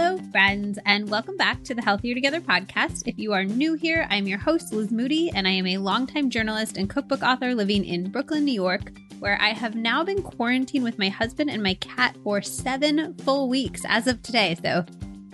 Hello, 0.00 0.16
friends, 0.30 0.78
and 0.86 1.10
welcome 1.10 1.36
back 1.36 1.64
to 1.64 1.74
the 1.74 1.82
Healthier 1.82 2.14
Together 2.14 2.40
podcast. 2.40 3.02
If 3.06 3.18
you 3.18 3.32
are 3.32 3.42
new 3.42 3.74
here, 3.74 4.06
I'm 4.08 4.28
your 4.28 4.38
host, 4.38 4.72
Liz 4.72 4.92
Moody, 4.92 5.28
and 5.30 5.44
I 5.44 5.50
am 5.50 5.66
a 5.66 5.78
longtime 5.78 6.30
journalist 6.30 6.76
and 6.76 6.88
cookbook 6.88 7.24
author 7.24 7.52
living 7.52 7.84
in 7.84 8.08
Brooklyn, 8.08 8.44
New 8.44 8.54
York, 8.54 8.92
where 9.18 9.36
I 9.42 9.48
have 9.48 9.74
now 9.74 10.04
been 10.04 10.22
quarantined 10.22 10.84
with 10.84 11.00
my 11.00 11.08
husband 11.08 11.50
and 11.50 11.64
my 11.64 11.74
cat 11.74 12.16
for 12.22 12.40
seven 12.42 13.12
full 13.24 13.48
weeks 13.48 13.82
as 13.88 14.06
of 14.06 14.22
today. 14.22 14.56
So 14.62 14.86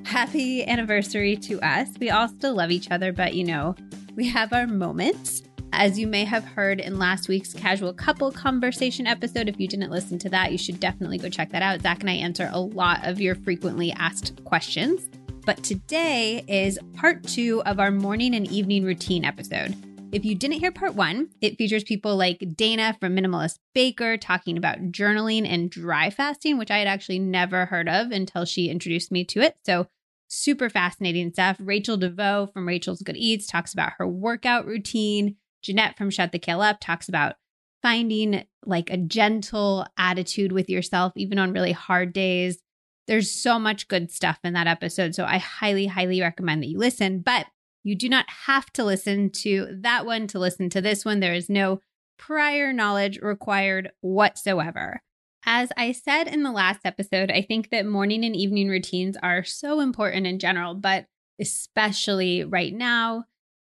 happy 0.07 0.67
anniversary 0.67 1.37
to 1.37 1.61
us. 1.61 1.91
We 2.01 2.09
all 2.09 2.29
still 2.29 2.55
love 2.55 2.71
each 2.71 2.91
other, 2.91 3.13
but 3.13 3.35
you 3.35 3.45
know, 3.45 3.75
we 4.17 4.27
have 4.29 4.55
our 4.55 4.67
moments. 4.67 5.43
As 5.77 5.99
you 5.99 6.07
may 6.07 6.25
have 6.25 6.45
heard 6.45 6.79
in 6.79 7.01
last 7.01 7.27
week's 7.29 7.53
casual 7.53 7.93
couple 7.93 8.31
conversation 8.31 9.09
episode, 9.09 9.49
if 9.49 9.59
you 9.59 9.67
didn't 9.67 9.91
listen 9.91 10.21
to 10.21 10.29
that, 10.29 10.53
you 10.53 10.57
should 10.57 10.79
definitely 10.79 11.19
go 11.19 11.29
check 11.29 11.51
that 11.51 11.63
out. 11.63 11.83
Zach 11.83 12.01
and 12.01 12.09
I 12.09 12.15
answer 12.15 12.49
a 12.53 12.61
lot 12.61 13.05
of 13.05 13.21
your 13.21 13.35
frequently 13.35 13.91
asked 13.91 14.43
questions. 14.45 15.09
But 15.45 15.65
today 15.65 16.45
is 16.47 16.79
part 16.95 17.25
two 17.25 17.61
of 17.67 17.81
our 17.81 17.91
morning 17.91 18.37
and 18.37 18.47
evening 18.53 18.85
routine 18.85 19.25
episode. 19.25 19.75
If 20.13 20.25
you 20.25 20.37
didn't 20.37 20.61
hear 20.61 20.71
part 20.71 20.95
one, 20.95 21.31
it 21.41 21.59
features 21.59 21.83
people 21.83 22.17
like 22.17 22.55
Dana 22.57 22.97
from 23.01 23.17
Minimalist 23.17 23.59
Baker 23.75 24.17
talking 24.17 24.57
about 24.57 24.93
journaling 24.93 25.45
and 25.45 25.69
dry 25.69 26.09
fasting, 26.09 26.57
which 26.57 26.71
I 26.71 26.79
had 26.79 26.87
actually 26.87 27.19
never 27.19 27.67
heard 27.67 27.89
of 27.89 28.13
until 28.13 28.45
she 28.45 28.71
introduced 28.71 29.11
me 29.11 29.25
to 29.25 29.41
it. 29.41 29.57
So, 29.67 29.89
super 30.29 30.71
fascinating 30.71 31.33
stuff. 31.33 31.57
Rachael 31.59 31.99
DeVaux 31.99 32.53
from 32.53 32.67
Rachael's 32.69 33.03
Good 33.03 33.17
Eats 33.17 33.49
talks 33.49 33.73
about 33.73 33.95
her 33.99 34.07
workout 34.07 34.67
routine. 34.67 35.37
Jeanette 35.65 35.97
from 35.97 36.11
Shut 36.11 36.31
the 36.31 36.39
Kale 36.39 36.61
Up 36.61 36.79
talks 36.81 37.09
about 37.09 37.35
finding 37.83 38.45
like 38.65 38.91
a 38.91 38.97
gentle 38.97 39.87
attitude 39.99 40.53
with 40.53 40.71
yourself, 40.71 41.13
even 41.17 41.39
on 41.39 41.53
really 41.53 41.73
hard 41.73 42.13
days. 42.13 42.59
There's 43.07 43.31
so 43.31 43.59
much 43.59 43.89
good 43.89 44.11
stuff 44.11 44.39
in 44.45 44.55
that 44.55 44.67
episode. 44.67 45.15
So 45.15 45.25
I 45.25 45.39
highly, 45.39 45.87
highly 45.87 46.21
recommend 46.21 46.63
that 46.63 46.69
you 46.69 46.79
listen. 46.79 47.21
But 47.21 47.47
you 47.83 47.95
do 47.95 48.09
not 48.09 48.25
have 48.47 48.73
to 48.73 48.85
listen 48.85 49.31
to 49.31 49.69
that 49.81 50.07
one 50.07 50.27
to 50.29 50.39
listen 50.39 50.71
to 50.71 50.81
this 50.81 51.05
one. 51.05 51.21
There 51.21 51.35
is 51.35 51.51
no 51.51 51.81
prior 52.19 52.73
knowledge 52.73 53.19
required 53.21 53.91
whatsoever. 54.01 55.03
As 55.45 55.71
I 55.77 55.93
said 55.93 56.27
in 56.27 56.43
the 56.43 56.53
last 56.53 56.81
episode, 56.87 57.31
I 57.31 57.43
think 57.43 57.69
that 57.69 57.85
morning 57.85 58.25
and 58.25 58.35
evening 58.35 58.69
routines 58.69 59.19
are 59.23 59.45
so 59.45 59.81
important 59.81 60.27
in 60.27 60.39
general, 60.39 60.75
but 60.75 61.07
especially 61.39 62.45
right 62.45 62.73
now 62.73 63.25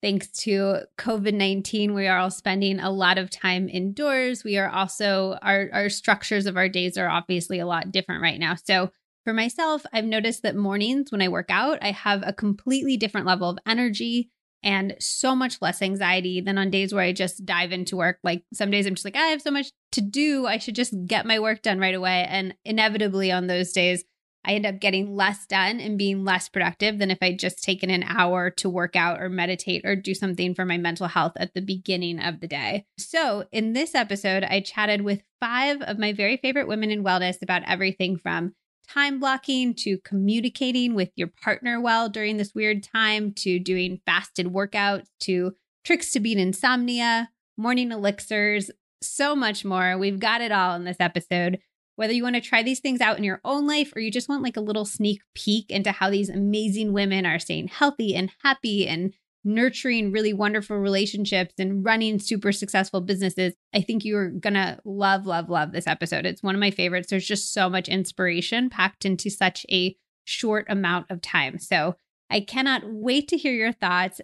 thanks 0.02 0.28
to 0.28 0.80
COVID 0.98 1.34
19, 1.34 1.94
we 1.94 2.06
are 2.06 2.18
all 2.18 2.30
spending 2.30 2.80
a 2.80 2.90
lot 2.90 3.18
of 3.18 3.30
time 3.30 3.68
indoors. 3.68 4.44
We 4.44 4.58
are 4.58 4.68
also, 4.68 5.38
our, 5.42 5.68
our 5.72 5.88
structures 5.88 6.46
of 6.46 6.56
our 6.56 6.68
days 6.68 6.96
are 6.96 7.08
obviously 7.08 7.58
a 7.58 7.66
lot 7.66 7.92
different 7.92 8.22
right 8.22 8.38
now. 8.38 8.54
So, 8.54 8.90
for 9.24 9.34
myself, 9.34 9.84
I've 9.92 10.06
noticed 10.06 10.42
that 10.42 10.56
mornings 10.56 11.12
when 11.12 11.20
I 11.20 11.28
work 11.28 11.50
out, 11.50 11.78
I 11.82 11.90
have 11.90 12.22
a 12.24 12.32
completely 12.32 12.96
different 12.96 13.26
level 13.26 13.50
of 13.50 13.58
energy 13.66 14.30
and 14.62 14.94
so 14.98 15.34
much 15.34 15.60
less 15.60 15.80
anxiety 15.82 16.40
than 16.40 16.58
on 16.58 16.70
days 16.70 16.92
where 16.92 17.04
I 17.04 17.12
just 17.12 17.44
dive 17.44 17.72
into 17.72 17.96
work. 17.96 18.18
Like 18.22 18.44
some 18.52 18.70
days 18.70 18.86
I'm 18.86 18.94
just 18.94 19.04
like, 19.04 19.16
I 19.16 19.26
have 19.28 19.42
so 19.42 19.50
much 19.50 19.72
to 19.92 20.00
do. 20.00 20.46
I 20.46 20.58
should 20.58 20.74
just 20.74 20.94
get 21.06 21.26
my 21.26 21.38
work 21.38 21.62
done 21.62 21.78
right 21.78 21.94
away. 21.94 22.26
And 22.28 22.54
inevitably 22.64 23.32
on 23.32 23.46
those 23.46 23.72
days, 23.72 24.04
I 24.44 24.54
end 24.54 24.66
up 24.66 24.80
getting 24.80 25.14
less 25.14 25.46
done 25.46 25.80
and 25.80 25.98
being 25.98 26.24
less 26.24 26.48
productive 26.48 26.98
than 26.98 27.10
if 27.10 27.18
I'd 27.20 27.38
just 27.38 27.62
taken 27.62 27.90
an 27.90 28.02
hour 28.04 28.50
to 28.50 28.70
work 28.70 28.96
out 28.96 29.20
or 29.20 29.28
meditate 29.28 29.84
or 29.84 29.94
do 29.94 30.14
something 30.14 30.54
for 30.54 30.64
my 30.64 30.78
mental 30.78 31.08
health 31.08 31.32
at 31.36 31.54
the 31.54 31.60
beginning 31.60 32.20
of 32.20 32.40
the 32.40 32.48
day. 32.48 32.86
So, 32.98 33.44
in 33.52 33.74
this 33.74 33.94
episode, 33.94 34.44
I 34.44 34.60
chatted 34.60 35.02
with 35.02 35.22
five 35.40 35.82
of 35.82 35.98
my 35.98 36.12
very 36.12 36.36
favorite 36.38 36.68
women 36.68 36.90
in 36.90 37.04
wellness 37.04 37.42
about 37.42 37.62
everything 37.66 38.16
from 38.16 38.54
time 38.88 39.20
blocking 39.20 39.74
to 39.74 39.98
communicating 39.98 40.94
with 40.94 41.10
your 41.16 41.28
partner 41.28 41.80
well 41.80 42.08
during 42.08 42.36
this 42.36 42.54
weird 42.54 42.82
time 42.82 43.32
to 43.32 43.58
doing 43.58 44.00
fasted 44.06 44.46
workouts 44.46 45.06
to 45.20 45.52
tricks 45.84 46.12
to 46.12 46.20
beat 46.20 46.38
insomnia, 46.38 47.30
morning 47.56 47.92
elixirs, 47.92 48.70
so 49.02 49.34
much 49.36 49.64
more. 49.64 49.96
We've 49.96 50.18
got 50.18 50.40
it 50.40 50.52
all 50.52 50.74
in 50.74 50.84
this 50.84 50.96
episode 51.00 51.58
whether 52.00 52.14
you 52.14 52.22
want 52.22 52.34
to 52.34 52.40
try 52.40 52.62
these 52.62 52.80
things 52.80 53.02
out 53.02 53.18
in 53.18 53.24
your 53.24 53.42
own 53.44 53.66
life 53.66 53.92
or 53.94 54.00
you 54.00 54.10
just 54.10 54.26
want 54.26 54.42
like 54.42 54.56
a 54.56 54.60
little 54.62 54.86
sneak 54.86 55.20
peek 55.34 55.70
into 55.70 55.92
how 55.92 56.08
these 56.08 56.30
amazing 56.30 56.94
women 56.94 57.26
are 57.26 57.38
staying 57.38 57.68
healthy 57.68 58.14
and 58.14 58.30
happy 58.42 58.88
and 58.88 59.12
nurturing 59.44 60.10
really 60.10 60.32
wonderful 60.32 60.78
relationships 60.78 61.52
and 61.58 61.84
running 61.84 62.18
super 62.18 62.52
successful 62.52 63.02
businesses, 63.02 63.52
I 63.74 63.82
think 63.82 64.02
you're 64.02 64.30
going 64.30 64.54
to 64.54 64.80
love, 64.86 65.26
love, 65.26 65.50
love 65.50 65.72
this 65.72 65.86
episode. 65.86 66.24
It's 66.24 66.42
one 66.42 66.54
of 66.54 66.60
my 66.60 66.70
favorites. 66.70 67.10
There's 67.10 67.28
just 67.28 67.52
so 67.52 67.68
much 67.68 67.86
inspiration 67.86 68.70
packed 68.70 69.04
into 69.04 69.28
such 69.28 69.66
a 69.70 69.94
short 70.24 70.64
amount 70.70 71.10
of 71.10 71.20
time. 71.20 71.58
So 71.58 71.96
I 72.30 72.40
cannot 72.40 72.80
wait 72.86 73.28
to 73.28 73.36
hear 73.36 73.52
your 73.52 73.72
thoughts. 73.72 74.22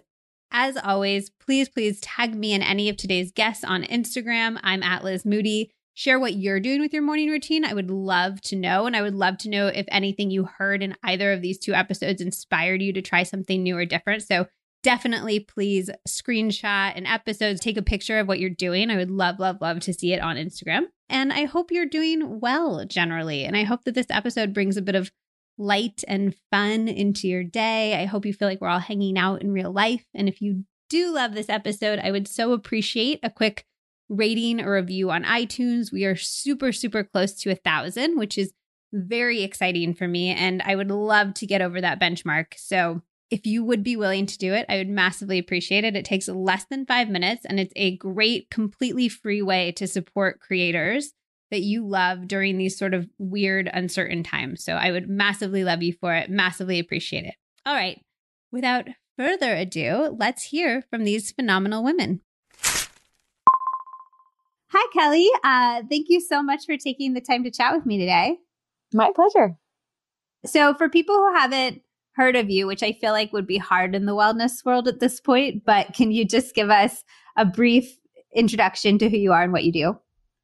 As 0.49 0.77
always, 0.77 1.29
please, 1.29 1.69
please 1.69 2.01
tag 2.01 2.33
me 2.33 2.53
and 2.53 2.63
any 2.63 2.89
of 2.89 2.97
today's 2.97 3.31
guests 3.31 3.63
on 3.63 3.83
Instagram. 3.83 4.59
I'm 4.63 4.81
at 4.81 5.03
Liz 5.03 5.25
Moody 5.25 5.69
share 5.97 6.19
what 6.19 6.35
you're 6.35 6.59
doing 6.59 6.79
with 6.79 6.93
your 6.93 7.01
morning 7.01 7.27
routine. 7.27 7.65
I 7.65 7.73
would 7.73 7.89
love 7.89 8.39
to 8.41 8.55
know. 8.55 8.85
And 8.85 8.95
I 8.95 9.01
would 9.01 9.15
love 9.15 9.39
to 9.39 9.49
know 9.49 9.65
if 9.65 9.87
anything 9.87 10.29
you 10.29 10.43
heard 10.43 10.83
in 10.83 10.95
either 11.01 11.33
of 11.33 11.41
these 11.41 11.57
two 11.57 11.73
episodes 11.73 12.21
inspired 12.21 12.83
you 12.83 12.93
to 12.93 13.01
try 13.01 13.23
something 13.23 13.63
new 13.63 13.75
or 13.75 13.83
different. 13.83 14.21
So 14.21 14.45
definitely 14.83 15.39
please 15.39 15.89
screenshot 16.07 16.95
an 16.95 17.07
episode, 17.07 17.59
take 17.59 17.77
a 17.77 17.81
picture 17.81 18.19
of 18.19 18.27
what 18.27 18.39
you're 18.39 18.51
doing. 18.51 18.91
I 18.91 18.95
would 18.95 19.09
love, 19.09 19.39
love, 19.39 19.57
love 19.59 19.79
to 19.81 19.93
see 19.93 20.13
it 20.13 20.21
on 20.21 20.35
Instagram. 20.35 20.83
And 21.09 21.33
I 21.33 21.45
hope 21.45 21.71
you're 21.71 21.87
doing 21.87 22.39
well 22.39 22.85
generally. 22.85 23.43
And 23.43 23.57
I 23.57 23.63
hope 23.63 23.83
that 23.85 23.95
this 23.95 24.11
episode 24.11 24.53
brings 24.53 24.77
a 24.77 24.83
bit 24.83 24.93
of 24.93 25.11
light 25.57 26.03
and 26.07 26.35
fun 26.51 26.87
into 26.87 27.27
your 27.27 27.43
day. 27.43 27.99
I 27.99 28.05
hope 28.05 28.23
you 28.23 28.33
feel 28.33 28.47
like 28.47 28.61
we're 28.61 28.67
all 28.67 28.77
hanging 28.77 29.17
out 29.17 29.41
in 29.41 29.51
real 29.51 29.71
life. 29.71 30.05
And 30.13 30.29
if 30.29 30.43
you 30.43 30.65
do 30.91 31.11
love 31.11 31.33
this 31.33 31.49
episode, 31.49 31.97
I 31.97 32.11
would 32.11 32.27
so 32.27 32.53
appreciate 32.53 33.19
a 33.23 33.31
quick 33.31 33.65
rating 34.09 34.61
or 34.61 34.73
review 34.73 35.11
on 35.11 35.23
iTunes. 35.23 35.91
We 35.91 36.05
are 36.05 36.15
super, 36.15 36.71
super 36.71 37.03
close 37.03 37.33
to 37.41 37.51
a 37.51 37.55
thousand, 37.55 38.17
which 38.17 38.37
is 38.37 38.53
very 38.93 39.43
exciting 39.43 39.93
for 39.93 40.07
me. 40.07 40.29
And 40.29 40.61
I 40.61 40.75
would 40.75 40.89
love 40.89 41.33
to 41.35 41.45
get 41.45 41.61
over 41.61 41.81
that 41.81 41.99
benchmark. 41.99 42.53
So 42.55 43.01
if 43.29 43.45
you 43.45 43.63
would 43.63 43.83
be 43.83 43.97
willing 43.97 44.25
to 44.25 44.37
do 44.37 44.53
it, 44.53 44.65
I 44.69 44.77
would 44.77 44.89
massively 44.89 45.37
appreciate 45.37 45.83
it. 45.83 45.95
It 45.95 46.05
takes 46.05 46.29
less 46.29 46.65
than 46.69 46.85
five 46.85 47.09
minutes 47.09 47.45
and 47.45 47.59
it's 47.59 47.73
a 47.75 47.97
great, 47.97 48.49
completely 48.49 49.09
free 49.09 49.41
way 49.41 49.73
to 49.73 49.87
support 49.87 50.39
creators 50.39 51.11
that 51.51 51.61
you 51.61 51.85
love 51.85 52.27
during 52.27 52.57
these 52.57 52.77
sort 52.77 52.93
of 52.93 53.07
weird, 53.17 53.69
uncertain 53.73 54.23
times. 54.23 54.63
So 54.63 54.73
I 54.73 54.91
would 54.91 55.09
massively 55.09 55.63
love 55.63 55.81
you 55.81 55.93
for 55.93 56.13
it, 56.13 56.29
massively 56.29 56.79
appreciate 56.79 57.25
it. 57.25 57.35
All 57.65 57.73
right. 57.73 58.01
Without 58.51 58.87
further 59.17 59.53
ado, 59.55 60.15
let's 60.17 60.43
hear 60.43 60.83
from 60.89 61.03
these 61.03 61.31
phenomenal 61.31 61.83
women. 61.83 62.21
Hi, 64.69 64.85
Kelly. 64.93 65.29
Uh, 65.43 65.83
thank 65.89 66.07
you 66.09 66.19
so 66.19 66.43
much 66.43 66.65
for 66.65 66.75
taking 66.75 67.13
the 67.13 67.21
time 67.21 67.43
to 67.45 67.51
chat 67.51 67.73
with 67.73 67.85
me 67.85 67.97
today. 67.97 68.37
My 68.93 69.11
pleasure. 69.15 69.57
So, 70.45 70.73
for 70.73 70.89
people 70.89 71.15
who 71.15 71.33
haven't 71.35 71.81
heard 72.13 72.35
of 72.35 72.49
you, 72.49 72.67
which 72.67 72.83
I 72.83 72.91
feel 72.91 73.11
like 73.11 73.31
would 73.31 73.47
be 73.47 73.57
hard 73.57 73.95
in 73.95 74.05
the 74.05 74.15
wellness 74.15 74.65
world 74.65 74.87
at 74.87 74.99
this 74.99 75.21
point, 75.21 75.63
but 75.65 75.93
can 75.93 76.11
you 76.11 76.25
just 76.25 76.53
give 76.53 76.69
us 76.69 77.03
a 77.37 77.45
brief 77.45 77.97
introduction 78.35 78.97
to 78.97 79.09
who 79.09 79.17
you 79.17 79.31
are 79.31 79.43
and 79.43 79.53
what 79.53 79.63
you 79.63 79.71
do? 79.71 79.97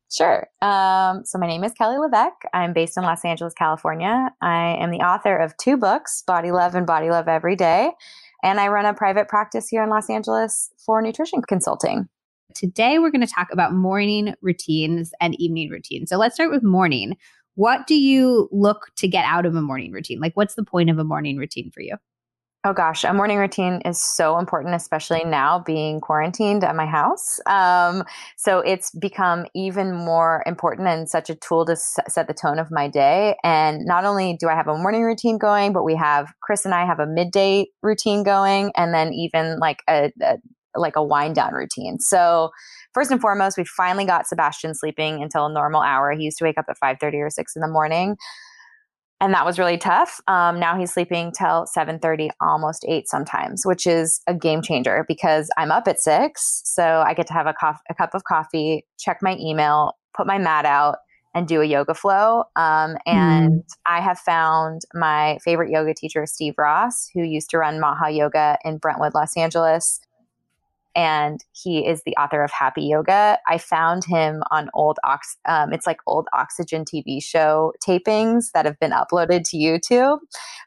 Sure. 0.10 0.48
Um, 0.62 1.26
so, 1.26 1.38
my 1.38 1.48
name 1.48 1.66
is 1.66 1.74
Kelly 1.74 1.98
LeVeque. 1.98 2.48
I'm 2.54 2.72
based 2.72 2.96
in 2.98 3.04
Los 3.04 3.26
Angeles, 3.26 3.54
California. 3.54 4.30
I 4.42 4.78
am 4.80 4.92
the 4.92 5.00
author 5.00 5.36
of 5.36 5.58
two 5.58 5.76
books, 5.76 6.24
Body 6.26 6.52
Love 6.52 6.76
and 6.76 6.88
Body 6.88 7.10
Love 7.10 7.28
Every 7.28 7.58
Day. 7.58 7.92
And 8.42 8.60
I 8.60 8.70
run 8.70 8.86
a 8.86 8.94
private 8.94 9.28
practice 9.28 9.68
here 9.68 9.84
in 9.84 9.90
Los 9.90 10.10
Angeles 10.10 10.70
for 10.86 11.02
nutrition 11.02 11.42
consulting. 11.42 12.08
Today, 12.56 13.00
we're 13.00 13.12
going 13.12 13.26
to 13.26 13.34
talk 13.34 13.50
about 13.52 13.74
morning 13.74 14.34
routines 14.42 15.12
and 15.20 15.40
evening 15.40 15.70
routines. 15.70 16.10
So 16.10 16.18
let's 16.18 16.36
start 16.36 16.52
with 16.52 16.64
morning. 16.64 17.18
What 17.56 17.86
do 17.88 17.96
you 17.96 18.50
look 18.52 18.92
to 18.98 19.08
get 19.08 19.26
out 19.26 19.46
of 19.46 19.56
a 19.56 19.62
morning 19.62 19.92
routine? 19.92 20.20
Like, 20.20 20.34
what's 20.36 20.56
the 20.56 20.64
point 20.64 20.90
of 20.90 20.98
a 20.98 21.04
morning 21.04 21.38
routine 21.38 21.72
for 21.72 21.82
you? 21.82 21.98
Oh 22.66 22.72
gosh, 22.72 23.04
a 23.04 23.14
morning 23.14 23.40
routine 23.40 23.82
is 23.84 24.02
so 24.02 24.40
important, 24.40 24.74
especially 24.74 25.26
now 25.26 25.60
being 25.60 26.00
quarantined 26.00 26.64
at 26.64 26.78
my 26.78 26.86
house. 26.86 27.42
Um, 27.46 28.06
so 28.38 28.60
it's 28.60 28.90
become 28.92 29.46
even 29.54 29.94
more 29.94 30.44
important 30.46 30.88
and 30.88 31.10
such 31.10 31.30
a 31.30 31.36
tool 31.36 31.66
to 31.66 31.74
s- 31.74 31.98
set 32.08 32.28
the 32.28 32.34
tone 32.34 32.60
of 32.60 32.72
my 32.72 32.88
day. 32.88 33.36
And 33.44 33.84
not 33.84 34.06
only 34.06 34.38
do 34.40 34.48
I 34.48 34.56
have 34.56 34.70
a 34.70 34.78
morning 34.78 35.04
routine 35.04 35.38
going, 35.38 35.74
but 35.74 35.84
we 35.84 35.94
have 35.96 36.32
Chris 36.42 36.64
and 36.64 36.74
I 36.74 36.86
have 36.86 37.02
a 37.02 37.06
midday 37.06 37.68
routine 37.82 38.24
going, 38.24 38.72
and 38.78 38.94
then 38.94 39.12
even 39.12 39.60
like 39.60 39.84
a, 39.90 40.14
a 40.22 40.38
like 40.76 40.96
a 40.96 41.04
wind 41.04 41.36
down 41.36 41.54
routine. 41.54 42.00
So 42.00 42.52
first 42.94 43.12
and 43.12 43.22
foremost, 43.22 43.58
we 43.58 43.66
finally 43.66 44.06
got 44.06 44.28
Sebastian 44.28 44.76
sleeping 44.76 45.22
until 45.22 45.46
a 45.46 45.54
normal 45.54 45.82
hour. 45.82 46.12
He 46.12 46.24
used 46.24 46.38
to 46.40 46.44
wake 46.44 46.58
up 46.58 46.66
at 46.70 46.78
5:30 46.78 47.22
or 47.22 47.30
6 47.30 47.56
in 47.56 47.62
the 47.62 47.68
morning. 47.68 48.18
And 49.22 49.34
that 49.34 49.46
was 49.46 49.58
really 49.58 49.78
tough. 49.78 50.20
Um, 50.28 50.60
now 50.60 50.78
he's 50.78 50.94
sleeping 50.94 51.32
till 51.32 51.66
7:30, 51.66 52.30
almost 52.42 52.84
8 52.88 53.08
sometimes, 53.08 53.66
which 53.66 53.88
is 53.88 54.22
a 54.28 54.34
game 54.34 54.62
changer 54.62 55.06
because 55.08 55.50
I'm 55.58 55.72
up 55.72 55.88
at 55.88 56.02
6, 56.02 56.62
so 56.66 57.04
I 57.08 57.14
get 57.14 57.28
to 57.28 57.34
have 57.34 57.48
a, 57.48 57.54
cof- 57.54 57.80
a 57.90 57.96
cup 57.96 58.14
of 58.14 58.26
coffee, 58.26 58.86
check 59.00 59.20
my 59.22 59.38
email, 59.40 59.94
put 60.14 60.28
my 60.28 60.38
mat 60.38 60.66
out, 60.66 60.98
and 61.34 61.48
do 61.48 61.62
a 61.62 61.66
yoga 61.66 61.94
flow. 61.94 62.44
Um, 62.56 62.98
and 63.06 63.62
mm. 63.62 63.64
I 63.86 64.02
have 64.02 64.20
found 64.20 64.82
my 64.94 65.38
favorite 65.44 65.72
yoga 65.72 65.94
teacher, 65.94 66.26
Steve 66.26 66.56
Ross, 66.58 67.10
who 67.14 67.24
used 67.24 67.50
to 67.52 67.58
run 67.58 67.80
Maha 67.80 68.12
Yoga 68.12 68.58
in 68.64 68.78
Brentwood, 68.78 69.14
Los 69.14 69.36
Angeles. 69.36 70.00
And 70.96 71.44
he 71.52 71.88
is 71.88 72.04
the 72.06 72.16
author 72.18 72.44
of 72.44 72.52
Happy 72.52 72.84
Yoga. 72.84 73.40
I 73.48 73.58
found 73.58 74.04
him 74.06 74.44
on 74.52 74.70
old 74.74 75.00
Ox, 75.04 75.38
um, 75.46 75.74
it's 75.74 75.88
like 75.88 75.98
old 76.06 76.28
Oxygen 76.34 76.86
TV 76.86 77.24
show 77.24 77.74
tapings 77.86 78.52
that 78.54 78.66
have 78.66 78.80
been 78.80 78.92
uploaded 78.92 79.44
to 79.50 79.58
YouTube. 79.58 80.20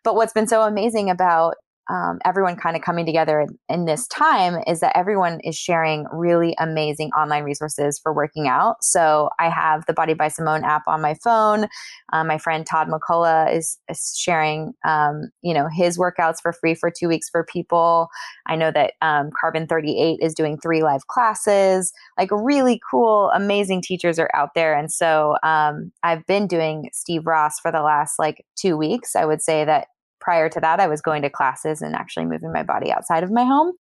But 0.02 0.16
what's 0.16 0.32
been 0.32 0.48
so 0.48 0.62
amazing 0.62 1.10
about 1.10 1.56
um, 1.88 2.18
everyone 2.24 2.56
kind 2.56 2.76
of 2.76 2.82
coming 2.82 3.06
together 3.06 3.46
in, 3.68 3.86
this 3.86 4.08
time 4.08 4.60
is 4.66 4.80
that 4.80 4.96
everyone 4.96 5.38
is 5.40 5.54
sharing 5.54 6.06
really 6.12 6.56
amazing 6.58 7.10
online 7.10 7.44
resources 7.44 8.00
for 8.00 8.12
working 8.12 8.48
out. 8.48 8.82
So 8.82 9.30
I 9.38 9.48
have 9.48 9.86
the 9.86 9.92
Body 9.92 10.14
by 10.14 10.26
Simone 10.26 10.64
app 10.64 10.82
on 10.88 11.00
my 11.00 11.14
phone. 11.22 11.68
Um, 12.12 12.26
my 12.26 12.38
friend 12.38 12.66
Todd 12.66 12.88
McCullough 12.88 13.54
is, 13.54 13.78
is 13.88 14.14
sharing, 14.18 14.72
um, 14.84 15.30
you 15.42 15.54
know, 15.54 15.68
his 15.68 15.98
workouts 15.98 16.38
for 16.42 16.52
free 16.52 16.74
for 16.74 16.90
two 16.90 17.06
weeks 17.06 17.28
for 17.30 17.44
people. 17.44 18.08
I 18.46 18.56
know 18.56 18.72
that 18.72 18.94
um, 19.02 19.30
Carbon 19.38 19.68
38 19.68 20.18
is 20.20 20.34
doing 20.34 20.58
three 20.58 20.82
live 20.82 21.06
classes. 21.06 21.92
Like 22.18 22.30
really 22.32 22.80
cool, 22.90 23.30
amazing 23.34 23.82
teachers 23.82 24.18
are 24.18 24.30
out 24.34 24.50
there. 24.56 24.76
And 24.76 24.90
so 24.90 25.36
um, 25.44 25.92
I've 26.02 26.26
been 26.26 26.48
doing 26.48 26.90
Steve 26.92 27.26
Ross 27.26 27.60
for 27.60 27.70
the 27.70 27.82
last 27.82 28.18
like 28.18 28.44
two 28.56 28.76
weeks. 28.76 29.14
I 29.14 29.24
would 29.24 29.42
say 29.42 29.64
that 29.64 29.88
prior 30.26 30.48
to 30.48 30.58
that, 30.58 30.80
I 30.80 30.88
was 30.88 31.00
going 31.00 31.22
to 31.22 31.30
classes 31.30 31.80
and 31.80 31.94
actually 31.94 32.26
moving 32.26 32.52
my 32.52 32.64
body 32.64 32.90
outside 32.90 33.22
of 33.22 33.30
my 33.30 33.44
home. 33.44 33.74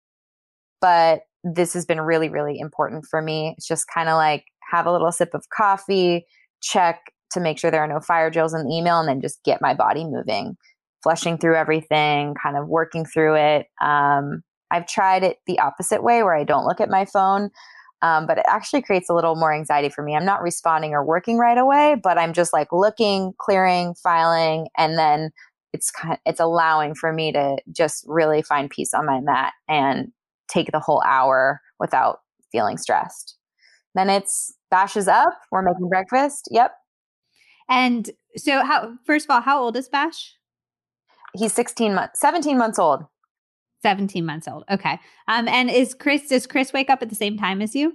But 0.81 1.21
this 1.45 1.73
has 1.75 1.87
been 1.87 2.01
really, 2.01 2.29
really 2.29 2.59
important 2.59 3.05
for 3.09 3.23
me. 3.23 3.55
It's 3.57 3.69
just 3.69 3.87
kind 3.95 4.09
of 4.09 4.17
like 4.17 4.45
have 4.73 4.87
a 4.87 4.93
little 4.93 5.13
sip 5.13 5.35
of 5.35 5.45
coffee, 5.57 6.27
check 6.61 6.99
to 7.31 7.39
make 7.39 7.61
sure 7.61 7.71
there 7.71 7.85
are 7.85 7.89
no 7.89 8.01
fire 8.01 8.29
drills 8.29 8.55
in 8.55 8.67
the 8.67 8.75
email, 8.75 8.99
and 8.99 9.09
then 9.09 9.21
just 9.21 9.45
get 9.45 9.63
my 9.63 9.73
body 9.73 10.05
moving, 10.05 10.57
flushing 11.05 11.39
through 11.39 11.55
everything, 11.55 12.35
kind 12.43 12.57
of 12.57 12.67
working 12.67 13.05
through 13.05 13.37
it. 13.37 13.67
Um, 13.81 14.43
I've 14.73 14.89
tried 14.89 15.23
it 15.23 15.37
the 15.47 15.61
opposite 15.61 16.03
way 16.03 16.25
where 16.25 16.35
I 16.35 16.43
don't 16.43 16.67
look 16.67 16.81
at 16.81 16.91
my 16.91 17.05
phone. 17.05 17.51
Um, 18.03 18.27
but 18.27 18.37
it 18.37 18.45
actually 18.49 18.83
creates 18.83 19.09
a 19.09 19.15
little 19.15 19.37
more 19.37 19.55
anxiety 19.55 19.89
for 19.89 20.03
me. 20.03 20.17
I'm 20.17 20.25
not 20.25 20.43
responding 20.43 20.93
or 20.93 21.05
working 21.05 21.39
right 21.39 21.57
away, 21.57 21.95
but 22.03 22.19
I'm 22.19 22.33
just 22.33 22.53
like 22.53 22.73
looking, 22.73 23.33
clearing, 23.39 23.95
filing, 24.03 24.67
and 24.77 24.99
then 24.99 25.31
it's 25.73 25.91
kind 25.91 26.15
of, 26.15 26.19
it's 26.27 26.41
allowing 26.41 26.95
for 26.95 27.13
me 27.13 27.33
to 27.33 27.57
just 27.71 28.05
really 28.07 28.43
find 28.43 28.71
peace 28.71 28.93
on 28.95 29.07
my 29.07 29.21
mat 29.21 29.53
and 29.69 30.13
take 30.49 30.71
the 30.71 30.81
whole 30.81 31.03
hour 31.07 31.61
without 31.79 32.21
feeling 32.51 32.77
stressed. 32.77 33.37
Then 33.95 34.11
it's 34.11 34.55
Bash 34.71 34.97
is 34.97 35.09
up. 35.09 35.35
We're 35.51 35.63
making 35.63 35.89
breakfast. 35.89 36.49
Yep. 36.51 36.73
And 37.69 38.11
so 38.37 38.65
how 38.65 38.95
first 39.07 39.27
of 39.27 39.31
all, 39.31 39.41
how 39.41 39.63
old 39.63 39.77
is 39.77 39.89
Bash? 39.89 40.37
He's 41.35 41.53
16 41.53 41.95
months 41.95 42.21
17 42.21 42.59
months 42.59 42.79
old. 42.79 43.05
17 43.83 44.25
months 44.25 44.49
old. 44.49 44.65
Okay. 44.71 44.99
Um 45.29 45.49
and 45.49 45.71
is 45.71 45.95
Chris 45.95 46.29
does 46.29 46.47
Chris 46.47 46.73
wake 46.73 46.91
up 46.91 47.03
at 47.03 47.09
the 47.09 47.15
same 47.15 47.37
time 47.37 47.61
as 47.63 47.75
you? 47.75 47.95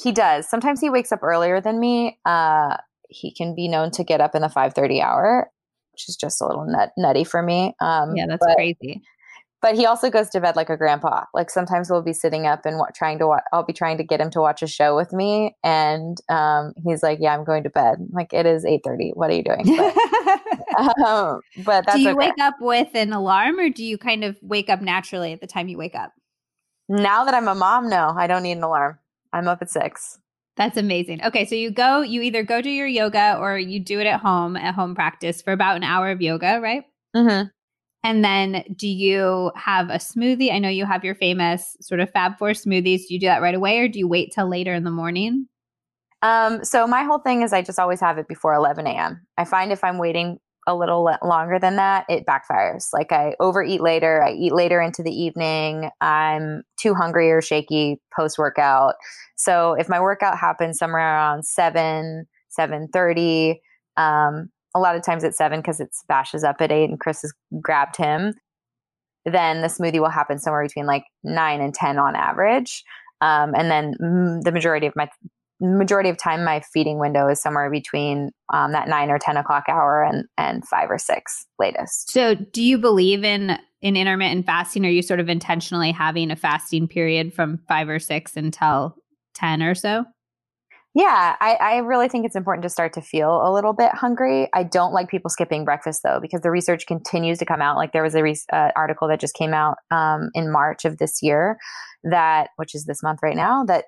He 0.00 0.12
does. 0.12 0.48
Sometimes 0.48 0.80
he 0.80 0.90
wakes 0.90 1.12
up 1.12 1.22
earlier 1.22 1.60
than 1.60 1.80
me. 1.80 2.18
Uh 2.24 2.76
he 3.08 3.32
can 3.32 3.54
be 3.54 3.68
known 3.68 3.90
to 3.92 4.04
get 4.04 4.20
up 4.20 4.34
in 4.34 4.42
the 4.42 4.48
5:30 4.48 5.02
hour 5.02 5.50
which 5.94 6.08
is 6.08 6.16
just 6.16 6.40
a 6.40 6.46
little 6.46 6.66
nut, 6.66 6.90
nutty 6.96 7.24
for 7.24 7.42
me. 7.42 7.74
Um, 7.80 8.16
yeah, 8.16 8.26
that's 8.28 8.44
but, 8.44 8.56
crazy. 8.56 9.00
But 9.62 9.76
he 9.76 9.86
also 9.86 10.10
goes 10.10 10.28
to 10.30 10.40
bed 10.40 10.56
like 10.56 10.68
a 10.68 10.76
grandpa. 10.76 11.24
Like 11.32 11.48
sometimes 11.48 11.88
we'll 11.88 12.02
be 12.02 12.12
sitting 12.12 12.46
up 12.46 12.66
and 12.66 12.78
trying 12.94 13.18
to 13.20 13.26
watch. 13.28 13.44
I'll 13.52 13.64
be 13.64 13.72
trying 13.72 13.96
to 13.96 14.04
get 14.04 14.20
him 14.20 14.28
to 14.30 14.40
watch 14.40 14.60
a 14.62 14.66
show 14.66 14.94
with 14.94 15.12
me, 15.12 15.56
and 15.64 16.18
um, 16.28 16.74
he's 16.84 17.02
like, 17.02 17.18
"Yeah, 17.20 17.34
I'm 17.34 17.44
going 17.44 17.62
to 17.62 17.70
bed." 17.70 17.96
I'm 18.00 18.10
like 18.12 18.34
it 18.34 18.44
is 18.44 18.66
eight 18.66 18.82
thirty. 18.84 19.12
What 19.14 19.30
are 19.30 19.34
you 19.34 19.42
doing? 19.42 19.64
But, 20.76 20.98
um, 21.06 21.40
but 21.64 21.86
do 21.92 22.00
you 22.00 22.10
okay. 22.10 22.18
wake 22.18 22.38
up 22.40 22.56
with 22.60 22.88
an 22.94 23.12
alarm, 23.14 23.58
or 23.58 23.70
do 23.70 23.82
you 23.82 23.96
kind 23.96 24.22
of 24.22 24.36
wake 24.42 24.68
up 24.68 24.82
naturally 24.82 25.32
at 25.32 25.40
the 25.40 25.46
time 25.46 25.68
you 25.68 25.78
wake 25.78 25.94
up? 25.94 26.12
Now 26.88 27.24
that 27.24 27.32
I'm 27.32 27.48
a 27.48 27.54
mom, 27.54 27.88
no, 27.88 28.12
I 28.14 28.26
don't 28.26 28.42
need 28.42 28.58
an 28.58 28.64
alarm. 28.64 28.98
I'm 29.32 29.48
up 29.48 29.62
at 29.62 29.70
six. 29.70 30.18
That's 30.56 30.76
amazing. 30.76 31.22
Okay, 31.24 31.44
so 31.46 31.54
you 31.54 31.70
go, 31.70 32.02
you 32.02 32.22
either 32.22 32.42
go 32.44 32.60
do 32.60 32.70
your 32.70 32.86
yoga 32.86 33.36
or 33.40 33.58
you 33.58 33.80
do 33.80 33.98
it 34.00 34.06
at 34.06 34.20
home, 34.20 34.56
at 34.56 34.74
home 34.74 34.94
practice 34.94 35.42
for 35.42 35.52
about 35.52 35.76
an 35.76 35.82
hour 35.82 36.10
of 36.10 36.22
yoga, 36.22 36.60
right? 36.62 36.84
Mm-hmm. 37.16 37.48
And 38.04 38.24
then 38.24 38.64
do 38.76 38.86
you 38.86 39.50
have 39.56 39.88
a 39.88 39.94
smoothie? 39.94 40.52
I 40.52 40.58
know 40.58 40.68
you 40.68 40.84
have 40.84 41.04
your 41.04 41.14
famous 41.14 41.76
sort 41.80 42.00
of 42.00 42.10
Fab 42.10 42.38
Four 42.38 42.50
smoothies. 42.50 43.06
Do 43.08 43.14
you 43.14 43.20
do 43.20 43.26
that 43.26 43.42
right 43.42 43.54
away 43.54 43.78
or 43.78 43.88
do 43.88 43.98
you 43.98 44.06
wait 44.06 44.32
till 44.32 44.48
later 44.48 44.74
in 44.74 44.84
the 44.84 44.90
morning? 44.90 45.48
Um, 46.22 46.64
so 46.64 46.86
my 46.86 47.02
whole 47.02 47.18
thing 47.18 47.42
is 47.42 47.52
I 47.52 47.62
just 47.62 47.78
always 47.78 48.00
have 48.00 48.18
it 48.18 48.28
before 48.28 48.54
11 48.54 48.86
a.m. 48.86 49.26
I 49.36 49.44
find 49.44 49.72
if 49.72 49.82
I'm 49.82 49.98
waiting 49.98 50.38
a 50.66 50.74
little 50.74 51.10
longer 51.22 51.58
than 51.58 51.76
that, 51.76 52.06
it 52.08 52.24
backfires. 52.26 52.88
Like 52.92 53.12
I 53.12 53.34
overeat 53.40 53.80
later, 53.80 54.22
I 54.22 54.32
eat 54.32 54.54
later 54.54 54.80
into 54.80 55.02
the 55.02 55.10
evening, 55.10 55.90
I'm 56.00 56.62
too 56.78 56.94
hungry 56.94 57.30
or 57.30 57.42
shaky 57.42 58.00
post 58.16 58.38
workout. 58.38 58.94
So 59.36 59.74
if 59.74 59.88
my 59.88 60.00
workout 60.00 60.38
happens 60.38 60.78
somewhere 60.78 61.02
around 61.02 61.44
7, 61.44 62.26
7:30, 62.48 63.60
um, 63.96 64.48
a 64.74 64.80
lot 64.80 64.96
of 64.96 65.02
times 65.02 65.22
at 65.22 65.34
7 65.34 65.62
cuz 65.62 65.80
it's 65.80 66.02
bashes 66.08 66.44
up 66.44 66.60
at 66.60 66.72
8 66.72 66.90
and 66.90 67.00
Chris 67.00 67.22
has 67.22 67.32
grabbed 67.60 67.96
him, 67.96 68.34
then 69.24 69.60
the 69.60 69.68
smoothie 69.68 70.00
will 70.00 70.10
happen 70.10 70.38
somewhere 70.38 70.64
between 70.64 70.86
like 70.86 71.04
9 71.22 71.60
and 71.60 71.74
10 71.74 71.98
on 71.98 72.16
average. 72.16 72.84
Um, 73.20 73.54
and 73.54 73.70
then 73.70 73.94
mm, 74.00 74.42
the 74.42 74.52
majority 74.52 74.86
of 74.86 74.96
my 74.96 75.08
majority 75.64 76.08
of 76.08 76.16
time 76.16 76.44
my 76.44 76.60
feeding 76.72 76.98
window 76.98 77.28
is 77.28 77.40
somewhere 77.40 77.70
between 77.70 78.30
um, 78.52 78.72
that 78.72 78.88
nine 78.88 79.10
or 79.10 79.18
ten 79.18 79.36
o'clock 79.36 79.64
hour 79.68 80.02
and 80.02 80.24
and 80.38 80.66
five 80.68 80.90
or 80.90 80.98
six 80.98 81.46
latest 81.58 82.10
so 82.10 82.34
do 82.34 82.62
you 82.62 82.78
believe 82.78 83.24
in 83.24 83.58
in 83.82 83.96
intermittent 83.96 84.46
fasting 84.46 84.84
are 84.86 84.90
you 84.90 85.02
sort 85.02 85.20
of 85.20 85.28
intentionally 85.28 85.92
having 85.92 86.30
a 86.30 86.36
fasting 86.36 86.88
period 86.88 87.32
from 87.32 87.58
five 87.68 87.88
or 87.88 87.98
six 87.98 88.36
until 88.36 88.94
10 89.34 89.62
or 89.62 89.74
so 89.74 90.04
yeah, 90.96 91.34
I, 91.40 91.54
I, 91.54 91.76
really 91.78 92.08
think 92.08 92.24
it's 92.24 92.36
important 92.36 92.62
to 92.62 92.68
start 92.68 92.92
to 92.92 93.02
feel 93.02 93.44
a 93.44 93.52
little 93.52 93.72
bit 93.72 93.90
hungry. 93.92 94.48
I 94.54 94.62
don't 94.62 94.92
like 94.92 95.08
people 95.08 95.28
skipping 95.28 95.64
breakfast 95.64 96.02
though, 96.04 96.20
because 96.22 96.42
the 96.42 96.52
research 96.52 96.86
continues 96.86 97.38
to 97.38 97.44
come 97.44 97.60
out. 97.60 97.76
Like 97.76 97.92
there 97.92 98.04
was 98.04 98.14
a 98.14 98.22
re- 98.22 98.38
uh, 98.52 98.70
article 98.76 99.08
that 99.08 99.18
just 99.18 99.34
came 99.34 99.52
out 99.52 99.74
um, 99.90 100.30
in 100.34 100.52
March 100.52 100.84
of 100.84 100.98
this 100.98 101.18
year, 101.20 101.58
that 102.04 102.50
which 102.56 102.76
is 102.76 102.84
this 102.84 103.02
month 103.02 103.18
right 103.24 103.34
now, 103.34 103.64
that 103.64 103.86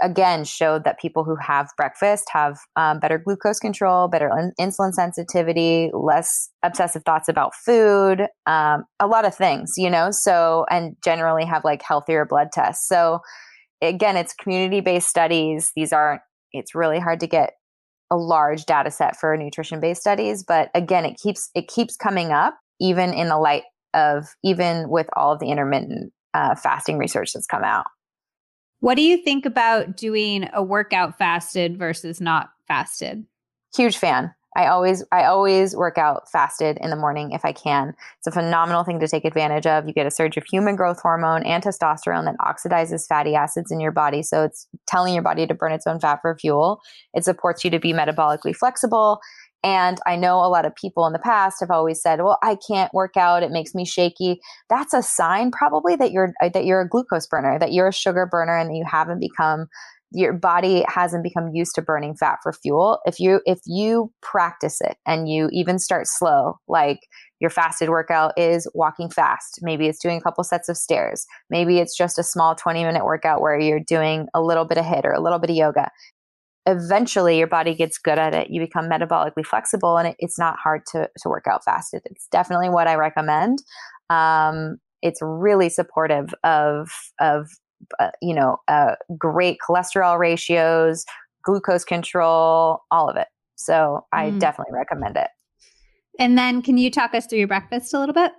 again 0.00 0.44
showed 0.44 0.84
that 0.84 0.98
people 1.00 1.24
who 1.24 1.36
have 1.36 1.70
breakfast 1.76 2.24
have 2.32 2.58
um, 2.76 2.98
better 2.98 3.18
glucose 3.18 3.58
control, 3.58 4.08
better 4.08 4.30
in- 4.38 4.52
insulin 4.60 4.92
sensitivity, 4.92 5.90
less 5.92 6.50
obsessive 6.62 7.02
thoughts 7.04 7.28
about 7.28 7.54
food, 7.54 8.26
um, 8.46 8.84
a 9.00 9.06
lot 9.06 9.24
of 9.24 9.34
things, 9.34 9.72
you 9.76 9.90
know, 9.90 10.08
so, 10.10 10.66
and 10.70 10.96
generally 11.02 11.44
have 11.44 11.64
like 11.64 11.82
healthier 11.82 12.24
blood 12.24 12.48
tests. 12.52 12.86
So, 12.88 13.20
again, 13.80 14.16
it's 14.16 14.34
community 14.34 14.80
based 14.80 15.08
studies. 15.08 15.72
These 15.74 15.92
aren't, 15.92 16.22
it's 16.52 16.74
really 16.74 16.98
hard 16.98 17.20
to 17.20 17.26
get 17.26 17.52
a 18.10 18.16
large 18.16 18.66
data 18.66 18.90
set 18.90 19.16
for 19.16 19.36
nutrition 19.36 19.80
based 19.80 20.00
studies, 20.00 20.44
but 20.46 20.70
again, 20.74 21.04
it 21.04 21.16
keeps, 21.22 21.50
it 21.54 21.68
keeps 21.68 21.96
coming 21.96 22.32
up 22.32 22.58
even 22.80 23.12
in 23.12 23.28
the 23.28 23.38
light 23.38 23.64
of, 23.94 24.26
even 24.44 24.88
with 24.88 25.08
all 25.16 25.32
of 25.32 25.40
the 25.40 25.50
intermittent 25.50 26.12
uh, 26.34 26.54
fasting 26.54 26.98
research 26.98 27.32
that's 27.32 27.46
come 27.46 27.64
out. 27.64 27.86
What 28.80 28.96
do 28.96 29.02
you 29.02 29.16
think 29.16 29.46
about 29.46 29.96
doing 29.96 30.48
a 30.52 30.62
workout 30.62 31.18
fasted 31.18 31.78
versus 31.78 32.20
not 32.20 32.50
fasted? 32.68 33.24
Huge 33.74 33.96
fan. 33.96 34.34
I 34.56 34.68
always 34.68 35.04
I 35.12 35.24
always 35.24 35.76
work 35.76 35.98
out 35.98 36.30
fasted 36.30 36.78
in 36.80 36.88
the 36.88 36.96
morning 36.96 37.32
if 37.32 37.44
I 37.44 37.52
can. 37.52 37.94
It's 38.18 38.26
a 38.26 38.32
phenomenal 38.32 38.84
thing 38.84 38.98
to 39.00 39.08
take 39.08 39.26
advantage 39.26 39.66
of. 39.66 39.86
You 39.86 39.92
get 39.92 40.06
a 40.06 40.10
surge 40.10 40.38
of 40.38 40.44
human 40.44 40.76
growth 40.76 40.98
hormone 40.98 41.42
and 41.44 41.62
testosterone 41.62 42.24
that 42.24 42.38
oxidizes 42.38 43.06
fatty 43.06 43.34
acids 43.34 43.70
in 43.70 43.80
your 43.80 43.92
body. 43.92 44.22
So 44.22 44.44
it's 44.44 44.66
telling 44.86 45.12
your 45.12 45.22
body 45.22 45.46
to 45.46 45.52
burn 45.52 45.72
its 45.72 45.86
own 45.86 46.00
fat 46.00 46.20
for 46.22 46.38
fuel. 46.38 46.80
It 47.12 47.24
supports 47.24 47.64
you 47.64 47.70
to 47.70 47.78
be 47.78 47.92
metabolically 47.92 48.56
flexible. 48.56 49.20
And 49.66 49.98
I 50.06 50.14
know 50.14 50.36
a 50.38 50.46
lot 50.46 50.64
of 50.64 50.76
people 50.76 51.08
in 51.08 51.12
the 51.12 51.18
past 51.18 51.58
have 51.58 51.72
always 51.72 52.00
said, 52.00 52.20
"Well, 52.20 52.38
I 52.40 52.56
can't 52.68 52.94
work 52.94 53.16
out; 53.16 53.42
it 53.42 53.50
makes 53.50 53.74
me 53.74 53.84
shaky." 53.84 54.38
That's 54.70 54.94
a 54.94 55.02
sign, 55.02 55.50
probably, 55.50 55.96
that 55.96 56.12
you're 56.12 56.32
uh, 56.40 56.50
that 56.50 56.66
you're 56.66 56.82
a 56.82 56.88
glucose 56.88 57.26
burner, 57.26 57.58
that 57.58 57.72
you're 57.72 57.88
a 57.88 57.92
sugar 57.92 58.26
burner, 58.26 58.56
and 58.56 58.70
that 58.70 58.76
you 58.76 58.84
haven't 58.88 59.18
become 59.18 59.66
your 60.12 60.32
body 60.32 60.84
hasn't 60.86 61.24
become 61.24 61.50
used 61.52 61.74
to 61.74 61.82
burning 61.82 62.14
fat 62.14 62.38
for 62.44 62.52
fuel. 62.52 63.00
If 63.06 63.18
you 63.18 63.40
if 63.44 63.58
you 63.66 64.12
practice 64.22 64.80
it 64.80 64.98
and 65.04 65.28
you 65.28 65.48
even 65.50 65.80
start 65.80 66.06
slow, 66.06 66.60
like 66.68 67.00
your 67.40 67.50
fasted 67.50 67.90
workout 67.90 68.32
is 68.38 68.70
walking 68.72 69.10
fast. 69.10 69.58
Maybe 69.62 69.88
it's 69.88 69.98
doing 70.00 70.16
a 70.16 70.22
couple 70.22 70.44
sets 70.44 70.68
of 70.68 70.76
stairs. 70.76 71.26
Maybe 71.50 71.80
it's 71.80 71.96
just 71.96 72.20
a 72.20 72.22
small 72.22 72.54
20 72.54 72.84
minute 72.84 73.04
workout 73.04 73.40
where 73.40 73.58
you're 73.58 73.80
doing 73.80 74.28
a 74.32 74.40
little 74.40 74.64
bit 74.64 74.78
of 74.78 74.84
HIIT 74.84 75.04
or 75.04 75.12
a 75.12 75.20
little 75.20 75.40
bit 75.40 75.50
of 75.50 75.56
yoga 75.56 75.90
eventually 76.66 77.38
your 77.38 77.46
body 77.46 77.74
gets 77.74 77.98
good 77.98 78.18
at 78.18 78.34
it. 78.34 78.50
You 78.50 78.60
become 78.60 78.88
metabolically 78.88 79.46
flexible 79.46 79.96
and 79.96 80.08
it, 80.08 80.16
it's 80.18 80.38
not 80.38 80.56
hard 80.58 80.82
to, 80.92 81.08
to 81.18 81.28
work 81.28 81.46
out 81.48 81.64
fasted. 81.64 82.02
It's 82.06 82.26
definitely 82.28 82.68
what 82.68 82.88
I 82.88 82.96
recommend. 82.96 83.62
Um, 84.10 84.78
it's 85.02 85.20
really 85.22 85.68
supportive 85.68 86.34
of, 86.42 86.90
of, 87.20 87.48
uh, 88.00 88.10
you 88.20 88.34
know, 88.34 88.58
uh, 88.68 88.96
great 89.16 89.58
cholesterol 89.66 90.18
ratios, 90.18 91.04
glucose 91.42 91.84
control, 91.84 92.80
all 92.90 93.08
of 93.08 93.16
it. 93.16 93.28
So 93.54 94.04
I 94.12 94.30
mm. 94.30 94.40
definitely 94.40 94.74
recommend 94.74 95.16
it. 95.16 95.28
And 96.18 96.36
then 96.36 96.62
can 96.62 96.78
you 96.78 96.90
talk 96.90 97.14
us 97.14 97.26
through 97.26 97.38
your 97.38 97.48
breakfast 97.48 97.94
a 97.94 97.98
little 97.98 98.14
bit? 98.14 98.32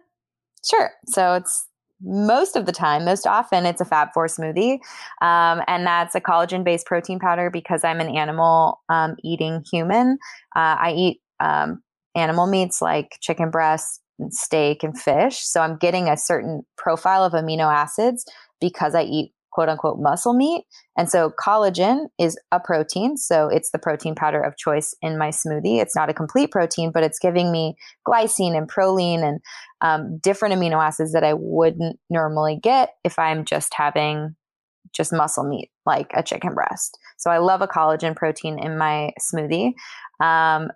Sure. 0.65 0.91
So 1.07 1.36
it's 1.36 1.67
most 2.01 2.55
of 2.55 2.65
the 2.65 2.71
time, 2.71 3.05
most 3.05 3.25
often, 3.25 3.65
it's 3.65 3.81
a 3.81 3.85
Fab 3.85 4.09
Four 4.13 4.27
smoothie. 4.27 4.79
Um, 5.21 5.61
and 5.67 5.85
that's 5.85 6.15
a 6.15 6.21
collagen 6.21 6.63
based 6.63 6.85
protein 6.85 7.19
powder 7.19 7.49
because 7.49 7.83
I'm 7.83 7.99
an 7.99 8.09
animal 8.09 8.81
um, 8.89 9.15
eating 9.23 9.63
human. 9.71 10.17
Uh, 10.55 10.77
I 10.79 10.93
eat 10.95 11.21
um, 11.39 11.81
animal 12.15 12.47
meats 12.47 12.81
like 12.81 13.17
chicken 13.21 13.49
breast, 13.49 14.01
and 14.19 14.33
steak, 14.33 14.83
and 14.83 14.99
fish. 14.99 15.39
So 15.39 15.61
I'm 15.61 15.77
getting 15.77 16.09
a 16.09 16.17
certain 16.17 16.63
profile 16.77 17.23
of 17.23 17.33
amino 17.33 17.71
acids 17.73 18.25
because 18.59 18.95
I 18.95 19.03
eat 19.03 19.33
quote 19.51 19.69
unquote 19.69 19.97
muscle 19.99 20.33
meat. 20.33 20.65
And 20.95 21.09
so 21.09 21.31
collagen 21.43 22.07
is 22.19 22.37
a 22.51 22.59
protein. 22.59 23.17
So 23.17 23.47
it's 23.47 23.71
the 23.71 23.79
protein 23.79 24.13
powder 24.13 24.39
of 24.39 24.55
choice 24.55 24.93
in 25.01 25.17
my 25.17 25.29
smoothie. 25.29 25.81
It's 25.81 25.95
not 25.95 26.09
a 26.09 26.13
complete 26.13 26.51
protein, 26.51 26.91
but 26.91 27.03
it's 27.03 27.17
giving 27.17 27.51
me 27.51 27.75
glycine 28.07 28.55
and 28.55 28.69
proline 28.69 29.23
and 29.23 29.39
um, 29.81 30.17
different 30.19 30.55
amino 30.55 30.84
acids 30.84 31.13
that 31.13 31.24
I 31.24 31.34
wouldn't 31.34 32.00
normally 32.10 32.60
get 32.62 32.96
if 33.03 33.19
I'm 33.19 33.46
just 33.46 33.74
having 33.74 34.36
just 34.96 35.13
muscle 35.13 35.43
meat 35.43 35.69
like 35.86 36.12
a 36.15 36.24
chicken 36.24 36.53
breast. 36.53 36.98
So 37.17 37.29
I 37.29 37.38
love 37.38 37.62
a 37.62 37.67
collagen 37.67 38.15
protein 38.15 38.57
in 38.57 38.77
my 38.77 39.12
smoothie. 39.22 39.74
Um, 40.22 40.69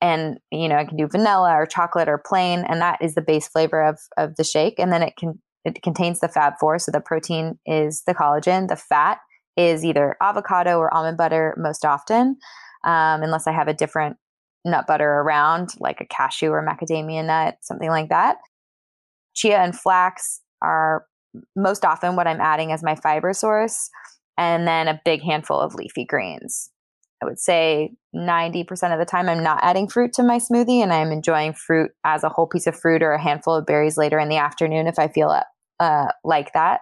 and 0.00 0.38
you 0.50 0.68
know, 0.68 0.76
I 0.76 0.84
can 0.84 0.96
do 0.96 1.06
vanilla 1.06 1.52
or 1.54 1.66
chocolate 1.66 2.08
or 2.08 2.18
plain, 2.18 2.64
and 2.66 2.80
that 2.80 2.98
is 3.02 3.14
the 3.14 3.22
base 3.22 3.48
flavor 3.48 3.82
of 3.82 3.98
of 4.16 4.36
the 4.36 4.44
shake. 4.44 4.78
And 4.78 4.92
then 4.92 5.02
it 5.02 5.14
can 5.16 5.38
it 5.64 5.82
contains 5.82 6.20
the 6.20 6.28
Fab 6.28 6.54
Four. 6.58 6.78
So 6.78 6.90
the 6.90 7.00
protein 7.00 7.58
is 7.66 8.02
the 8.06 8.14
collagen. 8.14 8.68
The 8.68 8.76
fat 8.76 9.18
is 9.56 9.84
either 9.84 10.16
avocado 10.22 10.78
or 10.78 10.92
almond 10.94 11.18
butter 11.18 11.54
most 11.58 11.84
often, 11.84 12.38
um, 12.84 13.22
unless 13.22 13.46
I 13.46 13.52
have 13.52 13.68
a 13.68 13.74
different 13.74 14.16
nut 14.64 14.86
butter 14.86 15.08
around, 15.08 15.70
like 15.78 16.00
a 16.00 16.06
cashew 16.06 16.50
or 16.50 16.66
macadamia 16.66 17.24
nut, 17.24 17.56
something 17.62 17.90
like 17.90 18.08
that. 18.08 18.36
Chia 19.34 19.58
and 19.58 19.78
flax 19.78 20.40
are 20.62 21.06
most 21.56 21.84
often 21.84 22.16
what 22.16 22.26
I'm 22.26 22.40
adding 22.40 22.72
as 22.72 22.82
my 22.82 22.94
fiber 22.96 23.32
source, 23.32 23.88
and 24.36 24.66
then 24.66 24.88
a 24.88 25.00
big 25.04 25.22
handful 25.22 25.60
of 25.60 25.74
leafy 25.74 26.04
greens. 26.04 26.70
I 27.22 27.26
would 27.26 27.38
say 27.38 27.92
90% 28.16 28.92
of 28.92 28.98
the 28.98 29.04
time 29.04 29.28
I'm 29.28 29.42
not 29.42 29.60
adding 29.62 29.88
fruit 29.88 30.12
to 30.14 30.22
my 30.22 30.38
smoothie 30.38 30.82
and 30.82 30.92
I'm 30.92 31.12
enjoying 31.12 31.52
fruit 31.52 31.90
as 32.04 32.24
a 32.24 32.30
whole 32.30 32.46
piece 32.46 32.66
of 32.66 32.78
fruit 32.78 33.02
or 33.02 33.12
a 33.12 33.22
handful 33.22 33.54
of 33.54 33.66
berries 33.66 33.98
later 33.98 34.18
in 34.18 34.30
the 34.30 34.38
afternoon 34.38 34.86
if 34.86 34.98
I 34.98 35.08
feel 35.08 35.38
uh, 35.80 36.06
like 36.24 36.52
that. 36.54 36.80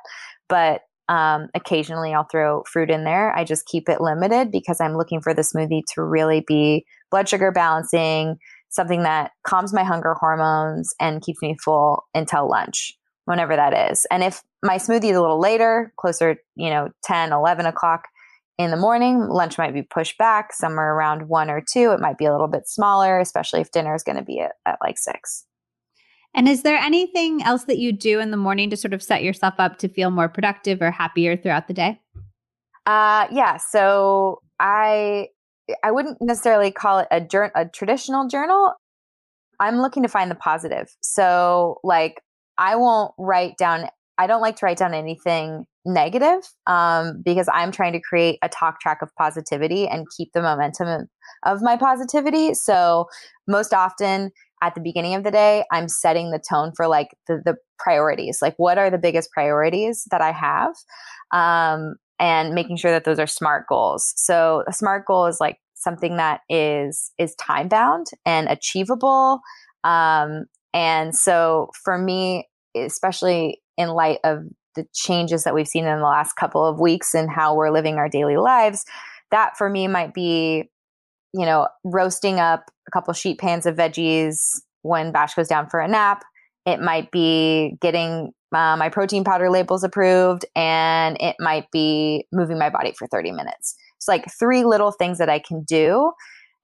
But 0.49 0.83
um, 1.09 1.49
occasionally 1.55 2.15
I'll 2.15 2.29
throw 2.31 2.63
fruit 2.71 2.91
in 2.91 3.05
there. 3.05 3.35
I 3.35 3.45
just 3.45 3.67
keep 3.67 3.89
it 3.89 4.01
limited 4.01 4.53
because 4.53 4.81
I'm 4.81 4.97
looking 4.97 5.21
for 5.21 5.35
the 5.35 5.43
smoothie 5.43 5.83
to 5.95 6.03
really 6.03 6.45
be 6.47 6.85
blood 7.11 7.29
sugar 7.29 7.51
balancing, 7.51 8.37
something 8.69 9.03
that 9.03 9.33
calms 9.45 9.73
my 9.73 9.85
hunger 9.85 10.15
hormones 10.15 10.95
and 11.01 11.23
keeps 11.23 11.41
me 11.43 11.57
full 11.65 12.05
until 12.15 12.49
lunch, 12.49 12.97
whenever 13.25 13.57
that 13.57 13.91
is. 13.91 14.07
And 14.11 14.23
if 14.23 14.43
my 14.63 14.77
smoothie 14.77 15.11
is 15.11 15.17
a 15.17 15.21
little 15.21 15.41
later, 15.41 15.93
closer, 15.99 16.37
you 16.57 16.71
know, 16.71 16.91
10, 17.05 17.33
11 17.33 17.67
o'clock, 17.67 18.05
in 18.59 18.73
the 18.73 18.77
morning. 18.77 19.21
Lunch 19.29 19.57
might 19.57 19.73
be 19.73 19.83
pushed 19.83 20.19
back 20.19 20.53
somewhere 20.53 20.95
around 20.95 21.29
one 21.29 21.49
or 21.49 21.61
two. 21.61 21.93
It 21.93 22.01
might 22.01 22.19
be 22.19 22.25
a 22.25 22.33
little 22.33 22.49
bit 22.49 22.69
smaller, 22.69 23.21
especially 23.21 23.61
if 23.61 23.71
dinner 23.71 23.95
is 23.95 24.03
going 24.03 24.19
to 24.19 24.25
be 24.25 24.41
at, 24.41 24.53
at 24.67 24.79
like 24.83 24.99
six. 24.99 25.47
And 26.35 26.49
is 26.49 26.63
there 26.63 26.77
anything 26.77 27.43
else 27.43 27.65
that 27.65 27.79
you 27.79 27.93
do 27.93 28.21
in 28.21 28.31
the 28.31 28.37
morning 28.37 28.69
to 28.71 28.77
sort 28.77 28.93
of 28.93 29.03
set 29.03 29.23
yourself 29.23 29.55
up 29.59 29.79
to 29.79 29.89
feel 29.89 30.11
more 30.11 30.29
productive 30.29 30.83
or 30.83 30.91
happier 30.91 31.37
throughout 31.37 31.69
the 31.69 31.75
day? 31.75 32.01
Uh, 32.85 33.27
yeah. 33.31 33.57
So 33.57 34.43
I 34.61 35.29
I 35.83 35.91
wouldn't 35.91 36.19
necessarily 36.21 36.71
call 36.71 37.01
it 37.01 37.09
a, 37.11 37.51
a 37.55 37.69
traditional 37.69 38.29
journal. 38.29 38.73
I'm 39.61 39.81
looking 39.81 40.03
to 40.03 40.09
find 40.09 40.31
the 40.31 40.37
positive. 40.37 40.89
So 41.03 41.79
like 41.83 42.21
I 42.57 42.77
won't 42.77 43.13
write 43.19 43.57
down. 43.59 43.89
I 44.19 44.27
don't 44.27 44.41
like 44.41 44.57
to 44.57 44.67
write 44.67 44.79
down 44.79 44.95
anything 44.95 45.65
negative 45.85 46.49
um, 46.67 47.23
because 47.25 47.49
I'm 47.53 47.73
trying 47.73 47.93
to 47.93 48.01
create 48.01 48.39
a 48.43 48.49
talk 48.49 48.81
track 48.81 48.99
of 49.01 49.11
positivity 49.17 49.87
and 49.87 50.07
keep 50.17 50.33
the 50.33 50.43
momentum 50.43 51.09
of 51.45 51.63
my 51.63 51.77
positivity. 51.77 52.55
So 52.55 53.07
most 53.47 53.73
often 53.73 54.31
at 54.63 54.75
the 54.75 54.81
beginning 54.81 55.15
of 55.15 55.25
the 55.25 55.31
day, 55.31 55.65
I'm 55.73 55.89
setting 55.89 56.31
the 56.31 56.41
tone 56.41 56.73
for 56.77 56.89
like 56.89 57.09
the, 57.27 57.41
the 57.45 57.57
priorities. 57.79 58.39
Like, 58.43 58.55
what 58.57 58.77
are 58.77 58.91
the 58.91 58.99
biggest 58.99 59.31
priorities 59.31 60.07
that 60.11 60.21
I 60.21 60.33
have? 60.33 60.75
Um, 61.33 61.95
and 62.19 62.55
making 62.55 62.77
sure 62.77 62.91
that 62.91 63.05
those 63.05 63.19
are 63.19 63.27
smart 63.27 63.67
goals. 63.69 64.13
So 64.17 64.65
a 64.67 64.73
smart 64.73 65.07
goal 65.07 65.27
is 65.27 65.41
like 65.41 65.59
something 65.75 66.17
that 66.17 66.41
is 66.49 67.13
is 67.19 67.35
time 67.37 67.69
bound 67.69 68.09
and 68.27 68.49
achievable. 68.49 69.41
Um, 69.85 70.47
and 70.75 71.15
so 71.15 71.71
for 71.85 71.97
me, 71.97 72.49
especially 72.77 73.63
in 73.77 73.89
light 73.89 74.19
of 74.25 74.45
the 74.75 74.87
changes 74.95 75.45
that 75.45 75.55
we've 75.55 75.69
seen 75.69 75.87
in 75.87 75.99
the 75.99 76.05
last 76.05 76.35
couple 76.35 76.65
of 76.65 76.81
weeks 76.81 77.15
and 77.15 77.31
how 77.31 77.55
we're 77.55 77.71
living 77.71 77.97
our 77.97 78.09
daily 78.09 78.37
lives, 78.37 78.85
that 79.31 79.57
for 79.57 79.69
me 79.69 79.89
might 79.89 80.15
be, 80.15 80.71
you 81.33 81.47
know, 81.47 81.69
roasting 81.85 82.39
up 82.39 82.71
a 82.87 82.91
couple 82.91 83.13
sheet 83.15 83.39
pans 83.39 83.67
of 83.67 83.77
veggies 83.77 84.61
when 84.83 85.13
Bash 85.13 85.35
goes 85.35 85.49
down 85.49 85.69
for 85.69 85.81
a 85.81 85.89
nap. 85.89 86.25
It 86.67 86.81
might 86.81 87.11
be 87.11 87.77
getting 87.81 88.33
uh, 88.53 88.77
my 88.77 88.89
protein 88.89 89.25
powder 89.25 89.51
labels 89.51 89.85
approved, 89.85 90.45
and 90.57 91.17
it 91.21 91.37
might 91.39 91.71
be 91.71 92.27
moving 92.33 92.59
my 92.59 92.71
body 92.71 92.93
for 92.93 93.07
30 93.07 93.33
minutes. 93.33 93.77
It's 93.97 94.09
like 94.09 94.27
three 94.39 94.65
little 94.65 94.93
things 94.93 95.19
that 95.19 95.29
I 95.29 95.39
can 95.39 95.63
do. 95.65 96.13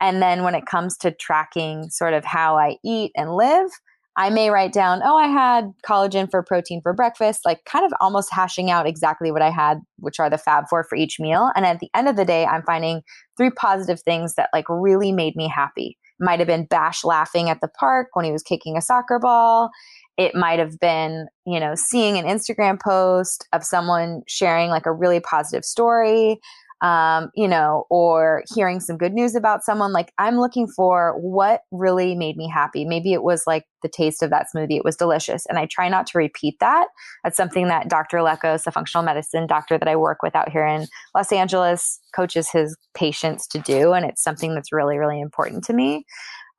And 0.00 0.20
then 0.20 0.42
when 0.42 0.54
it 0.54 0.66
comes 0.66 0.96
to 0.98 1.10
tracking 1.12 1.88
sort 1.90 2.14
of 2.14 2.24
how 2.24 2.56
I 2.56 2.76
eat 2.84 3.12
and 3.16 3.34
live, 3.34 3.70
I 4.16 4.30
may 4.30 4.50
write 4.50 4.72
down, 4.72 5.00
oh, 5.04 5.16
I 5.16 5.26
had 5.26 5.72
collagen 5.84 6.30
for 6.30 6.42
protein 6.42 6.80
for 6.82 6.92
breakfast, 6.92 7.40
like 7.44 7.64
kind 7.64 7.84
of 7.84 7.92
almost 8.00 8.32
hashing 8.32 8.70
out 8.70 8.86
exactly 8.86 9.32
what 9.32 9.42
I 9.42 9.50
had, 9.50 9.78
which 9.98 10.20
are 10.20 10.30
the 10.30 10.38
Fab 10.38 10.68
Four 10.70 10.84
for 10.84 10.94
each 10.94 11.18
meal. 11.18 11.50
And 11.56 11.66
at 11.66 11.80
the 11.80 11.90
end 11.94 12.08
of 12.08 12.16
the 12.16 12.24
day, 12.24 12.46
I'm 12.46 12.62
finding 12.62 13.02
three 13.36 13.50
positive 13.50 14.00
things 14.00 14.36
that 14.36 14.50
like 14.52 14.66
really 14.68 15.10
made 15.10 15.34
me 15.34 15.48
happy. 15.48 15.98
Might 16.20 16.38
have 16.38 16.46
been 16.46 16.66
Bash 16.66 17.02
laughing 17.02 17.50
at 17.50 17.60
the 17.60 17.68
park 17.68 18.10
when 18.12 18.24
he 18.24 18.30
was 18.30 18.44
kicking 18.44 18.76
a 18.76 18.82
soccer 18.82 19.18
ball. 19.18 19.70
It 20.16 20.34
might 20.34 20.58
have 20.58 20.78
been, 20.78 21.26
you 21.46 21.58
know, 21.58 21.74
seeing 21.74 22.18
an 22.18 22.24
Instagram 22.24 22.80
post 22.80 23.46
of 23.52 23.64
someone 23.64 24.22
sharing 24.28 24.70
like 24.70 24.86
a 24.86 24.92
really 24.92 25.20
positive 25.20 25.64
story 25.64 26.40
um, 26.84 27.30
you 27.34 27.48
know, 27.48 27.86
or 27.88 28.44
hearing 28.54 28.78
some 28.78 28.98
good 28.98 29.14
news 29.14 29.34
about 29.34 29.64
someone. 29.64 29.92
Like 29.92 30.12
I'm 30.18 30.38
looking 30.38 30.68
for 30.68 31.14
what 31.18 31.62
really 31.70 32.14
made 32.14 32.36
me 32.36 32.46
happy. 32.46 32.84
Maybe 32.84 33.14
it 33.14 33.22
was 33.22 33.44
like 33.46 33.64
the 33.82 33.88
taste 33.88 34.22
of 34.22 34.28
that 34.30 34.48
smoothie. 34.54 34.76
It 34.76 34.84
was 34.84 34.94
delicious. 34.94 35.46
And 35.46 35.58
I 35.58 35.64
try 35.64 35.88
not 35.88 36.06
to 36.08 36.18
repeat 36.18 36.56
that. 36.60 36.88
That's 37.22 37.38
something 37.38 37.68
that 37.68 37.88
Dr. 37.88 38.18
Lekos, 38.18 38.66
a 38.66 38.70
functional 38.70 39.02
medicine 39.02 39.46
doctor 39.46 39.78
that 39.78 39.88
I 39.88 39.96
work 39.96 40.18
with 40.22 40.36
out 40.36 40.50
here 40.50 40.66
in 40.66 40.86
Los 41.14 41.32
Angeles, 41.32 42.00
coaches 42.14 42.50
his 42.50 42.76
patients 42.94 43.46
to 43.48 43.58
do. 43.60 43.94
And 43.94 44.04
it's 44.04 44.22
something 44.22 44.54
that's 44.54 44.70
really, 44.70 44.98
really 44.98 45.22
important 45.22 45.64
to 45.64 45.72
me. 45.72 46.04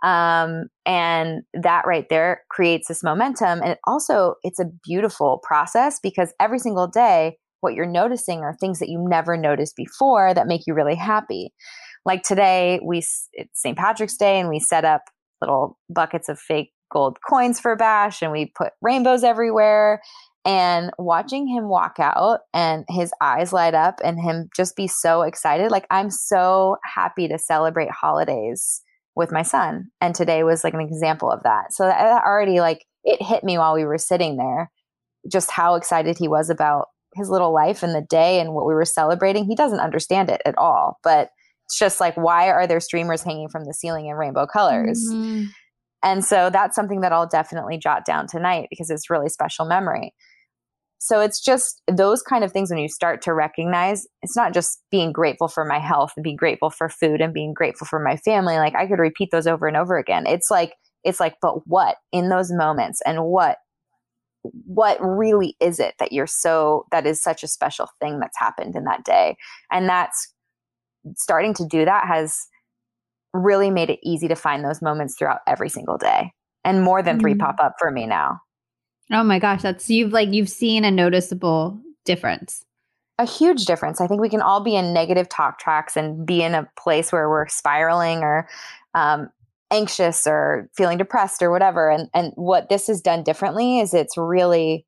Um, 0.04 0.66
and 0.86 1.44
that 1.54 1.86
right 1.88 2.06
there 2.10 2.42
creates 2.50 2.88
this 2.88 3.04
momentum. 3.04 3.62
And 3.62 3.72
it 3.72 3.80
also, 3.88 4.36
it's 4.44 4.60
a 4.60 4.70
beautiful 4.84 5.40
process 5.44 6.00
because 6.02 6.34
every 6.40 6.60
single 6.60 6.88
day, 6.88 7.38
what 7.62 7.74
you're 7.74 7.88
noticing 7.88 8.42
are 8.42 8.54
things 8.54 8.80
that 8.80 8.90
you 8.90 9.04
never 9.08 9.36
noticed 9.36 9.76
before 9.76 10.34
that 10.34 10.48
make 10.48 10.68
you 10.68 10.76
really 10.76 10.96
happy. 10.96 11.52
Like 12.06 12.22
today, 12.22 12.80
we 12.86 13.00
it's 13.34 13.62
St. 13.62 13.78
Patrick's 13.78 14.18
Day, 14.18 14.40
and 14.40 14.50
we 14.50 14.60
set 14.60 14.86
up 14.86 15.02
little 15.42 15.80
buckets 15.90 16.30
of 16.30 16.40
fake 16.40 16.72
gold 16.92 17.18
coins 17.28 17.60
for 17.60 17.76
Bash, 17.76 18.22
and 18.22 18.32
we 18.32 18.52
put 18.56 18.74
rainbows 18.82 19.24
everywhere. 19.24 20.02
And 20.48 20.92
watching 21.00 21.48
him 21.48 21.70
walk 21.70 21.96
out 21.98 22.42
and 22.54 22.86
his 22.88 23.12
eyes 23.20 23.52
light 23.52 23.74
up 23.74 24.00
and 24.04 24.22
him 24.22 24.48
just 24.56 24.76
be 24.76 24.88
so 24.88 25.24
excited, 25.24 25.72
like 25.72 25.88
I'm 25.90 26.12
so 26.12 26.78
happy 26.84 27.28
to 27.28 27.40
celebrate 27.40 27.90
holidays 27.90 28.84
with 29.16 29.32
my 29.32 29.42
son. 29.42 29.86
And 30.02 30.14
today 30.14 30.44
was 30.44 30.64
like 30.64 30.74
an 30.74 30.82
example 30.82 31.32
of 31.32 31.44
that. 31.44 31.74
So 31.74 31.86
that 31.86 32.24
already 32.24 32.60
like 32.60 32.86
it 33.04 33.22
hit 33.22 33.44
me 33.44 33.58
while 33.58 33.74
we 33.74 33.86
were 33.86 33.98
sitting 33.98 34.38
there, 34.38 34.72
just 35.32 35.52
how 35.52 35.76
excited 35.76 36.18
he 36.18 36.28
was 36.28 36.50
about 36.50 36.88
his 37.16 37.30
little 37.30 37.54
life 37.54 37.82
and 37.82 37.96
the 37.96 38.06
day 38.10 38.40
and 38.40 38.54
what 38.54 38.66
we 38.66 38.74
were 38.74 38.86
celebrating, 38.86 39.46
he 39.46 39.56
doesn't 39.56 39.80
understand 39.80 40.30
it 40.30 40.42
at 40.46 40.58
all. 40.58 41.00
But 41.04 41.30
it's 41.66 41.80
just 41.80 42.00
like, 42.00 42.16
why 42.16 42.50
are 42.50 42.68
there 42.68 42.80
streamers 42.80 43.24
hanging 43.24 43.50
from 43.50 43.66
the 43.66 43.74
ceiling 43.74 44.08
in 44.08 44.16
rainbow 44.16 44.46
colors? 44.46 45.04
Mm-hmm. 45.12 45.46
And 46.04 46.24
so 46.24 46.50
that's 46.52 46.76
something 46.76 47.02
that 47.02 47.12
I'll 47.12 47.28
definitely 47.28 47.78
jot 47.78 48.06
down 48.06 48.28
tonight 48.28 48.68
because 48.70 48.90
it's 48.90 49.10
really 49.10 49.30
special 49.30 49.66
memory. 49.66 50.14
So 51.06 51.22
it's 51.22 51.40
just 51.40 51.84
those 51.88 52.24
kind 52.24 52.44
of 52.44 52.52
things 52.52 52.72
when 52.72 52.80
you 52.80 52.90
start 52.90 53.22
to 53.22 53.34
recognize 53.36 54.08
it's 54.24 54.36
not 54.36 54.56
just 54.56 54.82
being 54.90 55.12
grateful 55.12 55.48
for 55.48 55.64
my 55.64 55.78
health 55.78 56.14
and 56.18 56.24
being 56.24 56.36
grateful 56.36 56.72
for 56.72 56.90
food 56.90 57.22
and 57.22 57.32
being 57.32 57.54
grateful 57.54 57.86
for 57.86 58.00
my 58.00 58.18
family. 58.18 58.58
Like 58.58 58.74
I 58.74 58.88
could 58.88 58.98
repeat 58.98 59.30
those 59.32 59.46
over 59.46 59.68
and 59.68 59.78
over 59.78 60.00
again. 60.00 60.26
It's 60.26 60.50
like, 60.50 60.74
it's 61.04 61.20
like, 61.20 61.36
but 61.44 61.68
what 61.68 61.98
in 62.12 62.30
those 62.30 62.52
moments 62.52 63.04
and 63.06 63.24
what 63.24 63.58
what 64.66 64.98
really 65.00 65.56
is 65.60 65.80
it 65.80 65.94
that 66.00 66.12
you're 66.12 66.26
so 66.26 66.86
that 66.92 67.06
is 67.06 67.22
such 67.22 67.44
a 67.44 67.48
special 67.48 67.88
thing 68.00 68.20
that's 68.20 68.38
happened 68.40 68.76
in 68.76 68.84
that 68.86 69.04
day 69.04 69.36
and 69.72 69.88
that's 69.88 70.34
starting 71.16 71.52
to 71.52 71.66
do 71.66 71.84
that 71.84 72.08
has 72.08 72.38
really 73.34 73.72
made 73.72 73.90
it 73.90 74.00
easy 74.04 74.28
to 74.28 74.36
find 74.36 74.64
those 74.64 74.84
moments 74.84 75.16
throughout 75.18 75.40
every 75.48 75.68
single 75.68 75.98
day 75.98 76.32
and 76.64 76.84
more 76.84 77.02
than 77.02 77.20
3 77.20 77.32
mm-hmm. 77.32 77.40
pop 77.40 77.56
up 77.60 77.74
for 77.80 77.90
me 77.90 78.06
now 78.06 78.40
oh 79.12 79.24
my 79.24 79.40
gosh 79.40 79.62
that's 79.62 79.90
you've 79.90 80.12
like 80.12 80.30
you've 80.32 80.50
seen 80.50 80.86
a 80.86 80.92
noticeable 80.92 81.80
difference. 82.06 82.64
A 83.18 83.26
huge 83.26 83.66
difference. 83.66 84.00
I 84.02 84.08
think 84.08 84.22
we 84.22 84.30
can 84.30 84.42
all 84.42 84.62
be 84.62 84.76
in 84.76 84.94
negative 84.94 85.30
talk 85.30 85.60
tracks 85.60 85.96
and 85.98 86.26
be 86.26 86.42
in 86.42 86.54
a 86.54 86.70
place 86.78 87.12
where 87.12 87.30
we're 87.30 87.48
spiraling 87.48 88.20
or 88.20 88.48
um, 88.94 89.30
anxious 89.72 90.28
or 90.28 90.70
feeling 90.76 90.98
depressed 90.98 91.42
or 91.42 91.52
whatever. 91.52 91.90
And 91.90 92.10
and 92.14 92.32
what 92.36 92.70
this 92.70 92.88
has 92.88 93.02
done 93.02 93.24
differently 93.24 93.80
is 93.80 93.94
it's 93.94 94.18
really 94.18 94.86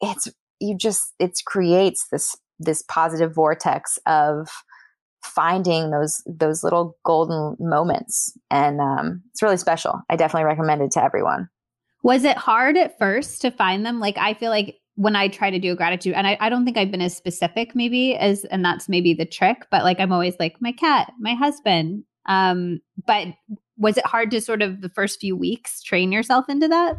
it's 0.00 0.28
you 0.60 0.76
just 0.76 1.14
it 1.18 1.40
creates 1.44 2.06
this 2.10 2.36
this 2.58 2.82
positive 2.88 3.34
vortex 3.34 3.98
of 4.06 4.48
finding 5.24 5.90
those 5.90 6.22
those 6.26 6.62
little 6.62 6.96
golden 7.04 7.56
moments. 7.58 8.32
And 8.50 8.80
um, 8.80 9.22
it's 9.32 9.42
really 9.42 9.56
special. 9.56 10.00
I 10.08 10.16
definitely 10.16 10.46
recommend 10.46 10.82
it 10.82 10.92
to 10.92 11.02
everyone 11.02 11.48
was 12.02 12.24
it 12.24 12.36
hard 12.36 12.76
at 12.76 12.98
first 12.98 13.40
to 13.42 13.50
find 13.50 13.84
them 13.84 14.00
like 14.00 14.16
i 14.18 14.34
feel 14.34 14.50
like 14.50 14.76
when 14.96 15.16
i 15.16 15.28
try 15.28 15.50
to 15.50 15.58
do 15.58 15.72
a 15.72 15.76
gratitude 15.76 16.14
and 16.14 16.26
I, 16.26 16.36
I 16.40 16.48
don't 16.48 16.64
think 16.64 16.76
i've 16.76 16.90
been 16.90 17.00
as 17.00 17.16
specific 17.16 17.74
maybe 17.74 18.16
as 18.16 18.44
and 18.44 18.64
that's 18.64 18.88
maybe 18.88 19.14
the 19.14 19.26
trick 19.26 19.66
but 19.70 19.84
like 19.84 20.00
i'm 20.00 20.12
always 20.12 20.34
like 20.38 20.56
my 20.60 20.72
cat 20.72 21.12
my 21.18 21.34
husband 21.34 22.04
um 22.26 22.80
but 23.06 23.28
was 23.76 23.96
it 23.96 24.06
hard 24.06 24.30
to 24.32 24.40
sort 24.40 24.62
of 24.62 24.80
the 24.82 24.90
first 24.90 25.20
few 25.20 25.36
weeks 25.36 25.82
train 25.82 26.12
yourself 26.12 26.48
into 26.48 26.68
that 26.68 26.96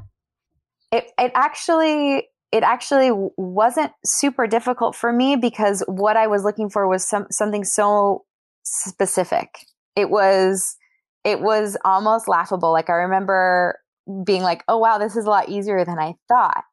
it, 0.92 1.12
it 1.18 1.32
actually 1.36 2.28
it 2.52 2.64
actually 2.64 3.12
wasn't 3.38 3.94
super 4.04 4.46
difficult 4.46 4.96
for 4.96 5.14
me 5.14 5.38
because 5.38 5.84
what 5.88 6.18
I 6.18 6.28
was 6.28 6.44
looking 6.44 6.70
for 6.70 6.88
was 6.88 7.08
some 7.08 7.28
something 7.32 7.64
so 7.64 8.26
specific. 8.64 9.66
It 9.96 10.10
was 10.10 10.76
it 11.24 11.42
was 11.42 11.78
almost 11.86 12.28
laughable. 12.28 12.72
Like 12.72 12.90
I 12.90 12.94
remember 12.94 13.80
being 14.26 14.44
like, 14.44 14.64
"Oh 14.68 14.78
wow, 14.78 14.98
this 14.98 15.16
is 15.16 15.26
a 15.26 15.30
lot 15.30 15.50
easier 15.50 15.86
than 15.86 16.00
I 16.00 16.16
thought." 16.28 16.64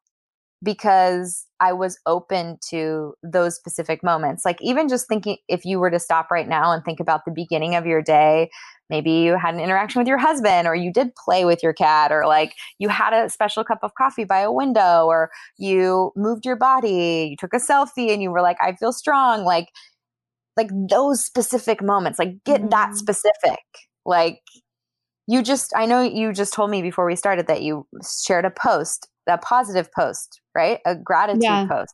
Because 0.61 1.45
I 1.61 1.73
was 1.73 1.97
open 2.05 2.57
to 2.69 3.13
those 3.23 3.55
specific 3.55 4.03
moments. 4.03 4.43
Like 4.45 4.61
even 4.61 4.89
just 4.89 5.07
thinking 5.07 5.37
if 5.47 5.65
you 5.65 5.79
were 5.79 5.91
to 5.91 5.99
stop 5.99 6.29
right 6.31 6.47
now 6.47 6.71
and 6.71 6.83
think 6.83 6.99
about 6.99 7.25
the 7.25 7.31
beginning 7.31 7.75
of 7.75 7.85
your 7.85 8.01
day 8.01 8.49
maybe 8.89 9.11
you 9.11 9.37
had 9.37 9.53
an 9.53 9.59
interaction 9.59 9.99
with 9.99 10.07
your 10.07 10.17
husband 10.17 10.67
or 10.67 10.75
you 10.75 10.91
did 10.91 11.13
play 11.15 11.45
with 11.45 11.61
your 11.61 11.73
cat 11.73 12.11
or 12.11 12.25
like 12.25 12.55
you 12.79 12.89
had 12.89 13.13
a 13.13 13.29
special 13.29 13.63
cup 13.63 13.79
of 13.83 13.93
coffee 13.95 14.23
by 14.23 14.39
a 14.39 14.51
window 14.51 15.05
or 15.05 15.29
you 15.57 16.11
moved 16.15 16.45
your 16.45 16.55
body 16.55 17.29
you 17.31 17.37
took 17.37 17.53
a 17.53 17.57
selfie 17.57 18.11
and 18.11 18.21
you 18.21 18.31
were 18.31 18.41
like 18.41 18.57
i 18.61 18.73
feel 18.73 18.91
strong 18.91 19.43
like 19.43 19.69
like 20.57 20.69
those 20.89 21.23
specific 21.23 21.81
moments 21.81 22.19
like 22.19 22.43
get 22.43 22.61
mm-hmm. 22.61 22.69
that 22.69 22.95
specific 22.95 23.59
like 24.05 24.41
you 25.29 25.43
just 25.43 25.71
i 25.75 25.85
know 25.85 26.01
you 26.01 26.33
just 26.33 26.53
told 26.53 26.69
me 26.69 26.81
before 26.81 27.05
we 27.05 27.15
started 27.15 27.47
that 27.47 27.61
you 27.61 27.85
shared 28.25 28.45
a 28.45 28.49
post 28.49 29.07
a 29.27 29.37
positive 29.37 29.91
post 29.91 30.41
right 30.55 30.79
a 30.85 30.95
gratitude 30.95 31.43
yeah. 31.43 31.67
post 31.67 31.93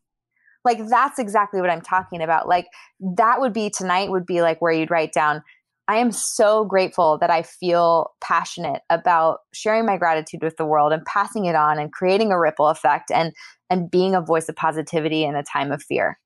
like 0.63 0.79
that's 0.89 1.19
exactly 1.19 1.59
what 1.59 1.69
i'm 1.69 1.81
talking 1.81 2.21
about 2.21 2.47
like 2.47 2.65
that 2.99 3.39
would 3.39 3.53
be 3.53 3.69
tonight 3.69 4.09
would 4.09 4.25
be 4.25 4.41
like 4.41 4.61
where 4.61 4.71
you'd 4.71 4.91
write 4.91 5.11
down 5.13 5.43
I 5.87 5.97
am 5.97 6.11
so 6.11 6.65
grateful 6.65 7.19
that 7.19 7.29
I 7.29 7.43
feel 7.43 8.11
passionate 8.19 8.81
about 8.89 9.41
sharing 9.53 9.85
my 9.85 9.97
gratitude 9.97 10.41
with 10.41 10.57
the 10.57 10.65
world 10.65 10.91
and 10.91 11.05
passing 11.05 11.45
it 11.45 11.53
on 11.53 11.77
and 11.77 11.91
creating 11.91 12.31
a 12.31 12.39
ripple 12.39 12.69
effect 12.69 13.11
and 13.11 13.33
and 13.69 13.91
being 13.91 14.15
a 14.15 14.21
voice 14.21 14.49
of 14.49 14.55
positivity 14.55 15.23
in 15.23 15.35
a 15.35 15.43
time 15.43 15.71
of 15.71 15.83
fear. 15.83 16.19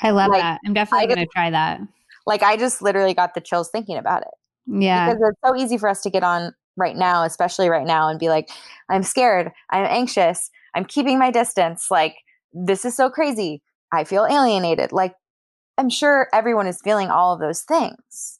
I 0.00 0.10
love 0.10 0.30
like, 0.30 0.42
that. 0.42 0.60
I'm 0.64 0.74
definitely 0.74 1.08
going 1.08 1.18
to 1.18 1.26
try 1.26 1.50
that. 1.50 1.80
Like 2.24 2.44
I 2.44 2.56
just 2.56 2.80
literally 2.80 3.14
got 3.14 3.34
the 3.34 3.40
chills 3.40 3.68
thinking 3.68 3.96
about 3.96 4.22
it. 4.22 4.34
Yeah. 4.68 5.12
Because 5.12 5.30
it's 5.30 5.40
so 5.44 5.56
easy 5.56 5.78
for 5.78 5.88
us 5.88 6.02
to 6.02 6.10
get 6.10 6.22
on 6.22 6.54
right 6.76 6.96
now, 6.96 7.24
especially 7.24 7.68
right 7.68 7.86
now 7.86 8.08
and 8.08 8.20
be 8.20 8.28
like 8.28 8.50
I'm 8.88 9.02
scared, 9.02 9.50
I'm 9.70 9.84
anxious, 9.84 10.50
I'm 10.74 10.84
keeping 10.84 11.18
my 11.18 11.30
distance, 11.30 11.90
like 11.90 12.16
this 12.52 12.84
is 12.84 12.96
so 12.96 13.10
crazy. 13.10 13.62
I 13.92 14.04
feel 14.04 14.26
alienated. 14.26 14.92
Like 14.92 15.14
I'm 15.78 15.90
sure 15.90 16.28
everyone 16.32 16.66
is 16.66 16.80
feeling 16.82 17.08
all 17.08 17.34
of 17.34 17.40
those 17.40 17.62
things 17.62 18.38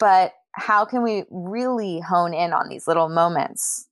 but 0.00 0.32
how 0.52 0.84
can 0.84 1.04
we 1.04 1.22
really 1.30 2.00
hone 2.00 2.34
in 2.34 2.52
on 2.52 2.68
these 2.68 2.88
little 2.88 3.08
moments 3.08 3.86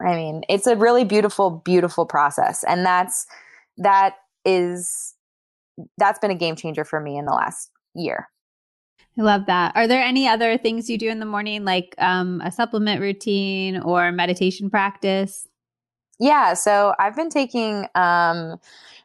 i 0.00 0.14
mean 0.14 0.42
it's 0.48 0.68
a 0.68 0.76
really 0.76 1.02
beautiful 1.02 1.50
beautiful 1.50 2.06
process 2.06 2.62
and 2.64 2.86
that's 2.86 3.26
that 3.76 4.14
is 4.44 5.14
that's 5.98 6.20
been 6.20 6.30
a 6.30 6.36
game 6.36 6.54
changer 6.54 6.84
for 6.84 7.00
me 7.00 7.18
in 7.18 7.24
the 7.24 7.32
last 7.32 7.70
year 7.96 8.28
I 9.20 9.22
love 9.22 9.46
that. 9.46 9.76
Are 9.76 9.86
there 9.86 10.02
any 10.02 10.26
other 10.26 10.56
things 10.56 10.88
you 10.88 10.96
do 10.96 11.10
in 11.10 11.20
the 11.20 11.26
morning, 11.26 11.62
like 11.66 11.94
um, 11.98 12.40
a 12.40 12.50
supplement 12.50 13.02
routine 13.02 13.78
or 13.80 14.10
meditation 14.12 14.70
practice? 14.70 15.46
Yeah, 16.18 16.54
so 16.54 16.94
I've 16.98 17.16
been 17.16 17.28
taking 17.28 17.86
um, 17.94 18.58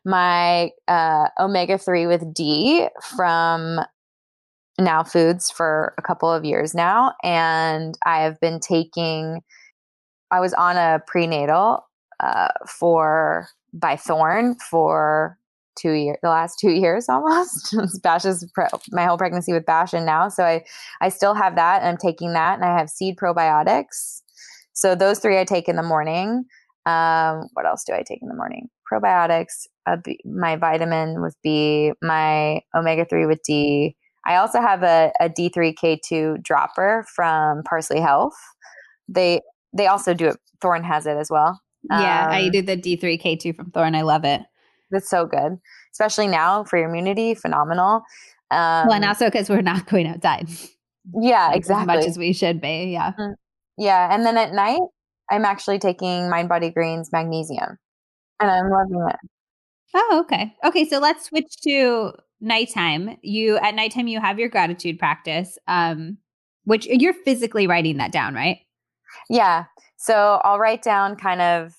my 0.05 0.71
uh, 0.87 1.27
omega 1.37 1.77
3 1.77 2.07
with 2.07 2.33
D 2.33 2.87
from 3.17 3.81
now 4.79 5.03
foods 5.03 5.51
for 5.51 5.93
a 5.97 6.01
couple 6.01 6.29
of 6.29 6.43
years 6.43 6.75
now 6.75 7.13
and 7.23 7.97
i 8.05 8.19
have 8.19 8.37
been 8.41 8.59
taking 8.59 9.41
i 10.31 10.39
was 10.41 10.53
on 10.55 10.75
a 10.75 11.01
prenatal 11.07 11.87
uh, 12.19 12.49
for 12.67 13.47
by 13.71 13.95
thorne 13.95 14.53
for 14.55 15.37
two 15.75 15.91
years 15.91 16.17
the 16.21 16.29
last 16.29 16.59
two 16.59 16.71
years 16.83 17.07
almost 17.09 17.75
bash 18.03 18.25
is 18.25 18.49
pre- 18.53 18.67
my 18.91 19.05
whole 19.05 19.17
pregnancy 19.17 19.53
with 19.53 19.65
bash 19.65 19.93
and 19.93 20.05
now 20.05 20.27
so 20.27 20.43
i 20.43 20.63
i 21.01 21.09
still 21.09 21.33
have 21.33 21.55
that 21.55 21.81
and 21.81 21.89
i'm 21.89 21.97
taking 21.97 22.33
that 22.33 22.55
and 22.55 22.65
i 22.65 22.77
have 22.77 22.89
seed 22.89 23.15
probiotics 23.17 24.21
so 24.73 24.95
those 24.95 25.19
three 25.19 25.39
i 25.39 25.43
take 25.43 25.67
in 25.67 25.75
the 25.75 25.83
morning 25.83 26.45
um, 26.85 27.47
what 27.53 27.65
else 27.65 27.83
do 27.83 27.93
i 27.93 28.03
take 28.03 28.21
in 28.21 28.27
the 28.27 28.35
morning 28.35 28.69
probiotics 28.91 29.67
my 30.25 30.55
vitamin 30.55 31.21
with 31.21 31.35
b 31.43 31.91
my 32.01 32.61
omega-3 32.75 33.27
with 33.27 33.41
d 33.43 33.95
I 34.25 34.37
also 34.37 34.59
have 34.59 34.83
a 34.83 35.11
a 35.19 35.29
D3K2 35.29 36.41
dropper 36.41 37.05
from 37.15 37.63
Parsley 37.63 37.99
Health. 37.99 38.35
They 39.07 39.41
they 39.73 39.87
also 39.87 40.13
do 40.13 40.27
it. 40.29 40.37
Thorne 40.61 40.83
has 40.83 41.05
it 41.05 41.17
as 41.17 41.29
well. 41.29 41.61
Yeah, 41.89 42.25
um, 42.25 42.31
I 42.31 42.49
do 42.49 42.61
the 42.61 42.77
D3K2 42.77 43.55
from 43.55 43.71
Thorne. 43.71 43.95
I 43.95 44.01
love 44.01 44.25
it. 44.25 44.41
That's 44.91 45.09
so 45.09 45.25
good, 45.25 45.57
especially 45.93 46.27
now 46.27 46.63
for 46.63 46.77
your 46.77 46.89
immunity. 46.89 47.33
Phenomenal. 47.35 48.03
Um, 48.51 48.87
well, 48.87 48.93
and 48.93 49.05
also 49.05 49.25
because 49.25 49.49
we're 49.49 49.61
not 49.61 49.85
going 49.89 50.07
outside. 50.07 50.49
Yeah, 51.19 51.47
like 51.47 51.57
exactly. 51.57 51.81
As 51.81 51.87
much 51.87 52.05
as 52.07 52.17
we 52.17 52.33
should 52.33 52.61
be. 52.61 52.91
Yeah. 52.91 53.11
Mm-hmm. 53.11 53.33
Yeah, 53.77 54.13
and 54.13 54.25
then 54.25 54.37
at 54.37 54.53
night, 54.53 54.81
I'm 55.29 55.45
actually 55.45 55.79
taking 55.79 56.29
mindbodygreen's 56.29 57.11
magnesium, 57.11 57.77
and 58.39 58.51
I'm 58.51 58.69
loving 58.69 59.07
it. 59.09 59.29
Oh, 59.93 60.19
okay. 60.25 60.53
Okay, 60.65 60.87
so 60.87 60.99
let's 60.99 61.25
switch 61.25 61.57
to 61.63 62.13
nighttime, 62.41 63.17
you 63.21 63.57
at 63.57 63.75
nighttime 63.75 64.07
you 64.07 64.19
have 64.19 64.39
your 64.39 64.49
gratitude 64.49 64.99
practice, 64.99 65.57
um, 65.67 66.17
which 66.65 66.85
you're 66.85 67.13
physically 67.13 67.67
writing 67.67 67.97
that 67.97 68.11
down, 68.11 68.33
right? 68.33 68.59
Yeah. 69.29 69.65
So 69.97 70.41
I'll 70.43 70.59
write 70.59 70.81
down 70.81 71.15
kind 71.15 71.41
of 71.41 71.73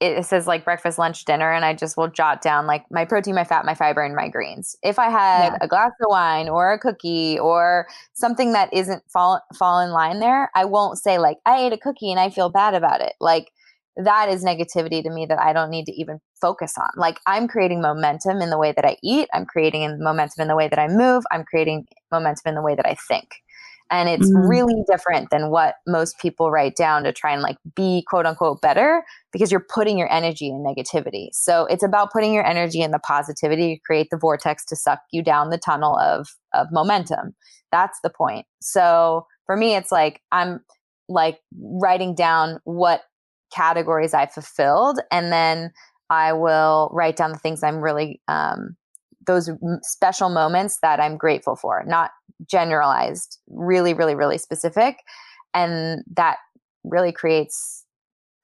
it 0.00 0.26
says 0.26 0.46
like 0.46 0.64
breakfast, 0.64 0.98
lunch, 0.98 1.24
dinner, 1.24 1.50
and 1.50 1.64
I 1.64 1.72
just 1.74 1.96
will 1.96 2.08
jot 2.08 2.42
down 2.42 2.66
like 2.66 2.84
my 2.90 3.06
protein, 3.06 3.34
my 3.34 3.44
fat, 3.44 3.64
my 3.64 3.74
fiber, 3.74 4.02
and 4.02 4.14
my 4.14 4.28
greens. 4.28 4.76
If 4.82 4.98
I 4.98 5.08
had 5.08 5.52
yeah. 5.52 5.58
a 5.62 5.68
glass 5.68 5.92
of 6.02 6.10
wine 6.10 6.48
or 6.48 6.72
a 6.72 6.78
cookie 6.78 7.38
or 7.38 7.86
something 8.12 8.52
that 8.52 8.72
isn't 8.74 9.02
fall 9.10 9.40
fall 9.58 9.80
in 9.80 9.90
line 9.90 10.20
there, 10.20 10.50
I 10.54 10.66
won't 10.66 10.98
say 10.98 11.18
like 11.18 11.38
I 11.46 11.60
ate 11.60 11.72
a 11.72 11.78
cookie 11.78 12.10
and 12.10 12.20
I 12.20 12.28
feel 12.28 12.50
bad 12.50 12.74
about 12.74 13.00
it. 13.00 13.14
Like 13.20 13.50
that 13.96 14.28
is 14.28 14.44
negativity 14.44 15.02
to 15.02 15.10
me 15.10 15.24
that 15.26 15.40
I 15.40 15.54
don't 15.54 15.70
need 15.70 15.86
to 15.86 15.92
even 15.92 16.20
focus 16.40 16.74
on. 16.78 16.90
Like 16.96 17.18
I'm 17.26 17.48
creating 17.48 17.80
momentum 17.80 18.42
in 18.42 18.50
the 18.50 18.58
way 18.58 18.72
that 18.72 18.84
I 18.84 18.98
eat, 19.02 19.28
I'm 19.32 19.46
creating 19.46 19.98
momentum 20.02 20.42
in 20.42 20.48
the 20.48 20.56
way 20.56 20.68
that 20.68 20.78
I 20.78 20.88
move, 20.88 21.24
I'm 21.30 21.44
creating 21.44 21.86
momentum 22.12 22.50
in 22.50 22.54
the 22.54 22.62
way 22.62 22.74
that 22.74 22.86
I 22.86 22.96
think. 23.08 23.28
And 23.90 24.08
it's 24.08 24.30
mm. 24.30 24.48
really 24.48 24.82
different 24.90 25.30
than 25.30 25.50
what 25.50 25.76
most 25.86 26.18
people 26.18 26.50
write 26.50 26.76
down 26.76 27.04
to 27.04 27.12
try 27.12 27.32
and 27.32 27.42
like 27.42 27.56
be 27.74 28.04
quote 28.08 28.26
unquote 28.26 28.60
better 28.60 29.04
because 29.32 29.50
you're 29.50 29.66
putting 29.72 29.96
your 29.98 30.12
energy 30.12 30.48
in 30.48 30.64
negativity. 30.64 31.28
So 31.32 31.66
it's 31.66 31.84
about 31.84 32.12
putting 32.12 32.32
your 32.32 32.44
energy 32.44 32.80
in 32.80 32.90
the 32.90 32.98
positivity 32.98 33.76
to 33.76 33.80
create 33.82 34.08
the 34.10 34.18
vortex 34.18 34.64
to 34.66 34.76
suck 34.76 35.00
you 35.12 35.22
down 35.22 35.50
the 35.50 35.58
tunnel 35.58 35.98
of 35.98 36.28
of 36.52 36.68
momentum. 36.72 37.34
That's 37.70 37.98
the 38.02 38.10
point. 38.10 38.46
So 38.60 39.26
for 39.46 39.56
me 39.56 39.76
it's 39.76 39.92
like 39.92 40.20
I'm 40.32 40.60
like 41.08 41.38
writing 41.60 42.14
down 42.14 42.58
what 42.64 43.02
categories 43.54 44.14
I 44.14 44.26
fulfilled, 44.26 44.98
and 45.10 45.32
then 45.32 45.72
I 46.10 46.32
will 46.32 46.90
write 46.92 47.16
down 47.16 47.32
the 47.32 47.38
things 47.38 47.62
I'm 47.62 47.80
really 47.80 48.20
um, 48.28 48.76
those 49.26 49.50
special 49.82 50.28
moments 50.28 50.78
that 50.82 51.00
I'm 51.00 51.16
grateful 51.16 51.56
for, 51.56 51.84
not 51.86 52.10
generalized, 52.48 53.38
really, 53.48 53.94
really, 53.94 54.14
really 54.14 54.38
specific, 54.38 54.98
and 55.54 56.04
that 56.14 56.36
really 56.84 57.12
creates 57.12 57.84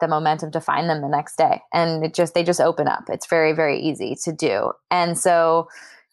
the 0.00 0.08
momentum 0.08 0.50
to 0.50 0.60
find 0.60 0.90
them 0.90 1.00
the 1.00 1.08
next 1.08 1.36
day 1.36 1.60
and 1.72 2.04
it 2.04 2.12
just 2.12 2.34
they 2.34 2.42
just 2.42 2.60
open 2.60 2.88
up 2.88 3.04
it's 3.08 3.28
very 3.28 3.52
very 3.52 3.78
easy 3.78 4.16
to 4.20 4.32
do 4.32 4.72
and 4.90 5.16
so 5.16 5.68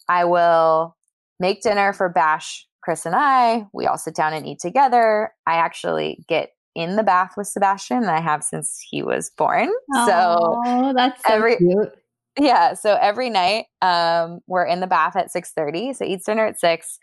i 0.07 0.23
will 0.23 0.95
make 1.39 1.61
dinner 1.61 1.93
for 1.93 2.09
Bash, 2.09 2.67
Chris, 2.81 3.05
and 3.05 3.15
I. 3.15 3.65
We 3.73 3.87
all 3.87 3.97
sit 3.97 4.15
down 4.15 4.33
and 4.33 4.45
eat 4.45 4.59
together. 4.59 5.31
I 5.47 5.55
actually 5.55 6.23
get 6.27 6.51
in 6.75 6.95
the 6.95 7.03
bath 7.03 7.33
with 7.35 7.47
Sebastian, 7.47 7.97
and 7.97 8.11
I 8.11 8.21
have 8.21 8.43
since 8.43 8.79
he 8.89 9.01
was 9.01 9.31
born. 9.37 9.69
Oh, 9.95 10.61
so 10.65 10.93
that's 10.95 11.21
so 11.23 11.33
every, 11.33 11.57
cute. 11.57 11.93
Yeah, 12.39 12.73
so 12.73 12.97
every 13.01 13.29
night 13.29 13.65
um, 13.81 14.39
we're 14.47 14.65
in 14.65 14.79
the 14.79 14.87
bath 14.87 15.17
at 15.17 15.29
six 15.31 15.51
thirty. 15.51 15.93
So 15.93 16.05
eats 16.05 16.25
dinner 16.25 16.45
at 16.45 16.59
six, 16.59 16.97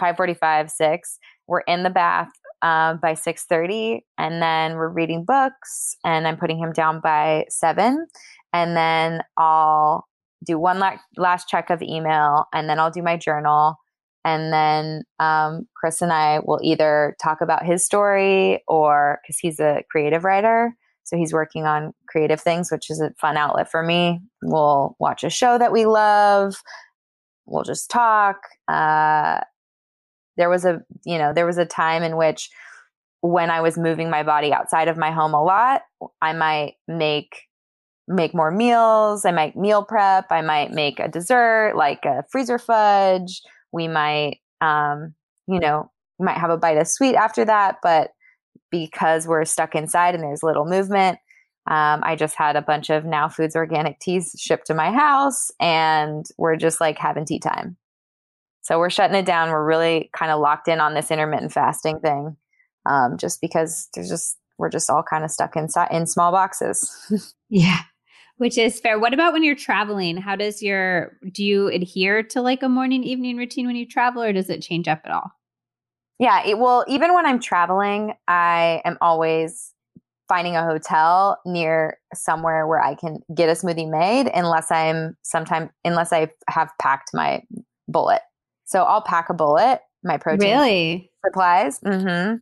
five 0.00 0.16
forty 0.16 0.34
five, 0.34 0.70
six. 0.70 1.18
We're 1.46 1.60
in 1.60 1.84
the 1.84 1.90
bath 1.90 2.30
um, 2.60 2.98
by 3.00 3.14
six 3.14 3.44
thirty, 3.44 4.04
and 4.18 4.42
then 4.42 4.74
we're 4.74 4.88
reading 4.88 5.24
books, 5.24 5.96
and 6.04 6.26
I'm 6.26 6.36
putting 6.36 6.58
him 6.58 6.72
down 6.72 7.00
by 7.00 7.44
seven, 7.48 8.06
and 8.52 8.76
then 8.76 9.22
I'll 9.36 10.04
do 10.44 10.58
one 10.58 10.80
la- 10.80 10.96
last 11.16 11.48
check 11.48 11.70
of 11.70 11.80
email, 11.80 12.46
and 12.52 12.68
then 12.68 12.80
I'll 12.80 12.90
do 12.90 13.02
my 13.02 13.16
journal. 13.16 13.76
And 14.24 14.52
then 14.52 15.04
um, 15.18 15.68
Chris 15.76 16.02
and 16.02 16.12
I 16.12 16.40
will 16.40 16.60
either 16.62 17.16
talk 17.22 17.40
about 17.40 17.64
his 17.64 17.84
story 17.84 18.62
or 18.68 19.18
because 19.22 19.38
he's 19.38 19.60
a 19.60 19.82
creative 19.90 20.24
writer. 20.24 20.74
So 21.10 21.16
he's 21.16 21.32
working 21.32 21.66
on 21.66 21.92
creative 22.08 22.40
things, 22.40 22.70
which 22.70 22.88
is 22.88 23.00
a 23.00 23.10
fun 23.20 23.36
outlet 23.36 23.68
for 23.68 23.82
me. 23.82 24.20
We'll 24.42 24.94
watch 25.00 25.24
a 25.24 25.30
show 25.30 25.58
that 25.58 25.72
we 25.72 25.84
love. 25.84 26.54
We'll 27.46 27.64
just 27.64 27.90
talk. 27.90 28.36
Uh, 28.68 29.40
there 30.36 30.48
was 30.48 30.64
a, 30.64 30.82
you 31.04 31.18
know, 31.18 31.32
there 31.32 31.46
was 31.46 31.58
a 31.58 31.66
time 31.66 32.04
in 32.04 32.16
which 32.16 32.48
when 33.22 33.50
I 33.50 33.60
was 33.60 33.76
moving 33.76 34.08
my 34.08 34.22
body 34.22 34.52
outside 34.52 34.86
of 34.86 34.96
my 34.96 35.10
home 35.10 35.34
a 35.34 35.42
lot, 35.42 35.82
I 36.22 36.32
might 36.32 36.74
make 36.86 37.34
make 38.06 38.34
more 38.34 38.52
meals. 38.52 39.24
I 39.24 39.32
might 39.32 39.56
meal 39.56 39.84
prep. 39.84 40.26
I 40.30 40.42
might 40.42 40.70
make 40.70 41.00
a 41.00 41.08
dessert 41.08 41.74
like 41.76 42.04
a 42.04 42.24
freezer 42.30 42.58
fudge. 42.58 43.42
We 43.72 43.88
might, 43.88 44.38
um, 44.60 45.14
you 45.48 45.58
know, 45.58 45.90
might 46.20 46.38
have 46.38 46.50
a 46.50 46.56
bite 46.56 46.76
of 46.76 46.86
sweet 46.86 47.16
after 47.16 47.44
that. 47.44 47.76
But 47.82 48.10
because 48.70 49.26
we're 49.26 49.44
stuck 49.44 49.74
inside 49.74 50.14
and 50.14 50.22
there's 50.24 50.42
little 50.42 50.64
movement, 50.64 51.18
um, 51.66 52.00
I 52.02 52.16
just 52.16 52.36
had 52.36 52.56
a 52.56 52.62
bunch 52.62 52.90
of 52.90 53.04
Now 53.04 53.28
Foods 53.28 53.54
organic 53.54 54.00
teas 54.00 54.34
shipped 54.38 54.66
to 54.68 54.74
my 54.74 54.90
house, 54.90 55.50
and 55.60 56.26
we're 56.38 56.56
just 56.56 56.80
like 56.80 56.98
having 56.98 57.24
tea 57.24 57.38
time. 57.38 57.76
So 58.62 58.78
we're 58.78 58.90
shutting 58.90 59.16
it 59.16 59.26
down. 59.26 59.50
We're 59.50 59.64
really 59.64 60.10
kind 60.12 60.32
of 60.32 60.40
locked 60.40 60.68
in 60.68 60.80
on 60.80 60.94
this 60.94 61.10
intermittent 61.10 61.52
fasting 61.52 62.00
thing, 62.00 62.36
um, 62.86 63.18
just 63.18 63.40
because 63.40 63.88
there's 63.94 64.08
just 64.08 64.36
we're 64.58 64.70
just 64.70 64.90
all 64.90 65.02
kind 65.02 65.24
of 65.24 65.30
stuck 65.30 65.56
inside 65.56 65.88
in 65.90 66.06
small 66.06 66.32
boxes. 66.32 67.34
yeah. 67.48 67.80
Which 68.36 68.56
is 68.56 68.80
fair. 68.80 68.98
What 68.98 69.12
about 69.12 69.34
when 69.34 69.44
you're 69.44 69.54
traveling? 69.54 70.16
How 70.16 70.34
does 70.34 70.62
your 70.62 71.18
do 71.30 71.44
you 71.44 71.68
adhere 71.68 72.22
to 72.24 72.40
like 72.40 72.62
a 72.62 72.68
morning 72.68 73.04
evening 73.04 73.36
routine 73.36 73.66
when 73.66 73.76
you 73.76 73.86
travel 73.86 74.22
or 74.22 74.32
does 74.32 74.48
it 74.48 74.62
change 74.62 74.88
up 74.88 75.02
at 75.04 75.12
all? 75.12 75.30
Yeah, 76.20 76.46
it 76.46 76.58
will 76.58 76.84
even 76.86 77.14
when 77.14 77.24
I'm 77.24 77.40
traveling, 77.40 78.12
I 78.28 78.82
am 78.84 78.98
always 79.00 79.72
finding 80.28 80.54
a 80.54 80.62
hotel 80.62 81.40
near 81.46 81.98
somewhere 82.14 82.66
where 82.66 82.80
I 82.80 82.94
can 82.94 83.20
get 83.34 83.48
a 83.48 83.52
smoothie 83.52 83.90
made 83.90 84.30
unless 84.32 84.70
I'm 84.70 85.16
sometime 85.22 85.70
unless 85.82 86.12
I 86.12 86.28
have 86.48 86.70
packed 86.80 87.10
my 87.14 87.42
bullet. 87.88 88.20
So 88.66 88.82
I'll 88.82 89.00
pack 89.00 89.30
a 89.30 89.34
bullet, 89.34 89.80
my 90.04 90.18
protein 90.18 90.50
really? 90.50 91.10
supplies. 91.24 91.80
Mm-hmm. 91.80 92.36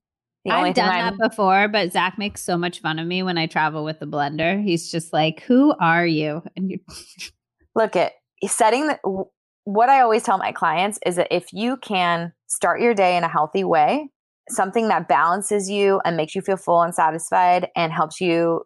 I've 0.50 0.74
done 0.74 0.88
I'm- 0.88 1.16
that 1.16 1.30
before, 1.30 1.68
but 1.68 1.92
Zach 1.92 2.18
makes 2.18 2.42
so 2.42 2.58
much 2.58 2.80
fun 2.80 2.98
of 2.98 3.06
me 3.06 3.22
when 3.22 3.38
I 3.38 3.46
travel 3.46 3.84
with 3.84 4.00
the 4.00 4.06
blender. 4.06 4.60
He's 4.60 4.90
just 4.90 5.12
like, 5.12 5.42
"Who 5.42 5.72
are 5.78 6.06
you?" 6.06 6.42
And 6.56 6.70
you 6.70 6.80
look 7.76 7.94
at 7.94 8.14
setting 8.44 8.88
the. 8.88 8.98
What 9.64 9.88
I 9.88 10.00
always 10.00 10.22
tell 10.22 10.38
my 10.38 10.50
clients 10.50 10.98
is 11.06 11.16
that 11.16 11.28
if 11.30 11.52
you 11.52 11.76
can 11.76 12.32
start 12.48 12.80
your 12.80 12.94
day 12.94 13.16
in 13.16 13.24
a 13.24 13.28
healthy 13.28 13.64
way, 13.64 14.08
something 14.48 14.88
that 14.88 15.08
balances 15.08 15.70
you 15.70 16.00
and 16.04 16.16
makes 16.16 16.34
you 16.34 16.42
feel 16.42 16.56
full 16.56 16.82
and 16.82 16.94
satisfied, 16.94 17.68
and 17.76 17.92
helps 17.92 18.20
you 18.20 18.62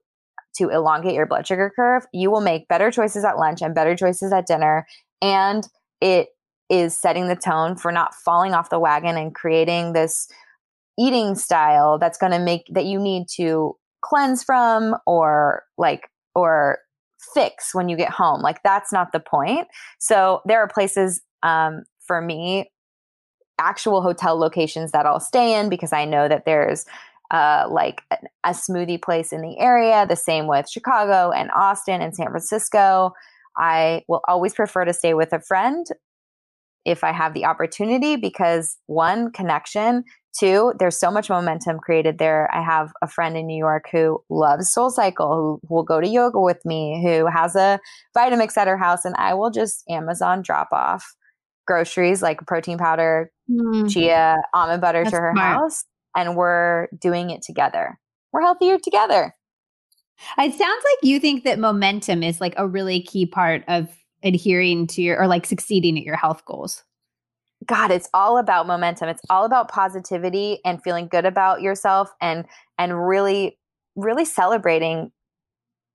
to 0.56 0.68
elongate 0.68 1.14
your 1.14 1.26
blood 1.26 1.46
sugar 1.46 1.72
curve, 1.74 2.04
you 2.12 2.30
will 2.30 2.40
make 2.40 2.68
better 2.68 2.90
choices 2.90 3.24
at 3.24 3.38
lunch 3.38 3.62
and 3.62 3.74
better 3.74 3.96
choices 3.96 4.32
at 4.32 4.46
dinner, 4.46 4.86
and 5.20 5.68
it 6.00 6.28
is 6.68 6.98
setting 6.98 7.28
the 7.28 7.36
tone 7.36 7.76
for 7.76 7.92
not 7.92 8.14
falling 8.14 8.54
off 8.54 8.70
the 8.70 8.78
wagon 8.78 9.16
and 9.16 9.34
creating 9.34 9.92
this 9.92 10.26
eating 10.98 11.34
style 11.34 11.98
that's 11.98 12.18
going 12.18 12.32
to 12.32 12.38
make 12.38 12.62
that 12.70 12.86
you 12.86 12.98
need 12.98 13.26
to 13.36 13.76
cleanse 14.02 14.42
from 14.42 14.96
or 15.06 15.62
like 15.78 16.08
or 16.34 16.78
fix 17.34 17.74
when 17.74 17.88
you 17.88 17.96
get 17.96 18.10
home 18.10 18.42
like 18.42 18.58
that's 18.64 18.92
not 18.92 19.12
the 19.12 19.20
point. 19.20 19.68
So 20.00 20.40
there 20.44 20.60
are 20.60 20.68
places 20.68 21.22
um, 21.42 21.84
for 22.06 22.20
me 22.20 22.71
actual 23.58 24.02
hotel 24.02 24.38
locations 24.38 24.92
that 24.92 25.06
i'll 25.06 25.20
stay 25.20 25.58
in 25.58 25.68
because 25.68 25.92
i 25.92 26.04
know 26.04 26.28
that 26.28 26.44
there's 26.44 26.84
uh, 27.30 27.66
like 27.70 28.02
a, 28.44 28.50
smoothie 28.50 29.00
place 29.00 29.32
in 29.32 29.40
the 29.40 29.58
area. 29.58 30.06
The 30.06 30.16
same 30.16 30.46
with 30.46 30.68
chicago 30.68 31.30
and 31.30 31.50
austin 31.52 32.02
and 32.02 32.14
san 32.14 32.26
francisco. 32.26 33.14
I 33.56 34.02
will 34.06 34.20
always 34.28 34.54
prefer 34.54 34.84
to 34.84 34.92
stay 34.92 35.14
with 35.14 35.32
a 35.32 35.40
friend 35.40 35.86
if 36.84 37.04
I 37.04 37.12
have 37.12 37.32
the 37.32 37.46
opportunity 37.46 38.16
because 38.16 38.76
one, 38.86 39.30
connection, 39.30 40.04
Two, 40.38 40.72
there's 40.78 40.98
so 40.98 41.10
much 41.10 41.28
momentum 41.28 41.78
created 41.78 42.16
there. 42.16 42.48
I 42.54 42.62
have 42.62 42.92
a 43.02 43.06
friend 43.06 43.36
in 43.36 43.46
New 43.46 43.56
York 43.56 43.88
who 43.92 44.22
loves 44.30 44.72
Soul 44.72 44.88
Cycle, 44.88 45.34
who 45.34 45.60
will 45.68 45.82
go 45.82 46.00
to 46.00 46.08
yoga 46.08 46.40
with 46.40 46.64
me, 46.64 47.02
who 47.04 47.26
has 47.26 47.54
a 47.54 47.78
Vitamix 48.16 48.56
at 48.56 48.66
her 48.66 48.78
house, 48.78 49.04
and 49.04 49.14
I 49.18 49.34
will 49.34 49.50
just 49.50 49.84
Amazon 49.90 50.40
drop 50.40 50.68
off 50.72 51.14
groceries 51.66 52.22
like 52.22 52.44
protein 52.46 52.78
powder, 52.78 53.30
mm. 53.50 53.90
chia, 53.92 54.36
almond 54.54 54.80
butter 54.80 55.04
That's 55.04 55.14
to 55.14 55.20
her 55.20 55.32
smart. 55.34 55.60
house, 55.60 55.84
and 56.16 56.36
we're 56.36 56.88
doing 56.98 57.30
it 57.30 57.42
together. 57.42 57.98
We're 58.32 58.42
healthier 58.42 58.78
together. 58.78 59.34
It 60.38 60.52
sounds 60.52 60.60
like 60.84 60.98
you 61.02 61.18
think 61.18 61.44
that 61.44 61.58
momentum 61.58 62.22
is 62.22 62.40
like 62.40 62.54
a 62.56 62.68
really 62.68 63.02
key 63.02 63.26
part 63.26 63.64
of 63.68 63.88
adhering 64.22 64.86
to 64.86 65.02
your 65.02 65.20
or 65.20 65.26
like 65.26 65.46
succeeding 65.46 65.98
at 65.98 66.04
your 66.04 66.16
health 66.16 66.44
goals. 66.44 66.82
God, 67.66 67.90
it's 67.90 68.08
all 68.12 68.38
about 68.38 68.66
momentum. 68.66 69.08
It's 69.08 69.22
all 69.30 69.44
about 69.44 69.70
positivity 69.70 70.60
and 70.64 70.82
feeling 70.82 71.08
good 71.08 71.24
about 71.24 71.60
yourself 71.60 72.10
and 72.20 72.44
and 72.78 73.06
really 73.06 73.58
really 73.94 74.24
celebrating 74.24 75.12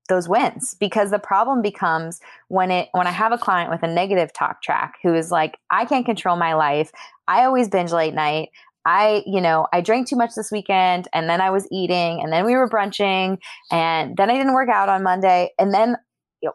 those 0.08 0.28
wins 0.28 0.74
because 0.74 1.10
the 1.10 1.18
problem 1.18 1.62
becomes 1.62 2.20
when 2.48 2.70
it 2.70 2.88
when 2.92 3.06
I 3.06 3.10
have 3.10 3.32
a 3.32 3.38
client 3.38 3.70
with 3.70 3.82
a 3.82 3.92
negative 3.92 4.32
talk 4.32 4.62
track 4.62 4.94
who 5.02 5.14
is 5.14 5.30
like 5.30 5.58
I 5.70 5.84
can't 5.84 6.06
control 6.06 6.36
my 6.36 6.54
life. 6.54 6.90
I 7.26 7.44
always 7.44 7.68
binge 7.68 7.92
late 7.92 8.14
night. 8.14 8.48
I, 8.86 9.22
you 9.26 9.42
know, 9.42 9.66
I 9.70 9.82
drank 9.82 10.08
too 10.08 10.16
much 10.16 10.30
this 10.34 10.50
weekend 10.50 11.08
and 11.12 11.28
then 11.28 11.42
I 11.42 11.50
was 11.50 11.68
eating 11.70 12.22
and 12.22 12.32
then 12.32 12.46
we 12.46 12.56
were 12.56 12.68
brunching 12.68 13.38
and 13.70 14.16
then 14.16 14.30
I 14.30 14.34
didn't 14.34 14.54
work 14.54 14.70
out 14.70 14.88
on 14.88 15.02
Monday 15.02 15.50
and 15.58 15.74
then 15.74 15.96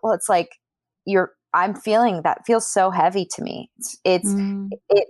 well 0.02 0.14
it's 0.14 0.30
like 0.30 0.50
you're 1.06 1.32
I'm 1.54 1.76
feeling 1.76 2.22
that 2.24 2.46
feels 2.48 2.70
so 2.70 2.90
heavy 2.90 3.28
to 3.36 3.44
me. 3.44 3.70
It's, 3.78 3.98
it's 4.04 4.30
mm. 4.30 4.70
it, 4.90 5.08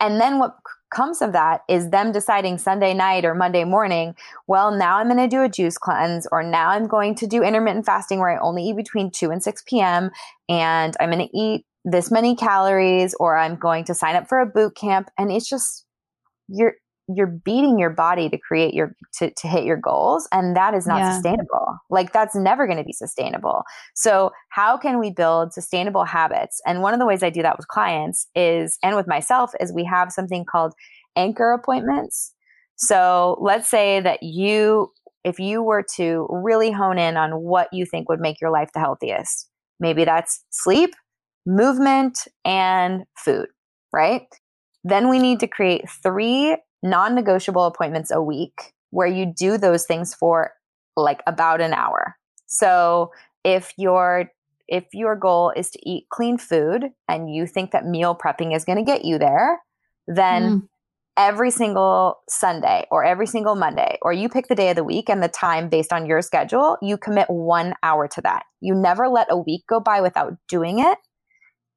and 0.00 0.20
then 0.20 0.38
what 0.38 0.56
comes 0.96 1.20
of 1.20 1.32
that 1.32 1.60
is 1.68 1.90
them 1.90 2.10
deciding 2.10 2.56
Sunday 2.56 2.94
night 2.94 3.26
or 3.26 3.34
Monday 3.34 3.64
morning, 3.64 4.14
well, 4.46 4.70
now 4.70 4.96
I'm 4.96 5.08
going 5.08 5.18
to 5.18 5.28
do 5.28 5.42
a 5.42 5.48
juice 5.48 5.76
cleanse, 5.76 6.26
or 6.32 6.42
now 6.42 6.70
I'm 6.70 6.86
going 6.86 7.14
to 7.16 7.26
do 7.26 7.42
intermittent 7.42 7.84
fasting 7.84 8.18
where 8.18 8.30
I 8.30 8.40
only 8.40 8.62
eat 8.64 8.76
between 8.76 9.10
2 9.10 9.30
and 9.30 9.42
6 9.42 9.62
p.m. 9.66 10.10
and 10.48 10.96
I'm 10.98 11.10
going 11.10 11.28
to 11.28 11.36
eat 11.36 11.66
this 11.84 12.10
many 12.10 12.34
calories, 12.34 13.14
or 13.20 13.36
I'm 13.36 13.56
going 13.56 13.84
to 13.84 13.94
sign 13.94 14.16
up 14.16 14.26
for 14.26 14.40
a 14.40 14.46
boot 14.46 14.74
camp. 14.74 15.10
And 15.18 15.30
it's 15.30 15.48
just, 15.48 15.84
you're, 16.48 16.76
you're 17.08 17.26
beating 17.26 17.78
your 17.78 17.90
body 17.90 18.28
to 18.28 18.38
create 18.38 18.74
your 18.74 18.94
to, 19.14 19.30
to 19.30 19.48
hit 19.48 19.64
your 19.64 19.76
goals 19.76 20.28
and 20.32 20.56
that 20.56 20.74
is 20.74 20.86
not 20.86 20.98
yeah. 20.98 21.12
sustainable. 21.12 21.78
Like 21.90 22.12
that's 22.12 22.34
never 22.34 22.66
going 22.66 22.78
to 22.78 22.84
be 22.84 22.92
sustainable. 22.92 23.62
So 23.94 24.32
how 24.50 24.76
can 24.76 24.98
we 24.98 25.10
build 25.10 25.52
sustainable 25.52 26.04
habits? 26.04 26.60
And 26.66 26.82
one 26.82 26.94
of 26.94 27.00
the 27.00 27.06
ways 27.06 27.22
i 27.22 27.30
do 27.30 27.42
that 27.42 27.56
with 27.56 27.68
clients 27.68 28.26
is 28.34 28.78
and 28.82 28.96
with 28.96 29.06
myself 29.06 29.52
is 29.60 29.72
we 29.72 29.84
have 29.84 30.12
something 30.12 30.44
called 30.44 30.74
anchor 31.16 31.52
appointments. 31.52 32.32
So 32.76 33.38
let's 33.40 33.68
say 33.68 34.00
that 34.00 34.22
you 34.22 34.92
if 35.24 35.38
you 35.38 35.62
were 35.62 35.84
to 35.96 36.28
really 36.30 36.70
hone 36.70 36.98
in 36.98 37.16
on 37.16 37.32
what 37.32 37.72
you 37.72 37.84
think 37.84 38.08
would 38.08 38.20
make 38.20 38.40
your 38.40 38.50
life 38.50 38.70
the 38.74 38.80
healthiest 38.80 39.48
maybe 39.80 40.04
that's 40.04 40.42
sleep 40.50 40.94
movement 41.46 42.26
and 42.44 43.04
food 43.16 43.46
right? 43.96 44.26
Then 44.84 45.08
we 45.08 45.18
need 45.18 45.40
to 45.40 45.48
create 45.48 45.88
three 46.02 46.56
non 46.82 47.14
negotiable 47.14 47.64
appointments 47.64 48.10
a 48.10 48.22
week 48.22 48.72
where 48.90 49.06
you 49.06 49.26
do 49.26 49.58
those 49.58 49.84
things 49.86 50.14
for 50.14 50.52
like 50.96 51.22
about 51.26 51.60
an 51.60 51.72
hour. 51.72 52.16
So 52.46 53.12
if 53.44 53.72
your 53.76 54.30
if 54.68 54.86
your 54.92 55.14
goal 55.14 55.52
is 55.54 55.70
to 55.70 55.78
eat 55.88 56.06
clean 56.10 56.38
food 56.38 56.86
and 57.08 57.32
you 57.32 57.46
think 57.46 57.70
that 57.70 57.86
meal 57.86 58.16
prepping 58.16 58.54
is 58.54 58.64
going 58.64 58.78
to 58.78 58.84
get 58.84 59.04
you 59.04 59.16
there, 59.16 59.60
then 60.08 60.42
mm. 60.42 60.68
every 61.16 61.52
single 61.52 62.16
Sunday 62.28 62.84
or 62.90 63.04
every 63.04 63.28
single 63.28 63.54
Monday, 63.54 63.96
or 64.02 64.12
you 64.12 64.28
pick 64.28 64.48
the 64.48 64.56
day 64.56 64.70
of 64.70 64.76
the 64.76 64.82
week 64.82 65.08
and 65.08 65.22
the 65.22 65.28
time 65.28 65.68
based 65.68 65.92
on 65.92 66.04
your 66.04 66.20
schedule, 66.20 66.78
you 66.82 66.96
commit 66.96 67.30
one 67.30 67.74
hour 67.84 68.08
to 68.08 68.20
that. 68.22 68.42
You 68.60 68.74
never 68.74 69.08
let 69.08 69.28
a 69.30 69.38
week 69.38 69.62
go 69.68 69.78
by 69.78 70.00
without 70.00 70.34
doing 70.48 70.80
it. 70.80 70.98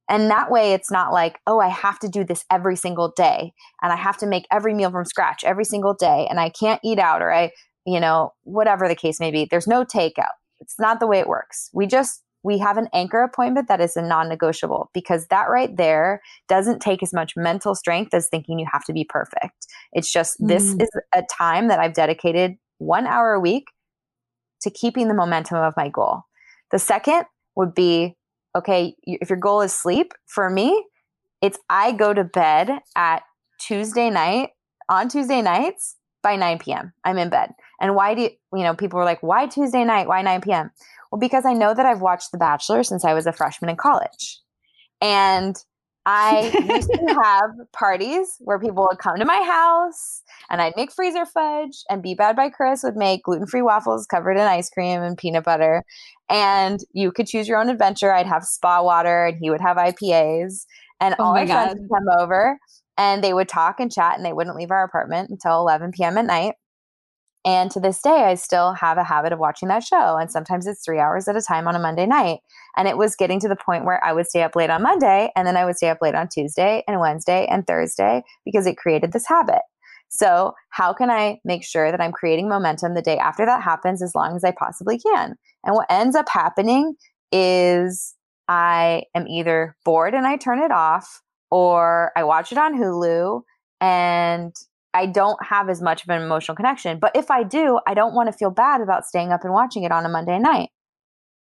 And 0.10 0.30
that 0.32 0.50
way 0.50 0.74
it's 0.74 0.92
not 0.92 1.14
like, 1.14 1.40
oh, 1.46 1.60
I 1.60 1.68
have 1.68 2.00
to 2.00 2.10
do 2.10 2.24
this 2.24 2.44
every 2.50 2.76
single 2.76 3.14
day 3.16 3.54
and 3.82 3.94
I 3.94 3.96
have 3.96 4.18
to 4.18 4.28
make 4.28 4.48
every 4.52 4.74
meal 4.74 4.92
from 4.92 5.06
scratch 5.06 5.44
every 5.44 5.66
single 5.66 5.94
day 5.94 6.28
and 6.30 6.40
I 6.40 6.50
can't 6.50 6.82
eat 6.84 7.00
out 7.00 7.22
or 7.22 7.32
I, 7.32 7.52
you 7.86 8.00
know, 8.00 8.34
whatever 8.44 8.88
the 8.88 8.96
case 8.96 9.20
may 9.20 9.32
be. 9.32 9.46
There's 9.46 9.68
no 9.68 9.86
takeout. 9.86 10.34
It's 10.60 10.80
not 10.80 11.00
the 11.00 11.08
way 11.08 11.20
it 11.20 11.28
works. 11.28 11.70
We 11.74 11.86
just 11.86 12.24
we 12.42 12.58
have 12.58 12.78
an 12.78 12.88
anchor 12.94 13.22
appointment 13.22 13.68
that 13.68 13.82
is 13.82 13.98
a 13.98 14.02
non-negotiable 14.02 14.90
because 14.94 15.28
that 15.28 15.50
right 15.50 15.76
there 15.76 16.22
doesn't 16.48 16.80
take 16.80 17.04
as 17.04 17.14
much 17.14 17.34
mental 17.36 17.76
strength 17.76 18.14
as 18.14 18.30
thinking 18.30 18.60
you 18.60 18.66
have 18.72 18.86
to 18.86 18.94
be 18.94 19.04
perfect. 19.04 19.68
It's 19.92 20.12
just 20.12 20.40
mm. 20.42 20.48
this 20.48 20.74
is 20.80 20.90
a 21.14 21.24
time 21.30 21.68
that 21.68 21.80
I've 21.80 21.94
dedicated 21.94 22.56
1 22.78 23.08
hour 23.08 23.34
a 23.34 23.40
week 23.40 23.66
to 24.62 24.70
keeping 24.70 25.08
the 25.08 25.14
momentum 25.14 25.58
of 25.58 25.74
my 25.76 25.90
goal. 25.90 26.24
The 26.72 26.80
second 26.80 27.26
would 27.56 27.74
be 27.74 28.16
okay, 28.56 28.96
if 29.04 29.30
your 29.30 29.40
goal 29.40 29.62
is 29.62 29.74
sleep, 29.74 30.14
for 30.26 30.50
me, 30.50 30.86
it's 31.42 31.60
I 31.70 31.92
go 31.92 32.14
to 32.14 32.24
bed 32.24 32.70
at 32.96 33.24
Tuesday 33.60 34.10
night 34.10 34.50
on 34.90 35.10
Tuesday 35.10 35.42
nights 35.42 35.96
by 36.22 36.36
9 36.36 36.60
p.m. 36.60 36.94
I'm 37.04 37.18
in 37.18 37.30
bed. 37.30 37.52
And 37.80 37.96
why 37.96 38.14
do 38.16 38.24
you, 38.24 38.30
you 38.54 38.64
know, 38.64 38.76
people 38.76 38.98
were 38.98 39.06
like, 39.06 39.24
why 39.24 39.48
Tuesday 39.48 39.84
night? 39.86 40.08
Why 40.08 40.22
9 40.22 40.42
p.m.? 40.42 40.72
Well, 41.12 41.20
because 41.20 41.46
I 41.46 41.54
know 41.54 41.74
that 41.74 41.86
I've 41.86 42.02
watched 42.02 42.32
The 42.32 42.38
Bachelor 42.38 42.84
since 42.84 43.06
I 43.06 43.14
was 43.14 43.26
a 43.26 43.34
freshman 43.34 43.70
in 43.70 43.78
college. 43.78 44.40
And 45.02 45.56
I 46.06 46.52
used 46.70 46.90
to 46.92 47.20
have 47.24 47.52
parties 47.72 48.38
where 48.40 48.60
people 48.60 48.88
would 48.90 49.00
come 49.00 49.18
to 49.18 49.26
my 49.26 49.42
house 49.44 50.24
and 50.50 50.62
I'd 50.62 50.76
make 50.76 50.92
freezer 50.92 51.26
fudge 51.26 51.84
and 51.90 52.02
Be 52.02 52.16
Bad 52.16 52.36
by 52.36 52.50
Chris 52.50 52.84
would 52.84 52.96
make 52.96 53.24
gluten-free 53.24 53.62
waffles 53.62 54.08
covered 54.08 54.38
in 54.38 54.42
ice 54.42 54.70
cream 54.70 55.02
and 55.02 55.18
peanut 55.18 55.44
butter. 55.44 55.84
And 56.30 56.80
you 56.94 57.12
could 57.12 57.28
choose 57.28 57.48
your 57.48 57.60
own 57.60 57.70
adventure. 57.70 58.14
I'd 58.14 58.28
have 58.28 58.44
spa 58.44 58.82
water 58.82 59.26
and 59.26 59.38
he 59.40 59.50
would 59.50 59.62
have 59.62 59.78
IPAs. 59.78 60.66
And 61.00 61.16
oh 61.20 61.26
all 61.26 61.34
my 61.34 61.46
friends 61.46 61.80
would 61.80 61.90
come 61.90 62.20
over 62.20 62.58
and 62.98 63.24
they 63.24 63.34
would 63.34 63.48
talk 63.48 63.80
and 63.80 63.92
chat 63.92 64.16
and 64.18 64.26
they 64.26 64.34
wouldn't 64.34 64.56
leave 64.56 64.72
our 64.72 64.84
apartment 64.84 65.30
until 65.30 65.60
11 65.60 65.92
p.m. 65.92 66.18
at 66.18 66.26
night. 66.26 66.56
And 67.50 67.72
to 67.72 67.80
this 67.80 68.00
day, 68.00 68.26
I 68.26 68.36
still 68.36 68.74
have 68.74 69.00
a 69.00 69.04
habit 69.04 69.34
of 69.34 69.40
watching 69.40 69.70
that 69.70 69.84
show. 69.84 70.18
And 70.18 70.32
sometimes 70.32 70.68
it's 70.68 70.86
three 70.86 71.00
hours 71.00 71.28
at 71.28 71.36
a 71.36 71.42
time 71.42 71.68
on 71.68 71.76
a 71.76 71.80
Monday 71.80 72.06
night. 72.06 72.42
And 72.78 72.88
it 72.88 72.96
was 72.96 73.16
getting 73.16 73.40
to 73.40 73.48
the 73.48 73.56
point 73.56 73.86
where 73.86 74.06
I 74.06 74.14
would 74.14 74.28
stay 74.28 74.44
up 74.44 74.56
late 74.56 74.70
on 74.70 74.84
Monday 74.84 75.32
and 75.36 75.48
then 75.48 75.58
I 75.58 75.66
would 75.66 75.76
stay 75.76 75.90
up 75.90 75.98
late 76.00 76.14
on 76.14 76.28
Tuesday 76.28 76.84
and 76.88 77.00
Wednesday 77.00 77.48
and 77.50 77.66
Thursday 77.66 78.22
because 78.46 78.68
it 78.68 78.78
created 78.78 79.14
this 79.14 79.28
habit. 79.28 79.62
So, 80.10 80.54
how 80.70 80.94
can 80.94 81.10
I 81.10 81.40
make 81.44 81.64
sure 81.64 81.90
that 81.90 82.00
I'm 82.00 82.12
creating 82.12 82.50
momentum 82.50 82.94
the 82.94 83.02
day 83.02 83.18
after 83.18 83.48
that 83.48 83.64
happens 83.64 84.04
as 84.04 84.14
long 84.14 84.36
as 84.36 84.44
I 84.44 84.52
possibly 84.52 85.00
can? 85.00 85.34
And 85.64 85.74
what 85.74 85.88
ends 85.90 86.16
up 86.16 86.30
happening 86.30 86.94
is 87.32 88.14
I 88.48 89.06
am 89.16 89.28
either 89.28 89.76
bored 89.86 90.14
and 90.14 90.28
I 90.28 90.38
turn 90.38 90.60
it 90.60 90.72
off, 90.72 91.24
or 91.50 92.12
I 92.16 92.24
watch 92.26 92.52
it 92.52 92.60
on 92.60 92.80
Hulu 92.80 93.42
and 93.82 94.56
I 94.94 95.06
don't 95.06 95.38
have 95.46 95.70
as 95.70 95.82
much 95.82 96.04
of 96.04 96.10
an 96.10 96.22
emotional 96.22 96.56
connection. 96.56 97.00
But 97.00 97.16
if 97.16 97.30
I 97.30 97.44
do, 97.44 97.80
I 97.88 97.94
don't 97.94 98.16
want 98.16 98.28
to 98.28 98.34
feel 98.34 98.50
bad 98.50 98.82
about 98.82 99.06
staying 99.06 99.32
up 99.32 99.44
and 99.44 99.54
watching 99.54 99.84
it 99.84 99.92
on 99.92 100.06
a 100.06 100.10
Monday 100.10 100.40
night. 100.40 100.70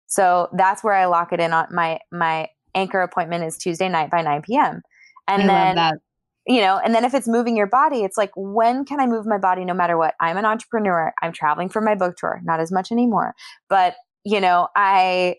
So 0.07 0.48
that's 0.53 0.85
where 0.85 0.94
I 0.94 1.07
lock 1.07 1.33
it 1.33 1.40
in 1.40 1.53
on 1.53 1.66
my 1.70 2.00
my 2.12 2.48
anchor 2.74 3.00
appointment 3.00 3.44
is 3.44 3.57
Tuesday 3.57 3.88
night 3.88 4.11
by 4.11 4.22
9 4.22 4.42
p.m. 4.42 4.83
And 5.26 5.42
I 5.42 5.74
then 5.74 5.98
you 6.46 6.61
know, 6.61 6.81
and 6.83 6.94
then 6.94 7.05
if 7.05 7.14
it's 7.14 7.29
moving 7.29 7.57
your 7.57 7.66
body, 7.66 8.03
it's 8.03 8.18
like 8.18 8.33
when 8.35 8.85
can 8.85 8.98
I 8.98 9.07
move 9.07 9.26
my 9.26 9.38
body 9.38 9.64
no 9.64 9.74
matter 9.74 9.96
what? 9.96 10.14
I'm 10.20 10.37
an 10.37 10.44
entrepreneur. 10.44 11.12
I'm 11.22 11.33
traveling 11.33 11.68
for 11.68 11.81
my 11.81 11.94
book 11.94 12.16
tour, 12.16 12.40
not 12.42 12.61
as 12.61 12.72
much 12.72 12.90
anymore. 12.90 13.35
But, 13.68 13.94
you 14.24 14.40
know, 14.40 14.68
I 14.74 15.37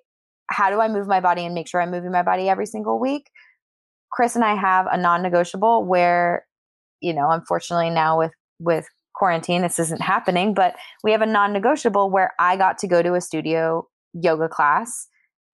how 0.48 0.70
do 0.70 0.80
I 0.80 0.88
move 0.88 1.08
my 1.08 1.20
body 1.20 1.46
and 1.46 1.56
make 1.56 1.68
sure 1.68 1.82
I'm 1.82 1.92
moving 1.92 2.12
my 2.12 2.24
body 2.24 2.50
every 2.50 2.66
single 2.66 3.00
week? 3.00 3.30
Chris 4.12 4.36
and 4.36 4.44
I 4.44 4.56
have 4.56 4.86
a 4.92 4.98
non-negotiable 4.98 5.86
where 5.86 6.46
you 7.02 7.14
know, 7.14 7.30
unfortunately 7.30 7.90
now 7.90 8.18
with 8.18 8.32
with 8.60 8.88
quarantine 9.14 9.62
this 9.62 9.80
isn't 9.80 10.02
happening, 10.02 10.54
but 10.54 10.76
we 11.04 11.12
have 11.12 11.22
a 11.22 11.26
non-negotiable 11.26 12.10
where 12.10 12.34
I 12.40 12.56
got 12.56 12.78
to 12.80 12.88
go 12.88 13.02
to 13.02 13.16
a 13.16 13.22
studio 13.22 13.88
yoga 14.14 14.48
class 14.48 15.08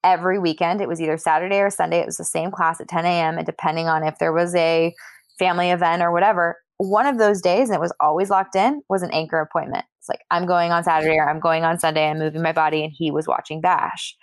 every 0.04 0.40
weekend. 0.40 0.80
It 0.80 0.88
was 0.88 1.02
either 1.02 1.18
Saturday 1.18 1.60
or 1.60 1.70
Sunday. 1.70 2.00
It 2.00 2.06
was 2.06 2.18
the 2.18 2.24
same 2.24 2.52
class 2.52 2.80
at 2.80 2.88
10 2.88 3.06
a.m. 3.06 3.38
And 3.38 3.46
depending 3.46 3.88
on 3.88 4.04
if 4.04 4.20
there 4.20 4.34
was 4.34 4.56
a 4.56 4.94
family 5.40 5.72
event 5.72 6.02
or 6.02 6.12
whatever, 6.12 6.58
one 6.78 7.08
of 7.08 7.18
those 7.18 7.42
days, 7.42 7.70
and 7.70 7.76
it 7.76 7.82
was 7.82 7.94
always 8.00 8.30
locked 8.30 8.56
in, 8.56 8.82
was 8.90 9.02
an 9.02 9.12
anchor 9.12 9.40
appointment. 9.40 9.86
It's 10.00 10.10
like, 10.10 10.22
I'm 10.30 10.46
going 10.46 10.72
on 10.72 10.84
Saturday 10.84 11.18
or 11.18 11.28
I'm 11.28 11.40
going 11.40 11.64
on 11.64 11.80
Sunday. 11.80 12.08
I'm 12.08 12.20
moving 12.20 12.44
my 12.44 12.54
body. 12.54 12.84
And 12.84 12.94
he 12.96 13.12
was 13.12 13.28
watching 13.28 13.62
Bash. 13.62 14.16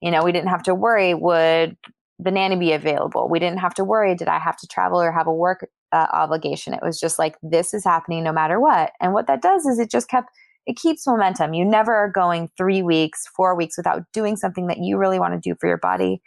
You 0.00 0.10
know, 0.10 0.22
we 0.24 0.32
didn't 0.32 0.50
have 0.50 0.62
to 0.64 0.74
worry, 0.74 1.14
would 1.14 1.76
the 2.18 2.30
nanny 2.30 2.56
be 2.56 2.72
available? 2.72 3.28
We 3.28 3.38
didn't 3.38 3.58
have 3.58 3.74
to 3.74 3.84
worry, 3.84 4.14
did 4.14 4.28
I 4.28 4.38
have 4.38 4.56
to 4.58 4.66
travel 4.66 5.00
or 5.00 5.10
have 5.10 5.26
a 5.26 5.34
work 5.34 5.66
uh, 5.96 6.06
obligation. 6.12 6.74
It 6.74 6.82
was 6.82 7.00
just 7.00 7.18
like, 7.18 7.36
this 7.42 7.72
is 7.72 7.84
happening 7.84 8.22
no 8.22 8.32
matter 8.32 8.60
what. 8.60 8.92
And 9.00 9.14
what 9.14 9.26
that 9.28 9.40
does 9.40 9.64
is 9.64 9.78
it 9.78 9.90
just 9.90 10.08
kept, 10.08 10.28
it 10.66 10.76
keeps 10.76 11.06
momentum. 11.06 11.54
You 11.54 11.64
never 11.64 11.94
are 11.94 12.10
going 12.10 12.50
three 12.56 12.82
weeks, 12.82 13.26
four 13.34 13.56
weeks 13.56 13.78
without 13.78 14.02
doing 14.12 14.36
something 14.36 14.66
that 14.66 14.78
you 14.78 14.98
really 14.98 15.18
want 15.18 15.32
to 15.32 15.40
do 15.40 15.56
for 15.58 15.68
your 15.68 15.78
body. 15.78 16.20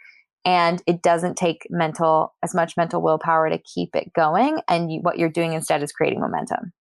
And 0.44 0.82
it 0.86 1.02
doesn't 1.02 1.36
take 1.36 1.66
mental, 1.70 2.34
as 2.42 2.54
much 2.54 2.76
mental 2.76 3.00
willpower 3.00 3.48
to 3.48 3.58
keep 3.58 3.94
it 3.94 4.12
going. 4.12 4.60
And 4.66 4.90
you, 4.90 5.00
what 5.02 5.18
you're 5.18 5.28
doing 5.28 5.52
instead 5.52 5.82
is 5.82 5.92
creating 5.92 6.20
momentum. 6.20 6.72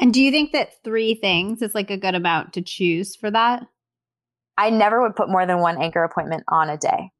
And 0.00 0.12
do 0.12 0.20
you 0.20 0.32
think 0.32 0.52
that 0.52 0.82
three 0.82 1.14
things 1.14 1.62
is 1.62 1.74
like 1.74 1.90
a 1.90 1.96
good 1.96 2.14
amount 2.14 2.54
to 2.54 2.62
choose 2.62 3.14
for 3.14 3.30
that? 3.30 3.66
I 4.58 4.70
never 4.70 5.00
would 5.02 5.14
put 5.14 5.28
more 5.28 5.46
than 5.46 5.60
one 5.60 5.80
anchor 5.80 6.02
appointment 6.02 6.42
on 6.48 6.70
a 6.70 6.76
day. 6.76 7.10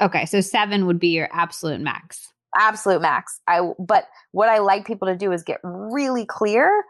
Okay, 0.00 0.26
so 0.26 0.40
seven 0.40 0.86
would 0.86 0.98
be 0.98 1.08
your 1.08 1.28
absolute 1.32 1.80
max 1.80 2.32
absolute 2.56 3.02
max. 3.02 3.40
I 3.46 3.60
but 3.78 4.04
what 4.32 4.48
I 4.48 4.58
like 4.58 4.86
people 4.86 5.08
to 5.08 5.16
do 5.16 5.32
is 5.32 5.42
get 5.42 5.60
really 5.62 6.24
clear 6.24 6.84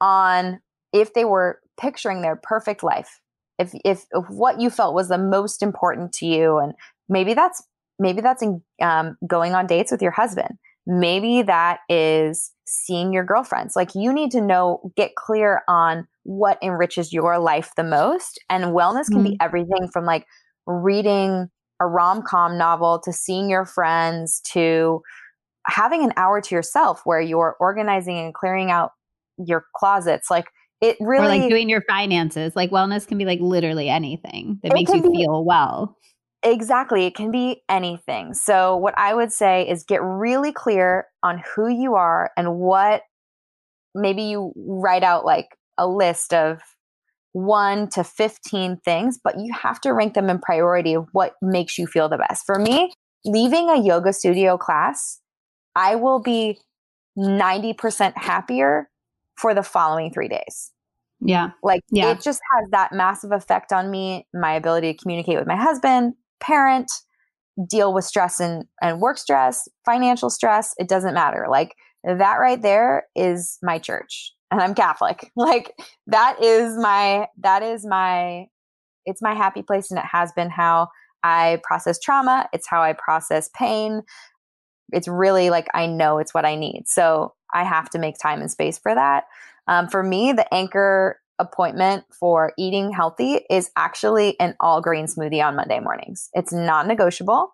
on 0.00 0.60
if 0.92 1.14
they 1.14 1.24
were 1.24 1.60
picturing 1.80 2.22
their 2.22 2.36
perfect 2.36 2.82
life. 2.82 3.20
If, 3.58 3.74
if 3.84 4.06
if 4.12 4.24
what 4.28 4.60
you 4.60 4.70
felt 4.70 4.94
was 4.94 5.08
the 5.08 5.18
most 5.18 5.62
important 5.62 6.12
to 6.14 6.26
you 6.26 6.58
and 6.58 6.72
maybe 7.08 7.34
that's 7.34 7.62
maybe 7.98 8.20
that's 8.20 8.42
in, 8.42 8.62
um, 8.80 9.16
going 9.26 9.54
on 9.54 9.66
dates 9.66 9.92
with 9.92 10.02
your 10.02 10.10
husband 10.10 10.58
maybe 10.86 11.42
that 11.42 11.78
is 11.88 12.52
seeing 12.66 13.12
your 13.12 13.24
girlfriends 13.24 13.76
like 13.76 13.94
you 13.94 14.12
need 14.12 14.30
to 14.30 14.40
know 14.40 14.92
get 14.96 15.14
clear 15.14 15.62
on 15.68 16.06
what 16.24 16.58
enriches 16.62 17.12
your 17.12 17.38
life 17.38 17.70
the 17.76 17.84
most 17.84 18.40
and 18.50 18.64
wellness 18.64 19.06
can 19.06 19.18
mm-hmm. 19.18 19.30
be 19.30 19.36
everything 19.40 19.88
from 19.92 20.04
like 20.04 20.26
reading 20.66 21.48
a 21.82 21.86
rom 21.86 22.22
com 22.22 22.56
novel 22.56 23.00
to 23.00 23.12
seeing 23.12 23.50
your 23.50 23.64
friends 23.64 24.40
to 24.52 25.02
having 25.66 26.02
an 26.04 26.12
hour 26.16 26.40
to 26.40 26.54
yourself 26.54 27.02
where 27.04 27.20
you're 27.20 27.56
organizing 27.60 28.18
and 28.18 28.34
clearing 28.34 28.70
out 28.70 28.92
your 29.36 29.66
closets. 29.76 30.30
Like 30.30 30.46
it 30.80 30.96
really. 31.00 31.26
Or 31.26 31.40
like 31.40 31.48
doing 31.48 31.68
your 31.68 31.82
finances. 31.82 32.54
Like 32.56 32.70
wellness 32.70 33.06
can 33.06 33.18
be 33.18 33.24
like 33.24 33.40
literally 33.40 33.88
anything 33.88 34.58
that 34.62 34.72
makes 34.72 34.92
you 34.92 35.02
be, 35.02 35.08
feel 35.08 35.44
well. 35.44 35.96
Exactly. 36.42 37.06
It 37.06 37.14
can 37.14 37.30
be 37.30 37.62
anything. 37.68 38.34
So, 38.34 38.76
what 38.76 38.94
I 38.96 39.14
would 39.14 39.32
say 39.32 39.68
is 39.68 39.84
get 39.84 40.02
really 40.02 40.52
clear 40.52 41.06
on 41.22 41.42
who 41.54 41.68
you 41.68 41.94
are 41.94 42.30
and 42.36 42.56
what 42.56 43.02
maybe 43.94 44.22
you 44.22 44.52
write 44.56 45.04
out 45.04 45.24
like 45.24 45.56
a 45.78 45.86
list 45.86 46.34
of 46.34 46.60
one 47.32 47.88
to 47.90 48.04
15 48.04 48.78
things, 48.84 49.18
but 49.22 49.38
you 49.38 49.52
have 49.52 49.80
to 49.82 49.92
rank 49.92 50.14
them 50.14 50.28
in 50.28 50.38
priority 50.38 50.94
of 50.94 51.08
what 51.12 51.34
makes 51.40 51.78
you 51.78 51.86
feel 51.86 52.08
the 52.08 52.18
best. 52.18 52.44
For 52.44 52.58
me, 52.58 52.92
leaving 53.24 53.68
a 53.68 53.80
yoga 53.80 54.12
studio 54.12 54.58
class, 54.58 55.20
I 55.74 55.94
will 55.94 56.20
be 56.20 56.58
90% 57.18 58.12
happier 58.16 58.88
for 59.36 59.54
the 59.54 59.62
following 59.62 60.12
three 60.12 60.28
days. 60.28 60.70
Yeah. 61.20 61.50
Like 61.62 61.82
yeah. 61.90 62.10
it 62.10 62.20
just 62.20 62.40
has 62.52 62.70
that 62.72 62.92
massive 62.92 63.32
effect 63.32 63.72
on 63.72 63.90
me, 63.90 64.26
my 64.34 64.54
ability 64.54 64.92
to 64.92 64.98
communicate 64.98 65.38
with 65.38 65.46
my 65.46 65.56
husband, 65.56 66.14
parent, 66.40 66.90
deal 67.68 67.94
with 67.94 68.04
stress 68.04 68.40
and, 68.40 68.64
and 68.80 69.00
work 69.00 69.18
stress, 69.18 69.68
financial 69.84 70.30
stress. 70.30 70.74
It 70.78 70.88
doesn't 70.88 71.14
matter. 71.14 71.46
Like 71.48 71.74
that 72.04 72.36
right 72.36 72.60
there 72.60 73.06
is 73.14 73.58
my 73.62 73.78
church 73.78 74.32
and 74.52 74.60
I'm 74.60 74.74
Catholic. 74.74 75.32
Like 75.36 75.74
that 76.06 76.42
is 76.42 76.76
my 76.76 77.26
that 77.38 77.62
is 77.62 77.84
my 77.84 78.46
it's 79.04 79.22
my 79.22 79.34
happy 79.34 79.62
place 79.62 79.90
and 79.90 79.98
it 79.98 80.04
has 80.04 80.30
been 80.32 80.50
how 80.50 80.88
I 81.24 81.60
process 81.64 81.98
trauma, 81.98 82.48
it's 82.52 82.68
how 82.68 82.82
I 82.82 82.92
process 82.92 83.50
pain. 83.56 84.02
It's 84.92 85.08
really 85.08 85.50
like 85.50 85.68
I 85.74 85.86
know 85.86 86.18
it's 86.18 86.34
what 86.34 86.44
I 86.44 86.54
need. 86.54 86.84
So 86.86 87.34
I 87.52 87.64
have 87.64 87.90
to 87.90 87.98
make 87.98 88.16
time 88.18 88.40
and 88.40 88.50
space 88.50 88.78
for 88.78 88.94
that. 88.94 89.24
Um, 89.66 89.88
for 89.88 90.02
me, 90.02 90.32
the 90.32 90.52
anchor 90.52 91.18
appointment 91.38 92.04
for 92.18 92.52
eating 92.58 92.92
healthy 92.92 93.40
is 93.50 93.70
actually 93.76 94.38
an 94.38 94.54
all 94.60 94.80
grain 94.80 95.06
smoothie 95.06 95.44
on 95.44 95.56
Monday 95.56 95.80
mornings. 95.80 96.28
It's 96.34 96.52
non 96.52 96.86
negotiable. 96.86 97.52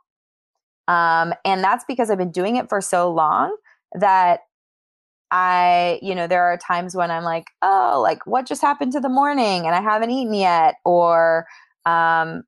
Um, 0.89 1.33
and 1.45 1.63
that's 1.63 1.85
because 1.87 2.11
I've 2.11 2.19
been 2.19 2.33
doing 2.33 2.57
it 2.57 2.69
for 2.69 2.81
so 2.81 3.11
long 3.11 3.57
that 3.93 4.41
I, 5.31 5.99
you 6.03 6.15
know, 6.15 6.27
there 6.27 6.45
are 6.45 6.57
times 6.57 6.95
when 6.95 7.11
I'm 7.11 7.25
like, 7.25 7.47
oh, 7.63 8.01
like 8.03 8.27
what 8.27 8.47
just 8.47 8.63
happened 8.63 8.93
to 8.93 9.01
the 9.01 9.09
morning 9.09 9.67
and 9.67 9.75
I 9.75 9.81
haven't 9.81 10.11
eaten 10.11 10.35
yet, 10.35 10.77
or, 10.85 11.47
um, 11.85 12.45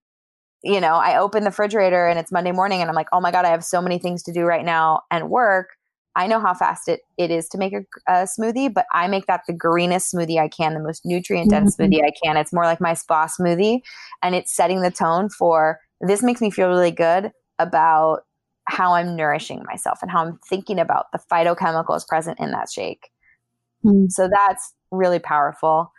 you 0.62 0.80
know, 0.80 0.94
I 0.94 1.18
open 1.18 1.44
the 1.44 1.50
refrigerator 1.50 2.06
and 2.06 2.18
it's 2.18 2.32
Monday 2.32 2.52
morning 2.52 2.80
and 2.80 2.88
I'm 2.88 2.96
like, 2.96 3.08
oh 3.12 3.20
my 3.20 3.30
God, 3.30 3.44
I 3.44 3.50
have 3.50 3.64
so 3.64 3.80
many 3.80 3.98
things 3.98 4.22
to 4.24 4.32
do 4.32 4.44
right 4.44 4.64
now 4.64 5.02
and 5.10 5.30
work. 5.30 5.70
I 6.16 6.26
know 6.26 6.40
how 6.40 6.54
fast 6.54 6.88
it, 6.88 7.00
it 7.18 7.30
is 7.30 7.48
to 7.50 7.58
make 7.58 7.72
a, 7.72 7.82
a 8.08 8.26
smoothie, 8.26 8.72
but 8.72 8.84
I 8.92 9.06
make 9.06 9.26
that 9.26 9.42
the 9.46 9.52
greenest 9.52 10.12
smoothie 10.12 10.38
I 10.38 10.48
can, 10.48 10.74
the 10.74 10.80
most 10.80 11.06
nutrient 11.06 11.50
dense 11.50 11.76
mm-hmm. 11.76 11.92
smoothie 11.92 12.04
I 12.04 12.12
can. 12.24 12.36
It's 12.36 12.52
more 12.52 12.64
like 12.64 12.80
my 12.80 12.94
spa 12.94 13.26
smoothie 13.26 13.80
and 14.22 14.34
it's 14.34 14.54
setting 14.54 14.82
the 14.82 14.90
tone 14.90 15.28
for 15.28 15.78
this 16.00 16.22
makes 16.22 16.40
me 16.40 16.50
feel 16.50 16.68
really 16.68 16.90
good 16.90 17.30
about 17.58 18.22
how 18.70 18.94
I'm 18.94 19.16
nourishing 19.16 19.62
myself 19.66 19.98
and 20.00 20.10
how 20.10 20.24
I'm 20.24 20.38
thinking 20.48 20.78
about 20.78 21.06
the 21.12 21.20
phytochemicals 21.30 22.06
present 22.06 22.38
in 22.40 22.52
that 22.52 22.70
shake. 22.70 23.10
Mm-hmm. 23.84 24.06
So 24.08 24.28
that's 24.28 24.74
really 24.90 25.18
powerful. 25.18 25.92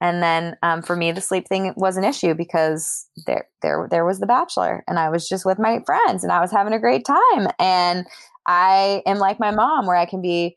And 0.00 0.22
then 0.22 0.56
um, 0.62 0.82
for 0.82 0.96
me, 0.96 1.12
the 1.12 1.20
sleep 1.20 1.46
thing 1.48 1.74
was 1.76 1.96
an 1.96 2.04
issue 2.04 2.34
because 2.34 3.06
there, 3.26 3.48
there, 3.62 3.86
there 3.90 4.04
was 4.04 4.18
The 4.18 4.26
Bachelor, 4.26 4.82
and 4.88 4.98
I 4.98 5.10
was 5.10 5.28
just 5.28 5.44
with 5.44 5.58
my 5.58 5.80
friends, 5.84 6.24
and 6.24 6.32
I 6.32 6.40
was 6.40 6.50
having 6.50 6.72
a 6.72 6.78
great 6.78 7.04
time. 7.04 7.48
And 7.58 8.06
I 8.46 9.02
am 9.04 9.18
like 9.18 9.38
my 9.38 9.50
mom, 9.50 9.86
where 9.86 9.96
I 9.96 10.06
can 10.06 10.22
be 10.22 10.56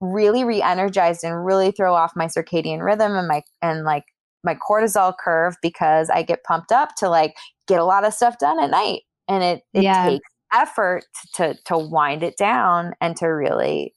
really 0.00 0.42
re-energized 0.42 1.22
and 1.22 1.44
really 1.44 1.70
throw 1.70 1.94
off 1.94 2.12
my 2.16 2.26
circadian 2.26 2.84
rhythm 2.84 3.12
and 3.12 3.28
my 3.28 3.42
and 3.62 3.84
like 3.84 4.04
my 4.42 4.56
cortisol 4.56 5.14
curve 5.16 5.54
because 5.62 6.10
I 6.10 6.24
get 6.24 6.42
pumped 6.42 6.72
up 6.72 6.96
to 6.96 7.08
like 7.08 7.36
get 7.68 7.78
a 7.78 7.84
lot 7.84 8.04
of 8.04 8.12
stuff 8.12 8.38
done 8.38 8.60
at 8.60 8.70
night, 8.70 9.02
and 9.28 9.44
it 9.44 9.62
it 9.74 9.84
yeah. 9.84 10.08
takes 10.08 10.28
effort 10.52 11.04
to 11.34 11.54
to 11.66 11.78
wind 11.78 12.22
it 12.22 12.36
down 12.36 12.92
and 13.00 13.16
to 13.16 13.26
really 13.26 13.94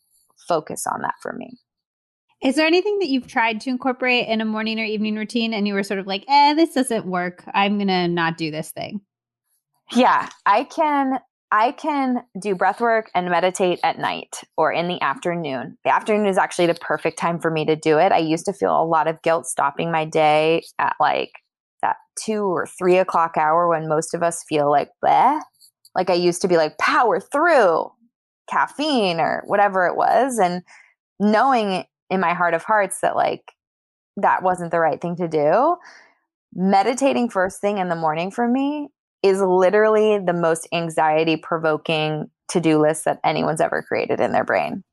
focus 0.48 0.86
on 0.88 1.02
that 1.02 1.16
for 1.22 1.34
me. 1.34 1.58
Is 2.44 2.56
there 2.56 2.68
anything 2.68 3.00
that 3.00 3.10
you've 3.10 3.28
tried 3.28 3.62
to 3.62 3.70
incorporate 3.70 4.28
in 4.28 4.42
a 4.42 4.46
morning 4.46 4.80
or 4.80 4.84
evening 4.84 5.16
routine 5.16 5.54
and 5.54 5.68
you 5.68 5.74
were 5.74 5.84
sort 5.84 6.00
of 6.00 6.06
like, 6.06 6.26
eh, 6.28 6.54
this 6.54 6.74
doesn't 6.74 7.06
work. 7.06 7.44
I'm 7.54 7.78
going 7.78 7.88
to 7.88 8.08
not 8.08 8.38
do 8.38 8.52
this 8.52 8.72
thing? 8.72 9.02
Yeah, 9.92 10.30
I 10.46 10.66
can 10.66 11.20
I 11.52 11.72
can 11.72 12.24
do 12.42 12.56
breath 12.56 12.82
work 12.82 13.10
and 13.14 13.30
meditate 13.30 13.80
at 13.84 14.00
night 14.00 14.42
or 14.58 14.74
in 14.74 14.88
the 14.88 15.02
afternoon. 15.02 15.78
The 15.86 15.94
afternoon 15.94 16.26
is 16.26 16.38
actually 16.38 16.66
the 16.66 16.76
perfect 16.76 17.18
time 17.18 17.40
for 17.40 17.52
me 17.52 17.66
to 17.66 17.76
do 17.76 17.98
it. 17.98 18.12
I 18.12 18.18
used 18.18 18.46
to 18.46 18.54
feel 18.54 18.80
a 18.80 18.84
lot 18.84 19.08
of 19.08 19.22
guilt 19.22 19.46
stopping 19.46 19.92
my 19.92 20.06
day 20.06 20.64
at 20.80 20.96
like 21.00 21.32
that 21.82 21.98
two 22.24 22.44
or 22.44 22.68
three 22.78 22.98
o'clock 22.98 23.38
hour 23.38 23.70
when 23.70 23.88
most 23.88 24.14
of 24.14 24.24
us 24.24 24.44
feel 24.50 24.70
like 24.70 24.90
bleh. 25.04 25.40
Like 25.96 26.10
I 26.10 26.14
used 26.14 26.42
to 26.42 26.48
be 26.48 26.58
like 26.58 26.78
power 26.78 27.20
through 27.20 27.92
caffeine 28.50 29.20
or 29.20 29.44
whatever 29.48 29.88
it 29.88 29.96
was. 29.96 30.38
And 30.38 30.62
knowing 31.20 31.86
in 32.10 32.20
my 32.20 32.34
heart 32.34 32.54
of 32.54 32.64
hearts 32.64 33.00
that 33.02 33.16
like 33.16 33.54
that 34.18 34.44
wasn't 34.44 34.72
the 34.72 34.80
right 34.80 35.02
thing 35.02 35.16
to 35.18 35.28
do. 35.28 35.78
Meditating 36.54 37.30
first 37.30 37.60
thing 37.60 37.80
in 37.80 37.90
the 37.90 37.96
morning 37.96 38.32
for 38.32 38.48
me 38.48 38.90
is 39.24 39.42
literally 39.42 40.20
the 40.20 40.34
most 40.34 40.68
anxiety 40.72 41.36
provoking 41.36 42.30
to-do 42.48 42.80
list 42.80 43.06
that 43.06 43.20
anyone's 43.24 43.60
ever 43.60 43.82
created 43.82 44.20
in 44.20 44.32
their 44.32 44.44
brain. 44.44 44.84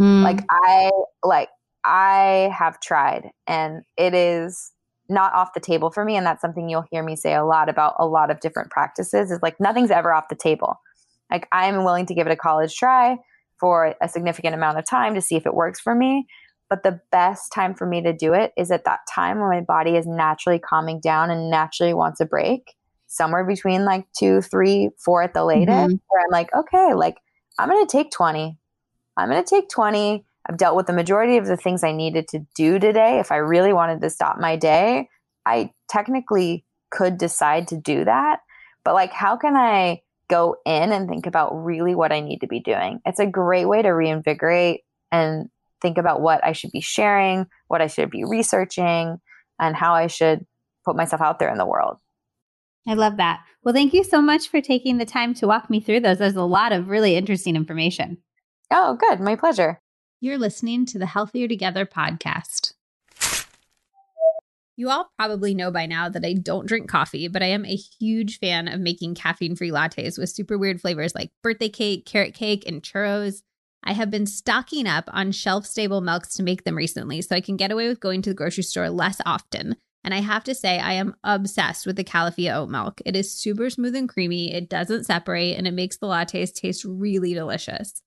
Mm. 0.00 0.22
Like 0.22 0.44
I 0.50 0.90
like 1.22 1.48
I 1.84 2.50
have 2.56 2.80
tried 2.80 3.30
and 3.46 3.82
it 3.96 4.14
is 4.14 4.72
not 5.08 5.34
off 5.34 5.54
the 5.54 5.60
table 5.60 5.90
for 5.90 6.04
me 6.04 6.16
and 6.16 6.26
that's 6.26 6.40
something 6.40 6.68
you'll 6.68 6.86
hear 6.90 7.02
me 7.02 7.14
say 7.16 7.34
a 7.34 7.44
lot 7.44 7.68
about 7.68 7.94
a 7.98 8.06
lot 8.06 8.30
of 8.30 8.40
different 8.40 8.70
practices 8.70 9.30
is 9.30 9.38
like 9.42 9.58
nothing's 9.60 9.90
ever 9.90 10.12
off 10.12 10.28
the 10.28 10.34
table. 10.34 10.80
Like 11.30 11.48
I'm 11.52 11.84
willing 11.84 12.06
to 12.06 12.14
give 12.14 12.26
it 12.26 12.32
a 12.32 12.36
college 12.36 12.74
try 12.74 13.18
for 13.60 13.94
a 14.00 14.08
significant 14.08 14.54
amount 14.54 14.78
of 14.78 14.86
time 14.88 15.14
to 15.14 15.20
see 15.20 15.36
if 15.36 15.46
it 15.46 15.54
works 15.54 15.80
for 15.80 15.94
me 15.94 16.26
but 16.70 16.82
the 16.82 17.00
best 17.12 17.52
time 17.52 17.74
for 17.74 17.86
me 17.86 18.02
to 18.02 18.12
do 18.12 18.32
it 18.34 18.52
is 18.56 18.70
at 18.70 18.84
that 18.84 19.00
time 19.12 19.38
when 19.38 19.48
my 19.48 19.60
body 19.60 19.96
is 19.96 20.06
naturally 20.06 20.58
calming 20.58 21.00
down 21.00 21.30
and 21.30 21.50
naturally 21.50 21.94
wants 21.94 22.20
a 22.20 22.24
break, 22.24 22.74
somewhere 23.06 23.44
between 23.44 23.84
like 23.84 24.06
two, 24.18 24.40
three, 24.40 24.90
four 24.98 25.22
at 25.22 25.34
the 25.34 25.44
latest, 25.44 25.68
mm-hmm. 25.70 25.96
where 26.08 26.22
I'm 26.22 26.32
like, 26.32 26.54
okay, 26.54 26.94
like 26.94 27.18
I'm 27.58 27.68
going 27.68 27.86
to 27.86 27.90
take 27.90 28.10
20. 28.10 28.58
I'm 29.16 29.28
going 29.28 29.44
to 29.44 29.48
take 29.48 29.68
20. 29.68 30.24
I've 30.48 30.58
dealt 30.58 30.76
with 30.76 30.86
the 30.86 30.92
majority 30.92 31.36
of 31.36 31.46
the 31.46 31.56
things 31.56 31.82
I 31.82 31.92
needed 31.92 32.28
to 32.28 32.46
do 32.54 32.78
today. 32.78 33.18
If 33.18 33.32
I 33.32 33.36
really 33.36 33.72
wanted 33.72 34.00
to 34.02 34.10
stop 34.10 34.38
my 34.38 34.56
day, 34.56 35.08
I 35.46 35.70
technically 35.88 36.64
could 36.90 37.18
decide 37.18 37.68
to 37.68 37.76
do 37.76 38.04
that. 38.04 38.40
But 38.84 38.94
like, 38.94 39.12
how 39.12 39.36
can 39.36 39.56
I 39.56 40.02
go 40.28 40.56
in 40.64 40.92
and 40.92 41.08
think 41.08 41.26
about 41.26 41.52
really 41.52 41.94
what 41.94 42.12
I 42.12 42.20
need 42.20 42.40
to 42.40 42.46
be 42.46 42.60
doing? 42.60 43.00
It's 43.06 43.20
a 43.20 43.26
great 43.26 43.66
way 43.66 43.82
to 43.82 43.90
reinvigorate 43.90 44.82
and 45.10 45.48
think 45.80 45.98
about 45.98 46.20
what 46.20 46.44
I 46.44 46.52
should 46.52 46.72
be 46.72 46.80
sharing, 46.80 47.46
what 47.68 47.80
I 47.80 47.86
should 47.86 48.10
be 48.10 48.24
researching, 48.24 49.20
and 49.58 49.76
how 49.76 49.94
I 49.94 50.06
should 50.08 50.46
put 50.84 50.96
myself 50.96 51.22
out 51.22 51.38
there 51.38 51.50
in 51.50 51.58
the 51.58 51.66
world. 51.66 51.98
I 52.86 52.94
love 52.94 53.16
that. 53.16 53.40
Well, 53.62 53.74
thank 53.74 53.94
you 53.94 54.04
so 54.04 54.20
much 54.20 54.48
for 54.48 54.60
taking 54.60 54.98
the 54.98 55.06
time 55.06 55.32
to 55.34 55.46
walk 55.46 55.70
me 55.70 55.80
through 55.80 56.00
those. 56.00 56.18
There's 56.18 56.36
a 56.36 56.42
lot 56.42 56.72
of 56.72 56.88
really 56.88 57.16
interesting 57.16 57.56
information. 57.56 58.18
Oh, 58.70 58.96
good. 58.96 59.20
My 59.20 59.36
pleasure. 59.36 59.80
You're 60.24 60.38
listening 60.38 60.86
to 60.86 60.98
the 60.98 61.04
Healthier 61.04 61.46
Together 61.48 61.84
podcast. 61.84 62.72
You 64.74 64.88
all 64.88 65.10
probably 65.18 65.54
know 65.54 65.70
by 65.70 65.84
now 65.84 66.08
that 66.08 66.24
I 66.24 66.32
don't 66.32 66.64
drink 66.64 66.88
coffee, 66.88 67.28
but 67.28 67.42
I 67.42 67.48
am 67.48 67.66
a 67.66 67.76
huge 67.76 68.38
fan 68.38 68.66
of 68.66 68.80
making 68.80 69.16
caffeine 69.16 69.54
free 69.54 69.70
lattes 69.70 70.18
with 70.18 70.30
super 70.30 70.56
weird 70.56 70.80
flavors 70.80 71.14
like 71.14 71.30
birthday 71.42 71.68
cake, 71.68 72.06
carrot 72.06 72.32
cake, 72.32 72.66
and 72.66 72.82
churros. 72.82 73.42
I 73.84 73.92
have 73.92 74.10
been 74.10 74.24
stocking 74.24 74.86
up 74.86 75.10
on 75.12 75.30
shelf 75.30 75.66
stable 75.66 76.00
milks 76.00 76.32
to 76.36 76.42
make 76.42 76.64
them 76.64 76.78
recently 76.78 77.20
so 77.20 77.36
I 77.36 77.42
can 77.42 77.58
get 77.58 77.70
away 77.70 77.86
with 77.86 78.00
going 78.00 78.22
to 78.22 78.30
the 78.30 78.34
grocery 78.34 78.62
store 78.62 78.88
less 78.88 79.20
often. 79.26 79.76
And 80.04 80.14
I 80.14 80.22
have 80.22 80.44
to 80.44 80.54
say, 80.54 80.78
I 80.78 80.94
am 80.94 81.16
obsessed 81.22 81.84
with 81.84 81.96
the 81.96 82.04
Califia 82.04 82.56
oat 82.56 82.70
milk. 82.70 83.02
It 83.04 83.14
is 83.14 83.30
super 83.30 83.68
smooth 83.68 83.94
and 83.94 84.08
creamy, 84.08 84.54
it 84.54 84.70
doesn't 84.70 85.04
separate, 85.04 85.58
and 85.58 85.66
it 85.66 85.74
makes 85.74 85.98
the 85.98 86.06
lattes 86.06 86.54
taste 86.54 86.86
really 86.86 87.34
delicious. 87.34 88.00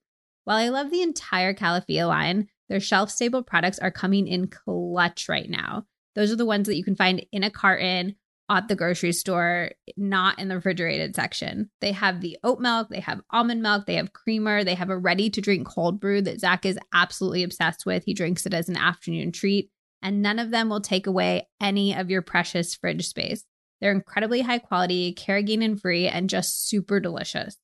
While 0.48 0.60
I 0.60 0.70
love 0.70 0.92
the 0.92 1.02
entire 1.02 1.54
Califia 1.54 2.08
line, 2.08 2.48
their 2.70 2.80
shelf 2.80 3.12
stable 3.12 3.44
products 3.44 3.80
are 3.80 3.92
coming 3.92 4.30
in 4.30 4.48
clutch 4.48 5.28
right 5.28 5.50
now. 5.50 5.84
Those 6.16 6.32
are 6.32 6.38
the 6.38 6.46
ones 6.46 6.68
that 6.68 6.78
you 6.78 6.86
can 6.86 6.96
find 6.96 7.26
in 7.34 7.44
a 7.44 7.52
carton 7.52 8.16
at 8.50 8.70
the 8.70 8.76
grocery 8.78 9.12
store, 9.12 9.72
not 9.98 10.40
in 10.40 10.48
the 10.48 10.56
refrigerated 10.56 11.18
section. 11.18 11.70
They 11.82 11.92
have 11.92 12.22
the 12.22 12.38
oat 12.46 12.62
milk, 12.62 12.88
they 12.88 13.02
have 13.02 13.20
almond 13.30 13.62
milk, 13.62 13.88
they 13.88 13.96
have 13.96 14.14
creamer, 14.14 14.64
they 14.64 14.76
have 14.76 14.90
a 14.90 14.98
ready 14.98 15.30
to 15.32 15.42
drink 15.42 15.68
cold 15.68 16.00
brew 16.00 16.22
that 16.22 16.40
Zach 16.40 16.66
is 16.66 16.80
absolutely 16.94 17.44
obsessed 17.44 17.86
with. 17.86 18.06
He 18.06 18.14
drinks 18.14 18.46
it 18.46 18.54
as 18.54 18.70
an 18.70 18.78
afternoon 18.78 19.34
treat, 19.34 19.70
and 20.02 20.22
none 20.22 20.40
of 20.40 20.52
them 20.52 20.70
will 20.70 20.80
take 20.80 21.08
away 21.08 21.50
any 21.60 21.94
of 21.94 22.10
your 22.10 22.22
precious 22.22 22.74
fridge 22.74 23.06
space. 23.06 23.44
They're 23.82 23.92
incredibly 23.92 24.40
high 24.44 24.60
quality, 24.60 25.14
carrageenan 25.14 25.78
free, 25.78 26.08
and 26.08 26.30
just 26.30 26.70
super 26.70 27.02
delicious. 27.02 27.58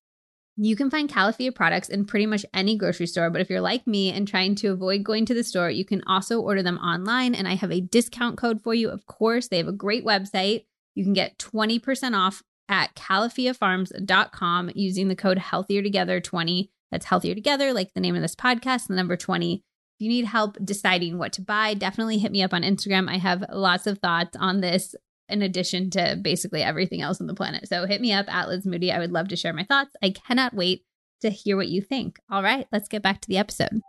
You 0.55 0.75
can 0.75 0.91
find 0.91 1.09
Califia 1.09 1.53
products 1.53 1.89
in 1.89 2.05
pretty 2.05 2.27
much 2.27 2.45
any 2.53 2.77
grocery 2.77 3.07
store, 3.07 3.29
but 3.31 3.41
if 3.41 3.49
you're 3.49 3.59
like 3.59 3.87
me 3.87 4.11
and 4.11 4.27
trying 4.27 4.53
to 4.55 4.67
avoid 4.67 5.03
going 5.03 5.25
to 5.25 5.33
the 5.33 5.43
store, 5.43 5.69
you 5.69 5.83
can 5.83 6.03
also 6.05 6.39
order 6.39 6.61
them 6.61 6.77
online. 6.77 7.33
And 7.33 7.47
I 7.47 7.55
have 7.55 7.71
a 7.71 7.81
discount 7.81 8.37
code 8.37 8.61
for 8.61 8.73
you. 8.73 8.89
Of 8.89 9.07
course, 9.07 9.47
they 9.47 9.57
have 9.57 9.67
a 9.67 9.71
great 9.71 10.05
website 10.05 10.65
you 10.95 11.03
can 11.03 11.13
get 11.13 11.37
20% 11.37 12.15
off 12.15 12.43
at 12.69 12.95
califiafarms.com 12.95 14.71
using 14.75 15.07
the 15.07 15.15
code 15.15 15.37
healthier 15.37 15.81
together 15.81 16.19
20. 16.19 16.71
That's 16.91 17.05
healthier 17.05 17.35
together, 17.35 17.73
like 17.73 17.93
the 17.93 18.01
name 18.01 18.15
of 18.15 18.21
this 18.21 18.35
podcast, 18.35 18.87
the 18.87 18.95
number 18.95 19.17
20. 19.17 19.55
If 19.55 19.61
you 19.99 20.09
need 20.09 20.25
help 20.25 20.57
deciding 20.63 21.17
what 21.17 21.33
to 21.33 21.41
buy, 21.41 21.73
definitely 21.73 22.19
hit 22.19 22.31
me 22.31 22.43
up 22.43 22.53
on 22.53 22.61
Instagram. 22.61 23.09
I 23.09 23.17
have 23.17 23.43
lots 23.51 23.87
of 23.87 23.99
thoughts 23.99 24.37
on 24.39 24.61
this 24.61 24.95
in 25.34 25.41
addition 25.41 25.89
to 25.89 26.17
basically 26.22 26.63
everything 26.63 27.02
else 27.02 27.19
on 27.19 27.28
the 27.28 27.34
planet. 27.34 27.67
So 27.67 27.86
hit 27.86 28.00
me 28.00 28.13
up 28.13 28.34
at 28.34 28.48
Liz 28.48 28.65
Moody. 28.65 28.91
I 28.91 29.00
would 29.00 29.12
love 29.12 29.28
to 29.30 29.36
share 29.36 29.52
my 29.52 29.65
thoughts. 29.65 29.96
I 30.02 30.12
cannot 30.12 30.54
wait 30.54 30.86
to 31.22 31.30
hear 31.30 31.58
what 31.58 31.67
you 31.67 31.82
think. 31.82 32.19
All 32.30 32.43
right, 32.43 32.67
let's 32.72 32.88
get 32.88 33.02
back 33.02 33.19
to 33.22 33.28
the 33.28 33.38
episode. 33.38 33.82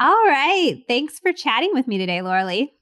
All 0.00 0.24
right. 0.26 0.82
Thanks 0.88 1.20
for 1.20 1.32
chatting 1.32 1.70
with 1.72 1.86
me 1.86 1.98
today, 1.98 2.20
Laura 2.20 2.44
Lea. 2.44 2.72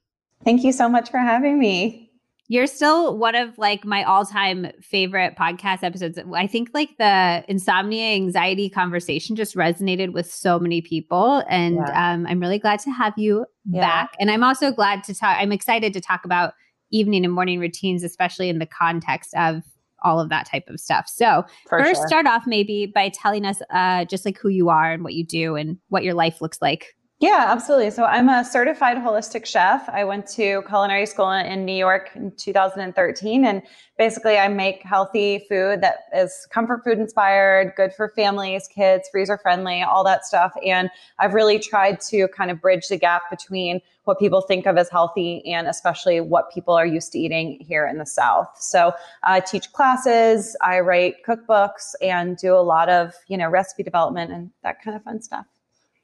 Thank 0.45 0.65
you 0.65 0.73
so 0.73 0.89
much 0.89 1.11
for 1.11 1.19
having 1.19 1.59
me. 1.59 2.11
You're 2.49 2.67
still 2.67 3.17
one 3.17 3.35
of 3.35 3.57
like 3.59 3.85
my 3.85 4.03
all-time 4.03 4.73
favorite 4.81 5.37
podcast 5.39 5.83
episodes. 5.83 6.19
I 6.35 6.47
think 6.47 6.71
like 6.75 6.91
the 6.99 7.45
insomnia 7.49 8.15
anxiety 8.15 8.69
conversation 8.69 9.37
just 9.37 9.55
resonated 9.57 10.13
with 10.13 10.31
so 10.31 10.59
many 10.59 10.83
people 10.83 11.43
and 11.49 11.77
yeah. 11.77 12.13
um, 12.13 12.27
I'm 12.27 12.41
really 12.41 12.59
glad 12.59 12.81
to 12.81 12.91
have 12.91 13.15
you 13.17 13.47
yeah. 13.71 13.81
back. 13.81 14.15
And 14.19 14.31
I'm 14.31 14.43
also 14.43 14.73
glad 14.73 15.05
to 15.05 15.15
talk 15.15 15.37
I'm 15.39 15.53
excited 15.53 15.93
to 15.93 16.01
talk 16.01 16.25
about 16.25 16.55
evening 16.91 17.25
and 17.25 17.33
morning 17.33 17.59
routines 17.59 18.05
especially 18.05 18.49
in 18.49 18.59
the 18.59 18.67
context 18.67 19.35
of 19.35 19.63
all 20.05 20.21
of 20.21 20.29
that 20.31 20.47
type 20.47 20.69
of 20.69 20.81
stuff. 20.81 21.09
So, 21.09 21.45
For 21.69 21.79
first 21.79 22.01
sure. 22.01 22.09
start 22.09 22.27
off 22.27 22.43
maybe 22.47 22.87
by 22.87 23.09
telling 23.09 23.45
us 23.45 23.61
uh, 23.71 24.05
just 24.05 24.25
like 24.25 24.39
who 24.39 24.49
you 24.49 24.69
are 24.69 24.93
and 24.93 25.05
what 25.05 25.15
you 25.15 25.25
do 25.25 25.55
and 25.55 25.79
what 25.89 26.03
your 26.03 26.15
life 26.15 26.41
looks 26.41 26.61
like 26.61 26.97
Yeah, 27.23 27.45
absolutely. 27.51 27.93
So 27.93 28.03
I'm 28.03 28.29
a 28.29 28.45
certified 28.45 28.97
holistic 28.97 29.47
chef. 29.47 29.89
I 29.89 30.03
went 30.03 30.27
to 30.31 30.61
culinary 30.67 31.07
school 31.07 31.31
in 31.31 31.65
New 31.65 31.73
York 31.73 32.11
in 32.17 32.33
2013 32.33 33.45
and 33.45 33.63
basically 33.97 34.39
I 34.39 34.49
make 34.49 34.83
healthy 34.83 35.47
food 35.49 35.83
that 35.83 35.99
is 36.13 36.49
comfort 36.51 36.83
food 36.83 36.99
inspired, 36.99 37.75
good 37.77 37.93
for 37.95 38.09
families, 38.17 38.67
kids, 38.67 39.09
freezer 39.13 39.39
friendly, 39.39 39.83
all 39.83 40.03
that 40.03 40.27
stuff. 40.27 40.53
And 40.67 40.91
I've 41.21 41.33
really 41.33 41.61
tried 41.61 42.01
to 42.09 42.27
kind 42.27 42.51
of 42.51 42.61
bridge 42.61 42.89
the 42.89 42.99
gap 42.99 43.31
between 43.31 43.81
what 44.03 44.19
people 44.19 44.41
think 44.41 44.67
of 44.67 44.77
as 44.77 44.89
healthy 44.91 45.47
and 45.47 45.69
especially 45.69 46.21
what 46.21 46.53
people 46.53 46.75
are 46.75 46.85
used 46.85 47.13
to 47.13 47.21
eating 47.21 47.57
here 47.61 47.87
in 47.87 47.99
the 47.99 48.07
South. 48.07 48.49
So 48.59 48.95
I 49.23 49.39
teach 49.39 49.73
classes, 49.73 50.57
I 50.61 50.81
write 50.81 51.25
cookbooks 51.25 51.95
and 52.03 52.37
do 52.37 52.57
a 52.57 52.67
lot 52.67 52.89
of, 52.89 53.15
you 53.29 53.37
know, 53.37 53.49
recipe 53.49 53.85
development 53.85 54.33
and 54.33 54.51
that 54.65 54.83
kind 54.83 54.97
of 54.97 55.05
fun 55.05 55.23
stuff. 55.23 55.47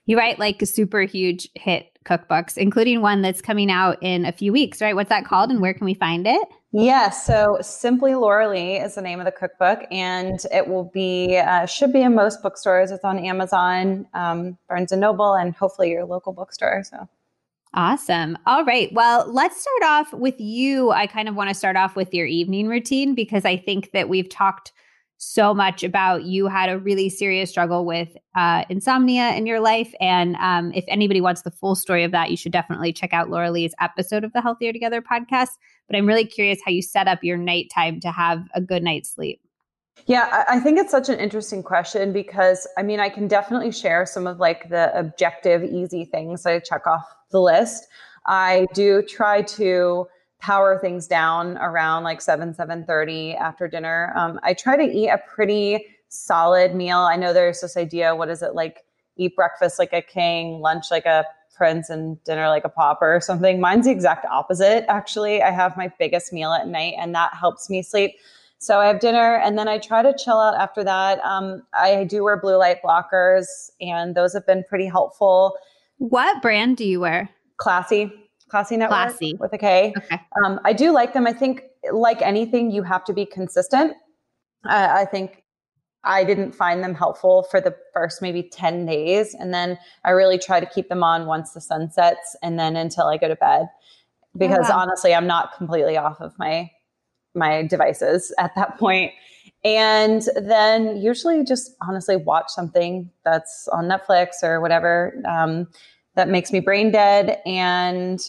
You 0.09 0.17
write 0.17 0.39
like 0.39 0.65
super 0.65 1.03
huge 1.03 1.51
hit 1.55 1.91
cookbooks, 2.07 2.57
including 2.57 3.03
one 3.03 3.21
that's 3.21 3.43
coming 3.43 3.71
out 3.71 3.99
in 4.01 4.25
a 4.25 4.33
few 4.33 4.55
weeks, 4.55 4.81
right? 4.81 4.95
What's 4.95 5.11
that 5.11 5.27
called 5.27 5.51
and 5.51 5.61
where 5.61 5.75
can 5.75 5.85
we 5.85 5.93
find 5.93 6.27
it? 6.27 6.49
Yeah, 6.73 7.11
so 7.11 7.59
Simply 7.61 8.15
Laura 8.15 8.49
Lea 8.49 8.77
is 8.77 8.95
the 8.95 9.03
name 9.03 9.21
of 9.21 9.27
the 9.27 9.33
cookbook, 9.33 9.81
and 9.91 10.41
it 10.51 10.67
will 10.67 10.91
be 10.95 11.37
uh, 11.37 11.67
should 11.67 11.93
be 11.93 12.01
in 12.01 12.15
most 12.15 12.43
bookstores. 12.43 12.91
It's 12.91 13.05
on 13.05 13.19
Amazon, 13.19 14.07
um, 14.15 14.57
Barnes 14.67 14.93
and 14.93 15.03
Noble, 15.03 15.35
and 15.35 15.55
hopefully 15.55 15.91
your 15.91 16.07
local 16.07 16.33
bookstore. 16.33 16.85
So 16.85 17.07
Awesome. 17.75 18.39
All 18.47 18.65
right. 18.65 18.91
Well, 18.95 19.31
let's 19.31 19.61
start 19.61 19.83
off 19.85 20.15
with 20.15 20.41
you. 20.41 20.91
I 20.91 21.07
kind 21.07 21.29
of 21.29 21.35
want 21.35 21.51
to 21.51 21.55
start 21.55 21.77
off 21.77 21.97
with 21.97 22.15
your 22.15 22.27
evening 22.27 22.67
routine 22.67 23.15
because 23.15 23.45
I 23.45 23.59
think 23.59 23.91
that 23.91 24.09
we've 24.09 24.31
talked 24.31 24.73
so 25.19 25.53
much 25.53 25.83
about 25.83 26.23
you 26.23 26.47
had 26.47 26.71
a 26.71 26.79
really 26.79 27.09
serious 27.09 27.51
struggle 27.51 27.85
with 27.85 28.17
uh, 28.37 28.65
insomnia 28.69 29.33
in 29.33 29.47
your 29.47 29.61
life. 29.61 29.93
And 30.01 30.37
um, 30.37 30.73
if 30.75 30.85
anybody 30.87 31.21
wants 31.21 31.43
the 31.43 31.51
full 31.51 31.75
story 31.75 32.05
of 32.05 32.13
that, 32.13 32.31
you 32.31 32.37
should 32.37 32.53
definitely 32.53 32.93
check 32.93 33.13
out 33.13 33.29
Laura 33.29 33.51
Lea's 33.51 33.75
episode 33.81 34.23
of 34.23 34.33
the 34.33 34.41
Healthier 34.41 34.73
Together 34.73 35.03
podcast. 35.03 35.51
But 35.89 35.97
I'm 35.97 36.07
really 36.07 36.25
curious 36.25 36.61
how 36.65 36.71
you 36.71 36.83
set 36.83 37.09
up 37.09 37.25
your 37.25 37.37
nighttime 37.37 37.99
to 38.01 38.13
have 38.13 38.47
a 38.55 38.61
good 38.61 38.85
night's 38.85 39.13
sleep. 39.13 39.41
Yeah, 40.07 40.45
I 40.49 40.61
think 40.61 40.79
it's 40.79 40.93
such 40.93 41.09
an 41.09 41.19
interesting 41.19 41.65
question 41.65 42.13
because 42.13 42.69
I 42.79 42.85
mean, 42.85 43.01
I 43.01 43.09
can 43.09 43.27
definitely 43.27 43.73
share 43.73 44.07
some 44.07 44.29
of 44.29 44.39
like 44.39 44.69
the 44.69 44.97
objective, 44.97 45.65
easy 45.65 46.05
things 46.05 46.47
I 46.47 46.61
check 46.61 46.87
off 46.87 47.05
the 47.33 47.41
list. 47.41 47.89
I 48.27 48.67
do 48.73 49.03
try 49.03 49.43
to 49.43 50.07
power 50.39 50.79
things 50.79 51.07
down 51.07 51.59
around 51.59 52.05
like 52.05 52.21
7 52.21 52.55
7.30 52.55 53.39
after 53.39 53.69
dinner. 53.69 54.13
Um, 54.17 54.39
i 54.43 54.55
try 54.55 54.77
to 54.77 54.83
eat 54.83 55.09
a 55.09 55.19
pretty 55.19 55.85
solid 56.09 56.75
meal. 56.75 56.99
I 56.99 57.17
know 57.17 57.33
there's 57.33 57.61
this 57.61 57.77
idea 57.77 58.15
what 58.15 58.29
is 58.29 58.43
it 58.43 58.55
like 58.55 58.85
eat 59.17 59.35
breakfast 59.35 59.79
like 59.79 59.93
a 59.93 60.01
king 60.01 60.61
lunch 60.61 60.87
like 60.91 61.07
a 61.07 61.25
prince 61.55 61.91
and 61.91 62.23
dinner 62.23 62.49
like 62.49 62.65
a 62.65 62.69
pauper 62.69 63.17
or 63.17 63.21
something. 63.21 63.61
Mine's 63.61 63.87
the 63.87 63.91
exact 63.91 64.25
opposite 64.27 64.85
actually. 64.89 65.43
I 65.43 65.51
have 65.51 65.77
my 65.77 65.93
biggest 65.99 66.33
meal 66.33 66.53
at 66.53 66.69
night 66.69 66.95
and 66.99 67.15
that 67.15 67.35
helps 67.35 67.69
me 67.69 67.83
sleep. 67.83 68.15
So 68.61 68.79
i 68.81 68.87
have 68.87 69.01
dinner 69.01 69.37
and 69.37 69.59
then 69.59 69.69
i 69.69 69.79
try 69.79 70.03
to 70.03 70.15
chill 70.17 70.39
out 70.39 70.55
after 70.55 70.85
that. 70.85 71.19
Um, 71.25 71.63
i 71.75 72.05
do 72.05 72.23
wear 72.23 72.41
blue 72.41 72.57
light 72.57 72.81
blockers 72.83 73.71
and 73.81 74.15
those 74.15 74.33
have 74.35 74.47
been 74.47 74.65
pretty 74.69 74.87
helpful. 74.87 75.57
What 75.99 76.41
brand 76.41 76.77
do 76.77 76.85
you 76.85 77.01
wear? 77.01 77.29
Klassy 77.57 78.13
Klassy 78.49 78.77
Network 78.77 79.09
Klassy. 79.09 79.37
with 79.39 79.53
a 79.53 79.59
K. 79.59 79.95
Okay. 79.97 80.21
Um, 80.45 80.61
I 80.65 80.73
do 80.73 80.93
like 80.93 81.13
them. 81.13 81.27
I 81.27 81.33
think, 81.33 81.63
like 81.93 82.23
anything, 82.23 82.71
you 82.71 82.83
have 82.83 83.05
to 83.05 83.13
be 83.13 83.27
consistent. 83.27 83.93
Uh, 84.69 84.89
I 84.91 85.05
think 85.05 85.45
I 86.05 86.25
didn't 86.25 86.53
find 86.53 86.83
them 86.83 86.95
helpful 86.95 87.45
for 87.51 87.61
the 87.61 87.77
first 87.93 88.23
maybe 88.23 88.43
10 88.43 88.87
days. 88.87 89.35
And 89.35 89.53
then 89.53 89.79
I 90.05 90.11
really 90.11 90.39
try 90.39 90.61
to 90.61 90.67
keep 90.67 90.89
them 90.89 91.03
on 91.03 91.27
once 91.27 91.53
the 91.53 91.61
sun 91.61 91.91
sets 91.91 92.37
and 92.43 92.59
then 92.59 92.77
until 92.77 93.07
I 93.07 93.17
go 93.17 93.29
to 93.29 93.37
bed. 93.37 93.69
Because 94.37 94.71
honestly, 94.71 95.15
I'm 95.15 95.27
not 95.27 95.57
completely 95.57 95.97
off 95.97 96.21
of 96.21 96.39
my 96.39 96.71
my 97.35 97.63
devices 97.63 98.33
at 98.39 98.55
that 98.57 98.79
point. 98.79 99.13
And 99.65 100.23
then 100.37 100.97
usually 100.97 101.45
just 101.45 101.73
honestly 101.83 102.17
watch 102.17 102.49
something 102.49 103.11
that's 103.25 103.69
on 103.73 103.85
Netflix 103.85 104.43
or 104.43 104.61
whatever 104.61 105.21
um, 105.29 105.69
that 106.15 106.29
makes 106.29 106.53
me 106.53 106.61
brain 106.61 106.91
dead 106.91 107.41
and 107.45 108.21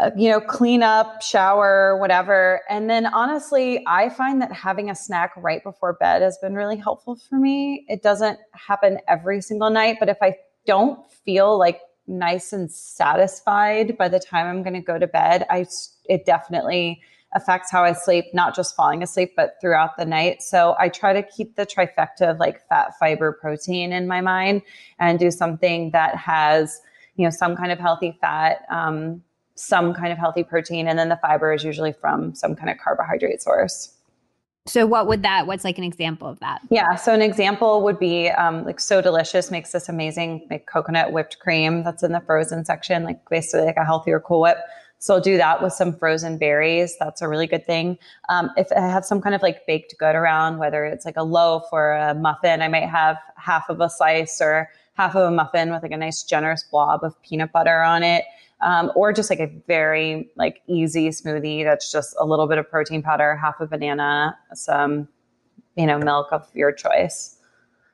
uh, 0.00 0.10
you 0.16 0.30
know, 0.30 0.40
clean 0.40 0.82
up, 0.82 1.22
shower, 1.22 1.96
whatever. 1.98 2.60
And 2.68 2.88
then 2.88 3.06
honestly, 3.06 3.84
I 3.86 4.08
find 4.08 4.40
that 4.42 4.52
having 4.52 4.90
a 4.90 4.94
snack 4.94 5.32
right 5.36 5.62
before 5.62 5.94
bed 5.94 6.22
has 6.22 6.38
been 6.38 6.54
really 6.54 6.76
helpful 6.76 7.16
for 7.16 7.38
me. 7.38 7.84
It 7.88 8.02
doesn't 8.02 8.38
happen 8.52 8.98
every 9.08 9.40
single 9.40 9.70
night, 9.70 9.96
but 10.00 10.08
if 10.08 10.18
I 10.22 10.36
don't 10.66 11.10
feel 11.10 11.58
like 11.58 11.80
nice 12.06 12.52
and 12.52 12.70
satisfied 12.70 13.96
by 13.96 14.08
the 14.08 14.20
time 14.20 14.46
I'm 14.46 14.62
going 14.62 14.74
to 14.74 14.80
go 14.80 14.98
to 14.98 15.06
bed, 15.06 15.46
I 15.50 15.66
it 16.06 16.26
definitely 16.26 17.00
affects 17.34 17.70
how 17.70 17.82
I 17.82 17.92
sleep, 17.92 18.26
not 18.32 18.54
just 18.54 18.76
falling 18.76 19.02
asleep, 19.02 19.32
but 19.36 19.56
throughout 19.60 19.96
the 19.96 20.04
night. 20.04 20.42
So 20.42 20.76
I 20.78 20.88
try 20.88 21.12
to 21.12 21.22
keep 21.22 21.56
the 21.56 21.66
trifecta 21.66 22.30
of 22.30 22.38
like 22.38 22.66
fat, 22.68 22.92
fiber, 22.98 23.32
protein 23.32 23.92
in 23.92 24.06
my 24.06 24.20
mind 24.20 24.62
and 25.00 25.18
do 25.18 25.30
something 25.30 25.90
that 25.90 26.14
has, 26.16 26.80
you 27.16 27.24
know, 27.24 27.30
some 27.30 27.56
kind 27.56 27.72
of 27.72 27.80
healthy 27.80 28.16
fat, 28.20 28.64
um, 28.70 29.22
some 29.54 29.94
kind 29.94 30.12
of 30.12 30.18
healthy 30.18 30.42
protein 30.42 30.88
and 30.88 30.98
then 30.98 31.08
the 31.08 31.18
fiber 31.22 31.52
is 31.52 31.64
usually 31.64 31.92
from 31.92 32.34
some 32.34 32.54
kind 32.54 32.70
of 32.70 32.78
carbohydrate 32.78 33.40
source 33.40 33.92
so 34.66 34.86
what 34.86 35.06
would 35.06 35.22
that 35.22 35.46
what's 35.46 35.64
like 35.64 35.78
an 35.78 35.84
example 35.84 36.28
of 36.28 36.40
that 36.40 36.60
yeah 36.70 36.94
so 36.94 37.12
an 37.12 37.22
example 37.22 37.82
would 37.82 37.98
be 37.98 38.28
um, 38.30 38.64
like 38.64 38.80
so 38.80 39.00
delicious 39.00 39.50
makes 39.50 39.72
this 39.72 39.88
amazing 39.88 40.46
like 40.50 40.66
coconut 40.66 41.12
whipped 41.12 41.38
cream 41.38 41.84
that's 41.84 42.02
in 42.02 42.12
the 42.12 42.20
frozen 42.20 42.64
section 42.64 43.04
like 43.04 43.18
basically 43.28 43.66
like 43.66 43.76
a 43.76 43.84
healthier 43.84 44.20
cool 44.20 44.40
whip 44.40 44.58
so 45.04 45.16
I'll 45.16 45.20
do 45.20 45.36
that 45.36 45.62
with 45.62 45.74
some 45.74 45.94
frozen 45.94 46.38
berries. 46.38 46.96
That's 46.98 47.20
a 47.20 47.28
really 47.28 47.46
good 47.46 47.66
thing. 47.66 47.98
Um, 48.30 48.50
if 48.56 48.68
I 48.74 48.80
have 48.80 49.04
some 49.04 49.20
kind 49.20 49.34
of 49.34 49.42
like 49.42 49.66
baked 49.66 49.94
good 49.98 50.14
around, 50.14 50.56
whether 50.56 50.86
it's 50.86 51.04
like 51.04 51.18
a 51.18 51.22
loaf 51.22 51.64
or 51.72 51.92
a 51.92 52.14
muffin, 52.14 52.62
I 52.62 52.68
might 52.68 52.88
have 52.88 53.18
half 53.36 53.68
of 53.68 53.82
a 53.82 53.90
slice 53.90 54.40
or 54.40 54.70
half 54.94 55.14
of 55.14 55.30
a 55.30 55.30
muffin 55.30 55.70
with 55.70 55.82
like 55.82 55.92
a 55.92 55.98
nice 55.98 56.22
generous 56.22 56.62
blob 56.62 57.04
of 57.04 57.20
peanut 57.22 57.52
butter 57.52 57.82
on 57.82 58.02
it 58.02 58.24
um, 58.64 58.90
or 58.96 59.12
just 59.12 59.30
like 59.30 59.40
a 59.40 59.52
very 59.68 60.30
like 60.36 60.62
easy 60.66 61.10
smoothie 61.10 61.62
that's 61.62 61.92
just 61.92 62.16
a 62.18 62.24
little 62.24 62.48
bit 62.48 62.58
of 62.58 62.68
protein 62.68 63.02
powder, 63.02 63.36
half 63.36 63.60
a 63.60 63.66
banana, 63.66 64.36
some 64.54 65.06
you 65.76 65.86
know 65.86 65.98
milk 65.98 66.28
of 66.32 66.48
your 66.54 66.72
choice. 66.72 67.38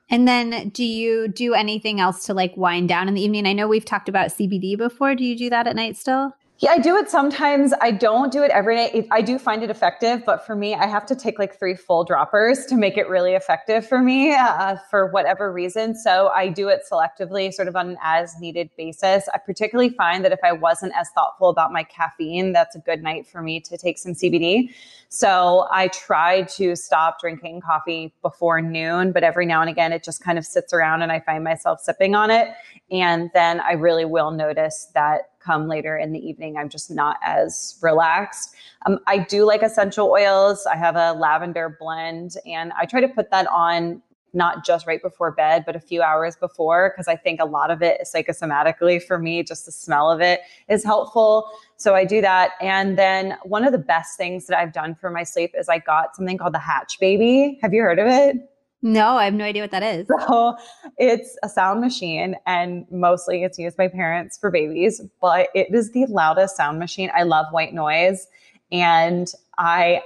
And 0.09 0.27
then 0.27 0.69
do 0.69 0.83
you 0.83 1.27
do 1.27 1.53
anything 1.53 1.99
else 1.99 2.25
to 2.25 2.33
like 2.33 2.55
wind 2.57 2.89
down 2.89 3.07
in 3.07 3.13
the 3.13 3.21
evening? 3.21 3.45
I 3.45 3.53
know 3.53 3.67
we've 3.67 3.85
talked 3.85 4.09
about 4.09 4.29
CBD 4.29 4.77
before. 4.77 5.13
Do 5.13 5.23
you 5.23 5.37
do 5.37 5.49
that 5.49 5.67
at 5.67 5.75
night 5.75 5.95
still? 5.97 6.33
Yeah, 6.61 6.73
I 6.73 6.77
do 6.77 6.95
it 6.95 7.09
sometimes. 7.09 7.73
I 7.81 7.89
don't 7.89 8.31
do 8.31 8.43
it 8.43 8.51
every 8.51 8.75
night. 8.75 9.07
I 9.09 9.23
do 9.23 9.39
find 9.39 9.63
it 9.63 9.71
effective, 9.71 10.21
but 10.23 10.45
for 10.45 10.55
me, 10.55 10.75
I 10.75 10.85
have 10.85 11.07
to 11.07 11.15
take 11.15 11.39
like 11.39 11.57
three 11.57 11.73
full 11.73 12.03
droppers 12.03 12.67
to 12.67 12.75
make 12.75 12.97
it 12.97 13.09
really 13.09 13.33
effective 13.33 13.83
for 13.83 13.99
me 13.99 14.35
uh, 14.35 14.75
for 14.91 15.07
whatever 15.07 15.51
reason. 15.51 15.95
So 15.95 16.27
I 16.27 16.49
do 16.49 16.67
it 16.67 16.83
selectively, 16.89 17.51
sort 17.51 17.67
of 17.67 17.75
on 17.75 17.89
an 17.89 17.97
as 18.03 18.39
needed 18.39 18.69
basis. 18.77 19.27
I 19.33 19.39
particularly 19.39 19.89
find 19.89 20.23
that 20.23 20.33
if 20.33 20.39
I 20.43 20.51
wasn't 20.51 20.93
as 20.95 21.09
thoughtful 21.15 21.49
about 21.49 21.73
my 21.73 21.81
caffeine, 21.81 22.53
that's 22.53 22.75
a 22.75 22.79
good 22.79 23.01
night 23.01 23.25
for 23.25 23.41
me 23.41 23.59
to 23.61 23.75
take 23.75 23.97
some 23.97 24.11
CBD. 24.11 24.69
So 25.09 25.67
I 25.71 25.87
try 25.87 26.43
to 26.43 26.75
stop 26.75 27.19
drinking 27.19 27.61
coffee 27.61 28.13
before 28.21 28.61
noon, 28.61 29.13
but 29.13 29.23
every 29.23 29.47
now 29.47 29.61
and 29.61 29.69
again, 29.69 29.93
it 29.93 30.03
just 30.03 30.23
kind 30.23 30.37
of 30.37 30.45
sits 30.45 30.73
around 30.73 31.01
and 31.01 31.11
I 31.11 31.21
find 31.21 31.43
myself 31.43 31.79
sipping 31.81 32.13
on 32.13 32.29
it. 32.29 32.49
And 32.91 33.31
then 33.33 33.61
I 33.61 33.71
really 33.71 34.05
will 34.05 34.29
notice 34.29 34.91
that 34.93 35.30
come 35.43 35.67
later 35.67 35.97
in 35.97 36.13
the 36.13 36.19
evening, 36.19 36.57
I'm 36.57 36.69
just 36.69 36.91
not 36.91 37.17
as 37.23 37.77
relaxed. 37.81 38.55
Um, 38.85 38.99
I 39.07 39.19
do 39.19 39.45
like 39.45 39.63
essential 39.63 40.09
oils. 40.09 40.65
I 40.65 40.75
have 40.75 40.95
a 40.95 41.13
lavender 41.13 41.77
blend, 41.79 42.35
and 42.45 42.71
I 42.73 42.85
try 42.85 43.01
to 43.01 43.07
put 43.07 43.31
that 43.31 43.47
on 43.47 44.01
not 44.33 44.65
just 44.65 44.87
right 44.87 45.01
before 45.01 45.31
bed, 45.31 45.63
but 45.65 45.75
a 45.75 45.79
few 45.79 46.01
hours 46.01 46.35
before, 46.37 46.91
because 46.91 47.07
I 47.07 47.15
think 47.15 47.41
a 47.41 47.45
lot 47.45 47.69
of 47.69 47.81
it 47.81 48.07
psychosomatically 48.07 49.03
for 49.03 49.19
me, 49.19 49.43
just 49.43 49.65
the 49.65 49.71
smell 49.71 50.09
of 50.09 50.21
it 50.21 50.41
is 50.69 50.83
helpful. 50.83 51.49
So 51.75 51.95
I 51.95 52.05
do 52.05 52.21
that. 52.21 52.51
And 52.61 52.97
then 52.97 53.37
one 53.43 53.65
of 53.65 53.71
the 53.73 53.77
best 53.77 54.17
things 54.17 54.47
that 54.47 54.57
I've 54.57 54.71
done 54.71 54.95
for 54.95 55.09
my 55.09 55.23
sleep 55.23 55.51
is 55.57 55.67
I 55.67 55.79
got 55.79 56.15
something 56.15 56.37
called 56.37 56.53
the 56.53 56.59
Hatch 56.59 56.99
Baby. 56.99 57.59
Have 57.61 57.73
you 57.73 57.81
heard 57.81 57.99
of 57.99 58.07
it? 58.07 58.50
No, 58.83 59.15
I 59.17 59.25
have 59.25 59.33
no 59.33 59.45
idea 59.45 59.63
what 59.63 59.71
that 59.71 59.83
is. 59.83 60.07
So 60.27 60.55
it's 60.97 61.37
a 61.43 61.49
sound 61.49 61.81
machine, 61.81 62.35
and 62.45 62.85
mostly 62.91 63.43
it's 63.43 63.59
used 63.59 63.77
by 63.77 63.87
parents 63.87 64.37
for 64.37 64.49
babies, 64.49 65.01
but 65.21 65.49
it 65.53 65.73
is 65.73 65.91
the 65.91 66.05
loudest 66.07 66.57
sound 66.57 66.79
machine. 66.79 67.11
I 67.15 67.23
love 67.23 67.45
white 67.51 67.73
noise, 67.73 68.27
and 68.71 69.31
I 69.57 70.01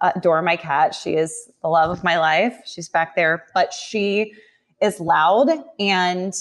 adore 0.00 0.42
my 0.42 0.56
cat. 0.56 0.94
She 0.94 1.14
is 1.14 1.50
the 1.62 1.68
love 1.68 1.90
of 1.90 2.04
my 2.04 2.18
life. 2.18 2.58
She's 2.64 2.88
back 2.88 3.16
there, 3.16 3.44
but 3.54 3.72
she 3.72 4.34
is 4.80 5.00
loud 5.00 5.48
and 5.78 6.34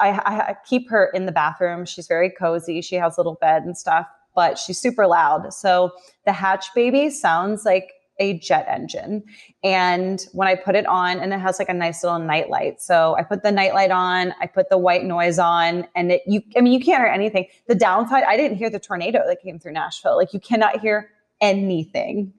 I, 0.00 0.10
I 0.10 0.56
keep 0.68 0.90
her 0.90 1.10
in 1.14 1.26
the 1.26 1.32
bathroom. 1.32 1.86
She's 1.86 2.06
very 2.06 2.30
cozy. 2.30 2.82
She 2.82 2.96
has 2.96 3.16
a 3.16 3.20
little 3.20 3.38
bed 3.40 3.62
and 3.62 3.76
stuff, 3.78 4.06
but 4.34 4.58
she's 4.58 4.78
super 4.78 5.06
loud. 5.06 5.52
So 5.54 5.92
the 6.26 6.32
hatch 6.32 6.66
baby 6.74 7.08
sounds 7.08 7.64
like 7.64 7.92
a 8.18 8.38
jet 8.38 8.66
engine. 8.68 9.22
And 9.62 10.24
when 10.32 10.48
I 10.48 10.54
put 10.54 10.74
it 10.74 10.86
on, 10.86 11.18
and 11.18 11.32
it 11.32 11.40
has 11.40 11.58
like 11.58 11.68
a 11.68 11.74
nice 11.74 12.02
little 12.02 12.18
night 12.18 12.50
light. 12.50 12.80
So 12.80 13.16
I 13.16 13.22
put 13.22 13.42
the 13.42 13.52
night 13.52 13.74
light 13.74 13.90
on, 13.90 14.34
I 14.40 14.46
put 14.46 14.70
the 14.70 14.78
white 14.78 15.04
noise 15.04 15.38
on, 15.38 15.86
and 15.94 16.12
it, 16.12 16.22
you, 16.26 16.42
I 16.56 16.60
mean, 16.60 16.72
you 16.72 16.84
can't 16.84 17.02
hear 17.02 17.12
anything. 17.12 17.46
The 17.66 17.74
downside, 17.74 18.24
I 18.24 18.36
didn't 18.36 18.58
hear 18.58 18.70
the 18.70 18.80
tornado 18.80 19.22
that 19.26 19.40
came 19.42 19.58
through 19.58 19.72
Nashville. 19.72 20.16
Like 20.16 20.32
you 20.32 20.40
cannot 20.40 20.80
hear 20.80 21.10
anything. 21.40 22.32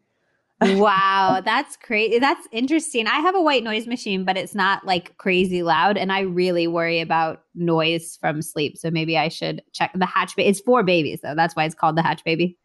wow, 0.61 1.41
that's 1.45 1.77
crazy. 1.77 2.19
That's 2.19 2.47
interesting. 2.51 3.07
I 3.07 3.19
have 3.19 3.35
a 3.35 3.41
white 3.41 3.63
noise 3.63 3.87
machine, 3.87 4.25
but 4.25 4.37
it's 4.37 4.55
not 4.55 4.85
like 4.85 5.17
crazy 5.17 5.63
loud. 5.63 5.97
And 5.97 6.11
I 6.11 6.21
really 6.21 6.67
worry 6.67 6.99
about 6.99 7.43
noise 7.55 8.17
from 8.19 8.41
sleep. 8.41 8.77
So 8.77 8.91
maybe 8.91 9.17
I 9.17 9.29
should 9.29 9.61
check 9.71 9.91
the 9.95 10.05
hatch. 10.05 10.35
Ba- 10.35 10.47
it's 10.47 10.59
for 10.59 10.83
babies, 10.83 11.21
though. 11.21 11.35
That's 11.35 11.55
why 11.55 11.63
it's 11.63 11.75
called 11.75 11.95
the 11.95 12.01
hatch 12.01 12.23
baby. 12.25 12.57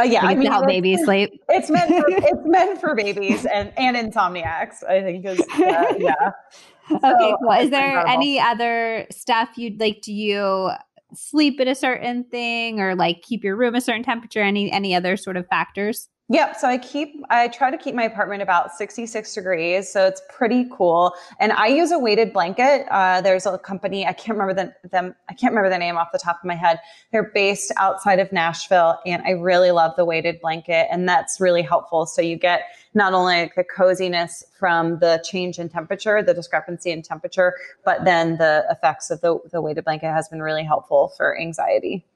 Uh, 0.00 0.04
yeah, 0.04 0.24
I 0.24 0.34
mean, 0.34 0.50
help 0.50 0.66
babies 0.66 1.04
sleep. 1.04 1.42
It's 1.48 1.68
meant 1.68 1.90
for, 1.90 2.04
it's 2.08 2.46
meant 2.46 2.80
for 2.80 2.94
babies 2.94 3.44
and 3.44 3.72
and 3.76 3.96
insomniacs. 3.96 4.82
I 4.88 5.02
think 5.02 5.26
is 5.26 5.40
uh, 5.40 5.94
yeah. 5.98 6.32
okay, 6.90 7.34
cool. 7.40 7.52
Is 7.52 7.70
there 7.70 7.98
incredible. 7.98 8.10
any 8.10 8.40
other 8.40 9.06
stuff 9.10 9.50
you'd 9.56 9.78
like? 9.78 10.00
Do 10.00 10.12
you 10.12 10.70
sleep 11.14 11.60
at 11.60 11.68
a 11.68 11.74
certain 11.74 12.24
thing, 12.24 12.80
or 12.80 12.94
like 12.94 13.22
keep 13.22 13.44
your 13.44 13.56
room 13.56 13.74
a 13.74 13.80
certain 13.80 14.02
temperature? 14.02 14.40
Any 14.40 14.72
any 14.72 14.94
other 14.94 15.16
sort 15.16 15.36
of 15.36 15.46
factors? 15.48 16.08
Yep. 16.32 16.58
So 16.60 16.68
I 16.68 16.78
keep, 16.78 17.24
I 17.28 17.48
try 17.48 17.72
to 17.72 17.76
keep 17.76 17.92
my 17.92 18.04
apartment 18.04 18.40
about 18.40 18.72
66 18.72 19.34
degrees. 19.34 19.92
So 19.92 20.06
it's 20.06 20.22
pretty 20.28 20.68
cool. 20.70 21.12
And 21.40 21.50
I 21.50 21.66
use 21.66 21.90
a 21.90 21.98
weighted 21.98 22.32
blanket. 22.32 22.86
Uh, 22.88 23.20
there's 23.20 23.46
a 23.46 23.58
company, 23.58 24.06
I 24.06 24.12
can't 24.12 24.38
remember 24.38 24.54
the, 24.54 24.88
them, 24.90 25.16
I 25.28 25.34
can't 25.34 25.52
remember 25.52 25.70
the 25.70 25.78
name 25.78 25.96
off 25.96 26.12
the 26.12 26.20
top 26.20 26.38
of 26.40 26.44
my 26.44 26.54
head. 26.54 26.78
They're 27.10 27.32
based 27.34 27.72
outside 27.78 28.20
of 28.20 28.30
Nashville 28.30 29.00
and 29.04 29.24
I 29.24 29.30
really 29.30 29.72
love 29.72 29.96
the 29.96 30.04
weighted 30.04 30.40
blanket. 30.40 30.86
And 30.92 31.08
that's 31.08 31.40
really 31.40 31.62
helpful. 31.62 32.06
So 32.06 32.22
you 32.22 32.36
get 32.36 32.62
not 32.94 33.12
only 33.12 33.50
the 33.56 33.64
coziness 33.64 34.44
from 34.56 35.00
the 35.00 35.20
change 35.28 35.58
in 35.58 35.68
temperature, 35.68 36.22
the 36.22 36.32
discrepancy 36.32 36.92
in 36.92 37.02
temperature, 37.02 37.54
but 37.84 38.04
then 38.04 38.36
the 38.36 38.64
effects 38.70 39.10
of 39.10 39.20
the, 39.20 39.40
the 39.50 39.60
weighted 39.60 39.82
blanket 39.82 40.12
has 40.12 40.28
been 40.28 40.42
really 40.42 40.62
helpful 40.62 41.12
for 41.16 41.36
anxiety. 41.36 42.06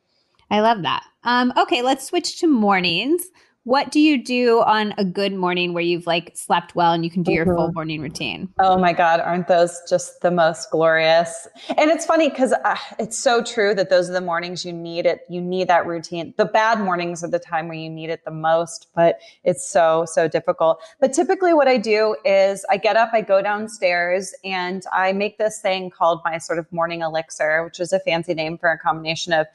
I 0.52 0.60
love 0.60 0.82
that. 0.82 1.02
Um, 1.24 1.52
okay, 1.56 1.82
let's 1.82 2.06
switch 2.06 2.38
to 2.40 2.46
mornings. 2.46 3.24
What 3.64 3.90
do 3.90 3.98
you 3.98 4.22
do 4.22 4.60
on 4.60 4.92
a 4.98 5.06
good 5.06 5.32
morning 5.32 5.72
where 5.72 5.82
you've 5.82 6.06
like 6.06 6.32
slept 6.34 6.74
well 6.74 6.92
and 6.92 7.02
you 7.02 7.10
can 7.10 7.22
do 7.22 7.32
your 7.32 7.46
full 7.46 7.56
mm-hmm. 7.56 7.74
morning 7.74 8.02
routine? 8.02 8.52
Oh 8.58 8.76
my 8.76 8.92
God, 8.92 9.20
aren't 9.20 9.48
those 9.48 9.80
just 9.88 10.20
the 10.20 10.30
most 10.30 10.70
glorious? 10.70 11.48
And 11.78 11.90
it's 11.90 12.04
funny 12.04 12.28
because 12.28 12.52
uh, 12.52 12.76
it's 12.98 13.18
so 13.18 13.42
true 13.42 13.74
that 13.74 13.88
those 13.88 14.10
are 14.10 14.12
the 14.12 14.20
mornings 14.20 14.66
you 14.66 14.72
need 14.74 15.06
it. 15.06 15.22
You 15.30 15.40
need 15.40 15.68
that 15.68 15.86
routine. 15.86 16.34
The 16.36 16.44
bad 16.44 16.78
mornings 16.78 17.24
are 17.24 17.30
the 17.30 17.38
time 17.38 17.68
where 17.68 17.78
you 17.78 17.88
need 17.88 18.10
it 18.10 18.22
the 18.26 18.30
most, 18.30 18.88
but 18.94 19.18
it's 19.44 19.66
so, 19.66 20.04
so 20.06 20.28
difficult. 20.28 20.82
But 21.00 21.14
typically, 21.14 21.54
what 21.54 21.66
I 21.66 21.78
do 21.78 22.16
is 22.22 22.66
I 22.68 22.76
get 22.76 22.96
up, 22.96 23.14
I 23.14 23.22
go 23.22 23.40
downstairs, 23.40 24.34
and 24.44 24.84
I 24.92 25.14
make 25.14 25.38
this 25.38 25.60
thing 25.60 25.88
called 25.88 26.20
my 26.22 26.36
sort 26.36 26.58
of 26.58 26.70
morning 26.70 27.00
elixir, 27.00 27.64
which 27.64 27.80
is 27.80 27.94
a 27.94 28.00
fancy 28.00 28.34
name 28.34 28.58
for 28.58 28.70
a 28.70 28.78
combination 28.78 29.32
of 29.32 29.46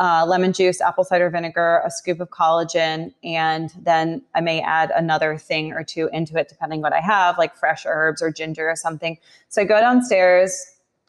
uh, 0.00 0.24
lemon 0.26 0.52
juice, 0.52 0.80
apple 0.80 1.04
cider 1.04 1.28
vinegar, 1.28 1.82
a 1.84 1.90
scoop 1.90 2.20
of 2.20 2.30
collagen, 2.30 3.12
and 3.22 3.70
then 3.82 4.22
I 4.34 4.40
may 4.40 4.62
add 4.62 4.90
another 4.96 5.36
thing 5.36 5.72
or 5.72 5.84
two 5.84 6.08
into 6.12 6.38
it, 6.38 6.48
depending 6.48 6.80
what 6.80 6.94
I 6.94 7.00
have, 7.00 7.36
like 7.36 7.54
fresh 7.54 7.84
herbs 7.86 8.22
or 8.22 8.32
ginger 8.32 8.68
or 8.68 8.76
something. 8.76 9.18
So 9.50 9.60
I 9.60 9.66
go 9.66 9.78
downstairs, 9.78 10.58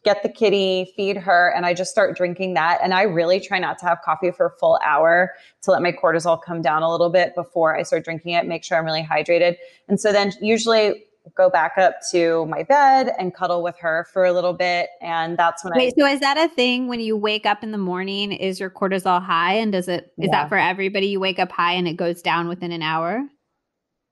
get 0.04 0.24
the 0.24 0.30
kitty, 0.30 0.92
feed 0.98 1.16
her, 1.16 1.54
and 1.56 1.66
I 1.66 1.74
just 1.74 1.90
start 1.90 2.18
drinking 2.18 2.56
that. 2.56 2.80
And 2.84 2.94
I 2.94 3.04
really 3.04 3.40
try 3.40 3.60
not 3.60 3.80
to 3.80 3.86
have 3.86 4.00
coffee 4.04 4.32
for 4.32 4.48
a 4.48 4.52
full 4.60 4.78
hour 4.86 5.32
to 5.62 5.72
let 5.72 5.82
my 5.82 5.94
cortisol 5.94 6.42
come 6.42 6.62
down 6.62 6.84
a 6.84 6.92
little 6.92 7.10
bit 7.10 7.34
before 7.34 7.78
I 7.78 7.84
start 7.84 8.04
drinking 8.04 8.34
it, 8.34 8.46
make 8.46 8.66
sure 8.66 8.78
I'm 8.78 8.86
really 8.86 9.04
hydrated. 9.04 9.56
And 9.88 10.02
so 10.02 10.12
then 10.12 10.34
usually 10.42 11.06
go 11.36 11.50
back 11.50 11.78
up 11.78 11.96
to 12.12 12.46
my 12.48 12.64
bed 12.64 13.14
and 13.20 13.34
cuddle 13.34 13.64
with 13.64 13.78
her 13.80 14.08
for 14.12 14.26
a 14.26 14.34
little 14.34 14.54
bit. 14.54 14.90
And 15.02 15.38
that's 15.38 15.64
when 15.64 15.74
I. 15.74 15.78
Wait, 15.78 15.94
I. 15.98 16.02
so 16.02 16.06
is 16.08 16.20
that 16.20 16.38
a 16.38 16.54
thing 16.54 16.88
when 16.88 17.00
you 17.00 17.16
wake 17.16 17.46
up 17.46 17.64
in 17.64 17.72
the 17.72 17.78
morning? 17.78 18.32
Is 18.32 18.60
your 18.60 18.70
cortisol 18.70 19.22
high? 19.22 19.54
And 19.54 19.72
does 19.72 19.88
it, 19.88 20.14
is 20.18 20.26
yeah. 20.26 20.32
that 20.32 20.50
for 20.50 20.58
everybody? 20.58 21.08
You 21.08 21.20
wake 21.20 21.40
up 21.40 21.52
high 21.52 21.74
and 21.74 21.88
it 21.88 21.94
goes 21.94 22.22
down 22.22 22.48
within 22.48 22.72
an 22.72 22.82
hour? 22.82 23.24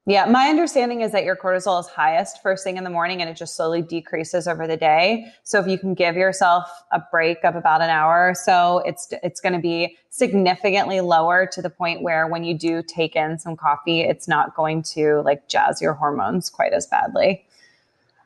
Yeah, 0.05 0.25
my 0.25 0.47
understanding 0.47 1.01
is 1.01 1.11
that 1.11 1.23
your 1.23 1.35
cortisol 1.35 1.79
is 1.79 1.87
highest 1.87 2.41
first 2.41 2.63
thing 2.63 2.77
in 2.77 2.83
the 2.83 2.89
morning 2.89 3.21
and 3.21 3.29
it 3.29 3.35
just 3.35 3.55
slowly 3.55 3.83
decreases 3.83 4.47
over 4.47 4.65
the 4.65 4.77
day. 4.77 5.25
So 5.43 5.59
if 5.59 5.67
you 5.67 5.77
can 5.77 5.93
give 5.93 6.15
yourself 6.15 6.67
a 6.91 7.01
break 7.11 7.43
of 7.43 7.55
about 7.55 7.81
an 7.81 7.91
hour 7.91 8.29
or 8.29 8.33
so, 8.33 8.81
it's 8.85 9.13
it's 9.21 9.39
going 9.39 9.53
to 9.53 9.59
be 9.59 9.97
significantly 10.09 11.01
lower 11.01 11.45
to 11.51 11.61
the 11.61 11.69
point 11.69 12.01
where 12.01 12.27
when 12.27 12.43
you 12.43 12.57
do 12.57 12.81
take 12.81 13.15
in 13.15 13.37
some 13.37 13.55
coffee, 13.55 14.01
it's 14.01 14.27
not 14.27 14.55
going 14.55 14.81
to 14.83 15.21
like 15.21 15.47
jazz 15.47 15.79
your 15.79 15.93
hormones 15.93 16.49
quite 16.49 16.73
as 16.73 16.87
badly. 16.87 17.45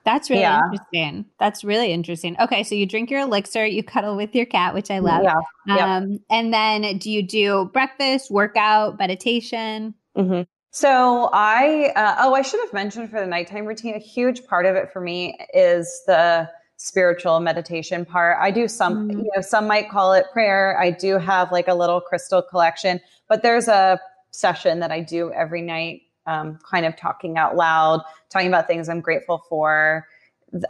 That's 0.06 0.30
really 0.30 0.42
yeah. 0.42 0.62
interesting. 0.66 1.26
That's 1.40 1.64
really 1.64 1.92
interesting. 1.92 2.36
Okay, 2.40 2.64
so 2.64 2.76
you 2.76 2.86
drink 2.86 3.10
your 3.10 3.22
elixir, 3.22 3.66
you 3.66 3.84
cuddle 3.84 4.16
with 4.16 4.36
your 4.36 4.46
cat, 4.46 4.74
which 4.74 4.92
I 4.92 5.00
love. 5.00 5.24
Yeah. 5.66 5.98
Um, 5.98 6.20
and 6.30 6.54
then 6.54 6.98
do 6.98 7.10
you 7.10 7.24
do 7.24 7.70
breakfast, 7.74 8.30
workout, 8.30 9.00
meditation? 9.00 9.96
Mm-hmm. 10.18 10.42
So 10.76 11.30
I, 11.32 11.94
uh, 11.96 12.16
oh, 12.18 12.34
I 12.34 12.42
should 12.42 12.60
have 12.62 12.74
mentioned 12.74 13.12
for 13.12 13.20
the 13.20 13.28
nighttime 13.28 13.68
routine, 13.68 13.94
a 13.94 14.00
huge 14.00 14.44
part 14.48 14.66
of 14.66 14.76
it 14.76 14.92
for 14.92 15.02
me 15.02 15.38
is 15.54 16.02
the 16.08 16.50
spiritual 16.78 17.40
meditation 17.40 18.06
part. 18.06 18.40
I 18.42 18.50
do 18.50 18.68
some, 18.68 19.08
mm. 19.08 19.12
you 19.12 19.32
know, 19.36 19.42
some 19.42 19.68
might 19.68 19.92
call 19.92 20.14
it 20.14 20.26
prayer. 20.34 20.76
I 20.82 20.90
do 20.90 21.20
have 21.20 21.52
like 21.52 21.68
a 21.68 21.76
little 21.76 22.02
crystal 22.02 22.42
collection, 22.42 23.00
but 23.30 23.44
there's 23.44 23.68
a 23.68 24.00
session 24.32 24.80
that 24.80 24.92
I 24.92 25.02
do 25.02 25.32
every 25.34 25.62
night, 25.62 26.02
um, 26.26 26.58
kind 26.68 26.88
of 26.88 26.96
talking 26.96 27.38
out 27.38 27.56
loud, 27.56 28.02
talking 28.32 28.48
about 28.48 28.66
things 28.66 28.90
I'm 28.90 29.00
grateful 29.00 29.44
for, 29.48 30.08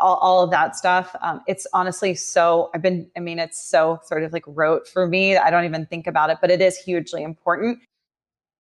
all, 0.02 0.18
all 0.18 0.44
of 0.44 0.52
that 0.52 0.76
stuff. 0.76 1.16
Um, 1.22 1.40
it's 1.48 1.66
honestly 1.72 2.14
so, 2.14 2.72
I've 2.76 2.82
been, 2.82 3.10
I 3.16 3.22
mean, 3.22 3.40
it's 3.40 3.66
so 3.66 4.02
sort 4.04 4.24
of 4.24 4.34
like 4.34 4.44
rote 4.48 4.86
for 4.86 5.08
me. 5.08 5.38
I 5.38 5.50
don't 5.50 5.64
even 5.64 5.86
think 5.86 6.08
about 6.08 6.30
it, 6.30 6.40
but 6.42 6.52
it 6.52 6.60
is 6.60 6.78
hugely 6.78 7.24
important. 7.24 7.80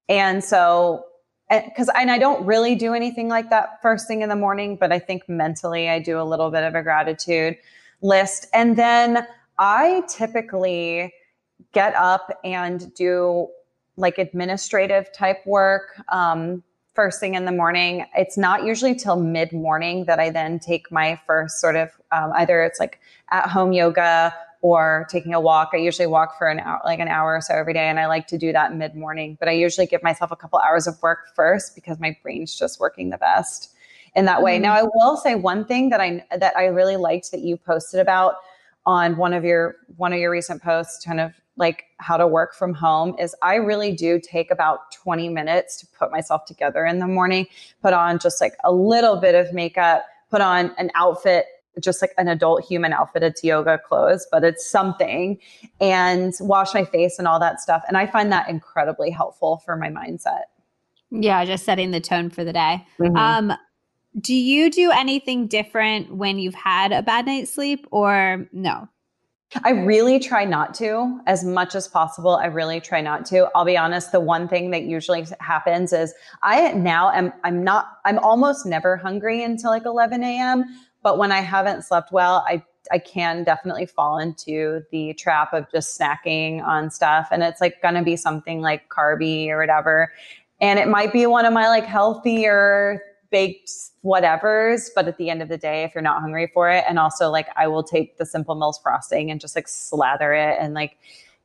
And 0.07 0.41
so 0.41 1.03
because 1.61 1.89
and 1.95 2.11
I 2.11 2.17
don't 2.17 2.45
really 2.45 2.75
do 2.75 2.93
anything 2.93 3.27
like 3.27 3.49
that 3.49 3.81
first 3.81 4.07
thing 4.07 4.21
in 4.21 4.29
the 4.29 4.35
morning, 4.35 4.75
but 4.75 4.91
I 4.91 4.99
think 4.99 5.27
mentally 5.27 5.89
I 5.89 5.99
do 5.99 6.19
a 6.19 6.23
little 6.23 6.51
bit 6.51 6.63
of 6.63 6.75
a 6.75 6.83
gratitude 6.83 7.57
list. 8.01 8.47
And 8.53 8.75
then 8.77 9.25
I 9.57 10.03
typically 10.07 11.13
get 11.71 11.95
up 11.95 12.31
and 12.43 12.93
do 12.93 13.47
like 13.95 14.17
administrative 14.17 15.11
type 15.13 15.45
work 15.45 16.01
um, 16.11 16.63
first 16.93 17.19
thing 17.19 17.35
in 17.35 17.45
the 17.45 17.51
morning. 17.51 18.05
It's 18.15 18.37
not 18.37 18.63
usually 18.63 18.95
till 18.95 19.15
mid 19.15 19.51
morning 19.51 20.05
that 20.05 20.19
I 20.19 20.29
then 20.29 20.59
take 20.59 20.91
my 20.91 21.19
first 21.25 21.59
sort 21.59 21.75
of 21.75 21.89
um, 22.11 22.31
either 22.35 22.61
it's 22.63 22.79
like 22.79 22.99
at 23.31 23.49
home 23.49 23.71
yoga 23.73 24.33
or 24.63 25.05
taking 25.09 25.33
a 25.33 25.41
walk. 25.41 25.71
I 25.73 25.77
usually 25.77 26.07
walk 26.07 26.37
for 26.37 26.47
an 26.47 26.61
hour, 26.61 26.79
like 26.85 26.99
an 26.99 27.09
hour 27.09 27.35
or 27.35 27.41
so 27.41 27.53
every 27.53 27.73
day. 27.73 27.89
And 27.89 27.99
I 27.99 28.07
like 28.07 28.27
to 28.27 28.37
do 28.37 28.53
that 28.53 28.73
mid 28.73 28.95
morning, 28.95 29.35
but 29.37 29.49
I 29.49 29.51
usually 29.51 29.85
give 29.85 30.01
myself 30.01 30.31
a 30.31 30.37
couple 30.37 30.57
hours 30.57 30.87
of 30.87 30.99
work 31.01 31.35
first 31.35 31.75
because 31.75 31.99
my 31.99 32.17
brain's 32.23 32.57
just 32.57 32.79
working 32.79 33.09
the 33.09 33.17
best 33.17 33.73
in 34.15 34.23
that 34.23 34.41
way. 34.41 34.55
Mm-hmm. 34.55 34.63
Now 34.63 34.73
I 34.75 34.83
will 34.83 35.17
say 35.17 35.35
one 35.35 35.65
thing 35.65 35.89
that 35.89 35.99
I, 35.99 36.25
that 36.35 36.55
I 36.55 36.67
really 36.67 36.95
liked 36.95 37.31
that 37.31 37.41
you 37.41 37.57
posted 37.57 37.99
about 37.99 38.35
on 38.85 39.17
one 39.17 39.33
of 39.33 39.43
your, 39.43 39.75
one 39.97 40.13
of 40.13 40.19
your 40.19 40.31
recent 40.31 40.63
posts, 40.63 41.03
kind 41.03 41.19
of 41.19 41.33
like 41.57 41.83
how 41.97 42.15
to 42.15 42.25
work 42.25 42.55
from 42.55 42.73
home 42.73 43.15
is 43.19 43.35
I 43.41 43.55
really 43.55 43.91
do 43.91 44.17
take 44.17 44.49
about 44.49 44.93
20 44.93 45.27
minutes 45.27 45.75
to 45.81 45.87
put 45.87 46.09
myself 46.09 46.45
together 46.45 46.85
in 46.85 46.99
the 46.99 47.07
morning, 47.07 47.47
put 47.81 47.91
on 47.91 48.17
just 48.17 48.39
like 48.39 48.55
a 48.63 48.71
little 48.71 49.17
bit 49.17 49.35
of 49.35 49.53
makeup, 49.53 50.05
put 50.31 50.39
on 50.39 50.73
an 50.77 50.89
outfit 50.95 51.47
just 51.81 52.01
like 52.01 52.11
an 52.17 52.27
adult 52.27 52.63
human 52.63 52.93
outfit. 52.93 53.23
It's 53.23 53.43
yoga 53.43 53.77
clothes, 53.77 54.27
but 54.31 54.43
it's 54.43 54.65
something 54.65 55.39
and 55.79 56.33
wash 56.39 56.73
my 56.73 56.85
face 56.85 57.19
and 57.19 57.27
all 57.27 57.39
that 57.39 57.59
stuff. 57.59 57.83
And 57.87 57.97
I 57.97 58.07
find 58.07 58.31
that 58.31 58.49
incredibly 58.49 59.09
helpful 59.09 59.61
for 59.65 59.75
my 59.75 59.89
mindset. 59.89 60.43
Yeah, 61.09 61.45
just 61.45 61.63
setting 61.63 61.91
the 61.91 62.01
tone 62.01 62.29
for 62.29 62.43
the 62.43 62.53
day. 62.53 62.85
Mm-hmm. 62.99 63.15
Um, 63.15 63.53
do 64.19 64.33
you 64.33 64.69
do 64.69 64.91
anything 64.91 65.47
different 65.47 66.15
when 66.15 66.39
you've 66.39 66.55
had 66.55 66.91
a 66.91 67.01
bad 67.01 67.25
night's 67.25 67.51
sleep 67.51 67.87
or 67.91 68.47
no? 68.51 68.87
I 69.63 69.71
really 69.71 70.19
try 70.19 70.45
not 70.45 70.73
to 70.75 71.19
as 71.27 71.43
much 71.43 71.75
as 71.75 71.87
possible. 71.87 72.35
I 72.35 72.45
really 72.45 72.79
try 72.79 73.01
not 73.01 73.25
to. 73.27 73.49
I'll 73.53 73.65
be 73.65 73.77
honest. 73.77 74.11
The 74.11 74.19
one 74.19 74.47
thing 74.47 74.71
that 74.71 74.83
usually 74.83 75.25
happens 75.39 75.93
is 75.93 76.13
I 76.41 76.71
now 76.73 77.11
am, 77.11 77.31
I'm 77.43 77.63
not, 77.63 77.99
I'm 78.05 78.17
almost 78.19 78.65
never 78.65 78.97
hungry 78.97 79.43
until 79.43 79.69
like 79.69 79.85
11 79.85 80.23
a.m. 80.23 80.65
But 81.03 81.17
when 81.17 81.31
I 81.31 81.41
haven't 81.41 81.83
slept 81.83 82.11
well, 82.11 82.43
I 82.47 82.63
I 82.91 82.99
can 82.99 83.43
definitely 83.43 83.85
fall 83.85 84.17
into 84.17 84.81
the 84.91 85.13
trap 85.13 85.53
of 85.53 85.71
just 85.71 85.97
snacking 85.97 86.61
on 86.63 86.89
stuff. 86.89 87.29
And 87.31 87.43
it's 87.43 87.61
like 87.61 87.81
gonna 87.81 88.03
be 88.03 88.15
something 88.15 88.61
like 88.61 88.89
carby 88.89 89.49
or 89.49 89.59
whatever. 89.59 90.11
And 90.59 90.79
it 90.79 90.87
might 90.87 91.13
be 91.13 91.25
one 91.25 91.45
of 91.45 91.53
my 91.53 91.67
like 91.67 91.85
healthier 91.85 93.01
baked 93.31 93.71
whatevers. 94.03 94.89
But 94.95 95.07
at 95.07 95.17
the 95.17 95.29
end 95.29 95.41
of 95.41 95.49
the 95.49 95.57
day, 95.57 95.83
if 95.83 95.93
you're 95.95 96.01
not 96.01 96.21
hungry 96.21 96.49
for 96.53 96.69
it, 96.69 96.83
and 96.87 96.99
also 96.99 97.29
like 97.29 97.47
I 97.55 97.67
will 97.67 97.83
take 97.83 98.17
the 98.17 98.25
simple 98.25 98.55
mills 98.55 98.79
frosting 98.81 99.31
and 99.31 99.39
just 99.39 99.55
like 99.55 99.67
slather 99.67 100.33
it 100.33 100.57
and 100.59 100.73
like 100.73 100.97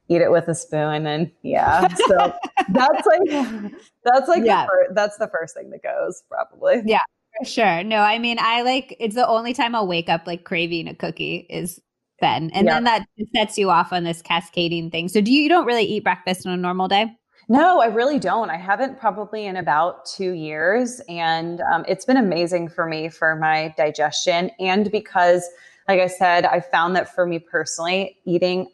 eat 0.09 0.23
it 0.23 0.31
with 0.31 0.49
a 0.49 0.55
spoon 0.55 1.07
and 1.07 1.31
yeah 1.43 1.87
so 2.07 2.33
that's 2.71 3.07
like 3.07 3.73
that's 4.05 4.29
like 4.29 4.43
yeah. 4.43 4.65
the 4.65 4.69
fir- 4.69 4.95
that's 4.95 5.19
the 5.19 5.29
first 5.29 5.55
thing 5.55 5.71
that 5.71 5.83
goes 5.83 6.23
probably. 6.29 6.83
Yeah. 6.87 7.03
Sure. 7.45 7.85
No, 7.85 7.99
I 7.99 8.19
mean, 8.19 8.39
I 8.41 8.63
like 8.63 8.97
it's 8.99 9.15
the 9.15 9.27
only 9.27 9.55
time 9.55 9.75
I'll 9.75 9.87
wake 9.87 10.09
up 10.09 10.27
like 10.27 10.45
craving 10.45 10.89
a 10.89 10.95
cookie 10.95 11.47
is 11.49 11.81
then. 12.21 12.51
And 12.51 12.67
yeah. 12.67 12.75
then 12.75 12.85
that 12.85 13.07
sets 13.35 13.59
you 13.59 13.71
off 13.71 13.93
on 13.93 14.05
this 14.05 14.23
cascading 14.23 14.91
thing. 14.91 15.09
So 15.09 15.21
do 15.21 15.33
you, 15.33 15.43
you 15.43 15.49
don't 15.49 15.67
really 15.67 15.85
eat 15.85 16.05
breakfast 16.05 16.47
on 16.47 16.53
a 16.53 16.57
normal 16.57 16.89
day? 16.89 17.07
No, 17.49 17.81
I 17.81 17.87
really 17.87 18.19
don't. 18.19 18.51
I 18.51 18.57
haven't 18.57 18.99
probably 18.99 19.47
in 19.47 19.57
about 19.57 20.05
two 20.05 20.33
years. 20.33 21.01
And 21.09 21.63
um, 21.73 21.85
it's 21.89 22.05
been 22.05 22.17
amazing 22.17 22.69
for 22.69 22.87
me 22.87 23.09
for 23.09 23.37
my 23.37 23.75
digestion. 23.77 24.51
And 24.61 24.91
because, 24.91 25.49
like 25.87 26.01
I 26.01 26.09
said, 26.09 26.45
I 26.45 26.61
found 26.61 26.95
that 26.97 27.15
for 27.15 27.27
me 27.27 27.39
personally, 27.39 28.19
eating 28.27 28.69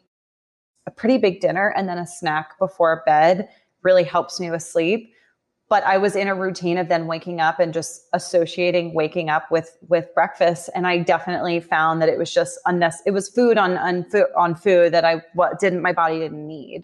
a 0.87 0.91
pretty 0.91 1.17
big 1.17 1.39
dinner 1.39 1.73
and 1.75 1.87
then 1.87 1.97
a 1.97 2.05
snack 2.05 2.59
before 2.59 3.01
bed 3.05 3.47
really 3.81 4.03
helps 4.03 4.39
me 4.39 4.51
with 4.51 4.61
sleep 4.61 5.11
but 5.69 5.83
I 5.83 5.97
was 5.97 6.15
in 6.15 6.27
a 6.27 6.35
routine 6.35 6.77
of 6.77 6.89
then 6.89 7.07
waking 7.07 7.39
up 7.39 7.59
and 7.59 7.73
just 7.73 8.03
associating 8.13 8.93
waking 8.93 9.29
up 9.29 9.49
with 9.51 9.77
with 9.87 10.13
breakfast, 10.13 10.69
and 10.75 10.85
I 10.85 10.99
definitely 10.99 11.59
found 11.59 12.01
that 12.01 12.09
it 12.09 12.17
was 12.17 12.33
just 12.33 12.59
unnecessary. 12.65 13.11
It 13.11 13.11
was 13.11 13.29
food 13.29 13.57
on 13.57 13.77
on 13.77 14.03
food 14.03 14.27
on 14.37 14.55
food 14.55 14.93
that 14.93 15.05
I 15.05 15.21
what 15.33 15.59
didn't 15.59 15.81
my 15.81 15.93
body 15.93 16.19
didn't 16.19 16.47
need. 16.47 16.83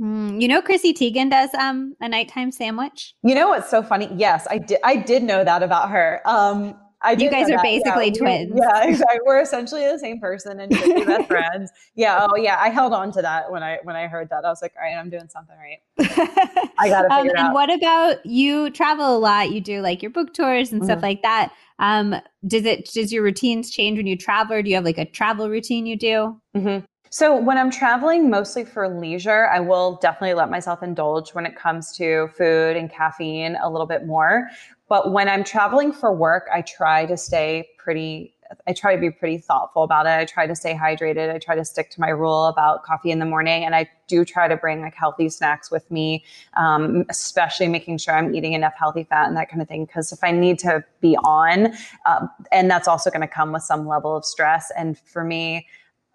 Mm, 0.00 0.40
you 0.40 0.46
know, 0.46 0.62
Chrissy 0.62 0.94
Teigen 0.94 1.30
does 1.30 1.52
um 1.54 1.96
a 2.00 2.08
nighttime 2.08 2.52
sandwich. 2.52 3.14
You 3.22 3.34
know 3.34 3.48
what's 3.48 3.70
so 3.70 3.82
funny? 3.82 4.08
Yes, 4.14 4.46
I 4.50 4.58
did. 4.58 4.78
I 4.84 4.96
did 4.96 5.22
know 5.22 5.44
that 5.44 5.62
about 5.62 5.90
her. 5.90 6.20
Um, 6.24 6.76
I 7.00 7.12
you 7.12 7.30
guys 7.30 7.48
are 7.50 7.62
basically 7.62 8.06
yeah, 8.06 8.18
twins. 8.18 8.52
yeah, 8.54 8.84
exactly. 8.88 9.18
We're 9.24 9.40
essentially 9.40 9.82
the 9.82 9.98
same 9.98 10.20
person 10.20 10.60
and 10.60 10.74
should 10.74 10.94
be 10.94 11.04
best 11.04 11.28
friends. 11.28 11.70
Yeah. 11.94 12.26
Oh, 12.28 12.36
yeah. 12.36 12.58
I 12.60 12.70
held 12.70 12.92
on 12.92 13.12
to 13.12 13.22
that 13.22 13.50
when 13.50 13.62
I 13.62 13.78
when 13.84 13.94
I 13.94 14.08
heard 14.08 14.28
that. 14.30 14.44
I 14.44 14.48
was 14.48 14.62
like, 14.62 14.74
all 14.76 14.82
right, 14.82 14.98
I'm 14.98 15.10
doing 15.10 15.28
something 15.28 15.56
right. 15.56 15.80
I 16.78 16.88
got 16.88 17.02
to 17.02 17.12
um, 17.12 17.20
um, 17.20 17.28
and 17.28 17.38
out. 17.38 17.54
what 17.54 17.72
about 17.72 18.26
you? 18.26 18.70
Travel 18.70 19.16
a 19.16 19.18
lot. 19.18 19.50
You 19.52 19.60
do 19.60 19.80
like 19.80 20.02
your 20.02 20.10
book 20.10 20.34
tours 20.34 20.72
and 20.72 20.80
mm-hmm. 20.80 20.90
stuff 20.90 21.02
like 21.02 21.22
that. 21.22 21.52
Um, 21.78 22.16
does 22.46 22.64
it 22.64 22.90
does 22.92 23.12
your 23.12 23.22
routines 23.22 23.70
change 23.70 23.96
when 23.98 24.06
you 24.06 24.16
travel? 24.16 24.56
Or 24.56 24.62
do 24.62 24.68
you 24.68 24.74
have 24.74 24.84
like 24.84 24.98
a 24.98 25.04
travel 25.04 25.48
routine 25.48 25.86
you 25.86 25.96
do? 25.96 26.40
Mm-hmm. 26.56 26.84
So 27.10 27.36
when 27.36 27.56
I'm 27.56 27.70
traveling 27.70 28.28
mostly 28.28 28.64
for 28.64 28.88
leisure, 28.88 29.46
I 29.46 29.60
will 29.60 29.98
definitely 30.02 30.34
let 30.34 30.50
myself 30.50 30.82
indulge 30.82 31.30
when 31.30 31.46
it 31.46 31.56
comes 31.56 31.96
to 31.96 32.28
food 32.36 32.76
and 32.76 32.90
caffeine 32.90 33.56
a 33.62 33.70
little 33.70 33.86
bit 33.86 34.06
more. 34.06 34.50
But 34.88 35.12
when 35.12 35.28
I'm 35.28 35.44
traveling 35.44 35.92
for 35.92 36.12
work, 36.12 36.48
I 36.52 36.62
try 36.62 37.06
to 37.06 37.16
stay 37.16 37.68
pretty 37.78 38.34
I 38.66 38.72
try 38.72 38.94
to 38.94 39.00
be 39.00 39.10
pretty 39.10 39.38
thoughtful 39.38 39.82
about 39.82 40.06
it. 40.06 40.10
I 40.10 40.24
try 40.24 40.46
to 40.46 40.56
stay 40.56 40.74
hydrated. 40.74 41.32
I 41.32 41.38
try 41.38 41.54
to 41.54 41.64
stick 41.64 41.90
to 41.90 42.00
my 42.00 42.08
rule 42.08 42.46
about 42.46 42.82
coffee 42.82 43.10
in 43.10 43.18
the 43.18 43.26
morning. 43.26 43.64
And 43.64 43.74
I 43.74 43.88
do 44.06 44.24
try 44.24 44.48
to 44.48 44.56
bring 44.56 44.80
like 44.80 44.94
healthy 44.94 45.28
snacks 45.28 45.70
with 45.70 45.90
me, 45.90 46.24
um, 46.56 47.04
especially 47.10 47.68
making 47.68 47.98
sure 47.98 48.14
I'm 48.14 48.34
eating 48.34 48.54
enough 48.54 48.74
healthy 48.78 49.04
fat 49.04 49.28
and 49.28 49.36
that 49.36 49.50
kind 49.50 49.60
of 49.60 49.68
thing. 49.68 49.84
Because 49.84 50.12
if 50.12 50.24
I 50.24 50.30
need 50.30 50.58
to 50.60 50.84
be 51.00 51.16
on, 51.18 51.74
um, 52.06 52.30
and 52.50 52.70
that's 52.70 52.88
also 52.88 53.10
going 53.10 53.20
to 53.20 53.28
come 53.28 53.52
with 53.52 53.62
some 53.62 53.86
level 53.86 54.16
of 54.16 54.24
stress. 54.24 54.72
And 54.76 54.98
for 54.98 55.24
me, 55.24 55.66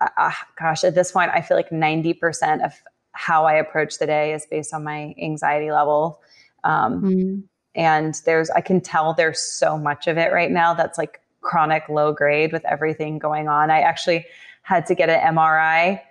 uh, 0.02 0.10
uh, 0.18 0.32
gosh, 0.60 0.84
at 0.84 0.96
this 0.96 1.12
point, 1.12 1.32
I 1.34 1.42
feel 1.42 1.56
like 1.56 1.70
90% 1.70 2.66
of 2.66 2.74
how 3.12 3.46
I 3.46 3.54
approach 3.54 4.00
the 4.00 4.08
day 4.08 4.34
is 4.34 4.48
based 4.48 4.74
on 4.74 4.84
my 4.84 5.14
anxiety 5.22 5.72
level. 5.72 6.20
Um, 6.64 7.02
mm-hmm 7.02 7.40
and 7.76 8.22
there's 8.26 8.50
i 8.52 8.62
can 8.62 8.80
tell 8.80 9.14
there's 9.14 9.42
so 9.42 9.78
much 9.78 10.08
of 10.08 10.18
it 10.18 10.32
right 10.32 10.52
now 10.52 10.74
that's 10.74 10.98
like 10.98 11.24
chronic 11.44 11.88
low 11.90 12.12
grade 12.12 12.52
with 12.52 12.66
everything 12.66 13.20
going 13.20 13.48
on. 13.48 13.70
I 13.70 13.82
actually 13.82 14.26
had 14.64 14.86
to 14.88 14.96
get 14.96 15.10
an 15.10 15.36
mri 15.36 16.02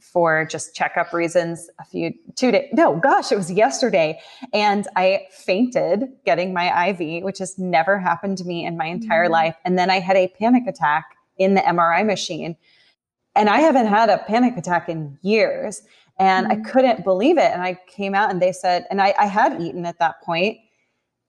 for 0.00 0.44
just 0.44 0.74
checkup 0.74 1.12
reasons 1.12 1.70
a 1.78 1.84
few 1.84 2.12
two 2.34 2.50
days 2.50 2.68
no 2.72 2.96
gosh 2.96 3.32
it 3.32 3.36
was 3.36 3.50
yesterday. 3.50 4.20
And 4.52 4.86
i 4.96 5.26
fainted 5.30 6.08
getting 6.24 6.52
my 6.52 6.88
iv 6.88 7.24
which 7.24 7.38
has 7.38 7.58
never 7.58 7.98
happened 7.98 8.38
to 8.38 8.44
me 8.44 8.64
in 8.66 8.76
my 8.76 8.86
entire 8.86 9.24
mm-hmm. 9.24 9.32
life. 9.32 9.56
And 9.64 9.78
then 9.78 9.90
i 9.90 9.98
had 9.98 10.16
a 10.16 10.28
panic 10.28 10.66
attack 10.66 11.16
in 11.38 11.54
the 11.54 11.62
mri 11.62 12.06
machine. 12.06 12.56
And 13.34 13.48
i 13.48 13.58
haven't 13.58 13.86
had 13.86 14.10
a 14.10 14.18
panic 14.18 14.56
attack 14.56 14.88
in 14.88 15.18
years. 15.22 15.82
And 16.18 16.48
mm-hmm. 16.48 16.60
i 16.60 16.70
couldn't 16.70 17.04
believe 17.04 17.38
it. 17.38 17.50
And 17.52 17.62
i 17.62 17.78
came 17.86 18.14
out 18.14 18.30
and 18.30 18.42
they 18.42 18.52
said 18.52 18.86
and 18.90 19.00
I, 19.00 19.14
I 19.18 19.26
had 19.26 19.60
eaten 19.60 19.86
at 19.86 19.98
that 20.00 20.20
point 20.22 20.58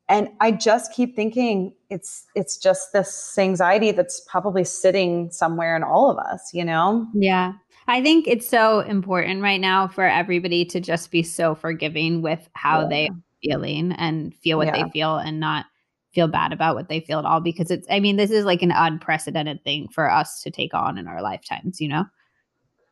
and 0.09 0.29
i 0.39 0.51
just 0.51 0.93
keep 0.93 1.15
thinking 1.15 1.73
it's 1.89 2.25
it's 2.35 2.57
just 2.57 2.93
this 2.93 3.37
anxiety 3.37 3.91
that's 3.91 4.21
probably 4.21 4.63
sitting 4.63 5.29
somewhere 5.31 5.75
in 5.75 5.83
all 5.83 6.09
of 6.09 6.17
us 6.17 6.53
you 6.53 6.65
know? 6.65 7.07
Yeah. 7.13 7.53
I 7.85 8.01
think 8.01 8.27
it's 8.27 8.47
so 8.47 8.79
important 8.79 9.41
right 9.41 9.59
now 9.59 9.89
for 9.89 10.05
everybody 10.05 10.63
to 10.65 10.79
just 10.79 11.11
be 11.11 11.21
so 11.21 11.53
forgiving 11.53 12.21
with 12.21 12.49
how 12.53 12.81
yeah. 12.81 12.87
they 12.87 13.07
are 13.07 13.15
feeling 13.43 13.91
and 13.93 14.33
feel 14.35 14.57
what 14.57 14.67
yeah. 14.67 14.83
they 14.83 14.89
feel 14.91 15.17
and 15.17 15.39
not 15.39 15.65
feel 16.13 16.29
bad 16.29 16.53
about 16.53 16.75
what 16.75 16.87
they 16.87 17.01
feel 17.01 17.19
at 17.19 17.25
all 17.25 17.41
because 17.41 17.71
it's 17.71 17.87
i 17.89 17.99
mean 17.99 18.15
this 18.15 18.31
is 18.31 18.45
like 18.45 18.61
an 18.61 18.71
unprecedented 18.71 19.61
thing 19.63 19.87
for 19.89 20.09
us 20.09 20.41
to 20.43 20.51
take 20.51 20.73
on 20.73 20.97
in 20.97 21.07
our 21.07 21.21
lifetimes 21.21 21.81
you 21.81 21.87
know? 21.87 22.05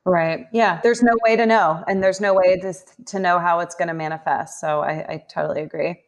Right. 0.03 0.47
Yeah. 0.51 0.79
There's 0.81 1.03
no 1.03 1.11
way 1.23 1.35
to 1.35 1.45
know 1.45 1.83
and 1.87 2.01
there's 2.01 2.19
no 2.19 2.33
way 2.33 2.59
to, 2.59 2.73
to 3.05 3.19
know 3.19 3.37
how 3.37 3.59
it's 3.59 3.75
going 3.75 3.87
to 3.87 3.93
manifest. 3.93 4.59
So 4.59 4.81
I, 4.81 5.05
I 5.07 5.25
totally 5.29 5.61
agree 5.61 6.01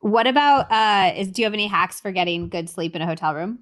what 0.00 0.26
about 0.26 0.70
uh 0.70 1.12
is 1.16 1.28
do 1.28 1.42
you 1.42 1.46
have 1.46 1.54
any 1.54 1.66
hacks 1.66 2.00
for 2.00 2.12
getting 2.12 2.48
good 2.48 2.68
sleep 2.68 2.94
in 2.94 3.02
a 3.02 3.06
hotel 3.06 3.34
room? 3.34 3.60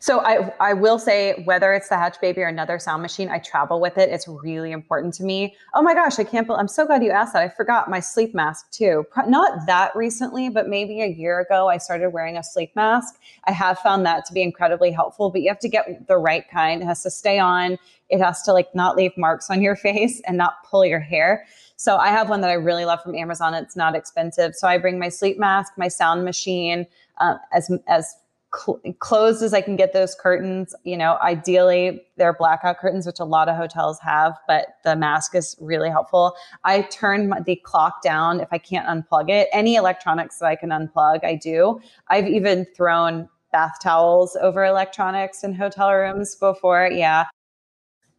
So 0.00 0.20
I 0.20 0.52
I 0.60 0.72
will 0.72 0.98
say 0.98 1.42
whether 1.44 1.72
it's 1.74 1.88
the 1.88 1.96
Hatch 1.96 2.20
Baby 2.20 2.42
or 2.42 2.46
another 2.46 2.78
sound 2.78 3.02
machine, 3.02 3.28
I 3.28 3.38
travel 3.38 3.80
with 3.80 3.98
it. 3.98 4.08
It's 4.10 4.26
really 4.26 4.72
important 4.72 5.14
to 5.14 5.24
me. 5.24 5.54
Oh 5.74 5.82
my 5.82 5.94
gosh, 5.94 6.18
I 6.18 6.24
can't 6.24 6.46
believe 6.46 6.60
I'm 6.60 6.68
so 6.68 6.86
glad 6.86 7.04
you 7.04 7.10
asked 7.10 7.34
that. 7.34 7.42
I 7.42 7.48
forgot 7.48 7.90
my 7.90 8.00
sleep 8.00 8.34
mask 8.34 8.70
too. 8.70 9.04
Not 9.26 9.66
that 9.66 9.94
recently, 9.94 10.48
but 10.48 10.68
maybe 10.68 11.02
a 11.02 11.06
year 11.08 11.40
ago 11.40 11.68
I 11.68 11.78
started 11.78 12.10
wearing 12.10 12.36
a 12.36 12.42
sleep 12.42 12.74
mask. 12.74 13.16
I 13.44 13.52
have 13.52 13.78
found 13.78 14.06
that 14.06 14.24
to 14.26 14.32
be 14.32 14.42
incredibly 14.42 14.90
helpful, 14.90 15.30
but 15.30 15.42
you 15.42 15.48
have 15.48 15.60
to 15.60 15.68
get 15.68 16.06
the 16.08 16.16
right 16.16 16.48
kind. 16.50 16.82
It 16.82 16.86
has 16.86 17.02
to 17.02 17.10
stay 17.10 17.38
on. 17.38 17.78
It 18.08 18.20
has 18.20 18.42
to 18.42 18.52
like 18.52 18.74
not 18.74 18.96
leave 18.96 19.12
marks 19.16 19.50
on 19.50 19.62
your 19.62 19.76
face 19.88 20.20
and 20.26 20.36
not 20.36 20.64
pull 20.68 20.84
your 20.84 21.00
hair. 21.00 21.44
So 21.82 21.96
I 21.96 22.10
have 22.10 22.28
one 22.28 22.42
that 22.42 22.50
I 22.50 22.54
really 22.54 22.84
love 22.84 23.02
from 23.02 23.16
Amazon. 23.16 23.54
It's 23.54 23.74
not 23.74 23.96
expensive. 23.96 24.54
So 24.54 24.68
I 24.68 24.78
bring 24.78 25.00
my 25.00 25.08
sleep 25.08 25.36
mask, 25.36 25.72
my 25.76 25.88
sound 25.88 26.24
machine, 26.24 26.86
uh, 27.18 27.38
as 27.52 27.72
as 27.88 28.14
cl- 28.54 28.80
closed 29.00 29.42
as 29.42 29.52
I 29.52 29.62
can 29.62 29.74
get 29.74 29.92
those 29.92 30.14
curtains. 30.14 30.76
You 30.84 30.96
know, 30.96 31.18
ideally 31.20 32.00
they're 32.16 32.34
blackout 32.34 32.78
curtains, 32.78 33.04
which 33.04 33.18
a 33.18 33.24
lot 33.24 33.48
of 33.48 33.56
hotels 33.56 33.98
have, 33.98 34.34
but 34.46 34.76
the 34.84 34.94
mask 34.94 35.34
is 35.34 35.56
really 35.60 35.90
helpful. 35.90 36.36
I 36.62 36.82
turn 36.82 37.34
the 37.44 37.56
clock 37.56 38.00
down 38.00 38.38
if 38.38 38.48
I 38.52 38.58
can't 38.58 38.86
unplug 38.86 39.28
it. 39.28 39.48
Any 39.52 39.74
electronics 39.74 40.38
that 40.38 40.46
I 40.46 40.54
can 40.54 40.70
unplug, 40.70 41.24
I 41.24 41.34
do. 41.34 41.80
I've 42.06 42.28
even 42.28 42.64
thrown 42.76 43.28
bath 43.50 43.78
towels 43.82 44.36
over 44.40 44.64
electronics 44.64 45.42
in 45.42 45.52
hotel 45.52 45.92
rooms 45.92 46.36
before. 46.36 46.88
Yeah. 46.92 47.24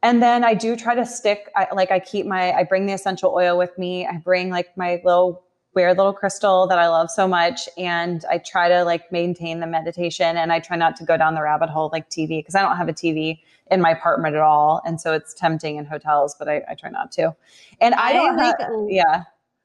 And 0.03 0.21
then 0.21 0.43
I 0.43 0.53
do 0.53 0.75
try 0.75 0.95
to 0.95 1.05
stick, 1.05 1.49
I, 1.55 1.67
like 1.73 1.89
I 1.89 1.99
keep 1.99 2.25
my, 2.25 2.51
I 2.51 2.63
bring 2.65 2.85
the 2.85 2.93
essential 2.93 3.33
oil 3.33 3.57
with 3.57 3.75
me. 3.77 4.05
I 4.05 4.17
bring 4.17 4.49
like 4.49 4.75
my 4.77 5.01
little 5.03 5.43
weird 5.73 5.97
little 5.97 6.13
crystal 6.13 6.67
that 6.67 6.77
I 6.77 6.89
love 6.89 7.09
so 7.09 7.25
much. 7.25 7.69
And 7.77 8.23
I 8.29 8.37
try 8.37 8.67
to 8.67 8.83
like 8.83 9.11
maintain 9.13 9.61
the 9.61 9.65
meditation 9.65 10.37
and 10.37 10.51
I 10.51 10.59
try 10.59 10.75
not 10.75 10.97
to 10.97 11.05
go 11.05 11.15
down 11.15 11.35
the 11.35 11.41
rabbit 11.41 11.69
hole 11.69 11.89
like 11.93 12.09
TV 12.09 12.39
because 12.39 12.53
I 12.53 12.61
don't 12.61 12.75
have 12.75 12.89
a 12.89 12.93
TV 12.93 13.39
in 13.71 13.79
my 13.79 13.91
apartment 13.91 14.35
at 14.35 14.41
all. 14.41 14.81
And 14.85 14.99
so 14.99 15.13
it's 15.13 15.33
tempting 15.33 15.77
in 15.77 15.85
hotels, 15.85 16.35
but 16.37 16.49
I, 16.49 16.63
I 16.69 16.75
try 16.75 16.89
not 16.89 17.11
to. 17.13 17.33
And 17.79 17.95
I, 17.95 18.09
I 18.09 18.13
don't 18.13 18.37
like, 18.37 18.59
have, 18.59 18.69
um, 18.71 18.87
yeah. 18.89 19.23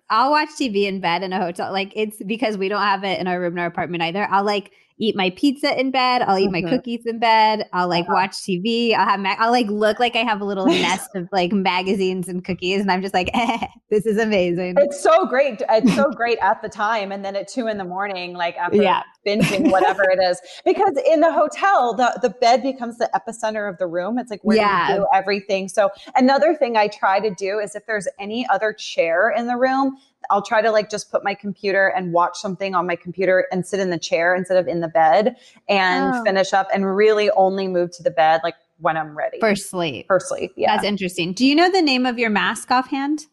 I'll 0.09 0.31
watch 0.31 0.51
TV 0.51 0.85
in 0.85 1.01
bed 1.01 1.25
in 1.25 1.33
a 1.33 1.41
hotel. 1.41 1.73
Like 1.73 1.93
it's 1.97 2.23
because 2.23 2.57
we 2.57 2.69
don't 2.69 2.81
have 2.81 3.03
it 3.03 3.19
in 3.19 3.27
our 3.27 3.41
room 3.41 3.55
in 3.55 3.59
our 3.59 3.67
apartment 3.67 4.05
either. 4.05 4.27
I'll 4.31 4.45
like 4.45 4.71
eat 4.99 5.17
my 5.17 5.31
pizza 5.31 5.79
in 5.79 5.91
bed. 5.91 6.23
I'll 6.23 6.39
eat 6.39 6.51
mm-hmm. 6.51 6.65
my 6.65 6.71
cookies 6.71 7.07
in 7.07 7.19
bed. 7.19 7.69
I'll 7.73 7.89
like 7.89 8.05
uh-huh. 8.05 8.15
watch 8.15 8.33
TV. 8.37 8.95
I'll 8.95 9.07
have, 9.07 9.21
ma- 9.21 9.37
I'll 9.39 9.51
like 9.51 9.69
look 9.69 9.99
like 9.99 10.17
I 10.17 10.25
have 10.25 10.41
a 10.41 10.45
little 10.45 10.67
nest 10.67 11.11
of 11.15 11.29
like 11.33 11.53
magazines 11.53 12.29
and 12.29 12.45
cookies. 12.45 12.81
And 12.81 12.91
I'm 12.91 13.03
just 13.03 13.15
like, 13.15 13.31
eh, 13.35 13.67
this 13.91 14.07
is 14.07 14.19
amazing. 14.19 14.75
It's 14.79 15.01
so 15.01 15.27
great. 15.27 15.63
It's 15.69 15.95
so 15.95 16.11
great 16.11 16.39
at 16.41 16.61
the 16.63 16.69
time. 16.69 17.13
And 17.13 17.25
then 17.25 17.37
at 17.37 17.49
two 17.49 17.67
in 17.69 17.79
the 17.79 17.85
morning, 17.85 18.35
like 18.35 18.57
after 18.57 18.83
yeah. 18.83 19.03
binging 19.27 19.71
whatever 19.71 20.05
it 20.05 20.19
is, 20.23 20.41
because 20.65 20.99
in 21.11 21.21
the 21.21 21.33
hotel, 21.33 21.95
the, 21.95 22.19
the 22.23 22.31
bed 22.31 22.63
becomes 22.63 22.99
the 22.99 23.11
epicenter 23.15 23.71
of 23.71 23.79
the 23.79 23.87
room. 23.87 24.19
It's 24.19 24.31
like 24.31 24.41
where 24.43 24.57
yeah. 24.57 24.91
you 24.91 24.97
do 24.97 25.07
everything. 25.13 25.69
So 25.69 25.91
another 26.17 26.55
thing 26.55 26.77
I 26.77 26.89
try 26.89 27.21
to 27.21 27.31
do 27.31 27.59
is 27.59 27.75
if 27.75 27.87
there's 27.87 28.09
any 28.19 28.47
other 28.49 28.73
chair 28.73 29.31
in 29.31 29.47
the 29.47 29.57
room, 29.57 29.97
I'll 30.31 30.43
try 30.43 30.63
to 30.63 30.71
like 30.71 30.91
just 30.91 31.11
put 31.11 31.25
my 31.25 31.35
computer 31.35 31.89
and 31.89 32.13
watch 32.13 32.39
something 32.39 32.75
on 32.75 32.87
my 32.87 32.97
computer 32.97 33.47
and 33.51 33.67
sit 33.67 33.81
in 33.81 33.91
the 33.91 33.99
chair 33.99 34.35
instead 34.35 34.59
of 34.59 34.69
in 34.69 34.81
the 34.81 34.89
bed 34.89 35.37
and 35.69 36.15
oh. 36.15 36.25
finish 36.25 36.53
up 36.53 36.69
and 36.73 36.95
really 36.97 37.31
only 37.31 37.69
move 37.69 37.91
to 37.93 38.03
the 38.03 38.11
bed 38.11 38.41
like 38.45 38.55
when 38.79 38.97
I'm 38.97 39.17
ready. 39.17 39.39
For 39.41 39.55
sleep. 39.57 40.07
For 40.07 40.21
sleep. 40.21 40.53
Yeah. 40.57 40.75
That's 40.75 40.87
interesting. 40.87 41.33
Do 41.33 41.47
you 41.47 41.55
know 41.55 41.71
the 41.71 41.83
name 41.83 42.07
of 42.07 42.19
your 42.19 42.31
mask 42.31 42.71
offhand? 42.71 43.27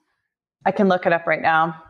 I 0.66 0.72
can 0.72 0.88
look 0.88 1.06
it 1.06 1.14
up 1.14 1.28
right 1.28 1.42
now. 1.42 1.82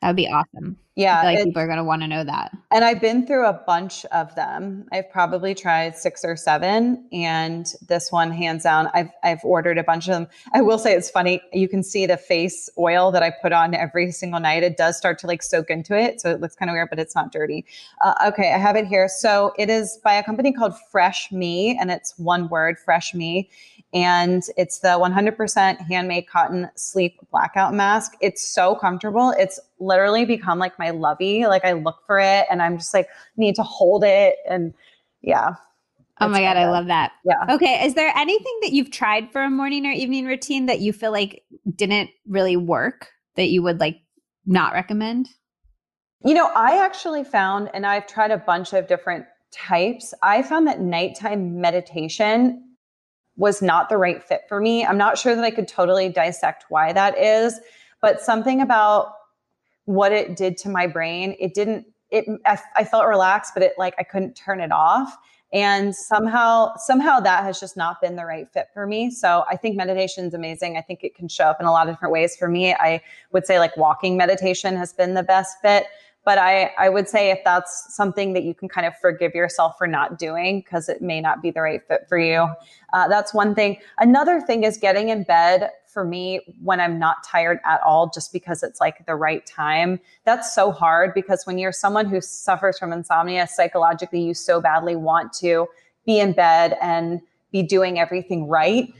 That 0.00 0.08
would 0.08 0.16
be 0.16 0.28
awesome. 0.28 0.76
Yeah. 0.96 1.22
Like 1.24 1.42
people 1.42 1.60
are 1.60 1.66
going 1.66 1.78
to 1.78 1.84
want 1.84 2.02
to 2.02 2.08
know 2.08 2.22
that. 2.22 2.56
And 2.70 2.84
I've 2.84 3.00
been 3.00 3.26
through 3.26 3.46
a 3.46 3.54
bunch 3.66 4.04
of 4.06 4.32
them. 4.36 4.86
I've 4.92 5.10
probably 5.10 5.52
tried 5.52 5.96
six 5.96 6.24
or 6.24 6.36
seven. 6.36 7.08
And 7.12 7.66
this 7.88 8.12
one, 8.12 8.30
hands 8.30 8.62
down, 8.62 8.90
I've, 8.94 9.08
I've 9.24 9.40
ordered 9.42 9.76
a 9.76 9.82
bunch 9.82 10.06
of 10.06 10.14
them. 10.14 10.28
I 10.52 10.60
will 10.60 10.78
say 10.78 10.94
it's 10.94 11.10
funny. 11.10 11.40
You 11.52 11.68
can 11.68 11.82
see 11.82 12.06
the 12.06 12.16
face 12.16 12.68
oil 12.78 13.10
that 13.10 13.24
I 13.24 13.32
put 13.42 13.52
on 13.52 13.74
every 13.74 14.12
single 14.12 14.38
night. 14.38 14.62
It 14.62 14.76
does 14.76 14.96
start 14.96 15.18
to 15.20 15.26
like 15.26 15.42
soak 15.42 15.68
into 15.68 15.98
it. 15.98 16.20
So 16.20 16.30
it 16.30 16.40
looks 16.40 16.54
kind 16.54 16.70
of 16.70 16.74
weird, 16.74 16.90
but 16.90 17.00
it's 17.00 17.16
not 17.16 17.32
dirty. 17.32 17.64
Uh, 18.04 18.14
okay. 18.28 18.52
I 18.52 18.58
have 18.58 18.76
it 18.76 18.86
here. 18.86 19.08
So 19.08 19.52
it 19.58 19.70
is 19.70 19.98
by 20.04 20.14
a 20.14 20.22
company 20.22 20.52
called 20.52 20.74
Fresh 20.92 21.32
Me, 21.32 21.76
and 21.80 21.90
it's 21.90 22.16
one 22.18 22.48
word, 22.48 22.78
Fresh 22.78 23.14
Me 23.14 23.50
and 23.94 24.42
it's 24.56 24.80
the 24.80 24.88
100% 24.88 25.86
handmade 25.86 26.26
cotton 26.26 26.68
sleep 26.74 27.20
blackout 27.30 27.72
mask. 27.72 28.14
It's 28.20 28.42
so 28.42 28.74
comfortable. 28.74 29.32
It's 29.38 29.60
literally 29.78 30.24
become 30.24 30.58
like 30.58 30.76
my 30.80 30.90
lovey. 30.90 31.46
Like 31.46 31.64
I 31.64 31.72
look 31.72 31.98
for 32.04 32.18
it 32.18 32.46
and 32.50 32.60
I'm 32.60 32.76
just 32.76 32.92
like 32.92 33.08
need 33.36 33.54
to 33.54 33.62
hold 33.62 34.02
it 34.04 34.34
and 34.48 34.74
yeah. 35.22 35.54
Oh 36.20 36.28
my 36.28 36.40
god, 36.40 36.56
I 36.56 36.70
love 36.70 36.86
that. 36.86 37.12
Yeah. 37.24 37.54
Okay, 37.54 37.84
is 37.86 37.94
there 37.94 38.12
anything 38.16 38.58
that 38.62 38.72
you've 38.72 38.90
tried 38.90 39.32
for 39.32 39.42
a 39.42 39.50
morning 39.50 39.86
or 39.86 39.90
evening 39.90 40.26
routine 40.26 40.66
that 40.66 40.80
you 40.80 40.92
feel 40.92 41.12
like 41.12 41.44
didn't 41.74 42.10
really 42.26 42.56
work 42.56 43.08
that 43.36 43.48
you 43.48 43.62
would 43.62 43.78
like 43.78 44.00
not 44.44 44.74
recommend? 44.74 45.28
You 46.24 46.34
know, 46.34 46.50
I 46.54 46.84
actually 46.84 47.22
found 47.22 47.70
and 47.74 47.86
I've 47.86 48.06
tried 48.06 48.32
a 48.32 48.38
bunch 48.38 48.72
of 48.72 48.88
different 48.88 49.26
types. 49.52 50.14
I 50.22 50.42
found 50.42 50.66
that 50.66 50.80
nighttime 50.80 51.60
meditation 51.60 52.73
was 53.36 53.60
not 53.60 53.88
the 53.88 53.96
right 53.96 54.22
fit 54.22 54.42
for 54.48 54.60
me. 54.60 54.84
I'm 54.84 54.98
not 54.98 55.18
sure 55.18 55.34
that 55.34 55.44
I 55.44 55.50
could 55.50 55.68
totally 55.68 56.08
dissect 56.08 56.66
why 56.68 56.92
that 56.92 57.18
is, 57.18 57.60
but 58.00 58.20
something 58.20 58.60
about 58.60 59.12
what 59.86 60.12
it 60.12 60.36
did 60.36 60.56
to 60.58 60.68
my 60.68 60.86
brain, 60.86 61.36
it 61.38 61.54
didn't, 61.54 61.86
it, 62.10 62.24
I, 62.46 62.58
I 62.76 62.84
felt 62.84 63.06
relaxed, 63.06 63.52
but 63.54 63.62
it 63.62 63.72
like, 63.76 63.94
I 63.98 64.02
couldn't 64.02 64.34
turn 64.34 64.60
it 64.60 64.72
off. 64.72 65.16
And 65.52 65.94
somehow, 65.94 66.74
somehow 66.76 67.20
that 67.20 67.44
has 67.44 67.60
just 67.60 67.76
not 67.76 68.00
been 68.00 68.16
the 68.16 68.24
right 68.24 68.48
fit 68.52 68.66
for 68.74 68.86
me. 68.86 69.10
So 69.10 69.44
I 69.48 69.56
think 69.56 69.76
meditation 69.76 70.24
is 70.24 70.34
amazing. 70.34 70.76
I 70.76 70.80
think 70.80 71.04
it 71.04 71.14
can 71.14 71.28
show 71.28 71.44
up 71.44 71.60
in 71.60 71.66
a 71.66 71.70
lot 71.70 71.88
of 71.88 71.94
different 71.94 72.12
ways 72.12 72.36
for 72.36 72.48
me. 72.48 72.74
I 72.74 73.00
would 73.30 73.46
say 73.46 73.60
like 73.60 73.76
walking 73.76 74.16
meditation 74.16 74.74
has 74.76 74.92
been 74.92 75.14
the 75.14 75.22
best 75.22 75.58
fit. 75.62 75.86
But 76.24 76.38
I, 76.38 76.72
I 76.78 76.88
would 76.88 77.08
say 77.08 77.30
if 77.30 77.40
that's 77.44 77.94
something 77.94 78.32
that 78.32 78.44
you 78.44 78.54
can 78.54 78.68
kind 78.68 78.86
of 78.86 78.96
forgive 78.98 79.34
yourself 79.34 79.76
for 79.76 79.86
not 79.86 80.18
doing 80.18 80.60
because 80.60 80.88
it 80.88 81.02
may 81.02 81.20
not 81.20 81.42
be 81.42 81.50
the 81.50 81.60
right 81.60 81.86
fit 81.86 82.06
for 82.08 82.18
you, 82.18 82.48
uh, 82.94 83.08
that's 83.08 83.34
one 83.34 83.54
thing. 83.54 83.76
Another 83.98 84.40
thing 84.40 84.64
is 84.64 84.78
getting 84.78 85.10
in 85.10 85.24
bed 85.24 85.70
for 85.86 86.04
me 86.04 86.40
when 86.62 86.80
I'm 86.80 86.98
not 86.98 87.24
tired 87.24 87.60
at 87.64 87.80
all, 87.82 88.10
just 88.10 88.32
because 88.32 88.62
it's 88.62 88.80
like 88.80 89.04
the 89.06 89.14
right 89.14 89.44
time. 89.46 90.00
That's 90.24 90.54
so 90.54 90.72
hard 90.72 91.14
because 91.14 91.44
when 91.44 91.58
you're 91.58 91.72
someone 91.72 92.06
who 92.06 92.20
suffers 92.20 92.78
from 92.78 92.92
insomnia, 92.92 93.46
psychologically, 93.46 94.22
you 94.22 94.34
so 94.34 94.60
badly 94.60 94.96
want 94.96 95.32
to 95.34 95.68
be 96.06 96.18
in 96.18 96.32
bed 96.32 96.76
and 96.82 97.20
be 97.52 97.62
doing 97.62 97.98
everything 97.98 98.48
right. 98.48 98.92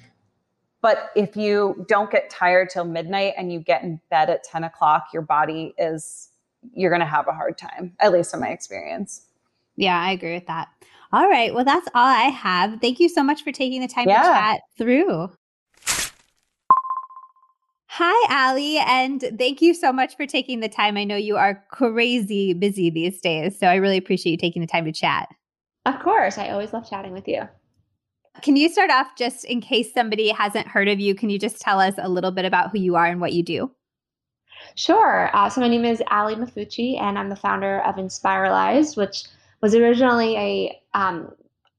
But 0.80 1.10
if 1.16 1.36
you 1.36 1.84
don't 1.88 2.10
get 2.10 2.28
tired 2.28 2.68
till 2.70 2.84
midnight 2.84 3.32
and 3.36 3.50
you 3.50 3.58
get 3.58 3.82
in 3.82 4.00
bed 4.10 4.28
at 4.28 4.44
10 4.44 4.64
o'clock, 4.64 5.08
your 5.12 5.22
body 5.22 5.74
is 5.78 6.28
you're 6.72 6.90
going 6.90 7.00
to 7.00 7.06
have 7.06 7.28
a 7.28 7.32
hard 7.32 7.58
time, 7.58 7.94
at 8.00 8.12
least 8.12 8.32
in 8.34 8.40
my 8.40 8.48
experience. 8.48 9.22
Yeah, 9.76 10.00
I 10.00 10.12
agree 10.12 10.34
with 10.34 10.46
that. 10.46 10.68
All 11.12 11.28
right. 11.28 11.54
Well, 11.54 11.64
that's 11.64 11.88
all 11.94 12.06
I 12.06 12.24
have. 12.24 12.80
Thank 12.80 12.98
you 13.00 13.08
so 13.08 13.22
much 13.22 13.44
for 13.44 13.52
taking 13.52 13.80
the 13.80 13.88
time 13.88 14.08
yeah. 14.08 14.22
to 14.22 14.28
chat 14.28 14.60
through. 14.76 15.30
Hi, 17.88 18.50
Ali, 18.50 18.78
and 18.78 19.24
thank 19.38 19.62
you 19.62 19.72
so 19.72 19.92
much 19.92 20.16
for 20.16 20.26
taking 20.26 20.58
the 20.58 20.68
time. 20.68 20.96
I 20.96 21.04
know 21.04 21.14
you 21.14 21.36
are 21.36 21.62
crazy 21.70 22.52
busy 22.52 22.90
these 22.90 23.20
days, 23.20 23.56
so 23.56 23.68
I 23.68 23.76
really 23.76 23.96
appreciate 23.96 24.32
you 24.32 24.38
taking 24.38 24.62
the 24.62 24.66
time 24.66 24.84
to 24.86 24.92
chat. 24.92 25.28
Of 25.86 26.00
course. 26.00 26.36
I 26.36 26.48
always 26.48 26.72
love 26.72 26.90
chatting 26.90 27.12
with 27.12 27.28
you. 27.28 27.48
Can 28.42 28.56
you 28.56 28.68
start 28.68 28.90
off 28.90 29.14
just 29.16 29.44
in 29.44 29.60
case 29.60 29.94
somebody 29.94 30.30
hasn't 30.30 30.66
heard 30.66 30.88
of 30.88 30.98
you? 30.98 31.14
Can 31.14 31.30
you 31.30 31.38
just 31.38 31.60
tell 31.60 31.78
us 31.78 31.94
a 31.98 32.08
little 32.08 32.32
bit 32.32 32.44
about 32.44 32.70
who 32.72 32.80
you 32.80 32.96
are 32.96 33.06
and 33.06 33.20
what 33.20 33.32
you 33.32 33.44
do? 33.44 33.70
Sure. 34.74 35.30
Uh, 35.34 35.48
so 35.48 35.60
my 35.60 35.68
name 35.68 35.84
is 35.84 36.02
Ali 36.10 36.34
Maffucci, 36.34 37.00
and 37.00 37.18
I'm 37.18 37.28
the 37.28 37.36
founder 37.36 37.80
of 37.82 37.96
Inspiralized, 37.96 38.96
which 38.96 39.24
was 39.60 39.74
originally 39.74 40.36
a 40.36 40.80
um, 40.94 41.32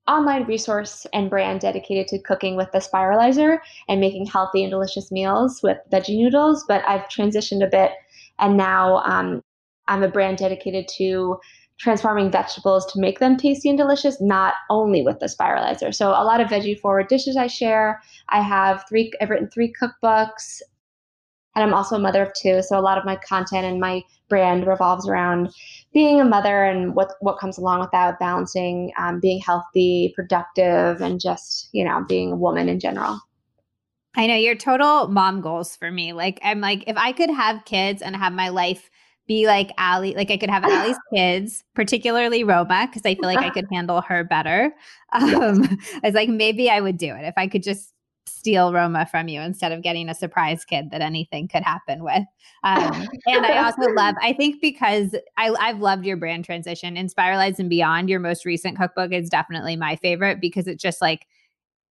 online 0.08 0.46
resource 0.46 1.06
and 1.14 1.30
brand 1.30 1.62
dedicated 1.62 2.08
to 2.08 2.20
cooking 2.20 2.56
with 2.56 2.72
the 2.72 2.80
spiralizer 2.80 3.60
and 3.88 4.00
making 4.00 4.26
healthy 4.26 4.64
and 4.64 4.72
delicious 4.72 5.12
meals 5.12 5.62
with 5.64 5.78
veggie 5.92 6.18
noodles. 6.18 6.64
But 6.68 6.84
I've 6.88 7.08
transitioned 7.10 7.64
a 7.64 7.70
bit, 7.70 7.92
and 8.40 8.58
now 8.58 8.98
um, 8.98 9.42
I'm 9.88 10.04
a 10.04 10.08
brand 10.08 10.38
dedicated 10.38 10.88
to 10.98 11.40
transforming 11.78 12.32
vegetables 12.32 12.86
to 12.86 13.00
make 13.02 13.20
them 13.20 13.36
tasty 13.36 13.68
and 13.68 13.78
delicious, 13.78 14.22
not 14.22 14.54
only 14.70 15.02
with 15.02 15.20
the 15.20 15.26
spiralizer. 15.26 15.94
So 15.94 16.12
a 16.12 16.24
lot 16.24 16.40
of 16.40 16.48
veggie 16.48 16.80
forward 16.80 17.10
dishes 17.10 17.36
I 17.36 17.48
share. 17.48 18.02
I 18.30 18.42
have 18.42 18.86
three. 18.88 19.12
I've 19.20 19.30
written 19.30 19.50
three 19.50 19.74
cookbooks 19.74 20.62
and 21.56 21.64
I'm 21.64 21.74
also 21.74 21.96
a 21.96 22.00
mother 22.00 22.24
of 22.24 22.34
two. 22.34 22.62
So 22.62 22.78
a 22.78 22.82
lot 22.82 22.98
of 22.98 23.06
my 23.06 23.16
content 23.16 23.66
and 23.66 23.80
my 23.80 24.04
brand 24.28 24.68
revolves 24.68 25.08
around 25.08 25.50
being 25.94 26.20
a 26.20 26.26
mother 26.26 26.66
and 26.66 26.96
what, 26.96 27.14
what 27.22 27.40
comes 27.40 27.58
along 27.58 27.80
with 27.80 27.92
that, 27.92 28.20
balancing 28.20 28.92
um, 28.98 29.20
being 29.20 29.40
healthy, 29.40 30.14
productive, 30.16 31.02
and 31.02 31.20
just, 31.20 31.70
you 31.72 31.86
know, 31.86 32.04
being 32.08 32.32
a 32.32 32.36
woman 32.36 32.68
in 32.68 32.80
general. 32.80 33.20
I 34.18 34.28
know 34.28 34.36
your 34.36 34.56
total 34.56 35.08
mom 35.08 35.42
goals 35.42 35.76
for 35.76 35.92
me. 35.92 36.14
Like, 36.14 36.40
I'm 36.44 36.62
like, 36.62 36.84
if 36.88 36.98
I 36.98 37.12
could 37.12 37.30
have 37.30 37.66
kids 37.66 38.02
and 38.02 38.16
have 38.16 38.34
my 38.34 38.50
life 38.50 38.90
be 39.28 39.48
like 39.48 39.72
Ali, 39.78 40.14
like 40.14 40.32
I 40.32 40.38
could 40.38 40.50
have 40.50 40.64
Ali's 40.64 40.98
kids, 41.14 41.64
particularly 41.74 42.44
Roma, 42.44 42.88
because 42.88 43.06
I 43.06 43.16
feel 43.16 43.26
like 43.26 43.40
I 43.40 43.50
could 43.50 43.66
handle 43.72 44.02
her 44.02 44.24
better. 44.24 44.74
Um, 45.12 45.64
I 45.64 46.02
was 46.04 46.14
like, 46.14 46.30
maybe 46.30 46.70
I 46.70 46.80
would 46.80 46.98
do 46.98 47.08
it 47.08 47.24
if 47.24 47.34
I 47.38 47.48
could 47.48 47.64
just 47.64 47.95
steal 48.28 48.74
Roma 48.74 49.06
from 49.06 49.28
you 49.28 49.42
instead 49.42 49.72
of 49.72 49.82
getting 49.82 50.10
a 50.10 50.16
surprise 50.16 50.66
kid 50.66 50.92
that 50.92 51.02
anything 51.02 51.48
could 51.48 51.64
happen 51.64 52.04
with. 52.04 52.24
Um, 52.64 53.08
and 53.28 53.46
I 53.46 53.64
also 53.64 53.92
love, 53.94 54.16
I 54.22 54.34
think 54.34 54.62
because 54.62 55.16
I, 55.38 55.54
I've 55.60 55.80
loved 55.80 56.06
your 56.06 56.18
brand 56.18 56.46
transition, 56.46 56.96
Inspiralized 56.96 57.60
and 57.60 57.70
Beyond, 57.70 58.10
your 58.10 58.20
most 58.20 58.46
recent 58.46 58.78
cookbook 58.78 59.12
is 59.12 59.30
definitely 59.30 59.76
my 59.76 59.96
favorite 59.96 60.42
because 60.42 60.68
it's 60.68 60.82
just 60.82 61.02
like 61.02 61.28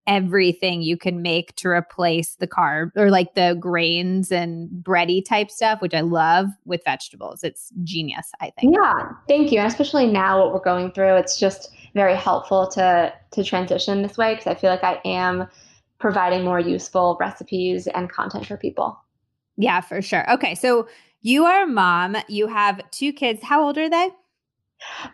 everything 0.06 0.82
you 0.82 0.96
can 0.96 1.22
make 1.22 1.54
to 1.56 1.68
replace 1.68 2.34
the 2.36 2.46
carb 2.46 2.90
or 2.96 3.10
like 3.10 3.34
the 3.34 3.56
grains 3.60 4.32
and 4.32 4.68
bready 4.82 5.24
type 5.24 5.50
stuff, 5.50 5.80
which 5.80 5.94
I 5.94 6.00
love 6.00 6.46
with 6.64 6.82
vegetables. 6.84 7.44
It's 7.44 7.70
genius, 7.84 8.32
I 8.40 8.50
think. 8.58 8.74
Yeah, 8.74 9.10
thank 9.28 9.52
you. 9.52 9.58
And 9.58 9.68
especially 9.68 10.06
now 10.06 10.40
what 10.42 10.52
we're 10.52 10.64
going 10.64 10.90
through, 10.92 11.16
it's 11.16 11.38
just 11.38 11.70
very 11.94 12.16
helpful 12.16 12.68
to 12.68 13.12
to 13.32 13.44
transition 13.44 14.02
this 14.02 14.16
way 14.16 14.34
because 14.34 14.46
I 14.46 14.54
feel 14.54 14.70
like 14.70 14.84
I 14.84 15.00
am 15.04 15.48
providing 16.00 16.44
more 16.44 16.58
useful 16.58 17.16
recipes 17.20 17.86
and 17.86 18.10
content 18.10 18.46
for 18.46 18.56
people. 18.56 18.98
Yeah, 19.56 19.80
for 19.82 20.02
sure. 20.02 20.30
Okay. 20.32 20.54
So 20.54 20.88
you 21.20 21.44
are 21.44 21.64
a 21.64 21.66
mom, 21.66 22.16
you 22.28 22.46
have 22.48 22.80
two 22.90 23.12
kids. 23.12 23.42
How 23.42 23.62
old 23.62 23.76
are 23.78 23.90
they? 23.90 24.10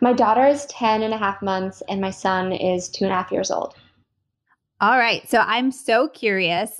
My 0.01 0.13
daughter 0.13 0.47
is 0.47 0.65
10 0.67 1.03
and 1.03 1.13
a 1.13 1.17
half 1.17 1.41
months, 1.41 1.83
and 1.89 1.99
my 1.99 2.09
son 2.09 2.53
is 2.53 2.87
two 2.87 3.03
and 3.03 3.11
a 3.11 3.15
half 3.17 3.33
years 3.33 3.51
old. 3.51 3.75
All 4.79 4.97
right. 4.97 5.27
So 5.29 5.39
I'm 5.39 5.71
so 5.71 6.07
curious 6.07 6.79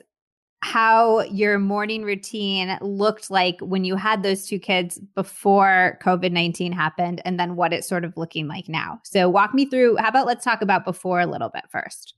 how 0.61 1.21
your 1.21 1.59
morning 1.59 2.03
routine 2.03 2.77
looked 2.81 3.29
like 3.29 3.59
when 3.59 3.83
you 3.83 3.95
had 3.95 4.23
those 4.23 4.47
two 4.47 4.59
kids 4.59 4.99
before 5.13 5.99
COVID 6.03 6.31
19 6.31 6.71
happened, 6.71 7.21
and 7.25 7.39
then 7.39 7.55
what 7.55 7.73
it's 7.73 7.87
sort 7.87 8.05
of 8.05 8.15
looking 8.17 8.47
like 8.47 8.67
now. 8.67 8.99
So, 9.03 9.29
walk 9.29 9.53
me 9.53 9.65
through. 9.65 9.97
How 9.97 10.09
about 10.09 10.25
let's 10.25 10.43
talk 10.43 10.61
about 10.61 10.83
before 10.83 11.19
a 11.19 11.27
little 11.27 11.49
bit 11.49 11.65
first? 11.69 12.15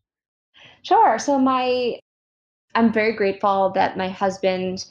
Sure. 0.84 1.20
So 1.20 1.40
my 1.40 2.00
I'm 2.76 2.94
very 2.94 3.14
grateful 3.14 3.72
that 3.76 3.98
my 3.98 4.10
husband 4.10 4.86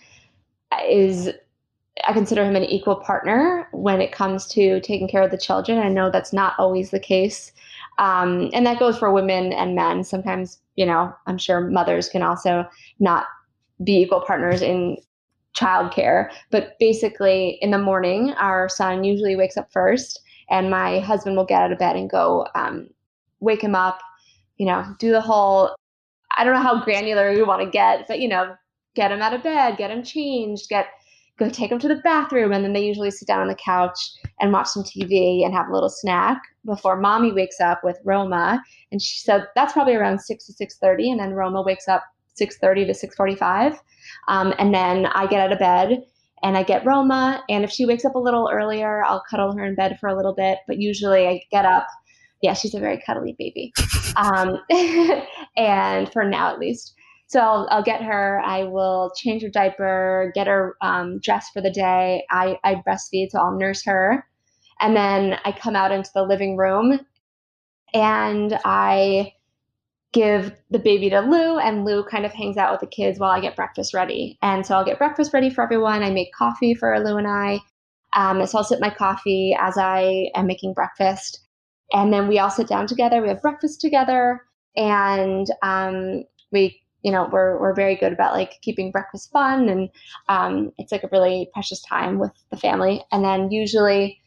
is 0.89 1.31
I 2.07 2.13
consider 2.13 2.45
him 2.45 2.57
an 2.57 2.65
equal 2.65 2.97
partner 2.97 3.69
when 3.73 4.01
it 4.01 4.13
comes 4.13 4.47
to 4.49 4.81
taking 4.81 5.09
care 5.09 5.23
of 5.23 5.31
the 5.31 5.39
children. 5.39 5.79
I 5.79 5.89
know 5.89 6.11
that's 6.11 6.33
not 6.33 6.55
always 6.59 6.91
the 6.91 7.01
case. 7.01 7.53
Um, 7.99 8.51
and 8.53 8.65
that 8.67 8.79
goes 8.79 8.99
for 8.99 9.13
women 9.13 9.53
and 9.53 9.75
men. 9.75 10.05
Sometimes, 10.05 10.61
you 10.77 10.87
know, 10.87 11.13
I'm 11.27 11.39
sure 11.39 11.61
mothers 11.61 12.09
can 12.09 12.23
also 12.23 12.69
not 13.01 13.27
be 13.83 14.03
equal 14.03 14.21
partners 14.21 14.63
in 14.63 14.97
childcare. 15.57 16.31
But 16.51 16.75
basically, 16.79 17.59
in 17.61 17.73
the 17.73 17.79
morning, 17.79 18.33
our 18.35 18.69
son 18.69 19.03
usually 19.03 19.35
wakes 19.35 19.57
up 19.57 19.73
first, 19.73 20.21
and 20.51 20.71
my 20.71 21.01
husband 21.01 21.37
will 21.37 21.45
get 21.45 21.63
out 21.63 21.73
of 21.73 21.79
bed 21.79 21.97
and 21.97 22.09
go 22.09 22.47
um, 22.55 22.89
wake 23.41 23.63
him 23.63 23.75
up, 23.75 24.01
you 24.57 24.67
know, 24.67 24.85
do 24.99 25.11
the 25.11 25.21
whole 25.21 25.75
I 26.39 26.45
don't 26.45 26.55
know 26.55 26.63
how 26.63 26.83
granular 26.85 27.33
we 27.33 27.43
want 27.43 27.63
to 27.63 27.71
get, 27.71 28.07
but 28.09 28.21
you 28.21 28.29
know, 28.29 28.55
get 28.95 29.09
them 29.09 29.21
out 29.21 29.35
of 29.35 29.43
bed, 29.43 29.77
get 29.77 29.89
them 29.89 30.03
changed, 30.03 30.69
get 30.69 30.87
go 31.39 31.49
take 31.49 31.71
them 31.71 31.79
to 31.79 31.89
the 31.89 31.97
bathroom, 31.97 32.53
and 32.53 32.65
then 32.65 32.73
they 32.73 32.85
usually 32.85 33.11
sit 33.11 33.29
down 33.29 33.41
on 33.41 33.49
the 33.49 33.55
couch 33.55 33.99
and 34.41 34.53
watch 34.53 34.69
some 34.69 34.83
TV 34.83 35.45
and 35.45 35.55
have 35.55 35.69
a 35.69 35.73
little 35.73 35.91
snack 35.91 36.41
before 36.65 36.97
mommy 36.97 37.33
wakes 37.33 37.61
up 37.61 37.81
with 37.85 37.99
Roma. 38.05 38.63
And 38.91 39.01
she 39.01 39.21
said 39.21 39.47
that's 39.55 39.73
probably 39.73 39.95
around 39.95 40.21
six 40.21 40.47
to 40.47 40.53
six 40.53 40.79
thirty, 40.79 41.11
and 41.11 41.21
then 41.21 41.35
Roma 41.35 41.63
wakes 41.63 41.89
up 41.89 42.05
six 42.35 42.57
thirty 42.59 42.85
to 42.87 42.95
six 42.95 43.15
forty 43.17 43.35
five, 43.35 43.75
um, 44.29 44.55
and 44.59 44.75
then 44.75 45.07
I 45.07 45.27
get 45.27 45.41
out 45.41 45.53
of 45.53 45.59
bed 45.59 46.05
and 46.43 46.57
I 46.57 46.63
get 46.63 46.87
Roma. 46.87 47.43
And 47.49 47.65
if 47.65 47.71
she 47.71 47.87
wakes 47.87 48.05
up 48.05 48.15
a 48.15 48.19
little 48.19 48.49
earlier, 48.53 49.05
I'll 49.05 49.23
cuddle 49.29 49.57
her 49.57 49.65
in 49.65 49.75
bed 49.75 49.99
for 50.01 50.09
a 50.09 50.17
little 50.17 50.35
bit. 50.35 50.59
But 50.67 50.79
usually 50.79 51.27
I 51.27 51.43
get 51.51 51.65
up. 51.65 51.87
Yeah, 52.43 52.55
she's 52.55 52.75
a 52.75 52.81
very 52.81 53.03
cuddly 53.05 53.35
baby. 53.39 53.73
Um, 54.17 54.59
and 55.57 56.11
for 56.13 56.25
now, 56.25 56.53
at 56.53 56.59
least. 56.59 56.95
So 57.27 57.41
I'll, 57.41 57.69
I'll, 57.71 57.83
get 57.83 58.03
her. 58.03 58.41
I 58.45 58.63
will 58.63 59.13
change 59.17 59.43
her 59.43 59.51
diaper, 59.51 60.33
get 60.35 60.47
her 60.47 60.77
um, 60.81 61.19
dressed 61.19 61.53
for 61.53 61.61
the 61.61 61.71
day. 61.71 62.25
I, 62.31 62.59
I 62.65 62.77
breastfeed, 62.77 63.31
so 63.31 63.39
I'll 63.39 63.59
nurse 63.59 63.85
her. 63.85 64.25
And 64.81 64.97
then 64.97 65.39
I 65.45 65.53
come 65.53 65.77
out 65.77 65.93
into 65.93 66.11
the 66.15 66.23
living 66.23 66.57
room 66.57 67.01
and 67.93 68.59
I 68.65 69.35
give 70.13 70.53
the 70.71 70.79
baby 70.79 71.11
to 71.11 71.21
Lou, 71.21 71.59
and 71.59 71.85
Lou 71.85 72.03
kind 72.03 72.25
of 72.25 72.33
hangs 72.33 72.57
out 72.57 72.73
with 72.73 72.81
the 72.81 72.87
kids 72.87 73.19
while 73.19 73.31
I 73.31 73.41
get 73.41 73.57
breakfast 73.57 73.93
ready. 73.93 74.39
And 74.43 74.65
so 74.65 74.75
I'll 74.75 74.85
get 74.85 74.99
breakfast 74.99 75.33
ready 75.35 75.51
for 75.51 75.63
everyone. 75.63 76.03
I 76.03 76.11
make 76.11 76.33
coffee 76.33 76.75
for 76.75 76.99
Lou 77.01 77.17
and 77.17 77.29
I. 77.29 77.61
Um, 78.17 78.45
so 78.47 78.59
I'll 78.59 78.65
sip 78.65 78.81
my 78.81 78.91
coffee 78.91 79.57
as 79.59 79.77
I 79.77 80.31
am 80.35 80.47
making 80.47 80.73
breakfast. 80.73 81.41
And 81.93 82.13
then 82.13 82.29
we 82.29 82.39
all 82.39 82.51
sit 82.51 82.69
down 82.69 82.87
together. 82.87 83.23
We 83.23 83.29
have 83.29 83.43
breakfast 83.43 83.81
together, 83.81 84.43
and 84.77 85.47
um, 85.63 86.25
we, 86.53 86.81
you 87.03 87.11
know, 87.11 87.29
we're 87.33 87.59
we're 87.61 87.75
very 87.75 87.97
good 87.97 88.13
about 88.13 88.35
like 88.35 88.61
keeping 88.61 88.91
breakfast 88.91 89.31
fun, 89.33 89.69
and 89.69 89.89
um, 90.29 90.73
it's 90.79 90.93
like 90.93 91.05
a 91.05 91.09
really 91.11 91.49
precious 91.53 91.81
time 91.83 92.19
with 92.19 92.33
the 92.51 92.57
family. 92.57 93.03
And 93.11 93.25
then 93.25 93.51
usually 93.51 94.21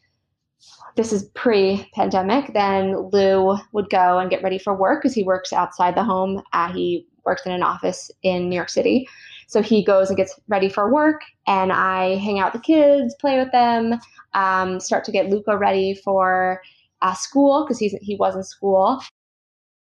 this 0.96 1.12
is 1.12 1.24
pre-pandemic, 1.34 2.52
then 2.52 3.08
Lou 3.12 3.56
would 3.72 3.88
go 3.88 4.18
and 4.18 4.30
get 4.30 4.42
ready 4.42 4.58
for 4.58 4.76
work 4.76 5.02
because 5.02 5.14
he 5.14 5.22
works 5.22 5.52
outside 5.52 5.94
the 5.94 6.04
home. 6.04 6.42
Uh, 6.52 6.70
he 6.72 7.06
works 7.24 7.46
in 7.46 7.52
an 7.52 7.62
office 7.62 8.10
in 8.22 8.48
New 8.48 8.56
York 8.56 8.68
City. 8.68 9.08
So 9.46 9.62
he 9.62 9.84
goes 9.84 10.08
and 10.08 10.16
gets 10.16 10.38
ready 10.48 10.68
for 10.68 10.92
work, 10.92 11.22
and 11.46 11.72
I 11.72 12.16
hang 12.16 12.38
out 12.38 12.52
with 12.52 12.62
the 12.62 12.66
kids, 12.66 13.14
play 13.20 13.38
with 13.38 13.52
them, 13.52 13.98
um, 14.34 14.80
start 14.80 15.04
to 15.04 15.12
get 15.12 15.28
Luca 15.28 15.56
ready 15.56 15.94
for 15.94 16.60
uh, 17.02 17.14
school 17.14 17.64
because 17.64 17.78
he's 17.78 17.94
he 18.00 18.16
was 18.16 18.34
in 18.34 18.44
school. 18.44 19.02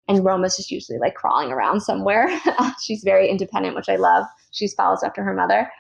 And 0.08 0.24
Roma's 0.24 0.56
just 0.56 0.72
usually 0.72 0.98
like 0.98 1.14
crawling 1.14 1.52
around 1.52 1.82
somewhere. 1.82 2.28
She's 2.82 3.04
very 3.04 3.28
independent, 3.28 3.76
which 3.76 3.88
I 3.88 3.94
love. 3.94 4.24
She 4.50 4.66
follows 4.66 5.04
after 5.04 5.22
her 5.22 5.34
mother. 5.34 5.70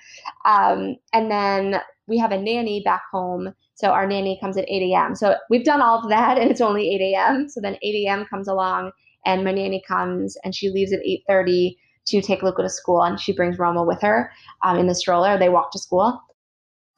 Um, 0.44 0.96
and 1.12 1.30
then 1.32 1.80
we 2.06 2.16
have 2.18 2.30
a 2.30 2.40
nanny 2.40 2.80
back 2.84 3.02
home 3.10 3.54
so 3.80 3.92
our 3.92 4.06
nanny 4.06 4.38
comes 4.38 4.58
at 4.58 4.66
8 4.68 4.92
a.m. 4.92 5.14
So 5.14 5.36
we've 5.48 5.64
done 5.64 5.80
all 5.80 5.98
of 6.00 6.10
that 6.10 6.36
and 6.36 6.50
it's 6.50 6.60
only 6.60 6.94
8 6.94 7.14
a.m. 7.14 7.48
So 7.48 7.62
then 7.62 7.78
8 7.80 8.04
a.m. 8.04 8.26
comes 8.26 8.46
along 8.46 8.92
and 9.24 9.42
my 9.42 9.52
nanny 9.52 9.82
comes 9.88 10.36
and 10.44 10.54
she 10.54 10.68
leaves 10.68 10.92
at 10.92 11.00
8.30 11.00 11.76
to 12.08 12.20
take 12.20 12.42
Luca 12.42 12.60
to 12.60 12.68
school 12.68 13.02
and 13.02 13.18
she 13.18 13.32
brings 13.32 13.58
Roma 13.58 13.82
with 13.82 14.02
her 14.02 14.30
um, 14.62 14.76
in 14.76 14.86
the 14.86 14.94
stroller. 14.94 15.38
They 15.38 15.48
walk 15.48 15.72
to 15.72 15.78
school. 15.78 16.20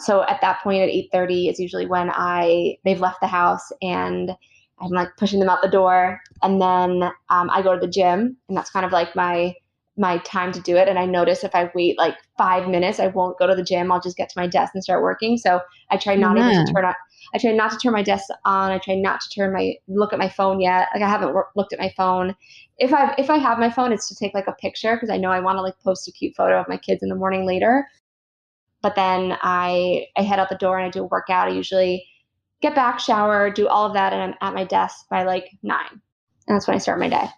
So 0.03 0.22
at 0.24 0.40
that 0.40 0.61
point 0.62 0.82
at 0.82 0.88
8.30 1.14 1.50
is 1.50 1.59
usually 1.59 1.86
when 1.86 2.11
I, 2.11 2.76
they've 2.84 3.00
left 3.00 3.20
the 3.20 3.26
house 3.26 3.70
and 3.80 4.32
I'm 4.80 4.90
like 4.90 5.16
pushing 5.16 5.40
them 5.40 5.48
out 5.48 5.62
the 5.62 5.68
door. 5.68 6.20
And 6.42 6.61
then 6.61 7.11
um, 7.30 7.50
I 7.50 7.62
go 7.62 7.74
to 7.74 7.80
the 7.80 7.90
gym 7.90 8.36
and 8.48 8.57
that's 8.57 8.70
kind 8.70 8.84
of 8.84 8.92
like 8.92 9.14
my 9.14 9.55
my 9.96 10.18
time 10.18 10.53
to 10.53 10.61
do 10.61 10.76
it. 10.76 10.88
And 10.88 10.98
I 10.98 11.05
notice 11.05 11.44
if 11.44 11.55
I 11.55 11.70
wait 11.74 11.98
like 11.98 12.16
five 12.38 12.68
minutes, 12.68 12.98
I 12.98 13.09
won't 13.09 13.38
go 13.38 13.46
to 13.46 13.55
the 13.55 13.62
gym. 13.62 13.92
I'll 13.92 14.00
just 14.00 14.16
get 14.16 14.30
to 14.30 14.40
my 14.40 14.46
desk 14.46 14.72
and 14.74 14.82
start 14.82 15.03
working. 15.03 15.36
So 15.36 15.61
I 15.90 15.98
try 15.98 16.14
not 16.14 16.36
yeah. 16.36 16.50
even 16.50 16.66
to 16.66 16.72
turn 16.72 16.84
on. 16.86 16.94
I 17.34 17.38
try 17.38 17.53
not 17.53 17.70
to 17.72 17.78
turn 17.78 17.92
my 17.92 18.03
desk 18.03 18.24
on. 18.44 18.72
I 18.72 18.78
try 18.78 18.94
not 18.94 19.20
to 19.20 19.28
turn 19.28 19.53
my 19.53 19.74
look 19.88 20.12
at 20.12 20.18
my 20.18 20.28
phone 20.28 20.61
yet. 20.61 20.88
Like 20.94 21.03
I 21.03 21.09
haven't 21.09 21.36
looked 21.57 21.72
at 21.72 21.78
my 21.78 21.92
phone. 21.96 22.34
If 22.78 22.92
I 22.92 23.14
if 23.18 23.28
I 23.28 23.36
have 23.36 23.59
my 23.59 23.70
phone, 23.70 23.92
it's 23.92 24.09
to 24.09 24.14
take 24.14 24.34
like 24.34 24.46
a 24.46 24.53
picture 24.53 24.96
because 24.96 25.11
I 25.11 25.18
know 25.18 25.30
I 25.30 25.40
want 25.40 25.59
to 25.59 25.62
like 25.62 25.78
post 25.84 26.09
a 26.09 26.12
cute 26.12 26.34
photo 26.34 26.59
of 26.59 26.68
my 26.68 26.78
kids 26.78 27.03
in 27.03 27.11
the 27.11 27.14
morning 27.14 27.46
later. 27.46 27.86
But 28.83 28.95
then 28.95 29.37
I 29.43 30.07
I 30.16 30.22
head 30.22 30.39
out 30.39 30.49
the 30.49 30.57
door 30.57 30.78
and 30.78 30.87
I 30.87 30.91
do 30.91 31.03
a 31.03 31.07
workout. 31.07 31.49
I 31.49 31.53
usually 31.53 32.05
get 32.61 32.74
back, 32.74 32.99
shower, 33.01 33.51
do 33.51 33.68
all 33.68 33.87
of 33.87 33.95
that, 33.95 34.12
and 34.12 34.22
I'm 34.22 34.35
at 34.41 34.55
my 34.55 34.64
desk 34.64 35.07
by 35.11 35.24
like 35.24 35.49
nine. 35.62 36.01
And 36.49 36.57
that's 36.57 36.66
when 36.66 36.74
I 36.74 36.78
start 36.78 36.99
my 36.99 37.09
day 37.09 37.28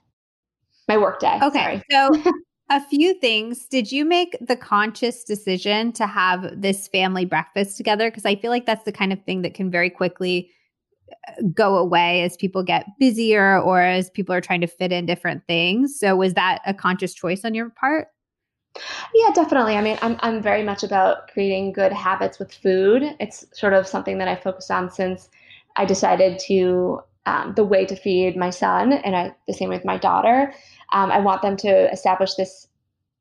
my 0.89 0.99
work 0.99 1.21
day. 1.21 1.39
Okay. 1.43 1.83
So 1.91 2.11
a 2.71 2.81
few 2.89 3.19
things. 3.21 3.67
Did 3.67 3.91
you 3.91 4.05
make 4.05 4.37
the 4.41 4.57
conscious 4.57 5.25
decision 5.25 5.93
to 5.93 6.07
have 6.07 6.61
this 6.61 6.89
family 6.89 7.25
breakfast 7.25 7.77
together? 7.77 8.11
Because 8.11 8.25
I 8.25 8.37
feel 8.37 8.51
like 8.51 8.67
that's 8.67 8.85
the 8.85 8.93
kind 8.93 9.13
of 9.13 9.23
thing 9.25 9.43
that 9.43 9.55
can 9.55 9.71
very 9.71 9.91
quickly 9.91 10.51
uh, 11.29 11.43
go 11.55 11.77
away 11.77 12.23
as 12.23 12.37
people 12.37 12.63
get 12.63 12.87
busier 12.99 13.61
or 13.61 13.81
as 13.81 14.11
people 14.11 14.35
are 14.35 14.41
trying 14.41 14.61
to 14.61 14.67
fit 14.67 14.93
in 14.93 15.07
different 15.07 15.47
things. 15.47 15.99
So 15.99 16.17
was 16.17 16.35
that 16.35 16.61
a 16.67 16.75
conscious 16.75 17.15
choice 17.15 17.45
on 17.45 17.55
your 17.55 17.71
part? 17.71 18.09
Yeah, 19.15 19.31
definitely. 19.35 19.77
I 19.77 19.81
mean, 19.83 19.99
I'm 20.03 20.17
I'm 20.21 20.43
very 20.43 20.63
much 20.63 20.83
about 20.83 21.29
creating 21.29 21.73
good 21.73 21.93
habits 21.93 22.39
with 22.39 22.53
food. 22.53 23.03
It's 23.21 23.45
sort 23.53 23.73
of 23.73 23.87
something 23.87 24.19
that 24.19 24.29
I 24.29 24.37
focused 24.37 24.71
on 24.71 24.91
since 24.91 25.29
I 25.77 25.85
decided 25.85 26.39
to 26.47 27.01
um, 27.27 27.55
the 27.55 27.65
way 27.65 27.87
to 27.87 27.97
feed 27.97 28.37
my 28.37 28.51
son, 28.51 28.93
and 28.93 29.17
I, 29.17 29.35
the 29.47 29.55
same 29.55 29.69
with 29.71 29.85
my 29.85 29.97
daughter. 29.97 30.53
Um, 30.93 31.11
I 31.11 31.19
want 31.21 31.43
them 31.43 31.57
to 31.59 31.91
establish 31.93 32.35
this, 32.35 32.69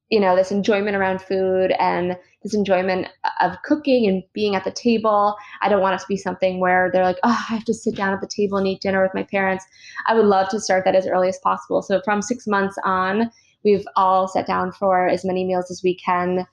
you 0.10 0.20
know, 0.20 0.36
this 0.36 0.52
enjoyment 0.52 0.96
around 0.98 1.22
food 1.22 1.72
and 1.80 2.18
this 2.44 2.54
enjoyment 2.54 3.08
of 3.42 3.56
cooking 3.64 4.08
and 4.08 4.24
being 4.34 4.56
at 4.56 4.66
the 4.66 4.72
table. 4.72 5.36
I 5.62 5.70
don't 5.70 5.82
want 5.82 5.96
it 5.96 6.00
to 6.02 6.08
be 6.08 6.18
something 6.18 6.60
where 6.60 6.90
they're 6.94 7.04
like, 7.06 7.20
oh, 7.24 7.30
I 7.50 7.54
have 7.56 7.66
to 7.66 7.74
sit 7.74 7.96
down 7.96 8.14
at 8.14 8.22
the 8.22 8.28
table 8.28 8.58
and 8.58 8.68
eat 8.68 8.82
dinner 8.82 9.02
with 9.04 9.14
my 9.16 9.24
parents. 9.24 9.66
I 10.08 10.16
would 10.16 10.26
love 10.26 10.50
to 10.50 10.60
start 10.60 10.86
that 10.86 10.96
as 10.96 11.08
early 11.08 11.30
as 11.30 11.40
possible. 11.44 11.82
So 11.82 12.02
from 12.06 12.22
six 12.22 12.48
months 12.48 12.78
on, 12.84 13.32
we've 13.64 13.86
all 13.96 14.28
sat 14.28 14.48
down 14.48 14.72
for 14.72 15.08
as 15.08 15.26
many 15.26 15.46
meals 15.46 15.72
as 15.72 15.82
we 15.84 15.96
can. 15.96 16.46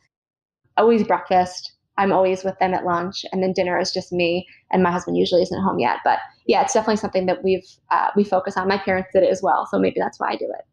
Always 0.76 1.02
breakfast. 1.02 1.72
I'm 1.98 2.12
always 2.12 2.44
with 2.44 2.58
them 2.58 2.72
at 2.72 2.86
lunch, 2.86 3.26
and 3.30 3.42
then 3.42 3.52
dinner 3.52 3.78
is 3.78 3.92
just 3.92 4.10
me. 4.10 4.46
And 4.72 4.82
my 4.82 4.90
husband 4.90 5.18
usually 5.18 5.42
isn't 5.42 5.62
home 5.62 5.78
yet, 5.78 5.98
but 6.02 6.18
yeah, 6.46 6.62
it's 6.62 6.72
definitely 6.72 6.96
something 6.96 7.26
that 7.26 7.44
we've 7.44 7.66
uh, 7.90 8.08
we 8.16 8.24
focus 8.24 8.56
on. 8.56 8.68
My 8.68 8.78
parents 8.78 9.10
did 9.12 9.22
it 9.22 9.30
as 9.30 9.42
well, 9.42 9.66
so 9.70 9.78
maybe 9.78 10.00
that's 10.00 10.18
why 10.18 10.30
I 10.30 10.36
do 10.36 10.46
it. 10.46 10.64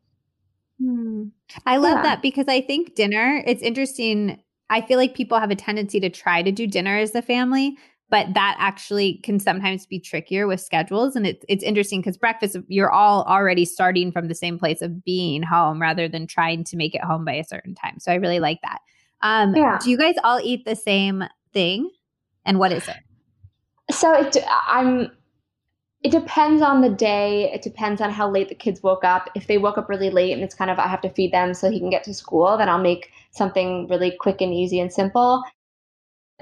Hmm. 0.81 1.23
I 1.65 1.77
love 1.77 1.97
yeah. 1.97 2.03
that 2.03 2.21
because 2.21 2.47
I 2.47 2.61
think 2.61 2.95
dinner, 2.95 3.43
it's 3.45 3.63
interesting. 3.63 4.41
I 4.69 4.81
feel 4.81 4.97
like 4.97 5.15
people 5.15 5.39
have 5.39 5.51
a 5.51 5.55
tendency 5.55 5.99
to 5.99 6.09
try 6.09 6.43
to 6.43 6.51
do 6.51 6.67
dinner 6.67 6.97
as 6.97 7.15
a 7.15 7.21
family, 7.21 7.77
but 8.09 8.33
that 8.33 8.55
actually 8.59 9.15
can 9.23 9.39
sometimes 9.39 9.85
be 9.85 9.99
trickier 9.99 10.47
with 10.47 10.61
schedules. 10.61 11.15
And 11.15 11.27
it's 11.27 11.43
it's 11.49 11.63
interesting 11.63 11.99
because 11.99 12.17
breakfast, 12.17 12.57
you're 12.67 12.91
all 12.91 13.23
already 13.23 13.65
starting 13.65 14.11
from 14.11 14.27
the 14.27 14.35
same 14.35 14.57
place 14.57 14.81
of 14.81 15.03
being 15.03 15.43
home 15.43 15.81
rather 15.81 16.07
than 16.07 16.27
trying 16.27 16.63
to 16.65 16.77
make 16.77 16.95
it 16.95 17.03
home 17.03 17.25
by 17.25 17.33
a 17.33 17.43
certain 17.43 17.75
time. 17.75 17.99
So 17.99 18.11
I 18.11 18.15
really 18.15 18.39
like 18.39 18.59
that. 18.61 18.79
Um, 19.21 19.55
yeah. 19.55 19.77
Do 19.81 19.89
you 19.89 19.97
guys 19.97 20.15
all 20.23 20.39
eat 20.41 20.65
the 20.65 20.75
same 20.75 21.23
thing? 21.53 21.89
And 22.45 22.59
what 22.59 22.71
is 22.71 22.87
it? 22.87 22.97
So 23.91 24.13
it, 24.13 24.37
I'm 24.67 25.11
it 26.03 26.11
depends 26.11 26.61
on 26.61 26.81
the 26.81 26.89
day. 26.89 27.51
It 27.51 27.61
depends 27.61 27.99
on 28.01 28.11
how 28.11 28.29
late 28.29 28.49
the 28.49 28.55
kids 28.55 28.83
woke 28.83 29.03
up. 29.03 29.29
If 29.35 29.47
they 29.47 29.57
woke 29.57 29.77
up 29.77 29.89
really 29.89 30.09
late 30.09 30.31
and 30.31 30.43
it's 30.43 30.55
kind 30.55 30.71
of 30.71 30.79
I 30.79 30.87
have 30.87 31.01
to 31.01 31.09
feed 31.09 31.33
them 31.33 31.53
so 31.53 31.69
he 31.69 31.79
can 31.79 31.89
get 31.89 32.03
to 32.05 32.13
school, 32.13 32.57
then 32.57 32.69
I'll 32.69 32.77
make 32.77 33.11
something 33.31 33.87
really 33.87 34.15
quick 34.17 34.39
and 34.39 34.53
easy 34.53 34.79
and 34.79 34.93
simple. 34.93 35.43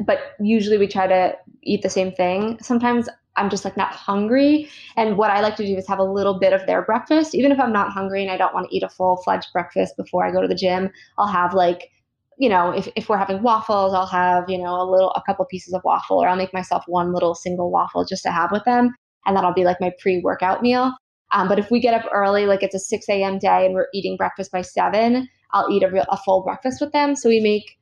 But 0.02 0.20
usually 0.40 0.78
we 0.78 0.88
try 0.88 1.08
to 1.08 1.36
eat 1.64 1.82
the 1.82 1.90
same 1.90 2.12
thing. 2.12 2.58
Sometimes 2.62 3.08
I'm 3.38 3.50
just 3.50 3.66
like 3.66 3.78
not 3.78 3.94
hungry. 3.94 4.70
And 4.98 5.18
what 5.18 5.32
I 5.32 5.42
like 5.42 5.56
to 5.58 5.66
do 5.66 5.76
is 5.76 5.88
have 5.88 6.00
a 6.00 6.04
little 6.04 6.40
bit 6.40 6.54
of 6.54 6.66
their 6.66 6.82
breakfast. 6.82 7.36
Even 7.36 7.52
if 7.52 7.60
I'm 7.60 7.74
not 7.74 7.92
hungry 7.92 8.22
and 8.22 8.32
I 8.32 8.38
don't 8.38 8.54
want 8.54 8.70
to 8.70 8.76
eat 8.76 8.84
a 8.84 8.90
full 8.90 9.18
fledged 9.18 9.48
breakfast 9.54 9.96
before 9.98 10.26
I 10.26 10.32
go 10.32 10.42
to 10.42 10.48
the 10.48 10.56
gym, 10.56 10.90
I'll 11.18 11.28
have 11.28 11.54
like, 11.54 11.92
you 12.38 12.50
know, 12.50 12.72
if, 12.72 12.90
if 12.96 13.08
we're 13.08 13.18
having 13.18 13.42
waffles, 13.42 13.94
I'll 13.94 14.06
have, 14.06 14.50
you 14.50 14.58
know, 14.58 14.82
a 14.82 14.90
little, 14.90 15.12
a 15.12 15.22
couple 15.26 15.46
pieces 15.46 15.74
of 15.74 15.82
waffle, 15.86 16.18
or 16.18 16.28
I'll 16.28 16.36
make 16.36 16.54
myself 16.54 16.84
one 16.88 17.14
little 17.14 17.36
single 17.36 17.72
waffle 17.72 18.06
just 18.06 18.24
to 18.24 18.32
have 18.32 18.52
with 18.52 18.64
them 18.66 18.94
and 19.26 19.36
that'll 19.36 19.54
be 19.54 19.64
like 19.64 19.82
my 19.82 19.92
pre 20.00 20.22
workout 20.22 20.62
meal. 20.62 20.94
Um, 21.32 21.48
but 21.48 21.60
if 21.60 21.72
we 21.72 21.80
get 21.80 21.94
up 21.94 22.10
early, 22.14 22.46
like 22.46 22.64
it's 22.64 22.76
a 22.76 22.80
6 22.80 23.10
a.m. 23.10 23.40
day 23.40 23.66
and 23.66 23.74
we're 23.74 23.88
eating 23.94 24.16
breakfast 24.16 24.52
by 24.52 24.62
7, 24.62 25.28
I'll 25.54 25.70
eat 25.72 25.84
a, 25.84 25.90
real, 25.90 26.06
a 26.10 26.18
full 26.18 26.44
breakfast 26.44 26.80
with 26.80 26.92
them. 26.92 27.16
So 27.16 27.30
we 27.30 27.40
make, 27.40 27.78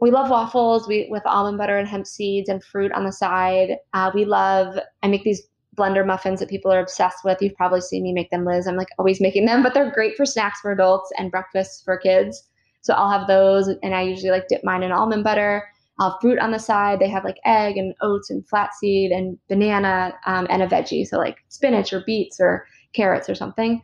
we 0.00 0.10
love 0.10 0.30
waffles 0.30 0.86
we, 0.86 1.08
with 1.10 1.22
almond 1.26 1.58
butter 1.58 1.78
and 1.78 1.88
hemp 1.88 2.06
seeds 2.06 2.48
and 2.48 2.62
fruit 2.62 2.92
on 2.92 3.04
the 3.04 3.12
side. 3.12 3.76
Uh, 3.94 4.10
we 4.14 4.24
love, 4.24 4.78
I 5.02 5.08
make 5.08 5.24
these 5.24 5.42
blender 5.76 6.06
muffins 6.06 6.40
that 6.40 6.48
people 6.48 6.72
are 6.72 6.80
obsessed 6.80 7.24
with. 7.24 7.38
You've 7.40 7.54
probably 7.54 7.80
seen 7.80 8.02
me 8.02 8.12
make 8.12 8.30
them, 8.30 8.44
Liz. 8.44 8.66
I'm 8.66 8.76
like 8.76 8.88
always 8.98 9.20
making 9.20 9.46
them, 9.46 9.62
but 9.62 9.74
they're 9.74 9.90
great 9.90 10.16
for 10.16 10.26
snacks 10.26 10.60
for 10.60 10.72
adults 10.72 11.12
and 11.18 11.30
breakfasts 11.30 11.82
for 11.82 11.96
kids. 11.96 12.44
So 12.80 12.94
I'll 12.94 13.10
have 13.10 13.26
those, 13.26 13.68
and 13.82 13.94
I 13.94 14.02
usually 14.02 14.30
like 14.30 14.48
dip 14.48 14.62
mine 14.64 14.82
in 14.82 14.92
almond 14.92 15.24
butter 15.24 15.64
uh, 15.98 16.12
fruit 16.20 16.38
on 16.38 16.50
the 16.50 16.58
side. 16.58 17.00
They 17.00 17.08
have 17.08 17.24
like 17.24 17.38
egg 17.44 17.76
and 17.76 17.94
oats 18.00 18.30
and 18.30 18.46
flaxseed 18.46 19.10
and 19.10 19.38
banana 19.48 20.14
um, 20.26 20.46
and 20.50 20.62
a 20.62 20.66
veggie, 20.66 21.06
so 21.06 21.18
like 21.18 21.38
spinach 21.48 21.92
or 21.92 22.02
beets 22.06 22.38
or 22.40 22.66
carrots 22.92 23.28
or 23.28 23.34
something. 23.34 23.82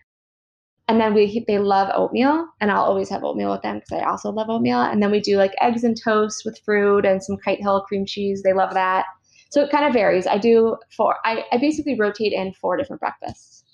And 0.88 1.00
then 1.00 1.14
we 1.14 1.44
they 1.46 1.58
love 1.58 1.90
oatmeal, 1.94 2.46
and 2.60 2.70
I'll 2.70 2.82
always 2.82 3.08
have 3.08 3.22
oatmeal 3.22 3.52
with 3.52 3.62
them 3.62 3.76
because 3.78 3.92
I 3.92 4.04
also 4.04 4.30
love 4.30 4.50
oatmeal. 4.50 4.80
And 4.80 5.02
then 5.02 5.10
we 5.10 5.20
do 5.20 5.36
like 5.36 5.52
eggs 5.60 5.84
and 5.84 5.96
toast 5.96 6.42
with 6.44 6.58
fruit 6.64 7.04
and 7.04 7.22
some 7.22 7.36
Kite 7.36 7.60
Hill 7.60 7.82
cream 7.82 8.04
cheese. 8.04 8.42
They 8.42 8.52
love 8.52 8.74
that. 8.74 9.06
So 9.50 9.62
it 9.62 9.70
kind 9.70 9.84
of 9.84 9.92
varies. 9.92 10.26
I 10.26 10.38
do 10.38 10.76
four. 10.96 11.16
I, 11.24 11.44
I 11.52 11.58
basically 11.58 11.98
rotate 11.98 12.32
in 12.32 12.52
four 12.54 12.76
different 12.76 13.00
breakfasts. 13.00 13.64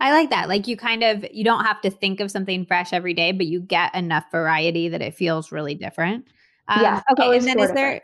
I 0.00 0.12
like 0.12 0.30
that. 0.30 0.48
Like 0.48 0.66
you 0.66 0.76
kind 0.76 1.02
of 1.02 1.24
you 1.32 1.44
don't 1.44 1.64
have 1.64 1.80
to 1.82 1.90
think 1.90 2.20
of 2.20 2.30
something 2.30 2.66
fresh 2.66 2.92
every 2.92 3.14
day, 3.14 3.32
but 3.32 3.46
you 3.46 3.60
get 3.60 3.94
enough 3.94 4.24
variety 4.30 4.88
that 4.88 5.02
it 5.02 5.14
feels 5.14 5.52
really 5.52 5.74
different. 5.74 6.26
Um, 6.68 6.82
yeah. 6.82 7.02
Okay. 7.12 7.36
And 7.36 7.46
then 7.46 7.60
is 7.60 7.72
there 7.72 8.02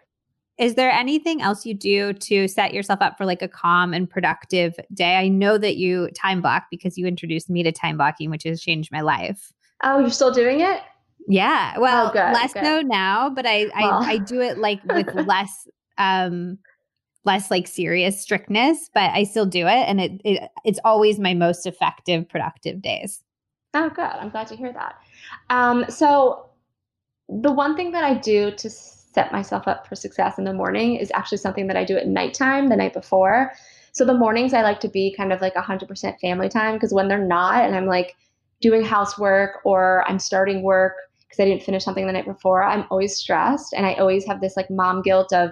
is 0.58 0.76
there 0.76 0.90
anything 0.90 1.42
else 1.42 1.66
you 1.66 1.74
do 1.74 2.12
to 2.12 2.46
set 2.46 2.72
yourself 2.72 3.02
up 3.02 3.18
for 3.18 3.26
like 3.26 3.42
a 3.42 3.48
calm 3.48 3.92
and 3.92 4.08
productive 4.08 4.74
day? 4.92 5.16
I 5.16 5.28
know 5.28 5.58
that 5.58 5.76
you 5.76 6.08
time 6.14 6.40
block 6.40 6.64
because 6.70 6.96
you 6.96 7.06
introduced 7.06 7.50
me 7.50 7.62
to 7.64 7.72
time 7.72 7.96
blocking, 7.96 8.30
which 8.30 8.44
has 8.44 8.60
changed 8.60 8.92
my 8.92 9.00
life. 9.00 9.52
Oh, 9.82 9.98
you're 9.98 10.10
still 10.10 10.32
doing 10.32 10.60
it? 10.60 10.80
Yeah. 11.26 11.78
Well, 11.78 12.08
oh, 12.08 12.12
good, 12.12 12.32
less 12.32 12.52
good. 12.52 12.64
so 12.64 12.80
now, 12.82 13.30
but 13.30 13.46
I, 13.46 13.66
well. 13.76 14.02
I 14.02 14.12
I 14.12 14.18
do 14.18 14.40
it 14.40 14.58
like 14.58 14.84
with 14.84 15.12
less 15.26 15.66
um 15.98 16.58
less 17.24 17.50
like 17.50 17.66
serious 17.66 18.20
strictness, 18.20 18.90
but 18.94 19.10
I 19.10 19.24
still 19.24 19.46
do 19.46 19.66
it 19.66 19.88
and 19.88 20.00
it, 20.00 20.20
it 20.24 20.50
it's 20.64 20.78
always 20.84 21.18
my 21.18 21.34
most 21.34 21.66
effective 21.66 22.28
productive 22.28 22.80
days. 22.80 23.24
Oh, 23.72 23.88
good. 23.88 24.04
I'm 24.04 24.28
glad 24.28 24.46
to 24.48 24.56
hear 24.56 24.72
that. 24.72 24.94
Um, 25.50 25.86
so 25.88 26.50
the 27.28 27.50
one 27.50 27.74
thing 27.74 27.90
that 27.92 28.04
I 28.04 28.14
do 28.14 28.52
to 28.52 28.70
set 29.14 29.32
myself 29.32 29.68
up 29.68 29.86
for 29.86 29.94
success 29.94 30.38
in 30.38 30.44
the 30.44 30.52
morning 30.52 30.96
is 30.96 31.10
actually 31.14 31.38
something 31.38 31.66
that 31.68 31.76
I 31.76 31.84
do 31.84 31.96
at 31.96 32.08
nighttime 32.08 32.68
the 32.68 32.76
night 32.76 32.92
before. 32.92 33.52
So 33.92 34.04
the 34.04 34.14
mornings 34.14 34.52
I 34.52 34.62
like 34.62 34.80
to 34.80 34.88
be 34.88 35.14
kind 35.16 35.32
of 35.32 35.40
like 35.40 35.54
100% 35.54 36.20
family 36.20 36.48
time 36.48 36.74
because 36.74 36.92
when 36.92 37.08
they're 37.08 37.24
not 37.24 37.64
and 37.64 37.76
I'm 37.76 37.86
like 37.86 38.16
doing 38.60 38.82
housework 38.82 39.60
or 39.64 40.04
I'm 40.08 40.18
starting 40.18 40.62
work 40.62 40.94
because 41.20 41.38
I 41.38 41.44
didn't 41.44 41.62
finish 41.62 41.84
something 41.84 42.06
the 42.06 42.12
night 42.12 42.26
before, 42.26 42.64
I'm 42.64 42.86
always 42.90 43.16
stressed 43.16 43.72
and 43.72 43.86
I 43.86 43.94
always 43.94 44.26
have 44.26 44.40
this 44.40 44.56
like 44.56 44.70
mom 44.70 45.02
guilt 45.02 45.32
of 45.32 45.50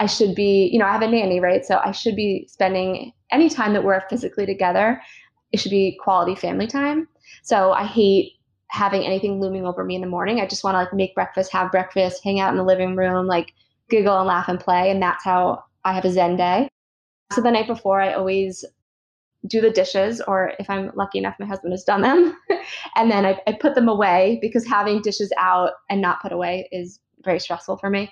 I 0.00 0.06
should 0.06 0.34
be, 0.34 0.68
you 0.72 0.78
know, 0.78 0.86
I 0.86 0.92
have 0.92 1.02
a 1.02 1.08
nanny, 1.08 1.40
right? 1.40 1.64
So 1.64 1.80
I 1.84 1.92
should 1.92 2.16
be 2.16 2.46
spending 2.48 3.12
any 3.30 3.48
time 3.50 3.74
that 3.74 3.84
we're 3.84 4.00
physically 4.08 4.46
together, 4.46 5.00
it 5.52 5.60
should 5.60 5.70
be 5.70 5.98
quality 6.02 6.34
family 6.34 6.66
time. 6.66 7.06
So 7.42 7.72
I 7.72 7.84
hate 7.84 8.32
having 8.70 9.04
anything 9.04 9.40
looming 9.40 9.66
over 9.66 9.84
me 9.84 9.96
in 9.96 10.00
the 10.00 10.06
morning. 10.06 10.40
I 10.40 10.46
just 10.46 10.64
want 10.64 10.74
to 10.74 10.78
like 10.78 10.94
make 10.94 11.14
breakfast, 11.14 11.52
have 11.52 11.72
breakfast, 11.72 12.22
hang 12.22 12.40
out 12.40 12.50
in 12.50 12.56
the 12.56 12.64
living 12.64 12.96
room, 12.96 13.26
like 13.26 13.52
giggle 13.88 14.18
and 14.18 14.28
laugh 14.28 14.48
and 14.48 14.60
play. 14.60 14.90
And 14.90 15.02
that's 15.02 15.24
how 15.24 15.64
I 15.84 15.92
have 15.92 16.04
a 16.04 16.12
Zen 16.12 16.36
day. 16.36 16.68
So 17.32 17.40
the 17.40 17.50
night 17.50 17.66
before, 17.66 18.00
I 18.00 18.14
always 18.14 18.64
do 19.46 19.60
the 19.60 19.70
dishes, 19.70 20.20
or 20.20 20.52
if 20.58 20.68
I'm 20.68 20.92
lucky 20.94 21.18
enough, 21.18 21.36
my 21.40 21.46
husband 21.46 21.72
has 21.72 21.84
done 21.84 22.02
them. 22.02 22.36
and 22.96 23.10
then 23.10 23.26
I, 23.26 23.40
I 23.46 23.52
put 23.52 23.74
them 23.74 23.88
away 23.88 24.38
because 24.40 24.66
having 24.66 25.02
dishes 25.02 25.32
out 25.38 25.72
and 25.88 26.00
not 26.00 26.20
put 26.22 26.32
away 26.32 26.68
is 26.70 27.00
very 27.24 27.40
stressful 27.40 27.78
for 27.78 27.90
me. 27.90 28.10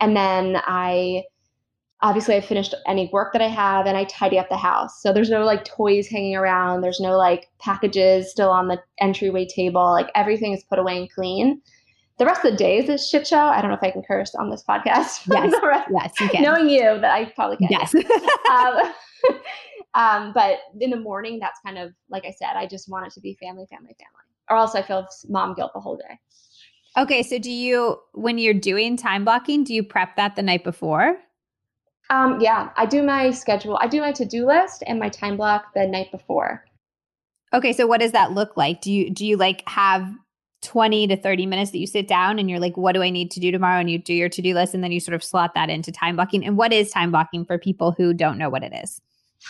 And 0.00 0.16
then 0.16 0.60
I 0.64 1.24
obviously 2.04 2.36
I 2.36 2.42
finished 2.42 2.74
any 2.86 3.08
work 3.12 3.32
that 3.32 3.40
I 3.40 3.48
have 3.48 3.86
and 3.86 3.96
I 3.96 4.04
tidy 4.04 4.38
up 4.38 4.50
the 4.50 4.58
house. 4.58 5.00
So 5.02 5.10
there's 5.10 5.30
no 5.30 5.42
like 5.44 5.64
toys 5.64 6.06
hanging 6.06 6.36
around. 6.36 6.82
There's 6.82 7.00
no 7.00 7.16
like 7.16 7.48
packages 7.58 8.30
still 8.30 8.50
on 8.50 8.68
the 8.68 8.78
entryway 9.00 9.46
table. 9.46 9.82
Like 9.90 10.10
everything 10.14 10.52
is 10.52 10.62
put 10.64 10.78
away 10.78 10.98
and 10.98 11.10
clean. 11.10 11.62
The 12.18 12.26
rest 12.26 12.44
of 12.44 12.52
the 12.52 12.58
day 12.58 12.76
is 12.76 12.88
a 12.90 12.98
shit 12.98 13.26
show. 13.26 13.38
I 13.38 13.60
don't 13.60 13.70
know 13.70 13.76
if 13.76 13.82
I 13.82 13.90
can 13.90 14.02
curse 14.02 14.34
on 14.34 14.50
this 14.50 14.62
podcast. 14.68 15.26
Yes, 15.26 15.54
yes, 15.90 16.12
you 16.20 16.28
can. 16.28 16.42
Knowing 16.42 16.68
you, 16.68 17.00
that 17.00 17.10
I 17.10 17.24
probably 17.34 17.56
can. 17.56 17.68
Yes. 17.70 17.94
um, 18.50 19.38
um, 19.94 20.32
but 20.34 20.58
in 20.78 20.90
the 20.90 21.00
morning, 21.00 21.38
that's 21.40 21.58
kind 21.64 21.78
of 21.78 21.92
like 22.10 22.26
I 22.26 22.32
said. 22.38 22.54
I 22.54 22.66
just 22.66 22.88
want 22.88 23.06
it 23.06 23.14
to 23.14 23.20
be 23.20 23.36
family, 23.40 23.64
family, 23.68 23.96
family, 23.98 24.24
or 24.50 24.58
else 24.58 24.74
I 24.74 24.82
feel 24.82 25.08
mom 25.28 25.54
guilt 25.54 25.72
the 25.74 25.80
whole 25.80 25.96
day. 25.96 26.20
Okay, 26.96 27.24
so 27.24 27.38
do 27.38 27.50
you 27.50 27.98
when 28.12 28.38
you're 28.38 28.54
doing 28.54 28.96
time 28.96 29.24
blocking, 29.24 29.64
do 29.64 29.74
you 29.74 29.82
prep 29.82 30.16
that 30.16 30.36
the 30.36 30.42
night 30.42 30.62
before? 30.62 31.16
Um, 32.10 32.40
yeah, 32.40 32.70
I 32.76 32.86
do 32.86 33.02
my 33.02 33.30
schedule. 33.30 33.78
I 33.80 33.86
do 33.86 34.00
my 34.00 34.12
to-do 34.12 34.46
list 34.46 34.82
and 34.86 34.98
my 34.98 35.08
time 35.08 35.36
block 35.36 35.72
the 35.74 35.86
night 35.86 36.10
before. 36.10 36.64
Okay, 37.52 37.72
so 37.72 37.86
what 37.86 38.00
does 38.00 38.12
that 38.12 38.32
look 38.32 38.56
like? 38.56 38.80
Do 38.80 38.92
you 38.92 39.10
do 39.10 39.24
you 39.24 39.36
like 39.36 39.62
have 39.68 40.12
20 40.62 41.06
to 41.08 41.16
30 41.16 41.46
minutes 41.46 41.70
that 41.70 41.78
you 41.78 41.86
sit 41.86 42.08
down 42.08 42.38
and 42.38 42.50
you're 42.50 42.58
like, 42.58 42.76
what 42.76 42.92
do 42.92 43.02
I 43.02 43.10
need 43.10 43.30
to 43.32 43.40
do 43.40 43.50
tomorrow? 43.50 43.78
And 43.78 43.90
you 43.90 43.98
do 43.98 44.14
your 44.14 44.28
to-do 44.28 44.54
list 44.54 44.74
and 44.74 44.82
then 44.82 44.92
you 44.92 44.98
sort 44.98 45.14
of 45.14 45.22
slot 45.22 45.54
that 45.54 45.70
into 45.70 45.92
time 45.92 46.16
blocking. 46.16 46.44
And 46.44 46.56
what 46.56 46.72
is 46.72 46.90
time 46.90 47.10
blocking 47.10 47.44
for 47.44 47.58
people 47.58 47.92
who 47.92 48.14
don't 48.14 48.38
know 48.38 48.48
what 48.48 48.62
it 48.62 48.72
is? 48.82 49.00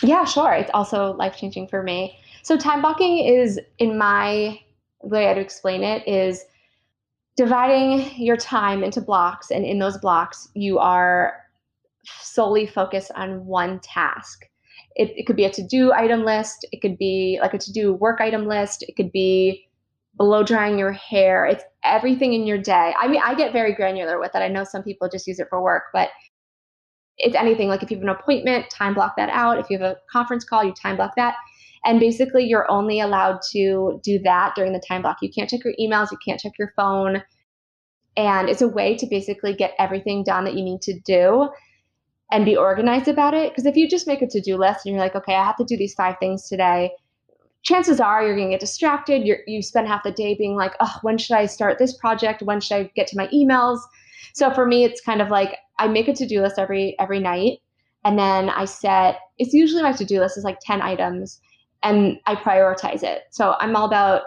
Yeah, 0.03 0.25
sure. 0.25 0.51
It's 0.51 0.69
also 0.73 1.13
life-changing 1.13 1.69
for 1.69 1.81
me. 1.81 2.19
So 2.43 2.57
time 2.57 2.81
blocking 2.81 3.19
is 3.19 3.59
in 3.79 3.97
my 3.97 4.59
way 5.01 5.27
I'd 5.27 5.37
explain 5.37 5.83
it 5.83 6.05
is 6.07 6.43
dividing 7.37 8.11
your 8.21 8.37
time 8.37 8.83
into 8.83 9.01
blocks 9.01 9.51
and 9.51 9.65
in 9.65 9.79
those 9.79 9.97
blocks 9.97 10.49
you 10.53 10.79
are 10.79 11.44
solely 12.21 12.65
focus 12.65 13.11
on 13.15 13.45
one 13.45 13.79
task. 13.79 14.45
It, 14.95 15.11
it 15.15 15.25
could 15.25 15.35
be 15.35 15.45
a 15.45 15.51
to 15.51 15.63
do 15.65 15.91
item 15.91 16.23
list, 16.23 16.65
it 16.71 16.81
could 16.81 16.97
be 16.97 17.39
like 17.41 17.53
a 17.53 17.57
to 17.57 17.71
do 17.71 17.93
work 17.93 18.21
item 18.21 18.47
list, 18.47 18.83
it 18.83 18.95
could 18.95 19.11
be 19.11 19.67
blow 20.15 20.43
drying 20.43 20.79
your 20.79 20.93
hair. 20.93 21.45
It's 21.45 21.63
everything 21.83 22.33
in 22.33 22.47
your 22.47 22.57
day. 22.57 22.93
I 22.99 23.07
mean, 23.07 23.21
I 23.23 23.35
get 23.35 23.51
very 23.51 23.73
granular 23.73 24.19
with 24.19 24.31
it. 24.33 24.39
I 24.39 24.47
know 24.47 24.63
some 24.63 24.83
people 24.83 25.09
just 25.09 25.27
use 25.27 25.39
it 25.39 25.47
for 25.49 25.61
work, 25.61 25.83
but 25.93 26.09
it's 27.17 27.35
anything 27.35 27.69
like 27.69 27.83
if 27.83 27.91
you 27.91 27.97
have 27.97 28.03
an 28.03 28.09
appointment, 28.09 28.69
time 28.69 28.93
block 28.93 29.15
that 29.17 29.29
out. 29.29 29.59
If 29.59 29.69
you 29.69 29.77
have 29.77 29.91
a 29.91 29.97
conference 30.11 30.43
call, 30.43 30.63
you 30.63 30.73
time 30.73 30.95
block 30.95 31.13
that. 31.17 31.35
And 31.85 31.99
basically, 31.99 32.45
you're 32.45 32.69
only 32.69 32.99
allowed 32.99 33.39
to 33.51 33.99
do 34.03 34.19
that 34.19 34.55
during 34.55 34.73
the 34.73 34.81
time 34.85 35.01
block. 35.01 35.17
You 35.21 35.29
can't 35.29 35.49
check 35.49 35.63
your 35.63 35.75
emails, 35.79 36.11
you 36.11 36.17
can't 36.25 36.39
check 36.39 36.53
your 36.57 36.73
phone. 36.75 37.21
And 38.17 38.49
it's 38.49 38.61
a 38.61 38.67
way 38.67 38.95
to 38.95 39.05
basically 39.07 39.53
get 39.53 39.73
everything 39.77 40.23
done 40.23 40.45
that 40.45 40.55
you 40.55 40.63
need 40.63 40.81
to 40.83 40.99
do 41.01 41.49
and 42.35 42.43
be 42.43 42.57
organized 42.57 43.07
about 43.07 43.33
it. 43.33 43.49
Because 43.49 43.65
if 43.65 43.77
you 43.77 43.89
just 43.89 44.07
make 44.07 44.21
a 44.21 44.27
to 44.27 44.41
do 44.41 44.57
list 44.57 44.85
and 44.85 44.93
you're 44.93 45.01
like, 45.01 45.15
okay, 45.15 45.35
I 45.35 45.45
have 45.45 45.55
to 45.55 45.63
do 45.63 45.77
these 45.77 45.93
five 45.93 46.15
things 46.19 46.49
today, 46.49 46.91
chances 47.63 48.01
are 48.01 48.23
you're 48.23 48.35
going 48.35 48.49
to 48.49 48.53
get 48.53 48.59
distracted. 48.59 49.25
You're, 49.25 49.37
you 49.47 49.61
spend 49.61 49.87
half 49.87 50.03
the 50.03 50.11
day 50.11 50.35
being 50.35 50.57
like, 50.57 50.73
oh, 50.81 50.99
when 51.01 51.17
should 51.17 51.37
I 51.37 51.45
start 51.45 51.79
this 51.79 51.95
project? 51.95 52.43
When 52.43 52.59
should 52.59 52.75
I 52.75 52.91
get 52.93 53.07
to 53.07 53.17
my 53.17 53.27
emails? 53.27 53.79
So 54.33 54.51
for 54.51 54.65
me, 54.65 54.83
it's 54.83 54.99
kind 54.99 55.21
of 55.21 55.29
like 55.29 55.55
I 55.79 55.87
make 55.87 56.09
a 56.09 56.13
to 56.13 56.27
do 56.27 56.41
list 56.41 56.59
every 56.59 56.99
every 56.99 57.21
night, 57.21 57.59
and 58.03 58.19
then 58.19 58.49
I 58.49 58.65
set. 58.65 59.19
It's 59.37 59.53
usually 59.53 59.81
my 59.81 59.93
to 59.93 60.03
do 60.03 60.19
list 60.19 60.37
is 60.37 60.43
like 60.43 60.59
ten 60.59 60.81
items, 60.81 61.39
and 61.83 62.17
I 62.25 62.35
prioritize 62.35 63.01
it. 63.01 63.21
So 63.31 63.55
I'm 63.61 63.77
all 63.77 63.85
about 63.85 64.23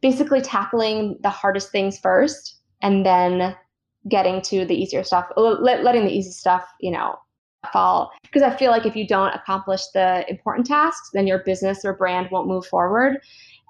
basically 0.00 0.40
tackling 0.40 1.18
the 1.22 1.28
hardest 1.28 1.70
things 1.72 1.98
first, 1.98 2.56
and 2.80 3.04
then 3.04 3.54
getting 4.08 4.40
to 4.42 4.64
the 4.64 4.74
easier 4.74 5.04
stuff, 5.04 5.26
letting 5.36 6.04
the 6.04 6.12
easy 6.12 6.30
stuff, 6.30 6.64
you 6.80 6.90
know, 6.90 7.16
fall. 7.72 8.10
Because 8.22 8.42
I 8.42 8.54
feel 8.56 8.70
like 8.70 8.86
if 8.86 8.96
you 8.96 9.06
don't 9.06 9.34
accomplish 9.34 9.82
the 9.94 10.28
important 10.28 10.66
tasks, 10.66 11.10
then 11.12 11.26
your 11.26 11.42
business 11.44 11.84
or 11.84 11.94
brand 11.94 12.28
won't 12.30 12.48
move 12.48 12.66
forward. 12.66 13.18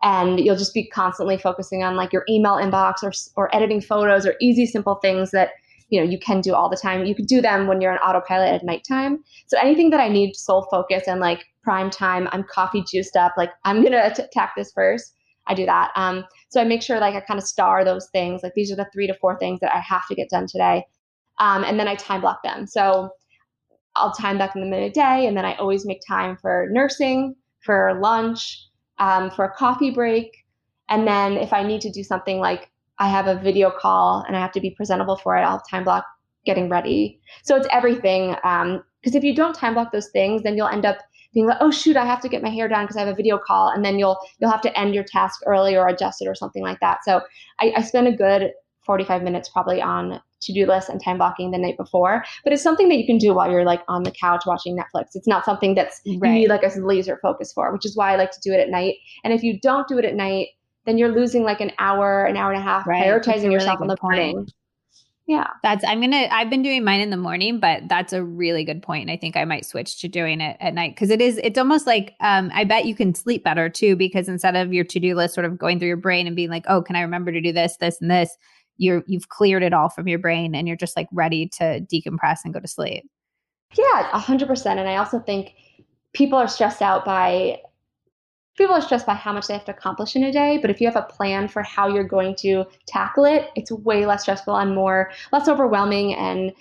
And 0.03 0.41
you'll 0.41 0.57
just 0.57 0.75
be 0.75 0.89
constantly 0.89 1.37
focusing 1.37 1.85
on 1.85 1.97
like 1.97 2.13
your 2.13 2.25
email 2.29 2.55
inbox 2.55 3.03
or, 3.03 3.13
or 3.37 3.55
editing 3.55 3.81
photos 3.81 4.27
or 4.27 4.35
easy, 4.41 4.67
simple 4.67 4.97
things 4.97 5.31
that 5.31 5.51
you 5.91 6.01
know 6.01 6.09
you 6.11 6.19
can 6.19 6.41
do 6.41 6.55
all 6.55 6.69
the 6.71 6.77
time. 6.77 7.05
You 7.05 7.15
could 7.15 7.27
do 7.27 7.41
them 7.41 7.67
when 7.67 7.81
you're 7.81 7.93
on 7.93 7.99
autopilot 7.99 8.49
at 8.55 8.65
nighttime. 8.65 9.23
So 9.47 9.59
anything 9.59 9.91
that 9.91 10.01
I 10.01 10.09
need 10.09 10.35
sole 10.35 10.67
focus 10.71 11.05
and 11.07 11.21
like 11.21 11.45
prime 11.63 11.91
time, 11.91 12.29
I'm 12.33 12.43
coffee 12.45 12.83
juiced 12.91 13.15
up, 13.15 13.35
like 13.37 13.51
I'm 13.65 13.83
gonna 13.85 14.11
attack 14.17 14.55
this 14.57 14.73
first. 14.73 15.15
I 15.47 15.55
do 15.55 15.67
that. 15.67 15.91
Um, 15.95 16.25
so 16.53 16.61
I 16.61 16.65
make 16.65 16.83
sure 16.83 17.01
like 17.01 17.15
I 17.15 17.21
kind 17.21 17.39
of 17.39 17.47
star 17.47 17.83
those 17.83 18.09
things. 18.13 18.43
Like 18.43 18.53
these 18.55 18.71
are 18.71 18.77
the 18.77 18.87
three 18.93 19.07
to 19.07 19.15
four 19.15 19.39
things 19.39 19.61
that 19.61 19.75
I 19.75 19.81
have 19.81 20.07
to 20.09 20.15
get 20.15 20.29
done 20.29 20.47
today. 20.47 20.85
Um, 21.39 21.65
and 21.65 21.81
then 21.81 21.89
I 21.89 21.95
time 21.95 22.21
block 22.21 22.43
them. 22.43 22.67
So 22.67 23.09
I'll 23.97 24.13
time 24.13 24.37
block 24.37 24.53
them 24.53 24.63
in 24.63 24.73
a 24.75 24.91
day, 24.91 25.27
and 25.27 25.37
then 25.37 25.45
I 25.45 25.55
always 25.55 25.87
make 25.87 26.01
time 26.07 26.37
for 26.37 26.69
nursing, 26.71 27.35
for 27.65 27.99
lunch, 28.01 28.69
um, 28.99 29.31
for 29.31 29.47
a 29.47 29.55
coffee 29.55 29.91
break, 29.91 30.31
and 30.89 31.07
then 31.07 31.39
if 31.39 31.53
I 31.53 31.63
need 31.63 31.81
to 31.83 31.91
do 31.91 32.03
something 32.03 32.39
like 32.39 32.71
I 32.99 33.09
have 33.09 33.27
a 33.27 33.41
video 33.41 33.71
call 33.71 34.25
and 34.27 34.37
I 34.37 34.41
have 34.41 34.53
to 34.53 34.61
be 34.61 34.71
presentable 34.71 35.17
for 35.17 35.37
it, 35.37 35.41
I'll 35.41 35.63
time 35.71 35.85
block 35.85 36.05
getting 36.45 36.69
ready. 36.69 37.21
So 37.45 37.57
it's 37.57 37.67
everything. 37.71 38.31
Because 38.31 38.75
um, 38.75 38.83
if 39.05 39.25
you 39.25 39.35
don't 39.35 39.55
time 39.55 39.75
block 39.75 39.91
those 39.93 40.11
things, 40.11 40.43
then 40.43 40.57
you'll 40.57 40.69
end 40.69 40.85
up 40.85 40.99
being 41.33 41.47
like, 41.47 41.59
oh 41.61 41.71
shoot, 41.71 41.97
I 41.97 42.05
have 42.05 42.21
to 42.21 42.29
get 42.29 42.43
my 42.43 42.51
hair 42.51 42.69
done 42.69 42.85
because 42.85 42.97
I 42.97 43.01
have 43.01 43.09
a 43.09 43.15
video 43.15 43.39
call, 43.39 43.69
and 43.69 43.85
then 43.85 43.99
you'll 43.99 44.19
you'll 44.39 44.51
have 44.51 44.63
to 44.63 44.79
end 44.79 44.95
your 44.95 45.05
task 45.05 45.41
early 45.47 45.77
or 45.77 45.89
adjust 45.89 46.23
it 46.23 46.29
or 46.29 46.35
something 46.35 46.63
like 46.63 46.81
that. 46.81 46.99
So 47.05 47.21
I, 47.61 47.73
I 47.77 47.83
spend 47.83 48.09
a 48.09 48.13
good 48.13 48.53
45 48.85 49.23
minutes 49.23 49.49
probably 49.49 49.81
on 49.81 50.21
to-do 50.41 50.67
lists 50.67 50.91
and 50.91 51.03
time 51.03 51.19
blocking 51.19 51.53
the 51.53 51.59
night 51.59 51.77
before 51.77 52.25
but 52.43 52.53
it's 52.53 52.63
something 52.63 52.89
that 52.89 52.97
you 52.97 53.07
can 53.07 53.17
do 53.17 53.33
while 53.33 53.51
you're 53.51 53.65
like 53.65 53.83
on 53.89 54.03
the 54.03 54.11
couch 54.11 54.43
watching 54.45 54.77
netflix 54.77 55.11
it's 55.15 55.29
not 55.29 55.45
something 55.45 55.75
that's 55.75 56.01
right. 56.05 56.15
you 56.15 56.41
need 56.41 56.49
like 56.49 56.65
a 56.65 56.81
laser 56.81 57.19
focus 57.23 57.53
for 57.53 57.73
which 57.73 57.87
is 57.87 57.97
why 57.97 58.13
i 58.13 58.17
like 58.17 58.33
to 58.33 58.41
do 58.41 58.53
it 58.53 58.59
at 58.59 58.69
night 58.69 58.97
and 59.23 59.33
if 59.33 59.45
you 59.45 59.59
don't 59.61 59.87
do 59.87 59.99
it 59.99 60.05
at 60.05 60.15
night 60.15 60.49
then 60.85 60.99
you're 60.99 61.13
losing 61.13 61.45
like 61.45 61.61
an 61.61 61.71
hour 61.79 62.25
an 62.25 62.37
hour 62.37 62.53
and 62.53 62.61
a 62.61 62.65
half 62.65 62.85
right. 62.87 63.05
prioritizing 63.05 63.43
really 63.43 63.55
yourself 63.55 63.81
in 63.81 63.87
the 63.87 63.97
morning 64.03 64.49
yeah. 65.27 65.47
That's 65.63 65.85
I'm 65.85 66.01
gonna 66.01 66.29
I've 66.31 66.51
been 66.51 66.63
doing 66.63 66.85
mine 66.85 67.01
in 67.01 67.11
the 67.11 67.17
morning, 67.17 67.61
but 67.61 67.83
that's 67.89 68.13
a 68.13 68.25
really 68.25 68.65
good 68.65 68.83
point. 68.83 69.09
I 69.09 69.17
think 69.17 69.37
I 69.37 69.45
might 69.45 69.65
switch 69.65 70.01
to 70.01 70.09
doing 70.09 70.41
it 70.41 70.57
at 70.61 70.75
night 70.75 70.95
because 70.95 71.11
it 71.11 71.21
is 71.21 71.39
it's 71.45 71.59
almost 71.59 71.87
like 71.87 72.15
um 72.21 72.51
I 72.53 72.65
bet 72.65 72.87
you 72.87 72.95
can 72.95 73.15
sleep 73.15 73.45
better 73.45 73.69
too, 73.69 73.95
because 73.95 74.29
instead 74.29 74.57
of 74.57 74.73
your 74.73 74.85
to-do 74.85 75.15
list 75.15 75.35
sort 75.35 75.45
of 75.45 75.59
going 75.59 75.79
through 75.79 75.89
your 75.89 75.97
brain 75.97 76.27
and 76.27 76.35
being 76.35 76.51
like, 76.51 76.65
oh, 76.69 76.83
can 76.83 76.97
I 76.97 77.03
remember 77.03 77.31
to 77.31 77.41
do 77.41 77.53
this, 77.53 77.77
this, 77.77 78.01
and 78.01 78.11
this, 78.11 78.37
you're 78.79 79.05
you've 79.07 79.29
cleared 79.29 79.63
it 79.63 79.73
all 79.73 79.89
from 79.89 80.09
your 80.09 80.19
brain 80.19 80.55
and 80.55 80.67
you're 80.67 80.77
just 80.77 80.97
like 80.97 81.09
ready 81.13 81.49
to 81.59 81.81
decompress 81.81 82.41
and 82.45 82.53
go 82.53 82.61
to 82.61 82.69
sleep. 82.69 83.09
Yeah, 83.79 84.09
a 84.13 84.19
hundred 84.19 84.49
percent. 84.49 84.81
And 84.81 84.89
I 84.89 84.97
also 84.97 85.21
think 85.21 85.55
people 86.13 86.37
are 86.37 86.49
stressed 86.49 86.83
out 86.83 87.05
by 87.05 87.61
people 88.57 88.75
are 88.75 88.83
stressed 88.83 89.07
by 89.07 89.15
how 89.15 89.33
much 89.33 89.47
they 89.47 89.55
have 89.55 89.65
to 89.65 89.73
accomplish 89.73 90.15
in 90.15 90.25
a 90.25 90.33
day 90.33 90.59
but 90.59 90.71
if 90.71 90.81
you 90.81 90.87
have 90.87 90.97
a 90.97 91.03
plan 91.03 91.49
for 91.49 91.63
how 91.63 91.89
you're 91.89 92.05
going 92.05 92.35
to 92.35 92.65
tackle 92.87 93.25
it 93.25 93.51
it's 93.57 93.71
way 93.71 94.07
less 94.07 94.23
stressful 94.23 94.57
and 94.57 94.75
more 94.75 95.11
less 95.33 95.49
overwhelming 95.49 96.15
and 96.15 96.53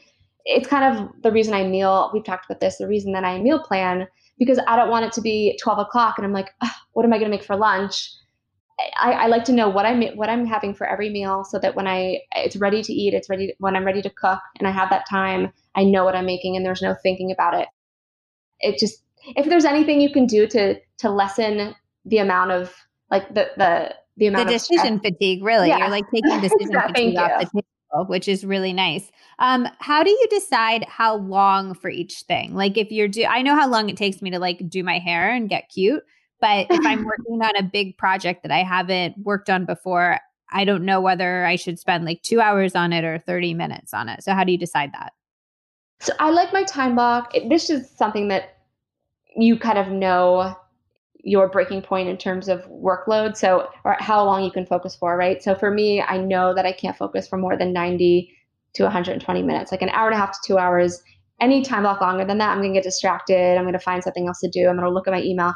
it's 0.46 0.68
kind 0.68 0.98
of 0.98 1.10
the 1.22 1.32
reason 1.32 1.54
I 1.54 1.64
meal. 1.64 2.10
We've 2.14 2.24
talked 2.24 2.46
about 2.46 2.60
this. 2.60 2.78
The 2.78 2.88
reason 2.88 3.14
that 3.14 3.24
I 3.24 3.40
meal 3.40 3.60
plan 3.60 4.08
because 4.40 4.60
I 4.68 4.76
don't 4.76 4.90
want 4.90 5.06
it 5.06 5.12
to 5.14 5.22
be 5.22 5.58
12 5.62 5.80
o'clock 5.80 6.16
and 6.18 6.26
I'm 6.26 6.34
like, 6.34 6.50
what 6.94 7.06
am 7.06 7.14
I 7.14 7.18
going 7.18 7.30
to 7.30 7.38
make 7.38 7.46
for 7.46 7.56
lunch? 7.56 8.10
I, 9.00 9.12
I, 9.12 9.28
like 9.28 9.44
to 9.44 9.52
know 9.52 9.70
what 9.70 9.86
I'm 9.86 10.02
what 10.16 10.30
I'm 10.30 10.44
having 10.44 10.74
for 10.74 10.88
every 10.88 11.12
meal 11.12 11.44
so 11.44 11.60
that 11.60 11.76
when 11.76 11.86
I 11.86 12.22
it's 12.36 12.56
ready 12.56 12.82
to 12.82 12.92
eat, 12.92 13.14
it's 13.14 13.30
ready 13.30 13.48
to, 13.48 13.54
when 13.60 13.76
I'm 13.76 13.86
ready 13.86 14.02
to 14.02 14.10
cook 14.10 14.40
and 14.58 14.68
I 14.68 14.72
have 14.72 14.90
that 14.90 15.08
time, 15.08 15.54
I 15.76 15.84
know 15.84 16.04
what 16.04 16.16
I'm 16.16 16.26
making 16.26 16.56
and 16.56 16.66
there's 16.66 16.82
no 16.82 16.96
thinking 17.04 17.32
about 17.32 17.54
it. 17.54 17.68
It 18.60 18.80
just 18.80 19.04
if 19.36 19.48
there's 19.48 19.66
anything 19.66 20.02
you 20.02 20.12
can 20.12 20.26
do 20.26 20.48
to 20.48 20.80
to 20.98 21.10
lessen 21.12 21.76
the 22.06 22.18
amount 22.18 22.52
of 22.52 22.74
like 23.10 23.34
the 23.34 23.52
the 23.58 23.96
the 24.18 24.28
amount 24.28 24.48
the 24.48 24.54
decision 24.54 25.00
fatigue 25.00 25.44
really. 25.44 25.68
Yeah. 25.68 25.80
you're 25.80 25.90
like 25.90 26.06
taking 26.14 26.40
decision 26.42 26.80
fatigue 26.88 27.18
off 27.18 27.42
the 27.42 27.46
table 27.46 28.06
which 28.08 28.28
is 28.28 28.46
really 28.46 28.74
nice. 28.74 29.12
Um 29.40 29.68
how 29.80 30.04
do 30.04 30.10
you 30.10 30.28
decide 30.30 30.86
how 30.86 31.16
long 31.16 31.74
for 31.74 31.90
each 31.90 32.22
thing? 32.22 32.56
Like 32.56 32.78
if 32.78 32.92
you're 32.92 33.08
do 33.08 33.26
i 33.26 33.42
know 33.42 33.56
how 33.56 33.68
long 33.68 33.90
it 33.90 33.98
takes 33.98 34.22
me 34.22 34.30
to 34.32 34.40
like 34.40 34.70
do 34.70 34.84
my 34.84 35.00
hair 35.00 35.30
and 35.30 35.50
get 35.50 35.70
cute 35.70 36.04
but 36.40 36.68
if 36.70 36.86
i'm 36.86 37.06
working 37.06 37.42
on 37.42 37.56
a 37.56 37.64
big 37.64 37.98
project 37.98 38.44
that 38.44 38.52
i 38.52 38.64
haven't 38.64 39.18
worked 39.20 39.50
on 39.50 39.66
before 39.66 40.20
i 40.52 40.66
don't 40.66 40.84
know 40.84 41.00
whether 41.00 41.46
i 41.46 41.56
should 41.56 41.80
spend 41.80 42.04
like 42.06 42.22
two 42.24 42.42
hours 42.42 42.76
on 42.76 42.92
it 42.92 43.04
or 43.04 43.20
30 43.20 43.54
minutes 43.54 43.94
on 43.94 44.10
it. 44.10 44.24
So 44.24 44.34
how 44.34 44.44
do 44.44 44.52
you 44.52 44.58
decide 44.58 44.92
that? 44.94 45.14
So 46.00 46.14
i 46.20 46.30
like 46.30 46.52
my 46.52 46.64
time 46.64 46.96
block. 46.96 47.34
This 47.48 47.70
is 47.70 47.90
something 47.90 48.28
that 48.30 48.58
you 49.36 49.58
kind 49.58 49.78
of 49.78 49.90
know 49.90 50.56
your 51.24 51.48
breaking 51.48 51.82
point 51.82 52.10
in 52.10 52.18
terms 52.18 52.48
of 52.48 52.66
workload 52.70 53.36
so 53.38 53.70
or 53.84 53.96
how 54.00 54.24
long 54.24 54.44
you 54.44 54.52
can 54.52 54.66
focus 54.66 54.96
for 54.96 55.18
right? 55.18 55.42
So 55.44 55.56
for 55.56 55.72
me 55.72 56.02
i 56.02 56.18
know 56.18 56.54
that 56.54 56.66
i 56.66 56.72
can't 56.72 56.98
focus 56.98 57.28
for 57.28 57.38
more 57.38 57.58
than 57.58 57.74
90 57.74 58.32
to 58.74 58.84
120 58.84 59.44
minutes 59.44 59.72
like 59.72 59.82
an 59.82 59.90
hour 59.90 60.08
and 60.08 60.16
a 60.16 60.18
half 60.18 60.32
to 60.32 60.40
two 60.46 60.58
hours. 60.58 61.02
Any 61.40 61.64
time 61.64 61.84
block 61.84 62.02
longer 62.02 62.26
than 62.26 62.38
that 62.38 62.52
i'm 62.52 62.60
going 62.60 62.74
to 62.74 62.78
get 62.78 62.84
distracted 62.84 63.58
i'm 63.58 63.64
going 63.64 63.74
to 63.74 63.80
find 63.80 64.04
something 64.04 64.28
else 64.28 64.40
to 64.42 64.50
do 64.50 64.68
i'm 64.68 64.76
going 64.76 64.88
to 64.88 64.92
look 64.92 65.08
at 65.08 65.14
my 65.14 65.22
email. 65.22 65.54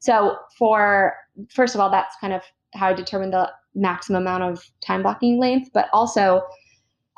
So 0.00 0.36
for 0.58 1.14
first 1.50 1.74
of 1.74 1.80
all 1.80 1.90
that's 1.90 2.16
kind 2.20 2.32
of 2.32 2.42
how 2.74 2.88
i 2.88 2.92
determine 2.92 3.30
the 3.30 3.50
maximum 3.74 4.22
amount 4.22 4.42
of 4.42 4.64
time 4.80 5.02
blocking 5.02 5.38
length 5.38 5.70
but 5.72 5.88
also 5.92 6.42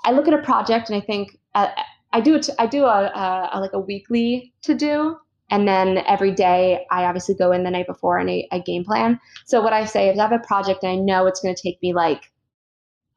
i 0.04 0.12
look 0.12 0.28
at 0.28 0.34
a 0.34 0.42
project 0.42 0.90
and 0.90 1.02
i 1.02 1.04
think 1.04 1.38
uh, 1.54 1.68
i 2.12 2.20
do 2.20 2.34
it 2.34 2.48
i 2.58 2.66
do 2.66 2.84
a, 2.84 3.06
a, 3.06 3.50
a 3.54 3.60
like 3.60 3.72
a 3.72 3.80
weekly 3.80 4.52
to 4.62 4.74
do 4.74 5.16
and 5.50 5.66
then 5.66 5.98
every 6.06 6.32
day, 6.32 6.86
I 6.90 7.04
obviously 7.04 7.34
go 7.34 7.50
in 7.52 7.64
the 7.64 7.70
night 7.70 7.86
before 7.86 8.18
and 8.18 8.30
I, 8.30 8.44
I 8.52 8.60
game 8.60 8.84
plan. 8.84 9.18
So 9.46 9.60
what 9.60 9.72
I 9.72 9.84
say 9.84 10.08
is 10.08 10.18
I 10.18 10.22
have 10.22 10.32
a 10.32 10.38
project 10.38 10.84
and 10.84 10.92
I 10.92 10.96
know 10.96 11.26
it's 11.26 11.40
going 11.40 11.54
to 11.54 11.60
take 11.60 11.82
me 11.82 11.92
like, 11.92 12.30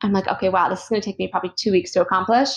I'm 0.01 0.11
like, 0.11 0.27
okay, 0.27 0.49
wow, 0.49 0.67
this 0.69 0.83
is 0.83 0.89
going 0.89 1.01
to 1.01 1.05
take 1.05 1.19
me 1.19 1.27
probably 1.27 1.51
two 1.55 1.71
weeks 1.71 1.91
to 1.91 2.01
accomplish. 2.01 2.49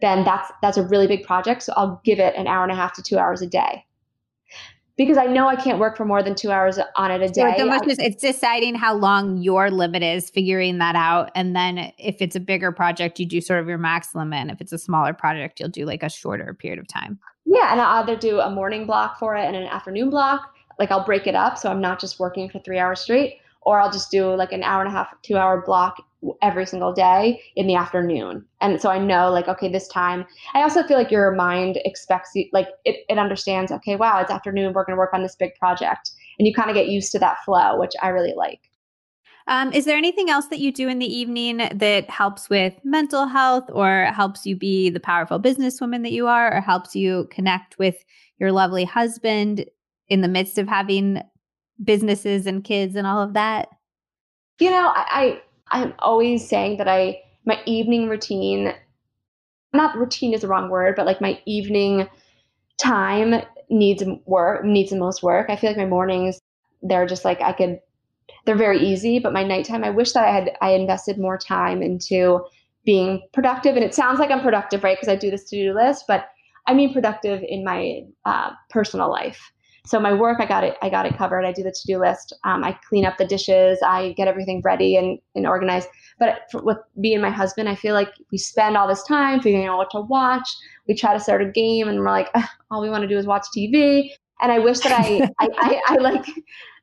Then 0.00 0.24
that's 0.24 0.50
that's 0.62 0.76
a 0.76 0.82
really 0.82 1.06
big 1.06 1.24
project. 1.24 1.62
So 1.62 1.72
I'll 1.76 2.00
give 2.04 2.18
it 2.18 2.34
an 2.36 2.46
hour 2.46 2.62
and 2.62 2.72
a 2.72 2.74
half 2.74 2.94
to 2.94 3.02
two 3.02 3.18
hours 3.18 3.42
a 3.42 3.46
day 3.46 3.84
because 4.98 5.16
I 5.16 5.26
know 5.26 5.46
I 5.46 5.56
can't 5.56 5.78
work 5.78 5.96
for 5.96 6.04
more 6.04 6.22
than 6.22 6.34
two 6.34 6.50
hours 6.50 6.78
on 6.96 7.10
it 7.10 7.22
a 7.22 7.28
day. 7.28 7.54
So 7.56 7.72
it's, 7.72 7.98
it's 8.00 8.22
deciding 8.22 8.74
how 8.74 8.94
long 8.94 9.38
your 9.38 9.70
limit 9.70 10.02
is, 10.02 10.28
figuring 10.28 10.78
that 10.78 10.96
out. 10.96 11.30
And 11.36 11.54
then 11.54 11.92
if 11.98 12.20
it's 12.20 12.34
a 12.34 12.40
bigger 12.40 12.72
project, 12.72 13.20
you 13.20 13.26
do 13.26 13.40
sort 13.40 13.60
of 13.60 13.68
your 13.68 13.78
max 13.78 14.14
limit. 14.14 14.40
And 14.40 14.50
if 14.50 14.60
it's 14.60 14.72
a 14.72 14.78
smaller 14.78 15.12
project, 15.12 15.60
you'll 15.60 15.68
do 15.68 15.86
like 15.86 16.02
a 16.02 16.10
shorter 16.10 16.52
period 16.52 16.80
of 16.80 16.88
time. 16.88 17.18
Yeah. 17.50 17.72
And 17.72 17.80
I'll 17.80 18.02
either 18.02 18.16
do 18.16 18.40
a 18.40 18.50
morning 18.50 18.84
block 18.86 19.18
for 19.18 19.34
it 19.34 19.44
and 19.44 19.56
an 19.56 19.64
afternoon 19.64 20.10
block. 20.10 20.52
Like 20.78 20.90
I'll 20.90 21.04
break 21.04 21.26
it 21.26 21.34
up. 21.34 21.56
So 21.56 21.70
I'm 21.70 21.80
not 21.80 21.98
just 21.98 22.20
working 22.20 22.48
for 22.50 22.58
three 22.60 22.78
hours 22.78 23.00
straight, 23.00 23.38
or 23.62 23.80
I'll 23.80 23.90
just 23.90 24.10
do 24.10 24.34
like 24.34 24.52
an 24.52 24.62
hour 24.62 24.82
and 24.82 24.88
a 24.88 24.92
half, 24.92 25.08
two 25.22 25.36
hour 25.36 25.62
block 25.64 25.96
every 26.42 26.66
single 26.66 26.92
day 26.92 27.40
in 27.56 27.66
the 27.66 27.74
afternoon. 27.74 28.44
And 28.60 28.80
so 28.80 28.90
I 28.90 28.98
know 28.98 29.30
like, 29.30 29.48
okay, 29.48 29.68
this 29.68 29.88
time, 29.88 30.26
I 30.54 30.62
also 30.62 30.82
feel 30.82 30.98
like 30.98 31.10
your 31.10 31.30
mind 31.32 31.78
expects 31.84 32.30
you, 32.34 32.48
like 32.52 32.68
it, 32.84 33.04
it 33.08 33.18
understands, 33.18 33.72
okay, 33.72 33.96
wow, 33.96 34.20
it's 34.20 34.30
afternoon. 34.30 34.72
We're 34.72 34.84
going 34.84 34.96
to 34.96 34.98
work 34.98 35.14
on 35.14 35.22
this 35.22 35.36
big 35.36 35.54
project. 35.54 36.10
And 36.38 36.46
you 36.46 36.54
kind 36.54 36.70
of 36.70 36.74
get 36.74 36.88
used 36.88 37.12
to 37.12 37.18
that 37.20 37.38
flow, 37.44 37.78
which 37.78 37.92
I 38.02 38.08
really 38.08 38.34
like. 38.36 38.67
Um, 39.48 39.72
is 39.72 39.86
there 39.86 39.96
anything 39.96 40.28
else 40.28 40.46
that 40.48 40.58
you 40.58 40.70
do 40.70 40.88
in 40.88 40.98
the 40.98 41.06
evening 41.06 41.56
that 41.56 42.10
helps 42.10 42.50
with 42.50 42.74
mental 42.84 43.26
health 43.26 43.64
or 43.72 44.04
helps 44.14 44.44
you 44.44 44.54
be 44.54 44.90
the 44.90 45.00
powerful 45.00 45.40
businesswoman 45.40 46.02
that 46.02 46.12
you 46.12 46.26
are 46.26 46.54
or 46.54 46.60
helps 46.60 46.94
you 46.94 47.26
connect 47.30 47.78
with 47.78 47.96
your 48.38 48.52
lovely 48.52 48.84
husband 48.84 49.64
in 50.08 50.20
the 50.20 50.28
midst 50.28 50.58
of 50.58 50.68
having 50.68 51.22
businesses 51.82 52.46
and 52.46 52.62
kids 52.62 52.94
and 52.94 53.06
all 53.06 53.22
of 53.22 53.32
that? 53.32 53.68
You 54.60 54.70
know, 54.70 54.92
I, 54.94 55.40
I 55.70 55.80
I'm 55.80 55.94
always 55.98 56.46
saying 56.46 56.76
that 56.76 56.88
I 56.88 57.22
my 57.46 57.58
evening 57.64 58.08
routine 58.08 58.74
not 59.72 59.96
routine 59.96 60.34
is 60.34 60.42
the 60.42 60.48
wrong 60.48 60.68
word, 60.68 60.94
but 60.94 61.06
like 61.06 61.20
my 61.22 61.40
evening 61.46 62.06
time 62.78 63.42
needs 63.70 64.02
work 64.26 64.62
needs 64.62 64.90
the 64.90 64.98
most 64.98 65.22
work. 65.22 65.48
I 65.48 65.56
feel 65.56 65.70
like 65.70 65.78
my 65.78 65.86
mornings 65.86 66.38
they're 66.82 67.06
just 67.06 67.24
like 67.24 67.40
I 67.40 67.52
could 67.52 67.80
they're 68.48 68.56
very 68.56 68.80
easy, 68.80 69.18
but 69.18 69.34
my 69.34 69.44
nighttime, 69.44 69.84
I 69.84 69.90
wish 69.90 70.12
that 70.12 70.24
I 70.24 70.32
had 70.32 70.52
I 70.62 70.70
invested 70.70 71.18
more 71.18 71.36
time 71.36 71.82
into 71.82 72.40
being 72.86 73.20
productive. 73.34 73.76
And 73.76 73.84
it 73.84 73.94
sounds 73.94 74.18
like 74.18 74.30
I'm 74.30 74.40
productive, 74.40 74.82
right? 74.82 74.96
Because 74.96 75.12
I 75.12 75.16
do 75.16 75.30
this 75.30 75.44
to-do 75.50 75.74
list, 75.74 76.04
but 76.08 76.28
I 76.66 76.72
mean 76.72 76.94
productive 76.94 77.44
in 77.46 77.62
my 77.62 78.04
uh, 78.24 78.52
personal 78.70 79.10
life. 79.10 79.38
So 79.84 80.00
my 80.00 80.14
work, 80.14 80.40
I 80.40 80.46
got 80.46 80.64
it, 80.64 80.78
I 80.80 80.88
got 80.88 81.04
it 81.04 81.18
covered. 81.18 81.44
I 81.44 81.52
do 81.52 81.62
the 81.62 81.72
to-do 81.78 81.98
list. 81.98 82.32
Um, 82.44 82.64
I 82.64 82.78
clean 82.88 83.04
up 83.04 83.18
the 83.18 83.26
dishes. 83.26 83.80
I 83.86 84.14
get 84.16 84.28
everything 84.28 84.62
ready 84.64 84.96
and, 84.96 85.18
and 85.34 85.46
organized. 85.46 85.88
But 86.18 86.44
for, 86.50 86.62
with 86.62 86.78
me 86.96 87.12
and 87.12 87.20
my 87.20 87.30
husband, 87.30 87.68
I 87.68 87.74
feel 87.74 87.92
like 87.92 88.08
we 88.32 88.38
spend 88.38 88.78
all 88.78 88.88
this 88.88 89.02
time 89.02 89.42
figuring 89.42 89.66
out 89.66 89.76
what 89.76 89.90
to 89.90 90.00
watch. 90.00 90.48
We 90.86 90.94
try 90.94 91.12
to 91.12 91.20
start 91.20 91.42
a 91.42 91.50
game, 91.50 91.86
and 91.88 91.98
we're 91.98 92.06
like, 92.06 92.30
all 92.70 92.80
we 92.80 92.88
want 92.88 93.02
to 93.02 93.08
do 93.08 93.18
is 93.18 93.26
watch 93.26 93.44
TV. 93.54 94.08
And 94.40 94.52
I 94.52 94.58
wish 94.58 94.80
that 94.80 94.92
I, 94.92 95.28
I, 95.40 95.48
I, 95.58 95.82
I 95.86 95.94
like 95.96 96.26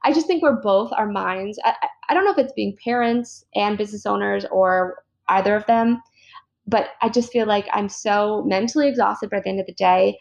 I 0.06 0.14
just 0.14 0.28
think 0.28 0.44
we're 0.44 0.62
both 0.62 0.92
our 0.96 1.08
minds. 1.08 1.60
I, 1.66 1.74
I 2.10 2.14
don't 2.14 2.26
know 2.26 2.32
if 2.32 2.38
it's 2.38 2.54
being 2.54 2.78
parents 2.84 3.44
and 3.56 3.78
business 3.78 4.06
owners 4.06 4.46
or 4.52 5.04
either 5.30 5.56
of 5.56 5.66
them, 5.66 6.00
but 6.68 6.90
I 7.02 7.10
just 7.10 7.32
feel 7.32 7.48
like 7.48 7.68
I'm 7.74 7.90
so 7.90 8.44
mentally 8.46 8.88
exhausted 8.88 9.32
by 9.32 9.40
the 9.40 9.50
end 9.50 9.60
of 9.60 9.66
the 9.66 9.74
day. 9.74 10.20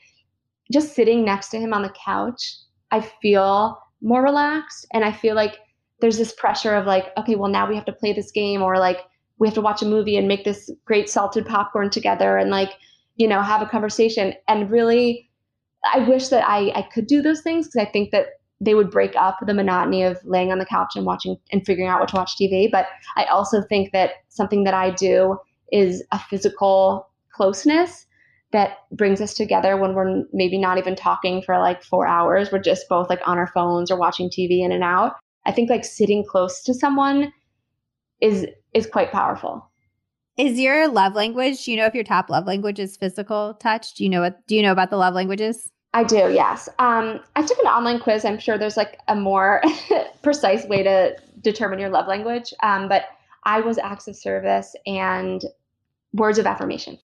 Just 0.72 0.94
sitting 0.94 1.22
next 1.22 1.50
to 1.50 1.58
him 1.58 1.74
on 1.74 1.82
the 1.82 1.92
couch, 2.02 2.56
I 2.90 3.00
feel 3.00 3.78
more 4.00 4.22
relaxed 4.22 4.86
and 4.94 5.04
I 5.04 5.12
feel 5.12 5.34
like 5.34 5.58
there's 6.00 6.16
this 6.16 6.32
pressure 6.32 6.74
of 6.74 6.86
like, 6.86 7.12
okay, 7.18 7.34
well, 7.34 7.50
now 7.50 7.68
we 7.68 7.74
have 7.74 7.84
to 7.84 7.92
play 7.92 8.14
this 8.14 8.30
game 8.30 8.62
or 8.62 8.78
like 8.78 9.00
we 9.38 9.46
have 9.46 9.54
to 9.54 9.60
watch 9.60 9.82
a 9.82 9.86
movie 9.86 10.16
and 10.16 10.28
make 10.28 10.44
this 10.44 10.70
great 10.86 11.10
salted 11.10 11.44
popcorn 11.44 11.90
together 11.90 12.38
and 12.38 12.50
like, 12.50 12.70
you 13.16 13.28
know, 13.28 13.42
have 13.42 13.60
a 13.60 13.66
conversation. 13.66 14.32
And 14.48 14.70
really, 14.70 15.30
I 15.92 15.98
wish 16.00 16.28
that 16.28 16.46
I, 16.48 16.72
I 16.74 16.82
could 16.82 17.06
do 17.06 17.22
those 17.22 17.42
things 17.42 17.66
because 17.66 17.86
I 17.86 17.90
think 17.90 18.10
that 18.10 18.26
they 18.60 18.74
would 18.74 18.90
break 18.90 19.14
up 19.16 19.38
the 19.44 19.54
monotony 19.54 20.02
of 20.02 20.18
laying 20.24 20.50
on 20.50 20.58
the 20.58 20.64
couch 20.64 20.96
and 20.96 21.04
watching 21.04 21.36
and 21.52 21.64
figuring 21.66 21.88
out 21.88 22.00
what 22.00 22.08
to 22.10 22.16
watch 22.16 22.36
TV. 22.40 22.70
But 22.70 22.86
I 23.16 23.24
also 23.24 23.62
think 23.62 23.92
that 23.92 24.12
something 24.28 24.64
that 24.64 24.74
I 24.74 24.90
do 24.90 25.38
is 25.72 26.02
a 26.12 26.18
physical 26.18 27.08
closeness 27.32 28.06
that 28.52 28.78
brings 28.92 29.20
us 29.20 29.34
together 29.34 29.76
when 29.76 29.94
we're 29.94 30.22
maybe 30.32 30.56
not 30.56 30.78
even 30.78 30.94
talking 30.94 31.42
for 31.42 31.58
like 31.58 31.82
four 31.82 32.06
hours. 32.06 32.52
We're 32.52 32.60
just 32.60 32.88
both 32.88 33.10
like 33.10 33.20
on 33.26 33.36
our 33.36 33.48
phones 33.48 33.90
or 33.90 33.98
watching 33.98 34.30
TV 34.30 34.64
in 34.64 34.70
and 34.70 34.84
out. 34.84 35.16
I 35.44 35.52
think 35.52 35.68
like 35.68 35.84
sitting 35.84 36.24
close 36.24 36.62
to 36.62 36.72
someone 36.72 37.32
is 38.20 38.46
is 38.72 38.86
quite 38.86 39.10
powerful. 39.10 39.68
Is 40.36 40.58
your 40.58 40.88
love 40.88 41.14
language? 41.14 41.64
Do 41.64 41.72
you 41.72 41.76
know 41.76 41.86
if 41.86 41.94
your 41.94 42.04
top 42.04 42.30
love 42.30 42.46
language 42.46 42.78
is 42.78 42.96
physical 42.96 43.54
touch? 43.54 43.94
Do 43.94 44.04
you 44.04 44.10
know 44.10 44.20
what? 44.20 44.46
Do 44.46 44.54
you 44.54 44.62
know 44.62 44.72
about 44.72 44.90
the 44.90 44.96
love 44.96 45.14
languages? 45.14 45.70
I 45.94 46.02
do, 46.02 46.16
yes. 46.16 46.68
Um, 46.80 47.20
I 47.36 47.42
took 47.42 47.56
an 47.58 47.66
online 47.66 48.00
quiz. 48.00 48.24
I'm 48.24 48.40
sure 48.40 48.58
there's 48.58 48.76
like 48.76 48.98
a 49.06 49.14
more 49.14 49.62
precise 50.22 50.66
way 50.66 50.82
to 50.82 51.16
determine 51.40 51.78
your 51.78 51.88
love 51.88 52.08
language. 52.08 52.52
Um, 52.64 52.88
but 52.88 53.04
I 53.44 53.60
was 53.60 53.78
acts 53.78 54.08
of 54.08 54.16
service 54.16 54.74
and 54.86 55.44
words 56.12 56.38
of 56.38 56.46
affirmation. 56.46 56.98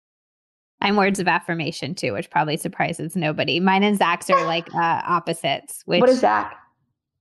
I'm 0.80 0.96
words 0.96 1.20
of 1.20 1.28
affirmation 1.28 1.94
too, 1.94 2.14
which 2.14 2.30
probably 2.30 2.56
surprises 2.56 3.14
nobody. 3.14 3.60
Mine 3.60 3.82
and 3.82 3.98
Zach's 3.98 4.30
are 4.30 4.46
like 4.46 4.66
uh, 4.74 5.02
opposites. 5.06 5.82
Which 5.84 6.00
what 6.00 6.08
is 6.08 6.20
Zach? 6.20 6.56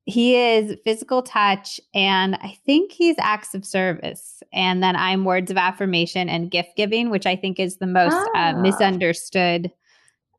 He 0.06 0.38
is 0.38 0.78
physical 0.86 1.22
touch, 1.22 1.82
and 1.94 2.36
I 2.36 2.58
think 2.66 2.94
he's 2.94 3.18
acts 3.20 3.54
of 3.54 3.66
service. 3.66 4.42
And 4.54 4.82
then 4.82 4.96
I'm 4.96 5.26
words 5.26 5.52
of 5.52 5.58
affirmation 5.58 6.30
and 6.30 6.50
gift 6.50 6.78
giving, 6.78 7.10
which 7.10 7.26
I 7.26 7.36
think 7.36 7.60
is 7.60 7.78
the 7.78 7.88
most 7.88 8.16
uh, 8.16 8.30
ah. 8.36 8.54
misunderstood 8.54 9.70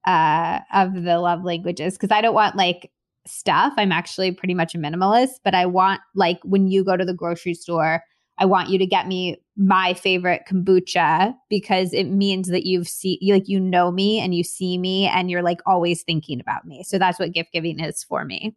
uh, 0.07 0.61
of 0.73 1.03
the 1.03 1.19
love 1.19 1.45
languages 1.45 1.95
because 1.95 2.11
I 2.11 2.20
don't 2.20 2.35
want 2.35 2.57
like 2.57 2.91
stuff. 3.27 3.75
I'm 3.77 3.93
actually 3.93 4.33
pretty 4.33 4.55
much 4.55 4.75
a 4.75 4.79
minimalist, 4.79 5.41
but 5.45 5.55
I 5.55 5.66
want 5.66 6.01
like 6.15 6.39
when 6.45 6.69
you 6.69 6.85
go 6.85 6.97
to 6.97 7.05
the 7.05 7.15
grocery 7.15 7.55
store, 7.55 8.03
I 8.39 8.47
want 8.47 8.70
you 8.70 8.79
to 8.79 8.87
get 8.87 9.07
me 9.07 9.43
my 9.57 9.95
favorite 9.95 10.43
kombucha 10.49 11.35
because 11.51 11.93
it 11.93 12.05
means 12.05 12.49
that 12.49 12.65
you've 12.65 12.89
see 12.89 13.19
like 13.23 13.49
you 13.49 13.59
know 13.59 13.91
me 13.91 14.20
and 14.20 14.35
you 14.35 14.45
see 14.45 14.79
me 14.79 15.07
and 15.07 15.31
you're 15.31 15.43
like 15.43 15.61
always 15.66 16.03
thinking 16.03 16.41
about 16.41 16.65
me. 16.65 16.85
So 16.85 16.99
that's 16.99 17.19
what 17.19 17.33
gift 17.33 17.53
giving 17.53 17.81
is 17.81 18.05
for 18.05 18.25
me. 18.25 18.55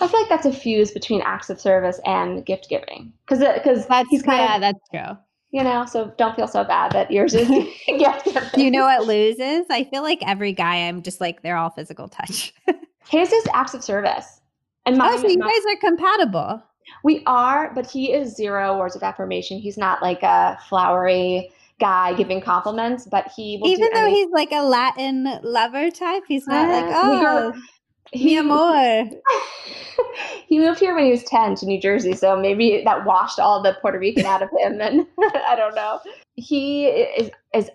I 0.00 0.08
feel 0.08 0.20
like 0.20 0.28
that's 0.28 0.46
a 0.46 0.52
fuse 0.52 0.90
between 0.90 1.22
acts 1.22 1.50
of 1.50 1.60
service 1.60 2.00
and 2.04 2.44
gift 2.44 2.68
giving 2.68 3.12
because 3.26 3.40
because 3.40 3.86
he's 4.10 4.22
kind 4.22 4.38
yeah, 4.38 4.54
of 4.56 4.60
that's 4.60 4.88
true. 4.90 5.18
You 5.50 5.62
know, 5.62 5.84
so 5.86 6.12
don't 6.18 6.36
feel 6.36 6.48
so 6.48 6.64
bad 6.64 6.92
that 6.92 7.10
yours 7.10 7.34
is 7.34 7.48
you 8.56 8.70
know 8.70 8.84
what 8.84 9.06
loses? 9.06 9.66
I 9.70 9.84
feel 9.84 10.02
like 10.02 10.18
every 10.26 10.52
guy 10.52 10.88
I'm 10.88 11.02
just 11.02 11.20
like 11.20 11.42
they're 11.42 11.56
all 11.56 11.70
physical 11.70 12.08
touch. 12.08 12.52
His 13.08 13.32
is 13.32 13.46
acts 13.54 13.74
of 13.74 13.84
service. 13.84 14.40
And 14.84 14.96
mine, 14.96 15.14
oh, 15.14 15.22
so 15.22 15.28
you 15.28 15.38
guys 15.38 15.62
are 15.68 15.80
compatible. 15.80 16.62
We 17.02 17.22
are, 17.26 17.72
but 17.74 17.88
he 17.90 18.12
is 18.12 18.34
zero 18.36 18.78
words 18.78 18.94
of 18.94 19.02
affirmation. 19.02 19.58
He's 19.58 19.76
not 19.76 20.02
like 20.02 20.22
a 20.22 20.58
flowery 20.68 21.50
guy 21.80 22.14
giving 22.14 22.40
compliments, 22.40 23.06
but 23.10 23.30
he 23.34 23.60
even 23.64 23.90
though 23.92 24.08
he's 24.08 24.30
like 24.30 24.52
a 24.52 24.62
Latin 24.62 25.40
lover 25.42 25.90
type, 25.90 26.22
he's 26.26 26.46
not 26.46 26.68
uh, 26.68 26.72
like 26.72 26.94
oh. 26.94 27.52
He, 28.12 28.34
mi 28.34 28.38
amor. 28.38 29.10
he 30.48 30.58
moved 30.58 30.80
here 30.80 30.94
when 30.94 31.04
he 31.04 31.10
was 31.10 31.24
10 31.24 31.56
to 31.56 31.66
New 31.66 31.80
Jersey, 31.80 32.14
so 32.14 32.36
maybe 32.36 32.82
that 32.84 33.04
washed 33.04 33.38
all 33.38 33.62
the 33.62 33.76
Puerto 33.80 33.98
Rican 33.98 34.26
out 34.26 34.42
of 34.42 34.50
him. 34.58 34.80
And 34.80 35.06
I 35.48 35.54
don't 35.56 35.74
know. 35.74 36.00
He 36.34 36.86
is, 36.86 37.30
is 37.54 37.70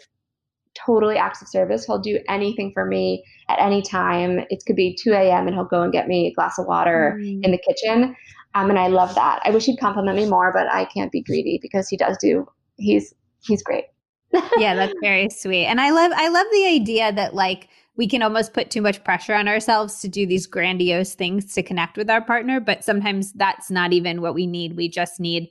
totally 0.74 1.18
acts 1.18 1.41
of 1.41 1.48
service. 1.48 1.86
He'll 1.86 1.99
do 1.99 2.20
anything 2.30 2.72
for 2.74 2.86
me 2.86 3.24
at 3.49 3.60
any 3.60 3.82
time. 3.82 4.40
It 4.49 4.64
could 4.66 4.76
be 4.76 4.98
2 5.02 5.12
a.m. 5.14 5.48
and 5.48 5.56
he'll 5.56 5.66
go 5.66 5.82
and 5.82 5.91
get 5.91 6.08
me 6.08 6.28
a 6.28 6.34
glass 6.34 6.58
of 6.58 6.66
water 6.66 7.18
mm. 7.20 7.44
in 7.44 7.52
the 7.52 7.58
kitchen. 7.58 8.16
Um, 8.53 8.70
and 8.70 8.80
I 8.80 8.88
love 8.88 9.16
that. 9.16 9.41
I 9.45 9.52
wish 9.52 9.66
he'd 9.66 9.80
compliment 9.80 10.18
me 10.18 10.26
more, 10.26 10.52
but 10.53 10.72
I 10.72 10.86
can't 10.86 11.12
be 11.12 11.22
greedy 11.22 11.60
because 11.62 11.88
he 11.88 11.98
does 11.98 12.18
do. 12.20 12.45
He's 12.78 13.14
he's 13.44 13.64
great. 13.64 13.86
yeah, 14.58 14.76
that's 14.76 14.94
very 15.02 15.30
sweet. 15.30 15.66
And 15.66 15.80
I 15.80 15.91
love 15.91 16.12
I 16.16 16.28
love 16.28 16.48
the 16.52 16.66
idea 16.66 17.12
that 17.14 17.34
like 17.34 17.70
we 17.97 18.07
can 18.07 18.22
almost 18.22 18.53
put 18.53 18.72
too 18.72 18.81
much 18.81 19.03
pressure 19.03 19.34
on 19.34 19.47
ourselves 19.47 19.99
to 19.99 20.07
do 20.07 20.26
these 20.26 20.47
grandiose 20.47 21.13
things 21.13 21.53
to 21.53 21.63
connect 21.63 21.97
with 21.97 22.09
our 22.09 22.23
partner, 22.23 22.59
but 22.59 22.84
sometimes 22.84 23.34
that's 23.34 23.69
not 23.69 23.93
even 23.93 24.22
what 24.22 24.34
we 24.34 24.47
need. 24.47 24.76
We 24.76 24.88
just 24.88 25.19
need 25.19 25.49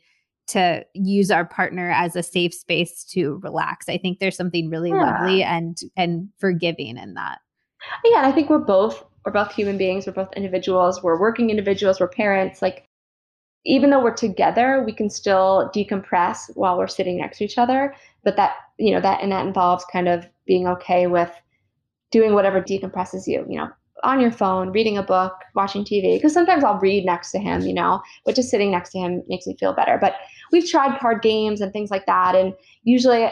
to 0.48 0.84
use 0.94 1.30
our 1.30 1.44
partner 1.44 1.90
as 1.90 2.16
a 2.16 2.22
safe 2.22 2.52
space 2.52 3.04
to 3.04 3.40
relax. 3.42 3.88
I 3.88 3.98
think 3.98 4.18
there's 4.18 4.36
something 4.36 4.68
really 4.68 4.90
yeah. 4.90 5.02
lovely 5.02 5.42
and 5.42 5.78
and 5.96 6.28
forgiving 6.38 6.96
in 6.96 7.14
that. 7.14 7.38
Yeah, 8.04 8.18
and 8.18 8.26
I 8.26 8.32
think 8.32 8.50
we're 8.50 8.58
both 8.58 9.04
we're 9.24 9.32
both 9.32 9.52
human 9.52 9.78
beings, 9.78 10.06
we're 10.06 10.12
both 10.12 10.32
individuals, 10.34 11.02
we're 11.02 11.20
working 11.20 11.50
individuals, 11.50 12.00
we're 12.00 12.08
parents. 12.08 12.62
Like 12.62 12.88
even 13.64 13.90
though 13.90 14.02
we're 14.02 14.14
together, 14.14 14.82
we 14.84 14.92
can 14.92 15.10
still 15.10 15.70
decompress 15.74 16.50
while 16.54 16.78
we're 16.78 16.88
sitting 16.88 17.18
next 17.18 17.38
to 17.38 17.44
each 17.44 17.58
other. 17.58 17.94
But 18.24 18.36
that, 18.36 18.54
you 18.78 18.92
know, 18.92 19.00
that 19.00 19.22
and 19.22 19.30
that 19.32 19.46
involves 19.46 19.84
kind 19.92 20.08
of 20.08 20.26
being 20.46 20.66
okay 20.66 21.06
with 21.06 21.30
doing 22.10 22.34
whatever 22.34 22.60
decompresses 22.60 23.26
you, 23.26 23.44
you 23.48 23.56
know, 23.56 23.68
on 24.02 24.20
your 24.20 24.30
phone, 24.30 24.72
reading 24.72 24.98
a 24.98 25.02
book, 25.02 25.34
watching 25.54 25.84
TV. 25.84 26.16
Because 26.16 26.32
sometimes 26.32 26.64
I'll 26.64 26.78
read 26.78 27.04
next 27.04 27.30
to 27.32 27.38
him, 27.38 27.62
you 27.62 27.74
know, 27.74 28.00
but 28.24 28.34
just 28.34 28.50
sitting 28.50 28.70
next 28.70 28.90
to 28.92 28.98
him 28.98 29.22
makes 29.28 29.46
me 29.46 29.56
feel 29.58 29.74
better. 29.74 29.98
But 30.00 30.16
we've 30.52 30.68
tried 30.68 30.98
card 30.98 31.22
games 31.22 31.60
and 31.60 31.72
things 31.72 31.90
like 31.90 32.06
that. 32.06 32.34
And 32.34 32.54
usually 32.84 33.28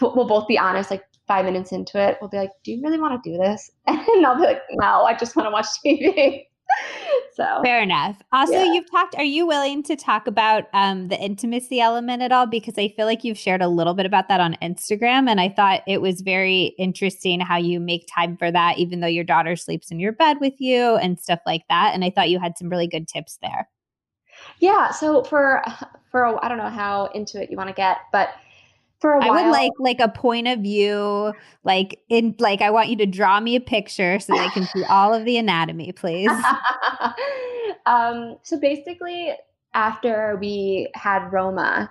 we'll 0.00 0.26
both 0.26 0.46
be 0.48 0.58
honest, 0.58 0.90
like 0.90 1.04
five 1.26 1.44
minutes 1.44 1.72
into 1.72 1.98
it, 1.98 2.18
we'll 2.20 2.30
be 2.30 2.36
like, 2.36 2.50
Do 2.64 2.72
you 2.72 2.82
really 2.82 2.98
want 2.98 3.22
to 3.22 3.30
do 3.30 3.36
this? 3.36 3.70
And 3.86 4.26
I'll 4.26 4.36
be 4.36 4.42
like, 4.42 4.62
No, 4.72 5.04
I 5.04 5.14
just 5.16 5.36
want 5.36 5.46
to 5.46 5.50
watch 5.50 5.66
TV. 5.84 6.44
so 7.34 7.60
fair 7.62 7.82
enough. 7.82 8.22
Also, 8.32 8.52
yeah. 8.52 8.72
you've 8.72 8.90
talked. 8.90 9.14
Are 9.16 9.24
you 9.24 9.46
willing 9.46 9.82
to 9.84 9.96
talk 9.96 10.26
about 10.26 10.64
um, 10.72 11.08
the 11.08 11.18
intimacy 11.18 11.80
element 11.80 12.22
at 12.22 12.32
all? 12.32 12.46
Because 12.46 12.78
I 12.78 12.88
feel 12.88 13.06
like 13.06 13.24
you've 13.24 13.38
shared 13.38 13.62
a 13.62 13.68
little 13.68 13.94
bit 13.94 14.06
about 14.06 14.28
that 14.28 14.40
on 14.40 14.56
Instagram, 14.62 15.28
and 15.28 15.40
I 15.40 15.48
thought 15.48 15.82
it 15.86 16.00
was 16.00 16.20
very 16.20 16.74
interesting 16.78 17.40
how 17.40 17.56
you 17.56 17.80
make 17.80 18.08
time 18.12 18.36
for 18.36 18.50
that, 18.50 18.78
even 18.78 19.00
though 19.00 19.06
your 19.06 19.24
daughter 19.24 19.56
sleeps 19.56 19.90
in 19.90 19.98
your 19.98 20.12
bed 20.12 20.38
with 20.40 20.60
you 20.60 20.96
and 20.96 21.18
stuff 21.18 21.40
like 21.46 21.62
that. 21.68 21.94
And 21.94 22.04
I 22.04 22.10
thought 22.10 22.30
you 22.30 22.38
had 22.38 22.58
some 22.58 22.68
really 22.68 22.86
good 22.88 23.08
tips 23.08 23.38
there. 23.42 23.68
Yeah. 24.58 24.90
So 24.90 25.24
for 25.24 25.62
for 26.10 26.44
I 26.44 26.48
don't 26.48 26.58
know 26.58 26.68
how 26.68 27.06
into 27.14 27.42
it 27.42 27.50
you 27.50 27.56
want 27.56 27.68
to 27.68 27.74
get, 27.74 27.98
but 28.12 28.30
for 29.02 29.14
a 29.14 29.18
while. 29.18 29.32
I 29.32 29.42
would 29.42 29.50
like 29.50 29.72
like 29.78 30.00
a 30.00 30.08
point 30.08 30.48
of 30.48 30.60
view, 30.60 31.34
like 31.64 32.00
in 32.08 32.34
like 32.38 32.62
I 32.62 32.70
want 32.70 32.88
you 32.88 32.96
to 32.96 33.06
draw 33.06 33.40
me 33.40 33.56
a 33.56 33.60
picture 33.60 34.18
so 34.18 34.32
that 34.32 34.48
I 34.48 34.54
can 34.54 34.64
see 34.64 34.84
all 34.84 35.12
of 35.12 35.26
the 35.26 35.36
anatomy, 35.36 35.92
please. 35.92 36.30
um, 37.86 38.38
so 38.42 38.58
basically, 38.58 39.32
after 39.74 40.38
we 40.40 40.88
had 40.94 41.30
Roma, 41.30 41.90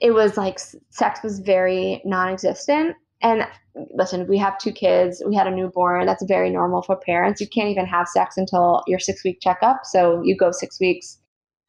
it 0.00 0.12
was 0.12 0.36
like 0.36 0.58
sex 0.90 1.20
was 1.22 1.38
very 1.38 2.02
non-existent. 2.04 2.96
And 3.22 3.46
listen, 3.94 4.26
we 4.26 4.38
have 4.38 4.58
two 4.58 4.72
kids. 4.72 5.22
We 5.26 5.36
had 5.36 5.46
a 5.46 5.50
newborn. 5.50 6.06
That's 6.06 6.24
very 6.24 6.50
normal 6.50 6.82
for 6.82 6.96
parents. 6.96 7.40
You 7.40 7.48
can't 7.48 7.68
even 7.68 7.86
have 7.86 8.08
sex 8.08 8.36
until 8.36 8.82
your 8.86 8.98
six-week 8.98 9.38
checkup. 9.40 9.80
So 9.84 10.20
you 10.22 10.36
go 10.36 10.50
six 10.50 10.80
weeks 10.80 11.18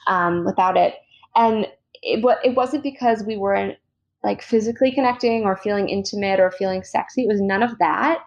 um, 0.08 0.46
without 0.46 0.78
it. 0.78 0.96
And 1.36 1.68
it, 2.02 2.24
it 2.44 2.56
wasn't 2.56 2.84
because 2.84 3.24
we 3.26 3.38
weren't 3.38 3.78
like 4.24 4.42
physically 4.42 4.92
connecting 4.92 5.44
or 5.44 5.56
feeling 5.56 5.90
intimate 5.90 6.40
or 6.40 6.52
feeling 6.52 6.84
sexy. 6.84 7.24
It 7.24 7.28
was 7.28 7.42
none 7.42 7.64
of 7.64 7.78
that. 7.80 8.24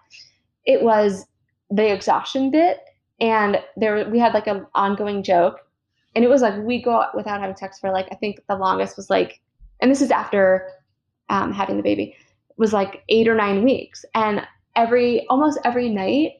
It 0.65 0.83
was 0.83 1.25
the 1.69 1.91
exhaustion 1.91 2.51
bit. 2.51 2.79
And 3.19 3.59
there 3.77 4.09
we 4.09 4.19
had 4.19 4.33
like 4.33 4.47
an 4.47 4.65
ongoing 4.73 5.23
joke. 5.23 5.59
And 6.15 6.25
it 6.25 6.29
was 6.29 6.41
like 6.41 6.55
we 6.63 6.81
go 6.81 7.05
without 7.13 7.39
having 7.39 7.55
sex 7.55 7.79
for 7.79 7.91
like 7.91 8.07
I 8.11 8.15
think 8.15 8.39
the 8.47 8.55
longest 8.55 8.97
was 8.97 9.09
like 9.09 9.41
and 9.79 9.89
this 9.89 10.01
is 10.01 10.11
after 10.11 10.67
um, 11.29 11.51
having 11.51 11.77
the 11.77 11.83
baby 11.83 12.15
was 12.57 12.73
like 12.73 13.03
eight 13.09 13.27
or 13.27 13.35
nine 13.35 13.63
weeks. 13.63 14.05
And 14.15 14.45
every 14.75 15.27
almost 15.27 15.59
every 15.63 15.89
night 15.89 16.33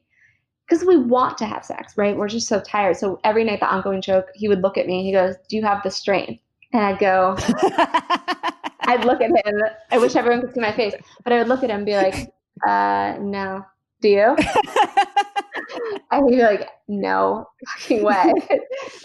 because 0.68 0.86
we 0.86 0.95
want 0.95 1.38
to 1.38 1.45
have 1.45 1.65
sex, 1.65 1.98
right? 1.98 2.15
We're 2.15 2.30
just 2.30 2.48
so 2.48 2.61
tired. 2.61 2.95
So 2.95 3.19
every 3.26 3.44
night, 3.44 3.60
the 3.60 3.69
ongoing 3.69 4.02
joke, 4.02 4.28
he 4.36 4.48
would 4.48 4.61
look 4.61 4.78
at 4.78 4.88
me. 4.88 5.03
He 5.03 5.11
goes, 5.11 5.36
"Do 5.49 5.57
you 5.57 5.64
have 5.64 5.84
the 5.84 5.91
strength?" 5.91 6.41
And 6.72 6.82
I'd 6.82 6.99
go, 6.99 7.36
I'd 8.91 9.05
look 9.05 9.22
at 9.22 9.30
him. 9.30 9.61
I 9.89 9.97
wish 9.97 10.15
everyone 10.15 10.41
could 10.41 10.53
see 10.53 10.59
my 10.59 10.73
face, 10.73 10.93
but 11.23 11.31
I 11.31 11.38
would 11.38 11.47
look 11.47 11.63
at 11.63 11.69
him 11.69 11.77
and 11.77 11.85
be 11.85 11.95
like, 11.95 12.34
uh, 12.68 13.15
no. 13.22 13.65
Do 14.01 14.09
you? 14.09 14.35
and 16.11 16.30
he'd 16.30 16.35
be 16.35 16.41
like, 16.41 16.68
no 16.88 17.45
fucking 17.68 18.03
way. 18.03 18.34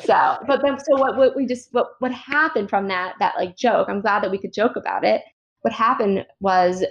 so, 0.05 0.39
but 0.47 0.63
then, 0.63 0.79
so 0.79 0.99
what, 0.99 1.17
what 1.17 1.37
we 1.37 1.47
just, 1.47 1.73
what, 1.73 1.91
what 2.01 2.13
happened 2.13 2.69
from 2.69 2.89
that, 2.89 3.15
that 3.21 3.35
like 3.37 3.57
joke, 3.57 3.89
I'm 3.89 4.01
glad 4.01 4.23
that 4.23 4.31
we 4.31 4.39
could 4.39 4.53
joke 4.53 4.75
about 4.75 5.05
it. 5.05 5.23
What 5.61 5.73
happened 5.73 6.27
was 6.41 6.85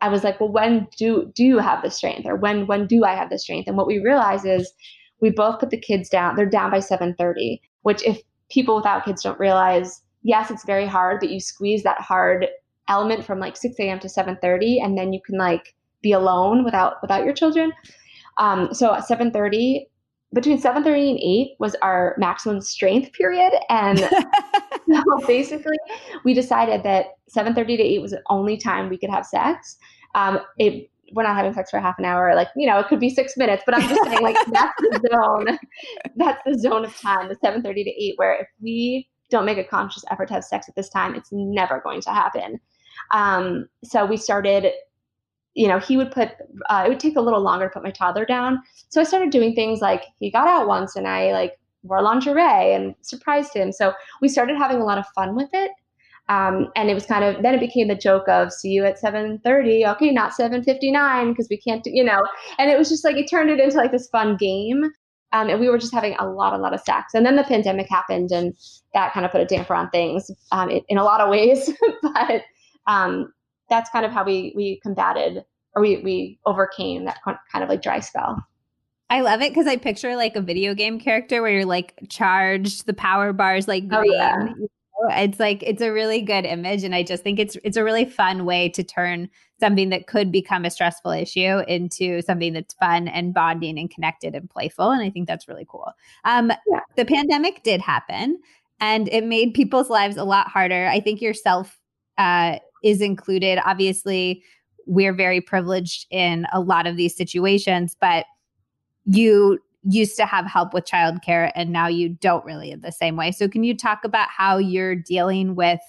I 0.00 0.08
was 0.08 0.24
like, 0.24 0.40
well, 0.40 0.52
when 0.52 0.88
do, 0.96 1.30
do 1.34 1.44
you 1.44 1.58
have 1.58 1.82
the 1.82 1.90
strength 1.90 2.26
or 2.26 2.36
when, 2.36 2.66
when 2.66 2.86
do 2.86 3.04
I 3.04 3.14
have 3.14 3.28
the 3.28 3.38
strength? 3.38 3.68
And 3.68 3.76
what 3.76 3.86
we 3.86 3.98
realize 3.98 4.44
is 4.44 4.72
we 5.20 5.30
both 5.30 5.60
put 5.60 5.70
the 5.70 5.80
kids 5.80 6.08
down. 6.08 6.36
They're 6.36 6.46
down 6.46 6.70
by 6.70 6.80
730, 6.80 7.60
which 7.82 8.02
if 8.04 8.20
people 8.50 8.76
without 8.76 9.04
kids 9.04 9.22
don't 9.22 9.38
realize 9.38 10.02
yes, 10.22 10.50
it's 10.50 10.64
very 10.64 10.86
hard, 10.86 11.20
but 11.20 11.30
you 11.30 11.40
squeeze 11.40 11.82
that 11.82 12.00
hard 12.00 12.48
element 12.88 13.24
from 13.24 13.38
like 13.38 13.56
6 13.56 13.78
a.m. 13.78 13.98
to 14.00 14.08
7:30, 14.08 14.82
and 14.82 14.96
then 14.96 15.12
you 15.12 15.20
can 15.24 15.38
like 15.38 15.74
be 16.02 16.12
alone 16.12 16.64
without 16.64 17.00
without 17.02 17.24
your 17.24 17.34
children. 17.34 17.72
Um, 18.38 18.72
so 18.72 18.94
at 18.94 19.06
7:30, 19.06 19.86
between 20.32 20.60
7:30 20.60 21.10
and 21.10 21.18
8 21.20 21.48
was 21.58 21.74
our 21.82 22.14
maximum 22.18 22.60
strength 22.60 23.12
period, 23.12 23.52
and 23.68 23.98
so 24.88 25.26
basically 25.26 25.76
we 26.24 26.34
decided 26.34 26.82
that 26.82 27.06
7:30 27.34 27.76
to 27.76 27.82
8 27.82 28.02
was 28.02 28.10
the 28.12 28.22
only 28.28 28.56
time 28.56 28.88
we 28.88 28.98
could 28.98 29.10
have 29.10 29.26
sex. 29.26 29.76
Um, 30.14 30.40
it 30.58 30.88
we're 31.14 31.22
not 31.24 31.36
having 31.36 31.52
sex 31.52 31.70
for 31.70 31.78
half 31.78 31.98
an 31.98 32.06
hour. 32.06 32.34
Like, 32.34 32.48
you 32.56 32.66
know, 32.66 32.78
it 32.78 32.88
could 32.88 33.00
be 33.00 33.10
six 33.10 33.36
minutes, 33.36 33.62
but 33.66 33.74
I'm 33.74 33.86
just 33.86 34.02
saying, 34.04 34.22
like, 34.22 34.36
that's 34.50 34.72
the 34.80 35.10
zone. 35.12 35.58
That's 36.16 36.40
the 36.46 36.58
zone 36.58 36.84
of 36.86 36.96
time, 36.98 37.28
the 37.28 37.36
7:30 37.36 37.84
to 37.84 37.90
8, 37.90 38.14
where 38.16 38.34
if 38.40 38.48
we 38.60 39.08
don't 39.32 39.46
make 39.46 39.58
a 39.58 39.64
conscious 39.64 40.04
effort 40.10 40.28
to 40.28 40.34
have 40.34 40.44
sex 40.44 40.68
at 40.68 40.76
this 40.76 40.88
time, 40.88 41.16
it's 41.16 41.30
never 41.32 41.80
going 41.80 42.00
to 42.02 42.10
happen. 42.10 42.60
Um, 43.12 43.68
so 43.82 44.06
we 44.06 44.16
started, 44.16 44.66
you 45.54 45.66
know, 45.66 45.80
he 45.80 45.96
would 45.96 46.12
put, 46.12 46.30
uh, 46.68 46.84
it 46.86 46.88
would 46.90 47.00
take 47.00 47.16
a 47.16 47.20
little 47.20 47.40
longer 47.40 47.66
to 47.66 47.70
put 47.70 47.82
my 47.82 47.90
toddler 47.90 48.24
down. 48.24 48.62
So 48.90 49.00
I 49.00 49.04
started 49.04 49.30
doing 49.30 49.54
things 49.54 49.80
like 49.80 50.04
he 50.20 50.30
got 50.30 50.46
out 50.46 50.68
once 50.68 50.94
and 50.94 51.08
I 51.08 51.32
like 51.32 51.58
wore 51.82 52.02
lingerie 52.02 52.74
and 52.74 52.94
surprised 53.00 53.54
him. 53.54 53.72
So 53.72 53.92
we 54.20 54.28
started 54.28 54.56
having 54.56 54.80
a 54.80 54.84
lot 54.84 54.98
of 54.98 55.06
fun 55.16 55.34
with 55.34 55.50
it. 55.52 55.72
Um, 56.28 56.68
and 56.76 56.88
it 56.88 56.94
was 56.94 57.04
kind 57.04 57.24
of 57.24 57.42
then 57.42 57.54
it 57.54 57.60
became 57.60 57.88
the 57.88 57.96
joke 57.96 58.28
of 58.28 58.52
see 58.52 58.68
you 58.68 58.84
at 58.84 58.96
7:30 58.96 59.84
okay 59.88 60.12
not 60.12 60.32
7:59 60.32 61.30
because 61.30 61.48
we 61.50 61.56
can't 61.58 61.82
do 61.82 61.90
you 61.92 62.04
know 62.04 62.24
and 62.58 62.70
it 62.70 62.78
was 62.78 62.88
just 62.88 63.04
like 63.04 63.16
it 63.16 63.28
turned 63.28 63.50
it 63.50 63.58
into 63.58 63.76
like 63.76 63.90
this 63.90 64.08
fun 64.08 64.36
game 64.36 64.92
um, 65.32 65.48
and 65.48 65.60
we 65.60 65.68
were 65.68 65.78
just 65.78 65.94
having 65.94 66.14
a 66.18 66.28
lot, 66.28 66.52
a 66.52 66.58
lot 66.58 66.74
of 66.74 66.80
sex. 66.80 67.14
And 67.14 67.24
then 67.24 67.36
the 67.36 67.44
pandemic 67.44 67.88
happened, 67.88 68.30
and 68.32 68.54
that 68.94 69.12
kind 69.12 69.24
of 69.24 69.32
put 69.32 69.40
a 69.40 69.46
damper 69.46 69.74
on 69.74 69.90
things 69.90 70.30
um, 70.50 70.70
it, 70.70 70.84
in 70.88 70.98
a 70.98 71.04
lot 71.04 71.20
of 71.20 71.30
ways. 71.30 71.70
but 72.02 72.42
um, 72.86 73.32
that's 73.68 73.90
kind 73.90 74.04
of 74.04 74.12
how 74.12 74.24
we 74.24 74.52
we 74.56 74.80
combated 74.82 75.44
or 75.74 75.82
we 75.82 75.98
we 75.98 76.38
overcame 76.46 77.04
that 77.06 77.18
kind 77.24 77.62
of 77.62 77.68
like 77.68 77.82
dry 77.82 78.00
spell. 78.00 78.42
I 79.10 79.20
love 79.20 79.42
it 79.42 79.50
because 79.50 79.66
I 79.66 79.76
picture 79.76 80.16
like 80.16 80.36
a 80.36 80.40
video 80.40 80.74
game 80.74 80.98
character 80.98 81.42
where 81.42 81.52
you're 81.52 81.66
like 81.66 81.98
charged, 82.08 82.86
the 82.86 82.94
power 82.94 83.32
bars 83.32 83.68
like 83.68 83.86
green. 83.86 84.10
Oh, 84.10 84.16
yeah. 84.16 84.48
It's 85.10 85.40
like 85.40 85.62
it's 85.62 85.82
a 85.82 85.92
really 85.92 86.22
good 86.22 86.44
image, 86.44 86.84
and 86.84 86.94
I 86.94 87.02
just 87.02 87.22
think 87.22 87.38
it's 87.38 87.56
it's 87.64 87.76
a 87.76 87.84
really 87.84 88.04
fun 88.04 88.44
way 88.44 88.68
to 88.70 88.82
turn 88.82 89.28
something 89.60 89.90
that 89.90 90.06
could 90.06 90.32
become 90.32 90.64
a 90.64 90.70
stressful 90.70 91.12
issue 91.12 91.60
into 91.68 92.20
something 92.22 92.52
that's 92.52 92.74
fun 92.74 93.08
and 93.08 93.32
bonding 93.32 93.78
and 93.78 93.90
connected 93.90 94.34
and 94.34 94.50
playful. 94.50 94.90
And 94.90 95.02
I 95.02 95.10
think 95.10 95.28
that's 95.28 95.46
really 95.46 95.66
cool. 95.68 95.90
Um, 96.24 96.52
yeah. 96.68 96.80
The 96.96 97.04
pandemic 97.04 97.62
did 97.62 97.80
happen, 97.80 98.40
and 98.80 99.08
it 99.08 99.24
made 99.24 99.54
people's 99.54 99.90
lives 99.90 100.16
a 100.16 100.24
lot 100.24 100.48
harder. 100.48 100.88
I 100.88 101.00
think 101.00 101.20
yourself 101.20 101.78
uh, 102.18 102.58
is 102.82 103.00
included. 103.00 103.60
Obviously, 103.64 104.42
we're 104.86 105.14
very 105.14 105.40
privileged 105.40 106.06
in 106.10 106.46
a 106.52 106.60
lot 106.60 106.86
of 106.86 106.96
these 106.96 107.16
situations, 107.16 107.96
but 108.00 108.26
you 109.04 109.58
used 109.84 110.16
to 110.16 110.26
have 110.26 110.46
help 110.46 110.72
with 110.72 110.84
childcare 110.84 111.50
and 111.54 111.70
now 111.70 111.88
you 111.88 112.08
don't 112.08 112.44
really 112.44 112.70
in 112.70 112.80
the 112.80 112.92
same 112.92 113.16
way. 113.16 113.32
So, 113.32 113.48
can 113.48 113.64
you 113.64 113.76
talk 113.76 114.04
about 114.04 114.28
how 114.28 114.58
you're 114.58 114.94
dealing 114.94 115.54
with 115.54 115.80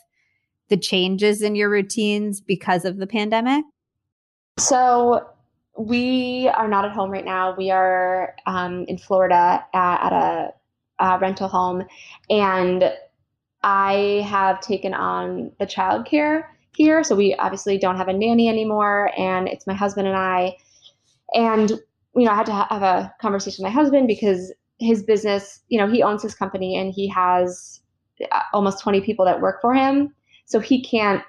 the 0.70 0.78
changes 0.78 1.42
in 1.42 1.56
your 1.56 1.70
routines 1.70 2.42
because 2.42 2.86
of 2.86 2.98
the 2.98 3.08
pandemic? 3.08 3.64
So, 4.58 5.28
we 5.78 6.50
are 6.50 6.68
not 6.68 6.86
at 6.86 6.92
home 6.92 7.10
right 7.10 7.26
now. 7.26 7.56
We 7.56 7.72
are 7.72 8.36
um, 8.46 8.86
in 8.88 8.98
Florida 8.98 9.66
at, 9.74 10.06
at 10.06 10.14
a, 10.14 10.54
a 11.00 11.20
rental 11.20 11.48
home, 11.48 11.84
and 12.30 12.94
I 13.64 14.26
have 14.28 14.60
taken 14.60 14.94
on 14.94 15.52
the 15.60 15.66
childcare 15.66 16.44
here. 16.76 17.04
So 17.04 17.16
we 17.16 17.34
obviously 17.36 17.78
don't 17.78 17.98
have 17.98 18.08
a 18.08 18.14
nanny 18.14 18.50
anymore, 18.50 19.12
and 19.18 19.48
it's 19.48 19.66
my 19.66 19.74
husband 19.74 20.08
and 20.08 20.18
I. 20.18 20.58
And 21.34 21.72
you 22.16 22.26
know, 22.26 22.32
I 22.32 22.36
had 22.36 22.46
to 22.48 22.54
have 22.54 22.84
a 22.84 23.14
conversation 23.22 23.64
with 23.64 23.74
my 23.74 23.82
husband 23.82 24.08
because 24.08 24.54
his 24.80 25.04
business, 25.04 25.62
you 25.70 25.80
know, 25.80 25.90
he 25.90 26.04
owns 26.04 26.22
his 26.22 26.36
company 26.36 26.78
and 26.78 26.94
he 26.94 27.08
has 27.08 27.82
uh, 28.32 28.42
almost 28.54 28.82
20 28.82 29.02
people 29.02 29.26
that 29.26 29.42
work 29.42 29.62
for 29.62 29.74
him. 29.74 30.14
So 30.46 30.60
he 30.60 30.84
can't, 30.84 31.24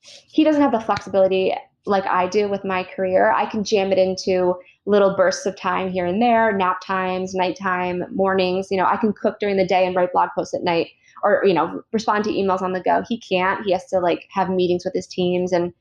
he 0.00 0.44
doesn't 0.44 0.62
have 0.62 0.72
the 0.72 0.80
flexibility 0.80 1.54
like 1.86 2.06
I 2.06 2.26
do 2.26 2.48
with 2.48 2.64
my 2.64 2.82
career. 2.82 3.30
I 3.32 3.46
can 3.46 3.62
jam 3.62 3.92
it 3.92 3.98
into 3.98 4.54
little 4.86 5.16
bursts 5.16 5.46
of 5.46 5.56
time 5.56 5.90
here 5.90 6.06
and 6.06 6.20
there, 6.20 6.52
nap 6.52 6.80
times, 6.84 7.34
nighttime, 7.34 8.04
mornings. 8.10 8.68
You 8.70 8.78
know, 8.78 8.86
I 8.86 8.96
can 8.96 9.12
cook 9.12 9.38
during 9.38 9.56
the 9.56 9.66
day 9.66 9.86
and 9.86 9.94
write 9.94 10.12
blog 10.12 10.30
posts 10.36 10.54
at 10.54 10.62
night 10.62 10.88
or, 11.22 11.42
you 11.44 11.54
know, 11.54 11.82
respond 11.92 12.24
to 12.24 12.30
emails 12.30 12.62
on 12.62 12.72
the 12.72 12.80
go. 12.80 13.02
He 13.08 13.20
can't. 13.20 13.64
He 13.64 13.72
has 13.72 13.86
to 13.86 14.00
like 14.00 14.26
have 14.30 14.50
meetings 14.50 14.84
with 14.84 14.94
his 14.94 15.06
teams. 15.06 15.52
And 15.52 15.72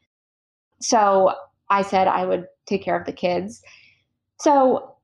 so 0.82 1.34
I 1.70 1.82
said 1.82 2.08
I 2.08 2.26
would 2.26 2.48
take 2.66 2.84
care 2.84 3.00
of 3.00 3.06
the 3.06 3.14
kids. 3.14 3.62
So 4.44 4.95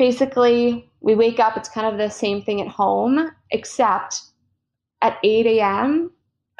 basically, 0.00 0.90
we 1.00 1.14
wake 1.14 1.38
up, 1.38 1.56
it's 1.56 1.68
kind 1.68 1.86
of 1.86 1.96
the 1.96 2.10
same 2.12 2.42
thing 2.42 2.60
at 2.60 2.66
home, 2.66 3.30
except 3.52 4.20
at 5.00 5.16
8 5.22 5.46
a.m. 5.46 6.10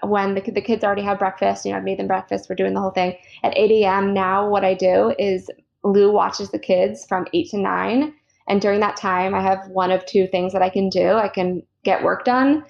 when 0.04 0.36
the, 0.36 0.40
the 0.40 0.60
kids 0.60 0.84
already 0.84 1.02
have 1.02 1.18
breakfast, 1.18 1.64
you 1.64 1.72
know, 1.72 1.78
I've 1.78 1.82
made 1.82 1.98
them 1.98 2.06
breakfast, 2.06 2.48
we're 2.48 2.54
doing 2.54 2.74
the 2.74 2.80
whole 2.80 2.92
thing. 2.92 3.16
At 3.42 3.58
8 3.58 3.82
a.m. 3.82 4.14
now, 4.14 4.48
what 4.48 4.64
I 4.64 4.74
do 4.74 5.12
is 5.18 5.50
Lou 5.82 6.12
watches 6.12 6.50
the 6.50 6.58
kids 6.60 7.04
from 7.04 7.26
8 7.34 7.50
to 7.50 7.58
9. 7.58 8.14
And 8.46 8.60
during 8.60 8.78
that 8.78 8.96
time, 8.96 9.34
I 9.34 9.42
have 9.42 9.66
one 9.66 9.90
of 9.90 10.06
two 10.06 10.28
things 10.28 10.52
that 10.52 10.62
I 10.62 10.70
can 10.70 10.88
do. 10.90 11.14
I 11.14 11.28
can 11.28 11.62
get 11.82 12.04
work 12.04 12.24
done 12.24 12.64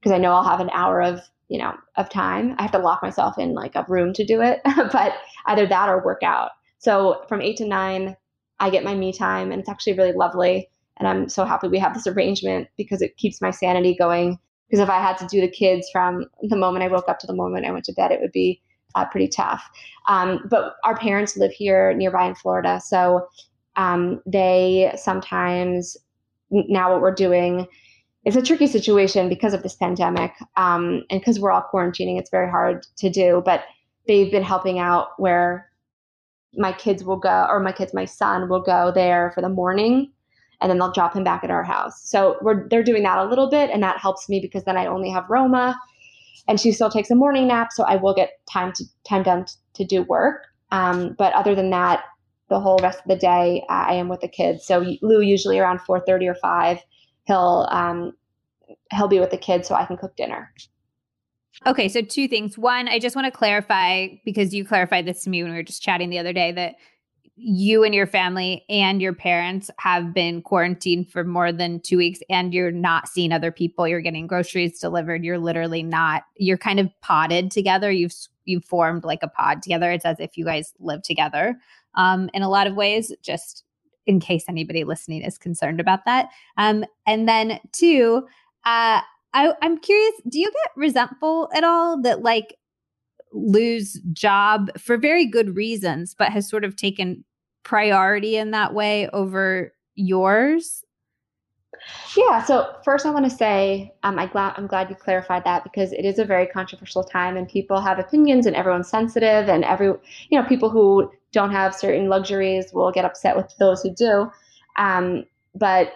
because 0.00 0.10
I 0.10 0.18
know 0.18 0.32
I'll 0.32 0.42
have 0.42 0.58
an 0.58 0.70
hour 0.70 1.00
of, 1.00 1.20
you 1.46 1.58
know, 1.58 1.72
of 1.96 2.10
time. 2.10 2.56
I 2.58 2.62
have 2.62 2.72
to 2.72 2.78
lock 2.78 3.00
myself 3.00 3.38
in 3.38 3.54
like 3.54 3.76
a 3.76 3.86
room 3.88 4.12
to 4.14 4.24
do 4.24 4.42
it, 4.42 4.60
but 4.92 5.12
either 5.46 5.68
that 5.68 5.88
or 5.88 6.04
work 6.04 6.24
out. 6.24 6.50
So 6.78 7.22
from 7.28 7.40
8 7.40 7.56
to 7.58 7.64
9, 7.68 8.16
I 8.60 8.70
get 8.70 8.84
my 8.84 8.94
me 8.94 9.12
time, 9.12 9.50
and 9.50 9.60
it's 9.60 9.68
actually 9.68 9.94
really 9.94 10.12
lovely. 10.12 10.68
And 10.98 11.08
I'm 11.08 11.28
so 11.28 11.44
happy 11.44 11.68
we 11.68 11.78
have 11.78 11.94
this 11.94 12.06
arrangement 12.06 12.68
because 12.76 13.02
it 13.02 13.16
keeps 13.16 13.40
my 13.40 13.50
sanity 13.50 13.96
going. 13.98 14.38
Because 14.68 14.82
if 14.82 14.90
I 14.90 15.00
had 15.00 15.18
to 15.18 15.26
do 15.26 15.40
the 15.40 15.50
kids 15.50 15.88
from 15.92 16.26
the 16.42 16.56
moment 16.56 16.84
I 16.84 16.88
woke 16.88 17.08
up 17.08 17.18
to 17.20 17.26
the 17.26 17.34
moment 17.34 17.66
I 17.66 17.72
went 17.72 17.84
to 17.86 17.92
bed, 17.92 18.10
it 18.10 18.20
would 18.20 18.32
be 18.32 18.62
uh, 18.94 19.04
pretty 19.06 19.28
tough. 19.28 19.62
Um, 20.08 20.40
but 20.48 20.74
our 20.84 20.96
parents 20.96 21.36
live 21.36 21.52
here 21.52 21.92
nearby 21.94 22.26
in 22.26 22.34
Florida, 22.34 22.80
so 22.84 23.26
um, 23.76 24.20
they 24.26 24.92
sometimes 24.96 25.96
now 26.50 26.92
what 26.92 27.00
we're 27.00 27.14
doing 27.14 27.66
is 28.24 28.36
a 28.36 28.42
tricky 28.42 28.66
situation 28.66 29.28
because 29.28 29.54
of 29.54 29.62
this 29.62 29.74
pandemic 29.74 30.32
um, 30.56 31.02
and 31.10 31.20
because 31.20 31.40
we're 31.40 31.50
all 31.50 31.66
quarantining. 31.72 32.18
It's 32.18 32.30
very 32.30 32.50
hard 32.50 32.86
to 32.98 33.10
do, 33.10 33.42
but 33.44 33.64
they've 34.06 34.30
been 34.30 34.42
helping 34.42 34.78
out 34.78 35.08
where 35.18 35.70
my 36.54 36.72
kids 36.72 37.04
will 37.04 37.16
go, 37.16 37.46
or 37.48 37.60
my 37.60 37.72
kids, 37.72 37.94
my 37.94 38.04
son 38.04 38.48
will 38.48 38.62
go 38.62 38.92
there 38.92 39.32
for 39.34 39.40
the 39.40 39.48
morning, 39.48 40.12
and 40.60 40.70
then 40.70 40.78
they'll 40.78 40.92
drop 40.92 41.14
him 41.14 41.24
back 41.24 41.44
at 41.44 41.50
our 41.50 41.64
house. 41.64 42.08
So 42.08 42.36
we're 42.42 42.68
they're 42.68 42.82
doing 42.82 43.02
that 43.04 43.18
a 43.18 43.24
little 43.24 43.48
bit, 43.48 43.70
and 43.70 43.82
that 43.82 43.98
helps 43.98 44.28
me 44.28 44.40
because 44.40 44.64
then 44.64 44.76
I 44.76 44.86
only 44.86 45.10
have 45.10 45.28
Roma, 45.28 45.78
and 46.48 46.60
she 46.60 46.72
still 46.72 46.90
takes 46.90 47.10
a 47.10 47.14
morning 47.14 47.48
nap, 47.48 47.68
so 47.72 47.84
I 47.84 47.96
will 47.96 48.14
get 48.14 48.40
time 48.50 48.72
to 48.74 48.84
time 49.04 49.22
done 49.22 49.44
to, 49.44 49.54
to 49.74 49.84
do 49.84 50.02
work. 50.02 50.46
Um, 50.70 51.14
but 51.18 51.32
other 51.34 51.54
than 51.54 51.70
that, 51.70 52.04
the 52.48 52.60
whole 52.60 52.78
rest 52.82 53.00
of 53.00 53.08
the 53.08 53.16
day 53.16 53.64
I 53.68 53.94
am 53.94 54.08
with 54.08 54.20
the 54.20 54.28
kids. 54.28 54.66
So 54.66 54.84
Lou 55.00 55.20
usually 55.20 55.58
around 55.58 55.80
four 55.80 56.00
thirty 56.00 56.28
or 56.28 56.34
five, 56.34 56.78
he'll 57.24 57.66
um, 57.70 58.12
he'll 58.92 59.08
be 59.08 59.20
with 59.20 59.30
the 59.30 59.38
kids 59.38 59.68
so 59.68 59.74
I 59.74 59.86
can 59.86 59.96
cook 59.96 60.16
dinner. 60.16 60.52
Okay, 61.66 61.88
so 61.88 62.02
two 62.02 62.28
things. 62.28 62.58
One, 62.58 62.88
I 62.88 62.98
just 62.98 63.14
want 63.14 63.26
to 63.26 63.36
clarify 63.36 64.08
because 64.24 64.54
you 64.54 64.64
clarified 64.64 65.06
this 65.06 65.22
to 65.24 65.30
me 65.30 65.42
when 65.42 65.52
we 65.52 65.58
were 65.58 65.62
just 65.62 65.82
chatting 65.82 66.10
the 66.10 66.18
other 66.18 66.32
day 66.32 66.52
that 66.52 66.76
you 67.36 67.82
and 67.82 67.94
your 67.94 68.06
family 68.06 68.64
and 68.68 69.00
your 69.00 69.14
parents 69.14 69.70
have 69.78 70.12
been 70.12 70.42
quarantined 70.42 71.10
for 71.10 71.24
more 71.24 71.50
than 71.50 71.80
two 71.80 71.96
weeks 71.96 72.20
and 72.28 72.52
you're 72.52 72.70
not 72.70 73.08
seeing 73.08 73.32
other 73.32 73.50
people. 73.50 73.88
You're 73.88 74.00
getting 74.00 74.26
groceries 74.26 74.78
delivered. 74.78 75.24
You're 75.24 75.38
literally 75.38 75.82
not 75.82 76.24
you're 76.36 76.58
kind 76.58 76.78
of 76.78 76.88
potted 77.00 77.50
together. 77.50 77.90
You've 77.90 78.14
you've 78.44 78.64
formed 78.64 79.04
like 79.04 79.22
a 79.22 79.28
pod 79.28 79.62
together. 79.62 79.90
It's 79.90 80.04
as 80.04 80.20
if 80.20 80.36
you 80.36 80.44
guys 80.44 80.74
live 80.78 81.02
together. 81.02 81.58
Um, 81.94 82.28
in 82.34 82.42
a 82.42 82.48
lot 82.48 82.66
of 82.66 82.74
ways 82.74 83.12
just 83.22 83.64
in 84.06 84.20
case 84.20 84.44
anybody 84.48 84.84
listening 84.84 85.22
is 85.22 85.38
concerned 85.38 85.80
about 85.80 86.04
that. 86.04 86.28
Um, 86.56 86.84
and 87.06 87.28
then 87.28 87.60
two 87.72 88.26
uh, 88.64 89.00
I, 89.34 89.52
I'm 89.62 89.78
curious, 89.78 90.14
do 90.28 90.38
you 90.38 90.50
get 90.50 90.70
resentful 90.76 91.48
at 91.54 91.64
all 91.64 92.00
that 92.02 92.22
like 92.22 92.56
Lou's 93.32 94.00
job 94.12 94.70
for 94.78 94.96
very 94.96 95.26
good 95.26 95.56
reasons, 95.56 96.14
but 96.14 96.30
has 96.32 96.48
sort 96.48 96.64
of 96.64 96.76
taken 96.76 97.24
priority 97.62 98.36
in 98.36 98.50
that 98.50 98.74
way 98.74 99.08
over 99.08 99.72
yours? 99.94 100.84
Yeah. 102.16 102.42
So 102.44 102.74
first, 102.84 103.06
I 103.06 103.10
want 103.10 103.24
to 103.24 103.30
say 103.30 103.92
um, 104.02 104.18
I 104.18 104.26
glad 104.26 104.54
I'm 104.56 104.66
glad 104.66 104.90
you 104.90 104.96
clarified 104.96 105.44
that 105.44 105.64
because 105.64 105.92
it 105.92 106.04
is 106.04 106.18
a 106.18 106.24
very 106.24 106.46
controversial 106.46 107.02
time, 107.02 107.36
and 107.36 107.48
people 107.48 107.80
have 107.80 107.98
opinions, 107.98 108.46
and 108.46 108.54
everyone's 108.54 108.88
sensitive, 108.88 109.48
and 109.48 109.64
every 109.64 109.86
you 110.28 110.40
know 110.40 110.46
people 110.46 110.70
who 110.70 111.10
don't 111.32 111.50
have 111.50 111.74
certain 111.74 112.08
luxuries 112.08 112.72
will 112.72 112.92
get 112.92 113.04
upset 113.04 113.36
with 113.36 113.52
those 113.58 113.82
who 113.82 113.94
do. 113.94 114.30
Um, 114.76 115.24
but 115.54 115.92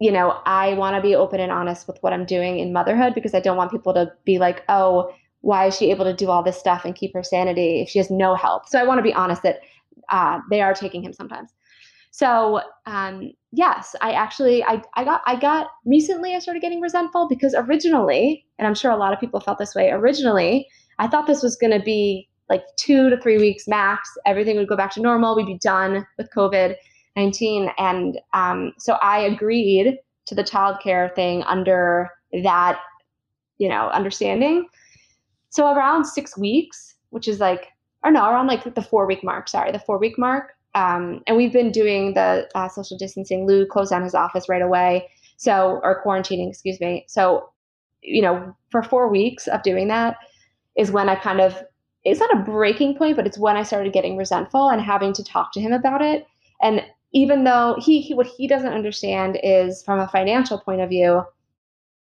you 0.00 0.10
know, 0.10 0.40
I 0.46 0.72
want 0.74 0.96
to 0.96 1.02
be 1.02 1.14
open 1.14 1.40
and 1.40 1.52
honest 1.52 1.86
with 1.86 1.98
what 2.00 2.14
I'm 2.14 2.24
doing 2.24 2.58
in 2.58 2.72
motherhood 2.72 3.14
because 3.14 3.34
I 3.34 3.40
don't 3.40 3.58
want 3.58 3.70
people 3.70 3.92
to 3.94 4.10
be 4.24 4.38
like, 4.38 4.64
oh, 4.68 5.12
why 5.42 5.66
is 5.66 5.76
she 5.76 5.90
able 5.90 6.06
to 6.06 6.14
do 6.14 6.30
all 6.30 6.42
this 6.42 6.58
stuff 6.58 6.84
and 6.84 6.94
keep 6.94 7.12
her 7.14 7.22
sanity 7.22 7.82
if 7.82 7.90
she 7.90 7.98
has 7.98 8.10
no 8.10 8.34
help? 8.34 8.66
So 8.68 8.78
I 8.78 8.84
want 8.84 8.98
to 8.98 9.02
be 9.02 9.12
honest 9.12 9.42
that 9.42 9.60
uh, 10.08 10.40
they 10.50 10.62
are 10.62 10.72
taking 10.72 11.02
him 11.02 11.12
sometimes. 11.12 11.52
So 12.12 12.62
um, 12.86 13.30
yes, 13.52 13.94
I 14.00 14.12
actually 14.12 14.64
I, 14.64 14.82
I 14.94 15.04
got 15.04 15.20
I 15.26 15.36
got 15.36 15.68
recently 15.84 16.34
I 16.34 16.40
started 16.40 16.60
getting 16.60 16.80
resentful 16.80 17.28
because 17.28 17.54
originally, 17.56 18.44
and 18.58 18.66
I'm 18.66 18.74
sure 18.74 18.90
a 18.90 18.96
lot 18.96 19.12
of 19.12 19.20
people 19.20 19.38
felt 19.38 19.58
this 19.58 19.74
way. 19.74 19.90
Originally, 19.90 20.66
I 20.98 21.06
thought 21.08 21.26
this 21.26 21.42
was 21.42 21.56
going 21.56 21.78
to 21.78 21.84
be 21.84 22.28
like 22.48 22.62
two 22.76 23.10
to 23.10 23.20
three 23.20 23.38
weeks 23.38 23.68
max. 23.68 24.10
Everything 24.26 24.56
would 24.56 24.68
go 24.68 24.76
back 24.76 24.92
to 24.94 25.00
normal. 25.00 25.36
We'd 25.36 25.46
be 25.46 25.58
done 25.58 26.06
with 26.18 26.28
COVID. 26.34 26.74
19. 27.16 27.70
And 27.78 28.18
um, 28.32 28.72
so 28.78 28.94
I 28.94 29.20
agreed 29.20 29.98
to 30.26 30.34
the 30.34 30.44
childcare 30.44 31.14
thing 31.14 31.42
under 31.44 32.10
that, 32.42 32.80
you 33.58 33.68
know, 33.68 33.88
understanding. 33.88 34.66
So 35.50 35.72
around 35.72 36.04
six 36.04 36.38
weeks, 36.38 36.94
which 37.10 37.26
is 37.26 37.40
like, 37.40 37.68
or 38.04 38.10
no, 38.10 38.24
around 38.24 38.46
like 38.46 38.74
the 38.74 38.82
four 38.82 39.06
week 39.06 39.22
mark, 39.22 39.48
sorry, 39.48 39.72
the 39.72 39.78
four 39.80 39.98
week 39.98 40.18
mark. 40.18 40.52
Um, 40.74 41.22
and 41.26 41.36
we've 41.36 41.52
been 41.52 41.72
doing 41.72 42.14
the 42.14 42.48
uh, 42.54 42.68
social 42.68 42.96
distancing. 42.96 43.46
Lou 43.46 43.66
closed 43.66 43.90
down 43.90 44.04
his 44.04 44.14
office 44.14 44.48
right 44.48 44.62
away. 44.62 45.08
So, 45.36 45.80
or 45.82 46.02
quarantining, 46.04 46.48
excuse 46.48 46.80
me. 46.80 47.04
So, 47.08 47.50
you 48.02 48.22
know, 48.22 48.54
for 48.70 48.82
four 48.82 49.08
weeks 49.08 49.48
of 49.48 49.62
doing 49.62 49.88
that 49.88 50.16
is 50.76 50.90
when 50.90 51.08
I 51.08 51.16
kind 51.16 51.40
of, 51.40 51.60
it's 52.04 52.20
not 52.20 52.34
a 52.34 52.42
breaking 52.42 52.96
point, 52.96 53.16
but 53.16 53.26
it's 53.26 53.38
when 53.38 53.56
I 53.56 53.62
started 53.62 53.92
getting 53.92 54.16
resentful 54.16 54.68
and 54.70 54.80
having 54.80 55.12
to 55.14 55.24
talk 55.24 55.52
to 55.54 55.60
him 55.60 55.72
about 55.72 56.02
it. 56.02 56.26
And 56.62 56.82
even 57.12 57.44
though 57.44 57.76
he, 57.80 58.00
he 58.00 58.14
what 58.14 58.26
he 58.26 58.46
doesn't 58.46 58.72
understand 58.72 59.38
is 59.42 59.82
from 59.82 59.98
a 59.98 60.08
financial 60.08 60.58
point 60.58 60.80
of 60.80 60.88
view 60.88 61.22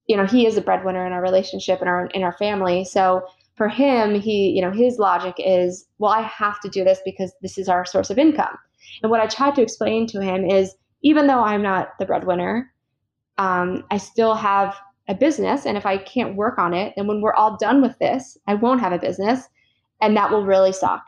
you 0.08 0.16
know 0.16 0.26
he 0.26 0.46
is 0.46 0.56
a 0.56 0.60
breadwinner 0.60 1.06
in 1.06 1.12
our 1.12 1.22
relationship 1.22 1.80
and 1.80 1.88
our 1.88 2.06
in 2.06 2.24
our 2.24 2.32
family. 2.32 2.84
So 2.84 3.24
for 3.54 3.68
him 3.68 4.14
he 4.14 4.50
you 4.50 4.62
know 4.62 4.72
his 4.72 4.98
logic 4.98 5.34
is 5.38 5.86
well 5.98 6.12
i 6.12 6.22
have 6.22 6.60
to 6.60 6.68
do 6.68 6.84
this 6.84 7.00
because 7.04 7.32
this 7.42 7.58
is 7.58 7.68
our 7.68 7.84
source 7.84 8.10
of 8.10 8.18
income. 8.18 8.56
And 9.02 9.10
what 9.10 9.20
i 9.20 9.26
tried 9.26 9.54
to 9.56 9.62
explain 9.62 10.06
to 10.08 10.20
him 10.20 10.44
is 10.44 10.74
even 11.02 11.26
though 11.26 11.42
i'm 11.44 11.62
not 11.62 11.90
the 11.98 12.06
breadwinner 12.06 12.72
um, 13.36 13.84
i 13.90 13.98
still 13.98 14.34
have 14.34 14.74
a 15.08 15.14
business. 15.14 15.64
And 15.64 15.76
if 15.76 15.86
i 15.86 15.98
can't 15.98 16.36
work 16.36 16.58
on 16.58 16.74
it 16.74 16.94
then 16.96 17.06
when 17.06 17.20
we're 17.20 17.34
all 17.34 17.56
done 17.56 17.82
with 17.82 17.98
this 17.98 18.38
i 18.46 18.54
won't 18.54 18.80
have 18.80 18.92
a 18.92 18.98
business. 18.98 19.48
And 20.00 20.16
that 20.16 20.30
will 20.30 20.46
really 20.46 20.72
suck. 20.72 21.02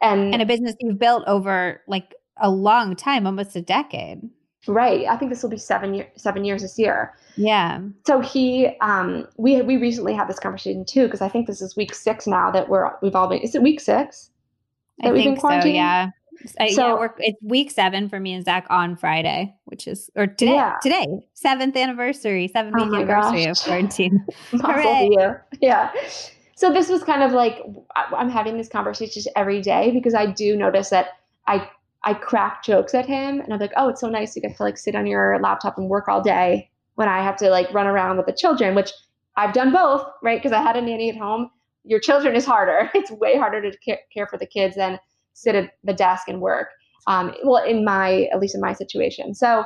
And 0.00 0.32
and 0.34 0.42
a 0.42 0.46
business 0.46 0.74
you've 0.80 0.98
built 0.98 1.22
over 1.28 1.80
like 1.86 2.12
a 2.38 2.50
long 2.50 2.96
time, 2.96 3.26
almost 3.26 3.56
a 3.56 3.62
decade. 3.62 4.28
Right. 4.68 5.06
I 5.06 5.16
think 5.16 5.30
this 5.30 5.42
will 5.42 5.50
be 5.50 5.58
seven 5.58 5.94
year, 5.94 6.08
seven 6.16 6.44
years 6.44 6.62
this 6.62 6.78
year. 6.78 7.14
Yeah. 7.36 7.80
So 8.06 8.20
he, 8.20 8.76
um, 8.80 9.26
we 9.36 9.60
we 9.62 9.76
recently 9.76 10.14
had 10.14 10.28
this 10.28 10.38
conversation 10.38 10.84
too 10.84 11.06
because 11.06 11.20
I 11.20 11.28
think 11.28 11.46
this 11.46 11.60
is 11.60 11.76
week 11.76 11.94
six 11.94 12.26
now 12.26 12.50
that 12.52 12.68
we're 12.68 12.90
we've 13.02 13.16
all 13.16 13.28
been. 13.28 13.40
Is 13.40 13.54
it 13.54 13.62
week 13.62 13.80
six? 13.80 14.30
That 14.98 15.08
I 15.08 15.12
we've 15.12 15.24
think 15.24 15.42
been 15.42 15.62
so. 15.62 15.68
Yeah. 15.68 16.10
so, 16.46 16.54
yeah, 16.58 16.94
we're, 16.94 17.10
it's 17.18 17.42
week 17.42 17.70
seven 17.72 18.08
for 18.08 18.20
me 18.20 18.34
and 18.34 18.44
Zach 18.44 18.66
on 18.70 18.96
Friday, 18.96 19.52
which 19.64 19.88
is 19.88 20.10
or 20.14 20.28
today. 20.28 20.54
Yeah. 20.54 20.76
Today, 20.80 21.06
seventh 21.34 21.76
anniversary, 21.76 22.46
seventh 22.46 22.76
oh 22.78 22.84
anniversary 22.84 23.46
gosh. 23.46 23.60
of 23.62 23.64
quarantine. 23.64 24.24
Hooray! 24.52 25.10
Yeah. 25.60 25.90
So 26.54 26.72
this 26.72 26.88
was 26.88 27.02
kind 27.02 27.24
of 27.24 27.32
like 27.32 27.60
I'm 27.96 28.30
having 28.30 28.56
these 28.56 28.68
conversations 28.68 29.26
every 29.34 29.60
day 29.60 29.90
because 29.90 30.14
I 30.14 30.26
do 30.26 30.56
notice 30.56 30.90
that 30.90 31.18
I 31.48 31.68
I 32.04 32.14
crack 32.14 32.64
jokes 32.64 32.94
at 32.94 33.06
him 33.06 33.40
and 33.40 33.52
I'm 33.52 33.60
like, 33.60 33.72
oh, 33.76 33.88
it's 33.88 34.00
so 34.00 34.08
nice 34.08 34.34
you 34.34 34.42
get 34.42 34.56
to 34.56 34.62
like 34.62 34.76
sit 34.76 34.94
on 34.94 35.06
your 35.06 35.38
laptop 35.40 35.78
and 35.78 35.88
work 35.88 36.08
all 36.08 36.20
day 36.20 36.70
when 36.96 37.08
I 37.08 37.22
have 37.22 37.36
to 37.36 37.50
like 37.50 37.72
run 37.72 37.86
around 37.86 38.16
with 38.16 38.26
the 38.26 38.32
children, 38.32 38.74
which 38.74 38.90
I've 39.36 39.54
done 39.54 39.72
both, 39.72 40.04
right? 40.22 40.38
Because 40.38 40.52
I 40.52 40.60
had 40.60 40.76
a 40.76 40.82
nanny 40.82 41.10
at 41.10 41.16
home. 41.16 41.50
Your 41.84 42.00
children 42.00 42.34
is 42.34 42.44
harder. 42.44 42.90
It's 42.94 43.10
way 43.10 43.38
harder 43.38 43.70
to 43.70 43.96
care 44.12 44.26
for 44.26 44.36
the 44.36 44.46
kids 44.46 44.76
than 44.76 44.98
sit 45.32 45.54
at 45.54 45.72
the 45.84 45.94
desk 45.94 46.28
and 46.28 46.40
work. 46.40 46.68
Um, 47.06 47.34
well, 47.44 47.64
in 47.64 47.84
my, 47.84 48.28
at 48.32 48.40
least 48.40 48.54
in 48.54 48.60
my 48.60 48.72
situation. 48.72 49.34
So 49.34 49.64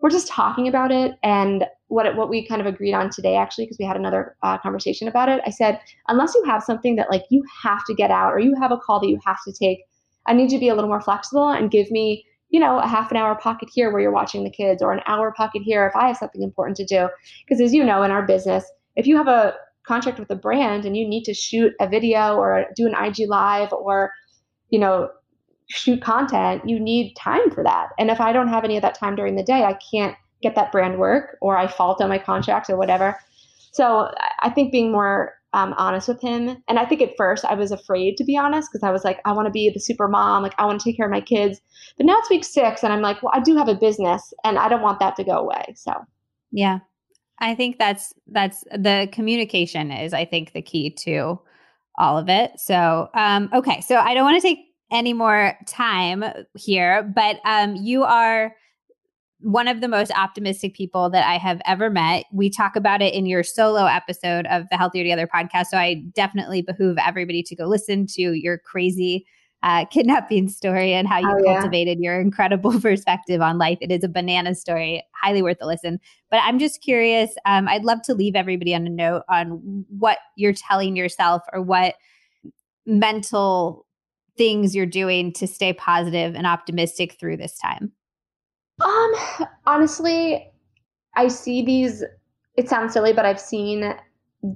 we're 0.00 0.10
just 0.10 0.28
talking 0.28 0.68
about 0.68 0.90
it. 0.90 1.16
And 1.22 1.64
what, 1.88 2.16
what 2.16 2.28
we 2.28 2.46
kind 2.46 2.60
of 2.60 2.66
agreed 2.66 2.94
on 2.94 3.10
today, 3.10 3.36
actually, 3.36 3.64
because 3.64 3.78
we 3.78 3.84
had 3.84 3.96
another 3.96 4.36
uh, 4.42 4.58
conversation 4.58 5.08
about 5.08 5.28
it, 5.28 5.40
I 5.46 5.50
said, 5.50 5.80
unless 6.08 6.34
you 6.34 6.42
have 6.44 6.62
something 6.62 6.96
that 6.96 7.10
like 7.10 7.24
you 7.30 7.44
have 7.62 7.84
to 7.86 7.94
get 7.94 8.10
out 8.10 8.32
or 8.32 8.38
you 8.38 8.54
have 8.60 8.72
a 8.72 8.78
call 8.78 9.00
that 9.00 9.08
you 9.08 9.18
have 9.24 9.38
to 9.44 9.52
take, 9.52 9.80
I 10.26 10.34
need 10.34 10.52
you 10.52 10.58
to 10.58 10.60
be 10.60 10.68
a 10.68 10.74
little 10.74 10.88
more 10.88 11.00
flexible 11.00 11.50
and 11.50 11.70
give 11.70 11.90
me, 11.90 12.24
you 12.50 12.60
know, 12.60 12.78
a 12.78 12.86
half 12.86 13.10
an 13.10 13.16
hour 13.16 13.34
pocket 13.34 13.68
here 13.72 13.90
where 13.90 14.00
you're 14.00 14.12
watching 14.12 14.44
the 14.44 14.50
kids 14.50 14.82
or 14.82 14.92
an 14.92 15.00
hour 15.06 15.32
pocket 15.36 15.62
here 15.62 15.86
if 15.86 15.96
I 15.96 16.08
have 16.08 16.16
something 16.16 16.42
important 16.42 16.76
to 16.78 16.84
do. 16.84 17.08
Because 17.44 17.60
as 17.60 17.74
you 17.74 17.84
know, 17.84 18.02
in 18.02 18.10
our 18.10 18.26
business, 18.26 18.64
if 18.96 19.06
you 19.06 19.16
have 19.16 19.28
a 19.28 19.54
contract 19.86 20.18
with 20.18 20.30
a 20.30 20.36
brand 20.36 20.84
and 20.84 20.96
you 20.96 21.08
need 21.08 21.24
to 21.24 21.34
shoot 21.34 21.72
a 21.80 21.88
video 21.88 22.36
or 22.36 22.66
do 22.76 22.86
an 22.86 22.94
IG 22.94 23.28
live 23.28 23.72
or, 23.72 24.12
you 24.70 24.78
know, 24.78 25.08
shoot 25.68 26.02
content, 26.02 26.62
you 26.68 26.78
need 26.78 27.14
time 27.14 27.50
for 27.50 27.64
that. 27.64 27.88
And 27.98 28.10
if 28.10 28.20
I 28.20 28.32
don't 28.32 28.48
have 28.48 28.64
any 28.64 28.76
of 28.76 28.82
that 28.82 28.98
time 28.98 29.16
during 29.16 29.36
the 29.36 29.42
day, 29.42 29.64
I 29.64 29.76
can't 29.90 30.14
get 30.42 30.54
that 30.54 30.72
brand 30.72 30.98
work 30.98 31.36
or 31.40 31.56
I 31.56 31.66
fault 31.66 32.00
on 32.00 32.08
my 32.08 32.18
contract 32.18 32.68
or 32.68 32.76
whatever. 32.76 33.16
So 33.72 34.10
I 34.42 34.50
think 34.50 34.70
being 34.70 34.92
more 34.92 35.34
um, 35.52 35.74
honest 35.76 36.08
with 36.08 36.20
him. 36.20 36.56
And 36.68 36.78
I 36.78 36.86
think 36.86 37.02
at 37.02 37.16
first 37.16 37.44
I 37.44 37.54
was 37.54 37.70
afraid 37.70 38.16
to 38.16 38.24
be 38.24 38.36
honest 38.36 38.70
because 38.70 38.82
I 38.82 38.90
was 38.90 39.04
like, 39.04 39.20
I 39.24 39.32
want 39.32 39.46
to 39.46 39.52
be 39.52 39.70
the 39.70 39.80
super 39.80 40.08
mom, 40.08 40.42
like 40.42 40.54
I 40.58 40.64
want 40.64 40.80
to 40.80 40.84
take 40.84 40.96
care 40.96 41.06
of 41.06 41.12
my 41.12 41.20
kids. 41.20 41.60
But 41.96 42.06
now 42.06 42.16
it's 42.18 42.30
week 42.30 42.44
six, 42.44 42.82
and 42.82 42.92
I'm 42.92 43.02
like, 43.02 43.22
well, 43.22 43.32
I 43.34 43.40
do 43.40 43.56
have 43.56 43.68
a 43.68 43.74
business, 43.74 44.32
and 44.44 44.58
I 44.58 44.68
don't 44.68 44.82
want 44.82 45.00
that 45.00 45.16
to 45.16 45.24
go 45.24 45.38
away. 45.38 45.74
So, 45.76 45.92
yeah, 46.50 46.78
I 47.38 47.54
think 47.54 47.78
that's 47.78 48.14
that's 48.28 48.64
the 48.72 49.08
communication 49.12 49.90
is 49.90 50.14
I 50.14 50.24
think 50.24 50.52
the 50.52 50.62
key 50.62 50.90
to 51.00 51.38
all 51.98 52.16
of 52.16 52.28
it. 52.28 52.58
So, 52.58 53.10
um, 53.14 53.50
okay, 53.52 53.80
so 53.82 53.96
I 53.96 54.14
don't 54.14 54.24
want 54.24 54.40
to 54.40 54.48
take 54.48 54.60
any 54.90 55.12
more 55.12 55.58
time 55.66 56.24
here, 56.54 57.02
but 57.02 57.40
um, 57.44 57.76
you 57.76 58.04
are 58.04 58.54
one 59.42 59.68
of 59.68 59.80
the 59.80 59.88
most 59.88 60.10
optimistic 60.12 60.74
people 60.74 61.10
that 61.10 61.26
I 61.26 61.36
have 61.36 61.60
ever 61.64 61.90
met. 61.90 62.24
We 62.32 62.48
talk 62.48 62.76
about 62.76 63.02
it 63.02 63.12
in 63.14 63.26
your 63.26 63.42
solo 63.42 63.86
episode 63.86 64.46
of 64.46 64.64
the 64.70 64.76
Healthier 64.76 65.02
Together 65.02 65.28
podcast. 65.32 65.66
So 65.66 65.76
I 65.76 66.02
definitely 66.14 66.62
behoove 66.62 66.96
everybody 67.04 67.42
to 67.44 67.56
go 67.56 67.66
listen 67.66 68.06
to 68.12 68.22
your 68.32 68.58
crazy 68.58 69.26
uh, 69.62 69.84
kidnapping 69.90 70.48
story 70.48 70.92
and 70.92 71.08
how 71.08 71.18
you 71.18 71.28
oh, 71.28 71.44
cultivated 71.44 71.98
yeah. 72.00 72.10
your 72.10 72.20
incredible 72.20 72.80
perspective 72.80 73.40
on 73.40 73.58
life. 73.58 73.78
It 73.80 73.90
is 73.90 74.04
a 74.04 74.08
banana 74.08 74.54
story, 74.54 75.04
highly 75.20 75.42
worth 75.42 75.58
a 75.60 75.66
listen. 75.66 75.98
But 76.30 76.40
I'm 76.44 76.58
just 76.58 76.80
curious. 76.80 77.34
Um, 77.44 77.68
I'd 77.68 77.84
love 77.84 78.02
to 78.02 78.14
leave 78.14 78.36
everybody 78.36 78.74
on 78.74 78.86
a 78.86 78.90
note 78.90 79.22
on 79.28 79.84
what 79.88 80.18
you're 80.36 80.54
telling 80.54 80.96
yourself 80.96 81.42
or 81.52 81.62
what 81.62 81.94
mental 82.86 83.86
things 84.36 84.74
you're 84.74 84.86
doing 84.86 85.32
to 85.34 85.46
stay 85.46 85.72
positive 85.72 86.34
and 86.34 86.46
optimistic 86.46 87.18
through 87.18 87.36
this 87.36 87.58
time. 87.58 87.92
Um, 88.82 89.46
honestly, 89.66 90.50
I 91.16 91.28
see 91.28 91.64
these. 91.64 92.04
It 92.56 92.68
sounds 92.68 92.92
silly, 92.92 93.12
but 93.12 93.24
I've 93.24 93.40
seen 93.40 93.94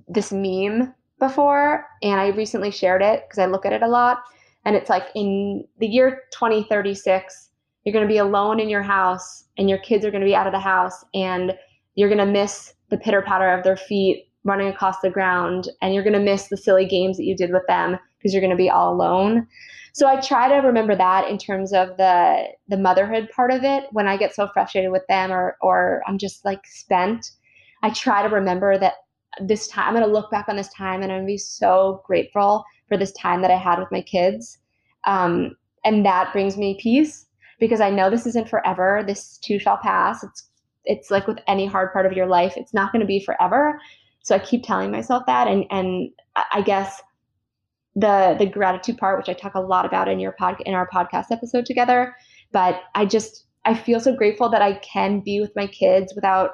this 0.09 0.33
meme 0.33 0.93
before, 1.19 1.87
and 2.03 2.21
I 2.21 2.29
recently 2.29 2.71
shared 2.71 3.03
it 3.03 3.25
because 3.27 3.39
I 3.39 3.47
look 3.47 3.65
at 3.65 3.73
it 3.73 3.83
a 3.83 3.89
lot. 3.89 4.23
And 4.65 4.75
it's 4.75 4.91
like 4.91 5.05
in 5.15 5.65
the 5.79 5.87
year 5.87 6.23
2036, 6.33 7.51
you're 7.85 7.93
going 7.93 8.07
to 8.07 8.13
be 8.13 8.19
alone 8.19 8.59
in 8.59 8.69
your 8.69 8.83
house, 8.83 9.45
and 9.57 9.69
your 9.69 9.79
kids 9.79 10.05
are 10.05 10.11
going 10.11 10.23
to 10.23 10.27
be 10.27 10.35
out 10.35 10.47
of 10.47 10.53
the 10.53 10.59
house, 10.59 11.05
and 11.15 11.55
you're 11.95 12.09
going 12.09 12.19
to 12.19 12.27
miss 12.27 12.75
the 12.91 12.99
pitter 12.99 13.23
patter 13.23 13.51
of 13.51 13.65
their 13.65 13.77
feet 13.77 14.25
running 14.45 14.69
across 14.69 15.01
the 15.01 15.11
ground, 15.11 15.69
and 15.81 15.95
you're 15.95 16.05
going 16.05 16.13
to 16.13 16.21
miss 16.21 16.49
the 16.49 16.57
silly 16.57 16.87
games 16.87 17.17
that 17.17 17.25
you 17.25 17.37
did 17.37 17.53
with 17.53 17.67
them 17.69 17.99
because 18.27 18.35
you're 18.35 18.41
going 18.43 18.51
to 18.51 18.57
be 18.57 18.71
all 18.71 18.93
alone. 18.93 19.47
So 19.93 20.09
I 20.09 20.21
try 20.21 20.49
to 20.49 20.67
remember 20.67 20.97
that 20.97 21.29
in 21.31 21.39
terms 21.39 21.73
of 21.73 21.97
the 21.97 22.45
the 22.69 22.77
motherhood 22.77 23.31
part 23.35 23.53
of 23.53 23.63
it. 23.65 23.85
When 23.93 24.09
I 24.09 24.17
get 24.17 24.35
so 24.35 24.49
frustrated 24.53 24.91
with 24.91 25.07
them 25.09 25.33
or 25.33 25.57
or 25.63 26.03
I'm 26.07 26.19
just 26.19 26.45
like 26.45 26.67
spent, 26.67 27.31
I 27.83 27.91
try 27.91 28.23
to 28.23 28.29
remember 28.35 28.79
that 28.79 28.95
this 29.41 29.69
time 29.69 29.89
I'm 29.89 29.95
going 29.95 30.07
to 30.07 30.13
look 30.13 30.31
back 30.31 30.49
on 30.49 30.57
this 30.57 30.73
time 30.75 31.03
and 31.03 31.13
I'm 31.13 31.19
going 31.19 31.27
to 31.29 31.33
be 31.35 31.39
so 31.39 32.03
grateful 32.05 32.65
for 32.89 32.97
this 32.97 33.13
time 33.13 33.43
that 33.43 33.51
I 33.51 33.57
had 33.57 33.79
with 33.79 33.93
my 33.93 34.03
kids. 34.03 34.59
Um, 35.07 35.57
and 35.85 36.05
that 36.05 36.33
brings 36.33 36.57
me 36.57 36.79
peace 36.81 37.27
because 37.61 37.81
I 37.81 37.91
know 37.91 38.11
this 38.11 38.27
isn't 38.27 38.49
forever. 38.49 39.05
This 39.07 39.39
too 39.39 39.59
shall 39.59 39.79
pass. 39.79 40.25
It's 40.25 40.49
it's 40.85 41.11
like 41.11 41.27
with 41.27 41.39
any 41.49 41.67
hard 41.67 41.93
part 41.93 42.07
of 42.07 42.13
your 42.13 42.27
life, 42.27 42.55
it's 42.57 42.75
not 42.75 42.93
going 42.93 43.01
to 43.01 43.07
be 43.07 43.21
forever. 43.25 43.81
So 44.23 44.35
I 44.35 44.41
keep 44.41 44.65
telling 44.65 44.91
myself 44.91 45.25
that, 45.27 45.49
and 45.49 45.65
and 45.71 46.11
I 46.53 46.63
guess 46.63 47.01
the 47.97 48.37
the 48.39 48.47
gratitude 48.47 48.99
part, 48.99 49.19
which 49.19 49.29
I 49.29 49.33
talk 49.33 49.55
a 49.55 49.61
lot 49.61 49.87
about 49.87 50.07
in 50.07 50.21
your 50.21 50.33
pod 50.33 50.57
in 50.65 50.75
our 50.75 50.89
podcast 50.89 51.27
episode 51.31 51.67
together. 51.67 52.15
But 52.53 52.83
I 52.95 53.07
just 53.07 53.47
I 53.65 53.75
feel 53.75 53.99
so 53.99 54.15
grateful 54.15 54.49
that 54.51 54.63
I 54.63 54.75
can 54.75 55.21
be 55.21 55.41
with 55.41 55.57
my 55.57 55.67
kids 55.67 56.15
without 56.15 56.51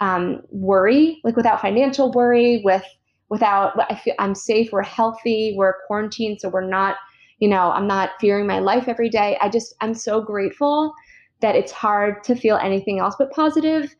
um, 0.00 0.42
worry, 0.50 1.20
like 1.24 1.36
without 1.36 1.60
financial 1.60 2.12
worry, 2.12 2.62
with 2.64 2.84
without 3.28 3.72
I 3.90 3.96
feel 3.96 4.14
I'm 4.18 4.34
safe, 4.34 4.70
we're 4.72 4.82
healthy, 4.82 5.54
we're 5.56 5.74
quarantined, 5.86 6.40
so 6.40 6.48
we're 6.48 6.66
not, 6.66 6.96
you 7.40 7.48
know, 7.48 7.72
I'm 7.72 7.88
not 7.88 8.10
fearing 8.20 8.46
my 8.46 8.60
life 8.60 8.86
every 8.86 9.08
day. 9.08 9.36
I 9.40 9.48
just 9.48 9.74
I'm 9.80 9.94
so 9.94 10.20
grateful 10.20 10.94
that 11.40 11.56
it's 11.56 11.72
hard 11.72 12.22
to 12.24 12.36
feel 12.36 12.56
anything 12.56 13.00
else 13.00 13.16
but 13.18 13.32
positive 13.32 13.94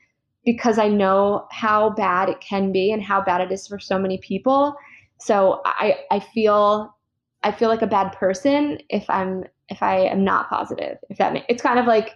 because 0.44 0.78
I 0.78 0.88
know 0.88 1.46
how 1.50 1.90
bad 1.90 2.28
it 2.28 2.40
can 2.40 2.70
be 2.70 2.92
and 2.92 3.02
how 3.02 3.20
bad 3.20 3.40
it 3.40 3.52
is 3.52 3.66
for 3.66 3.80
so 3.80 3.98
many 3.98 4.18
people. 4.18 4.76
So 5.18 5.62
I 5.64 5.98
I 6.10 6.20
feel 6.20 6.94
I 7.42 7.52
feel 7.52 7.68
like 7.68 7.82
a 7.82 7.86
bad 7.86 8.12
person 8.12 8.78
if 8.88 9.08
I'm 9.08 9.44
if 9.68 9.82
I 9.82 9.98
am 10.00 10.24
not 10.24 10.48
positive. 10.48 10.98
If 11.10 11.18
that 11.18 11.32
makes 11.32 11.46
it's 11.48 11.62
kind 11.62 11.78
of 11.78 11.86
like 11.86 12.14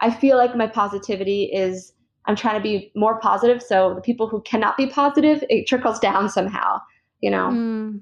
I 0.00 0.10
feel 0.10 0.36
like 0.36 0.54
my 0.56 0.66
positivity 0.66 1.44
is 1.44 1.92
I'm 2.26 2.36
trying 2.36 2.56
to 2.56 2.62
be 2.62 2.92
more 2.94 3.20
positive. 3.20 3.62
So 3.62 3.94
the 3.94 4.00
people 4.00 4.28
who 4.28 4.42
cannot 4.42 4.76
be 4.76 4.86
positive, 4.86 5.44
it 5.48 5.66
trickles 5.66 5.98
down 5.98 6.28
somehow. 6.28 6.80
You 7.20 7.30
know. 7.30 7.48
Mm. 7.48 8.00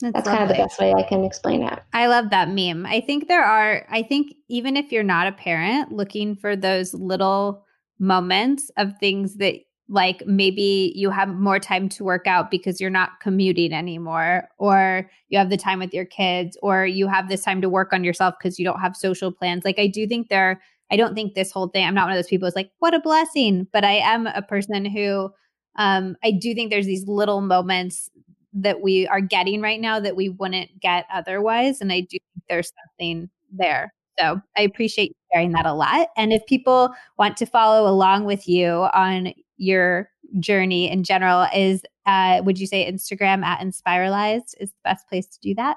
That's, 0.00 0.12
That's 0.14 0.28
kind 0.28 0.42
of 0.44 0.48
the 0.48 0.54
best 0.54 0.78
way 0.78 0.94
I 0.94 1.02
can 1.02 1.24
explain 1.24 1.64
it. 1.64 1.80
I 1.92 2.06
love 2.06 2.30
that 2.30 2.50
meme. 2.50 2.86
I 2.86 3.00
think 3.00 3.26
there 3.26 3.42
are, 3.42 3.84
I 3.90 4.02
think 4.02 4.32
even 4.48 4.76
if 4.76 4.92
you're 4.92 5.02
not 5.02 5.26
a 5.26 5.32
parent, 5.32 5.90
looking 5.90 6.36
for 6.36 6.54
those 6.54 6.94
little 6.94 7.64
moments 7.98 8.70
of 8.76 8.96
things 8.98 9.38
that 9.38 9.56
like 9.88 10.22
maybe 10.26 10.92
you 10.94 11.10
have 11.10 11.28
more 11.28 11.58
time 11.58 11.88
to 11.88 12.04
work 12.04 12.26
out 12.26 12.50
because 12.50 12.80
you're 12.80 12.90
not 12.90 13.20
commuting 13.20 13.72
anymore 13.72 14.48
or 14.58 15.10
you 15.28 15.38
have 15.38 15.50
the 15.50 15.56
time 15.56 15.78
with 15.78 15.94
your 15.94 16.04
kids 16.04 16.58
or 16.62 16.86
you 16.86 17.06
have 17.06 17.28
this 17.28 17.42
time 17.42 17.62
to 17.62 17.68
work 17.68 17.92
on 17.92 18.04
yourself 18.04 18.34
because 18.38 18.58
you 18.58 18.64
don't 18.64 18.80
have 18.80 18.94
social 18.94 19.32
plans 19.32 19.64
like 19.64 19.78
i 19.78 19.86
do 19.86 20.06
think 20.06 20.28
there 20.28 20.60
i 20.90 20.96
don't 20.96 21.14
think 21.14 21.34
this 21.34 21.50
whole 21.50 21.68
thing 21.68 21.86
i'm 21.86 21.94
not 21.94 22.04
one 22.04 22.12
of 22.12 22.18
those 22.18 22.28
people 22.28 22.46
who's 22.46 22.56
like 22.56 22.70
what 22.80 22.94
a 22.94 23.00
blessing 23.00 23.66
but 23.72 23.84
i 23.84 23.94
am 23.94 24.26
a 24.28 24.42
person 24.42 24.84
who 24.84 25.30
um 25.76 26.16
i 26.22 26.30
do 26.30 26.54
think 26.54 26.70
there's 26.70 26.86
these 26.86 27.06
little 27.06 27.40
moments 27.40 28.10
that 28.52 28.80
we 28.82 29.06
are 29.08 29.20
getting 29.20 29.62
right 29.62 29.80
now 29.80 29.98
that 30.00 30.16
we 30.16 30.28
wouldn't 30.28 30.68
get 30.80 31.06
otherwise 31.12 31.80
and 31.80 31.92
i 31.92 32.00
do 32.00 32.18
think 32.34 32.44
there's 32.48 32.72
something 32.84 33.30
there 33.50 33.92
so 34.18 34.40
I 34.56 34.62
appreciate 34.62 35.16
sharing 35.32 35.52
that 35.52 35.64
a 35.64 35.72
lot. 35.72 36.08
And 36.16 36.32
if 36.32 36.44
people 36.46 36.92
want 37.18 37.36
to 37.36 37.46
follow 37.46 37.88
along 37.88 38.24
with 38.24 38.48
you 38.48 38.88
on 38.92 39.32
your 39.58 40.08
journey 40.40 40.90
in 40.90 41.04
general 41.04 41.46
is 41.54 41.82
uh, 42.06 42.40
would 42.44 42.58
you 42.58 42.66
say 42.66 42.90
instagram 42.90 43.44
at 43.44 43.60
inspiralized 43.60 44.54
is 44.60 44.70
the 44.70 44.80
best 44.84 45.08
place 45.08 45.26
to 45.26 45.38
do 45.40 45.54
that? 45.54 45.76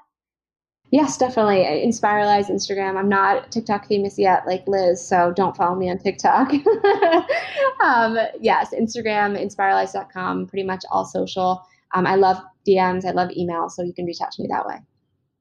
Yes 0.92 1.18
definitely. 1.18 1.64
Inspiralized 1.64 2.50
instagram. 2.50 2.98
I'm 2.98 3.08
not 3.10 3.52
tiktok 3.52 3.88
famous 3.88 4.20
yet 4.20 4.46
like 4.46 4.68
liz 4.68 5.06
so 5.06 5.34
don't 5.36 5.56
follow 5.56 5.76
me 5.76 5.90
on 5.90 5.98
tiktok. 5.98 6.52
Um, 7.84 8.16
yes 8.40 8.74
instagram 8.80 9.36
inspiralized.com 9.42 10.48
pretty 10.48 10.64
much 10.64 10.84
all 10.92 11.06
social. 11.06 11.66
Um, 11.94 12.06
i 12.06 12.16
love 12.16 12.38
dms 12.68 13.06
i 13.06 13.12
love 13.12 13.30
emails 13.30 13.72
so 13.72 13.82
you 13.82 13.94
can 13.94 14.06
reach 14.06 14.22
out 14.22 14.32
to 14.32 14.42
me 14.42 14.48
that 14.52 14.66
way. 14.66 14.78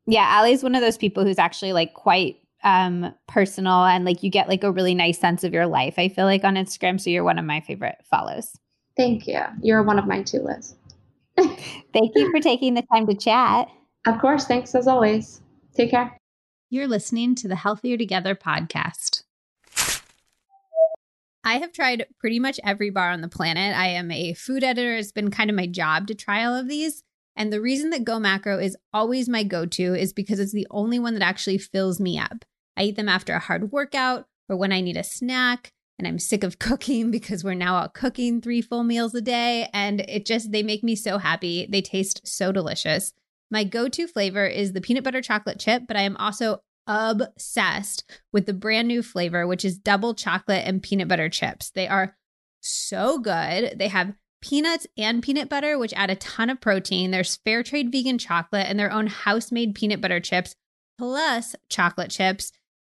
Yeah 0.07 0.39
Ali's 0.39 0.63
one 0.63 0.75
of 0.75 0.81
those 0.81 0.97
people 0.97 1.25
who's 1.25 1.39
actually 1.39 1.73
like 1.73 1.95
quite 1.95 2.37
um 2.63 3.15
personal 3.27 3.85
and 3.85 4.05
like 4.05 4.23
you 4.23 4.31
get 4.31 4.49
like 4.49 4.65
a 4.65 4.73
really 4.73 4.95
nice 4.95 5.19
sense 5.19 5.45
of 5.45 5.53
your 5.53 5.67
life. 5.67 5.95
I 5.99 6.09
feel 6.09 6.25
like 6.25 6.45
on 6.45 6.55
Instagram, 6.55 7.01
so 7.01 7.11
you're 7.11 7.25
one 7.25 7.39
of 7.39 7.45
my 7.45 7.61
favorite 7.61 7.97
follows. 8.11 8.57
Thank 8.97 9.27
you. 9.27 9.41
You're 9.63 9.83
one 9.83 9.99
of 9.99 10.07
mine 10.07 10.25
too, 10.25 10.41
Liz. 10.41 10.75
Thank 11.37 12.13
you 12.15 12.31
for 12.31 12.41
taking 12.41 12.75
the 12.75 12.83
time 12.93 13.07
to 13.07 13.15
chat. 13.15 13.69
Of 14.07 14.21
course. 14.21 14.47
Thanks 14.47 14.75
as 14.75 14.87
always. 14.87 15.41
Take 15.75 15.91
care. 15.91 16.17
You're 16.69 16.89
listening 16.89 17.35
to 17.37 17.49
the 17.49 17.57
Healthier 17.57 17.97
Together 17.97 18.35
podcast. 18.35 19.23
I 21.43 21.55
have 21.59 21.73
tried 21.73 22.07
pretty 22.19 22.39
much 22.39 22.61
every 22.65 22.91
bar 22.91 23.11
on 23.11 23.23
the 23.23 23.29
planet. 23.29 23.77
I 23.77 23.89
am 23.89 24.11
a 24.11 24.35
food 24.35 24.63
editor. 24.63 24.95
It's 24.97 25.13
been 25.13 25.31
kind 25.31 25.49
of 25.49 25.57
my 25.57 25.67
job 25.67 26.07
to 26.09 26.15
try 26.15 26.45
all 26.45 26.55
of 26.55 26.69
these. 26.69 27.03
And 27.35 27.53
the 27.53 27.61
reason 27.61 27.91
that 27.91 28.05
Go 28.05 28.19
Macro 28.19 28.59
is 28.59 28.77
always 28.93 29.29
my 29.29 29.43
go 29.43 29.65
to 29.65 29.95
is 29.95 30.13
because 30.13 30.39
it's 30.39 30.53
the 30.53 30.67
only 30.71 30.99
one 30.99 31.15
that 31.15 31.23
actually 31.23 31.59
fills 31.59 31.99
me 31.99 32.19
up. 32.19 32.45
I 32.81 32.85
eat 32.85 32.97
them 32.97 33.11
after 33.11 33.35
a 33.35 33.39
hard 33.39 33.73
workout 33.73 34.27
or 34.49 34.57
when 34.57 34.73
I 34.73 34.81
need 34.81 34.97
a 34.97 35.05
snack 35.05 35.71
and 35.99 36.09
I'm 36.09 36.19
sick 36.19 36.43
of 36.43 36.59
cooking 36.59 37.11
because 37.11 37.45
we're 37.45 37.53
now 37.53 37.77
out 37.77 37.93
cooking 37.93 38.41
three 38.41 38.63
full 38.63 38.85
meals 38.85 39.15
a 39.15 39.21
day. 39.21 39.69
And 39.75 40.01
it 40.01 40.25
just, 40.25 40.51
they 40.51 40.63
make 40.63 40.83
me 40.83 40.97
so 40.97 41.19
happy. 41.19 41.69
They 41.71 41.83
taste 41.83 42.27
so 42.27 42.53
delicious. 42.53 43.13
My 43.51 43.65
go 43.65 43.89
to 43.89 44.07
flavor 44.07 44.47
is 44.47 44.73
the 44.73 44.81
peanut 44.81 45.05
butter 45.05 45.21
chocolate 45.21 45.59
chip, 45.59 45.83
but 45.87 45.97
I 45.99 46.03
am 46.03 46.17
also 46.17 46.63
obsessed 46.87 48.11
with 48.33 48.47
the 48.47 48.55
brand 48.55 48.89
new 48.89 49.03
flavor, 49.03 49.47
which 49.47 49.65
is 49.65 49.77
double 49.77 50.15
chocolate 50.15 50.67
and 50.67 50.83
peanut 50.83 51.09
butter 51.09 51.29
chips. 51.29 51.71
They 51.71 51.87
are 51.87 52.17
so 52.61 53.19
good. 53.19 53.79
They 53.79 53.89
have 53.89 54.15
peanuts 54.41 54.87
and 54.97 55.23
peanut 55.23 55.51
butter, 55.51 55.79
which 55.79 55.93
add 55.93 56.09
a 56.09 56.17
ton 56.17 56.49
of 56.49 56.63
protein. 56.63 57.11
There's 57.11 57.37
fair 57.45 57.63
trade 57.63 57.93
vegan 57.93 58.17
chocolate 58.17 58.69
and 58.69 58.79
their 58.79 58.91
own 58.91 59.07
house 59.07 59.53
made 59.53 59.75
peanut 59.75 60.01
butter 60.01 60.21
chips, 60.21 60.55
plus 60.97 61.55
chocolate 61.69 62.11
chips. 62.11 62.53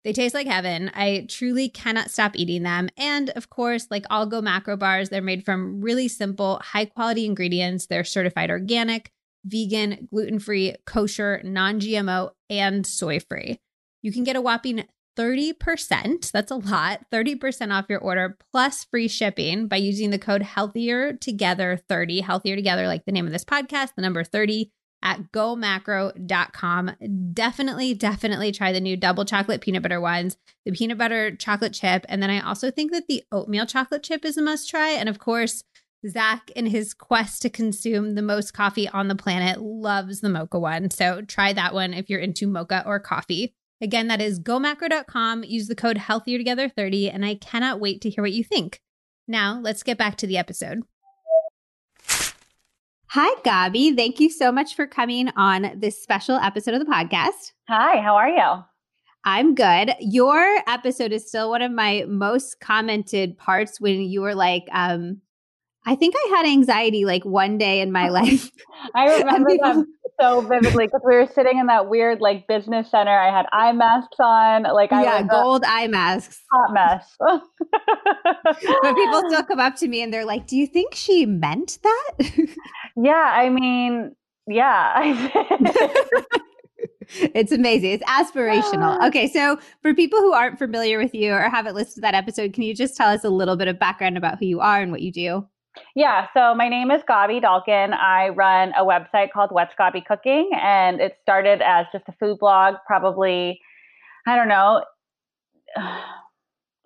They 0.04 0.14
taste 0.14 0.34
like 0.34 0.48
heaven. 0.48 0.90
I 0.96 1.28
truly 1.30 1.70
cannot 1.70 2.10
stop 2.10 2.36
eating 2.36 2.64
them. 2.64 2.90
And 2.98 3.30
of 3.32 3.50
course, 3.50 3.88
like 3.92 4.06
all 4.10 4.26
Go 4.26 4.42
Macro 4.42 4.76
bars, 4.76 5.10
they're 5.10 5.22
made 5.22 5.46
from 5.46 5.82
really 5.82 6.08
simple, 6.08 6.60
high 6.64 6.86
quality 6.86 7.26
ingredients. 7.26 7.86
They're 7.86 8.04
certified 8.04 8.50
organic, 8.50 9.12
vegan, 9.46 10.08
gluten 10.12 10.40
free, 10.40 10.76
kosher, 10.86 11.42
non 11.44 11.80
GMO, 11.80 12.32
and 12.50 12.86
soy 12.86 13.20
free. 13.20 13.60
You 14.02 14.12
can 14.12 14.24
get 14.24 14.36
a 14.36 14.42
whopping 14.42 14.86
30%, 15.18 16.32
that's 16.32 16.52
a 16.52 16.56
lot, 16.56 17.02
30% 17.12 17.72
off 17.78 17.86
your 17.90 18.00
order 18.00 18.38
plus 18.52 18.86
free 18.86 19.08
shipping 19.10 19.68
by 19.68 19.76
using 19.76 20.10
the 20.10 20.18
code 20.18 20.42
healthier 20.42 21.14
together 21.14 21.78
30, 21.90 22.22
healthier 22.22 22.56
together, 22.56 22.88
like 22.88 23.06
the 23.06 23.12
name 23.12 23.26
of 23.26 23.34
this 23.34 23.44
podcast, 23.44 23.90
the 23.96 24.02
number 24.02 24.24
30 24.24 24.72
at 25.04 25.32
gomacro.com. 25.32 26.92
Definitely, 27.34 27.94
definitely 27.94 28.52
try 28.52 28.72
the 28.72 28.82
new 28.82 28.96
double 28.96 29.26
chocolate 29.26 29.62
peanut 29.62 29.84
butter 29.84 30.02
ones, 30.02 30.38
the 30.66 30.72
peanut 30.72 30.98
butter 30.98 31.36
chocolate 31.36 31.74
chip. 31.74 32.06
And 32.10 32.22
then 32.22 32.30
I 32.30 32.40
also 32.40 32.72
think 32.72 32.92
that 32.92 33.08
the 33.08 33.24
oatmeal 33.32 33.66
chocolate 33.66 34.04
chip 34.04 34.26
is 34.26 34.38
a 34.38 34.42
must 34.42 34.70
try. 34.70 34.90
And 34.90 35.10
of 35.10 35.20
course, 35.20 35.64
Zach, 36.08 36.50
in 36.56 36.66
his 36.66 36.94
quest 36.94 37.42
to 37.44 37.50
consume 37.50 38.16
the 38.16 38.22
most 38.22 38.54
coffee 38.54 38.88
on 38.90 39.08
the 39.08 39.16
planet, 39.16 39.62
loves 39.62 40.22
the 40.22 40.30
mocha 40.30 40.60
one. 40.60 40.90
So 40.90 41.22
try 41.22 41.54
that 41.54 41.74
one 41.74 41.94
if 41.94 42.10
you're 42.10 42.20
into 42.20 42.48
mocha 42.48 42.84
or 42.86 43.00
coffee. 43.00 43.54
Again, 43.82 44.08
that 44.08 44.22
is 44.22 44.40
gomacro.com. 44.40 45.44
Use 45.44 45.68
the 45.68 45.76
code 45.76 45.98
healthiertogether30, 45.98 47.14
and 47.14 47.26
I 47.26 47.36
cannot 47.36 47.80
wait 47.80 48.02
to 48.02 48.10
hear 48.10 48.24
what 48.24 48.32
you 48.32 48.44
think. 48.44 48.80
Now, 49.28 49.60
let's 49.62 49.84
get 49.84 49.98
back 49.98 50.18
to 50.18 50.28
the 50.28 50.38
episode. 50.38 50.84
Hi, 53.14 53.36
Gaby. 53.44 53.94
Thank 53.94 54.22
you 54.22 54.30
so 54.30 54.54
much 54.54 54.74
for 54.74 54.88
coming 54.88 55.28
on 55.36 55.74
this 55.76 56.02
special 56.02 56.38
episode 56.38 56.76
of 56.76 56.80
the 56.80 56.90
podcast. 56.90 57.52
Hi, 57.68 58.00
how 58.00 58.16
are 58.16 58.30
you? 58.30 58.64
I'm 59.26 59.54
good. 59.54 59.94
Your 60.00 60.60
episode 60.66 61.12
is 61.12 61.28
still 61.28 61.50
one 61.50 61.62
of 61.62 61.74
my 61.74 62.06
most 62.08 62.62
commented 62.62 63.38
parts 63.38 63.82
when 63.82 64.00
you 64.00 64.22
were 64.22 64.34
like, 64.34 64.64
um, 64.72 65.20
I 65.86 65.96
think 65.96 66.16
I 66.16 66.36
had 66.38 66.46
anxiety 66.46 67.04
like 67.04 67.26
one 67.26 67.58
day 67.58 67.82
in 67.82 67.92
my 67.92 68.08
life. 68.18 68.50
I 68.96 69.18
remember 69.18 69.50
that 69.62 69.86
so 70.22 70.42
vividly 70.42 70.86
because 70.86 71.02
we 71.06 71.16
were 71.16 71.28
sitting 71.34 71.58
in 71.58 71.68
that 71.68 71.90
weird 71.90 72.22
like 72.22 72.48
business 72.48 72.90
center. 72.90 73.12
I 73.12 73.36
had 73.36 73.46
eye 73.52 73.72
masks 73.74 74.18
on, 74.20 74.64
like 74.64 74.92
I 74.92 75.04
yeah, 75.04 75.24
gold 75.24 75.64
eye 75.66 75.88
masks, 75.88 76.42
hot 76.52 76.74
mess. 76.74 77.16
but 77.20 78.96
people 78.96 79.24
still 79.28 79.44
come 79.44 79.60
up 79.60 79.76
to 79.78 79.88
me 79.88 80.02
and 80.02 80.14
they're 80.14 80.26
like, 80.26 80.48
"Do 80.48 80.56
you 80.56 80.68
think 80.68 80.96
she 80.96 81.26
meant 81.26 81.80
that?" 81.84 82.30
Yeah, 82.96 83.32
I 83.34 83.50
mean, 83.50 84.16
yeah. 84.48 84.94
it's 87.34 87.52
amazing. 87.52 87.92
It's 87.92 88.04
aspirational. 88.04 88.98
Ah. 89.00 89.08
Okay, 89.08 89.28
so 89.28 89.58
for 89.82 89.94
people 89.94 90.20
who 90.20 90.34
aren't 90.34 90.58
familiar 90.58 90.98
with 90.98 91.14
you 91.14 91.34
or 91.34 91.42
haven't 91.42 91.76
listened 91.76 91.96
to 91.96 92.02
that 92.02 92.16
episode, 92.16 92.54
can 92.54 92.64
you 92.64 92.76
just 92.76 92.96
tell 92.96 93.10
us 93.10 93.24
a 93.24 93.30
little 93.30 93.56
bit 93.56 93.68
of 93.68 93.80
background 93.80 94.18
about 94.18 94.40
who 94.40 94.46
you 94.46 94.60
are 94.60 94.82
and 94.82 94.92
what 94.92 95.02
you 95.02 95.12
do? 95.12 95.48
Yeah, 95.96 96.28
so 96.34 96.54
my 96.54 96.68
name 96.68 96.92
is 96.92 97.02
Gaby 97.08 97.40
Dalkin. 97.40 97.94
I 97.94 98.30
run 98.30 98.74
a 98.78 98.84
website 98.84 99.32
called 99.32 99.52
What's 99.52 99.74
Gaby 99.78 100.02
Cooking, 100.06 100.50
and 100.62 101.00
it 101.00 101.18
started 101.22 101.62
as 101.62 101.86
just 101.94 102.04
a 102.10 102.14
food 102.20 102.40
blog, 102.40 102.76
probably, 102.86 103.60
I 104.28 104.36
don't 104.36 104.50
know, 104.50 104.84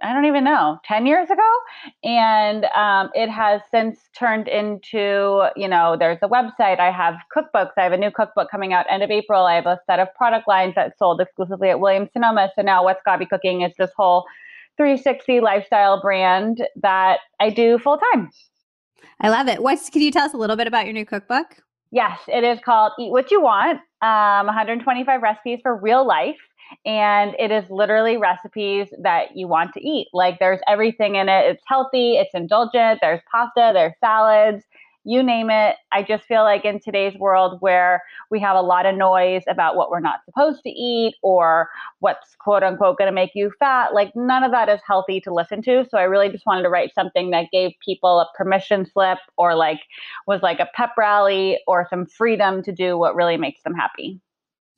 I 0.05 0.13
don't 0.13 0.25
even 0.25 0.43
know, 0.43 0.77
10 0.85 1.07
years 1.07 1.31
ago. 1.31 1.49
And 2.03 2.65
um, 2.65 3.09
it 3.15 3.27
has 3.27 3.61
since 3.71 3.99
turned 4.15 4.47
into, 4.47 5.49
you 5.55 5.67
know, 5.67 5.95
there's 5.97 6.19
a 6.21 6.27
website. 6.27 6.79
I 6.79 6.91
have 6.91 7.15
cookbooks. 7.35 7.71
I 7.75 7.81
have 7.81 7.91
a 7.91 7.97
new 7.97 8.11
cookbook 8.11 8.51
coming 8.51 8.71
out 8.71 8.85
end 8.87 9.01
of 9.01 9.09
April. 9.09 9.45
I 9.45 9.55
have 9.55 9.65
a 9.65 9.79
set 9.87 9.99
of 9.99 10.07
product 10.13 10.47
lines 10.47 10.75
that 10.75 10.95
sold 10.99 11.21
exclusively 11.21 11.71
at 11.71 11.79
Williams 11.79 12.09
Sonoma. 12.13 12.51
So 12.55 12.61
now 12.61 12.83
What's 12.83 13.01
Gaby 13.03 13.25
Cooking 13.25 13.61
is 13.61 13.73
this 13.79 13.89
whole 13.97 14.25
360 14.77 15.39
lifestyle 15.39 15.99
brand 15.99 16.67
that 16.83 17.21
I 17.39 17.49
do 17.49 17.79
full 17.79 17.99
time. 18.13 18.29
I 19.21 19.29
love 19.29 19.47
it. 19.47 19.63
What's 19.63 19.89
can 19.89 20.03
you 20.03 20.11
tell 20.11 20.25
us 20.25 20.35
a 20.35 20.37
little 20.37 20.55
bit 20.55 20.67
about 20.67 20.85
your 20.85 20.93
new 20.93 21.05
cookbook? 21.05 21.63
Yes, 21.91 22.19
it 22.27 22.43
is 22.43 22.59
called 22.59 22.93
Eat 22.99 23.11
What 23.11 23.31
You 23.31 23.41
Want. 23.41 23.79
Um, 24.01 24.45
125 24.47 25.21
recipes 25.21 25.59
for 25.63 25.75
real 25.75 26.05
life. 26.05 26.37
And 26.85 27.35
it 27.39 27.51
is 27.51 27.69
literally 27.69 28.17
recipes 28.17 28.87
that 29.01 29.35
you 29.37 29.47
want 29.47 29.73
to 29.73 29.87
eat. 29.87 30.07
Like 30.13 30.39
there's 30.39 30.59
everything 30.67 31.15
in 31.15 31.29
it. 31.29 31.45
It's 31.51 31.63
healthy, 31.67 32.15
it's 32.17 32.33
indulgent, 32.33 32.99
there's 33.01 33.21
pasta, 33.31 33.71
there's 33.73 33.93
salads, 33.99 34.63
you 35.05 35.23
name 35.23 35.49
it. 35.49 35.75
I 35.91 36.03
just 36.03 36.25
feel 36.25 36.43
like 36.43 36.65
in 36.65 36.79
today's 36.79 37.15
world 37.17 37.57
where 37.61 38.01
we 38.31 38.39
have 38.39 38.57
a 38.57 38.61
lot 38.61 38.85
of 38.85 38.95
noise 38.95 39.43
about 39.47 39.75
what 39.75 39.89
we're 39.89 39.99
not 39.99 40.25
supposed 40.25 40.63
to 40.63 40.69
eat 40.69 41.15
or 41.21 41.69
what's 41.99 42.35
quote 42.39 42.63
unquote 42.63 42.97
going 42.97 43.09
to 43.09 43.13
make 43.15 43.31
you 43.35 43.51
fat, 43.59 43.93
like 43.93 44.11
none 44.15 44.43
of 44.43 44.51
that 44.51 44.67
is 44.67 44.81
healthy 44.85 45.21
to 45.21 45.33
listen 45.33 45.61
to. 45.61 45.85
So 45.89 45.97
I 45.97 46.03
really 46.03 46.29
just 46.29 46.45
wanted 46.45 46.63
to 46.63 46.69
write 46.69 46.93
something 46.93 47.29
that 47.29 47.51
gave 47.51 47.71
people 47.83 48.19
a 48.19 48.27
permission 48.35 48.85
slip 48.85 49.19
or 49.37 49.55
like 49.55 49.79
was 50.27 50.41
like 50.41 50.59
a 50.59 50.69
pep 50.75 50.91
rally 50.97 51.59
or 51.67 51.87
some 51.89 52.05
freedom 52.05 52.63
to 52.63 52.71
do 52.71 52.97
what 52.97 53.15
really 53.15 53.37
makes 53.37 53.61
them 53.63 53.75
happy. 53.75 54.19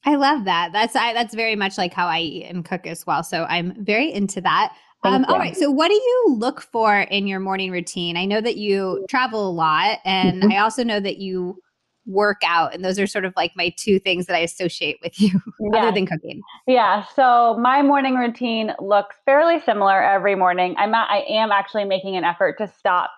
I 0.05 0.15
love 0.15 0.45
that. 0.45 0.71
That's 0.71 0.95
I, 0.95 1.13
that's 1.13 1.33
very 1.33 1.55
much 1.55 1.77
like 1.77 1.93
how 1.93 2.07
I 2.07 2.19
eat 2.19 2.45
and 2.45 2.63
cook 2.63 2.87
as 2.87 3.05
well. 3.05 3.23
So 3.23 3.45
I'm 3.49 3.73
very 3.83 4.13
into 4.13 4.39
that. 4.41 4.75
Um, 5.03 5.25
all 5.25 5.37
right. 5.37 5.55
So, 5.55 5.69
what 5.69 5.89
do 5.89 5.93
you 5.93 6.35
look 6.37 6.61
for 6.61 6.99
in 6.99 7.27
your 7.27 7.39
morning 7.39 7.71
routine? 7.71 8.17
I 8.17 8.25
know 8.25 8.41
that 8.41 8.57
you 8.57 9.05
travel 9.09 9.47
a 9.47 9.51
lot, 9.51 9.99
and 10.05 10.41
mm-hmm. 10.41 10.51
I 10.51 10.57
also 10.57 10.83
know 10.83 10.99
that 10.99 11.17
you 11.17 11.61
work 12.05 12.41
out, 12.45 12.73
and 12.73 12.83
those 12.83 12.97
are 12.97 13.05
sort 13.05 13.25
of 13.25 13.33
like 13.35 13.51
my 13.55 13.73
two 13.77 13.99
things 13.99 14.25
that 14.25 14.35
I 14.35 14.39
associate 14.39 14.97
with 15.03 15.19
you, 15.19 15.39
yeah. 15.59 15.79
other 15.79 15.91
than 15.91 16.05
cooking. 16.05 16.41
Yeah. 16.65 17.05
So, 17.15 17.57
my 17.59 17.81
morning 17.83 18.15
routine 18.15 18.73
looks 18.79 19.15
fairly 19.25 19.59
similar 19.61 20.01
every 20.01 20.35
morning. 20.35 20.75
I'm 20.77 20.91
not, 20.91 21.09
I 21.11 21.19
am 21.29 21.51
actually 21.51 21.85
making 21.85 22.15
an 22.15 22.23
effort 22.23 22.57
to 22.57 22.67
stop 22.67 23.11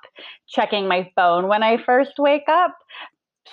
checking 0.48 0.88
my 0.88 1.10
phone 1.16 1.48
when 1.48 1.64
I 1.64 1.82
first 1.84 2.14
wake 2.18 2.50
up. 2.50 2.76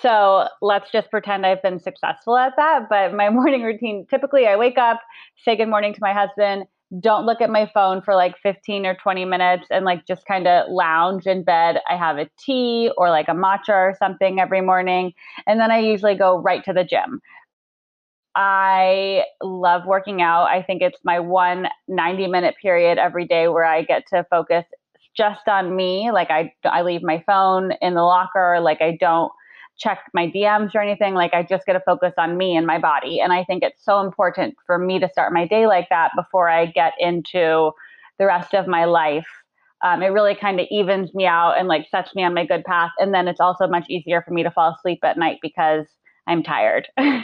So 0.01 0.47
let's 0.61 0.91
just 0.91 1.09
pretend 1.09 1.45
I've 1.45 1.61
been 1.63 1.79
successful 1.79 2.37
at 2.37 2.53
that. 2.57 2.87
But 2.89 3.13
my 3.13 3.29
morning 3.31 3.63
routine 3.63 4.05
typically 4.09 4.45
I 4.47 4.55
wake 4.55 4.77
up, 4.77 4.99
say 5.43 5.55
good 5.55 5.69
morning 5.69 5.93
to 5.93 5.99
my 6.01 6.13
husband, 6.13 6.65
don't 6.99 7.25
look 7.25 7.41
at 7.41 7.49
my 7.49 7.69
phone 7.73 8.01
for 8.01 8.15
like 8.15 8.35
15 8.41 8.85
or 8.85 8.95
20 8.95 9.25
minutes 9.25 9.67
and 9.69 9.83
like 9.83 10.07
just 10.07 10.25
kind 10.25 10.47
of 10.47 10.69
lounge 10.69 11.25
in 11.25 11.43
bed. 11.43 11.81
I 11.89 11.97
have 11.97 12.17
a 12.17 12.29
tea 12.39 12.91
or 12.97 13.09
like 13.09 13.27
a 13.27 13.33
matcha 13.33 13.69
or 13.69 13.95
something 13.99 14.39
every 14.39 14.61
morning. 14.61 15.13
And 15.45 15.59
then 15.59 15.69
I 15.69 15.79
usually 15.79 16.15
go 16.15 16.37
right 16.37 16.63
to 16.63 16.73
the 16.73 16.85
gym. 16.85 17.19
I 18.35 19.23
love 19.41 19.85
working 19.85 20.21
out. 20.21 20.45
I 20.45 20.61
think 20.61 20.81
it's 20.81 20.99
my 21.03 21.19
one 21.19 21.67
90 21.87 22.27
minute 22.27 22.55
period 22.61 22.97
every 22.97 23.25
day 23.25 23.47
where 23.47 23.65
I 23.65 23.81
get 23.81 24.03
to 24.13 24.25
focus 24.29 24.63
just 25.15 25.47
on 25.47 25.75
me. 25.75 26.11
Like 26.11 26.29
I, 26.29 26.53
I 26.63 26.83
leave 26.83 27.01
my 27.03 27.23
phone 27.25 27.73
in 27.81 27.95
the 27.95 28.03
locker. 28.03 28.59
Like 28.61 28.81
I 28.81 28.95
don't 28.97 29.31
check 29.77 29.99
my 30.13 30.27
DMs 30.27 30.73
or 30.75 30.81
anything. 30.81 31.13
Like 31.13 31.33
I 31.33 31.43
just 31.43 31.65
get 31.65 31.73
to 31.73 31.81
focus 31.81 32.13
on 32.17 32.37
me 32.37 32.55
and 32.55 32.65
my 32.65 32.79
body. 32.79 33.19
And 33.19 33.31
I 33.31 33.43
think 33.43 33.63
it's 33.63 33.83
so 33.83 33.99
important 34.01 34.55
for 34.65 34.77
me 34.77 34.99
to 34.99 35.09
start 35.09 35.33
my 35.33 35.47
day 35.47 35.67
like 35.67 35.89
that 35.89 36.11
before 36.15 36.49
I 36.49 36.65
get 36.65 36.93
into 36.99 37.71
the 38.17 38.25
rest 38.25 38.53
of 38.53 38.67
my 38.67 38.85
life. 38.85 39.27
Um, 39.83 40.01
it 40.01 40.07
really 40.07 40.33
kind 40.33 40.59
of 40.59 40.67
evens 40.71 41.13
me 41.13 41.27
out 41.27 41.53
and 41.57 41.67
like 41.67 41.87
sets 41.89 42.15
me 42.15 42.23
on 42.23 42.33
my 42.33 42.45
good 42.45 42.63
path. 42.63 42.91
And 42.97 43.13
then 43.13 43.27
it's 43.27 43.39
also 43.39 43.67
much 43.67 43.85
easier 43.89 44.23
for 44.23 44.31
me 44.31 44.43
to 44.43 44.51
fall 44.51 44.75
asleep 44.75 44.99
at 45.03 45.17
night 45.17 45.37
because 45.41 45.85
I'm 46.25 46.41
tired. 46.41 46.87
and 46.97 47.23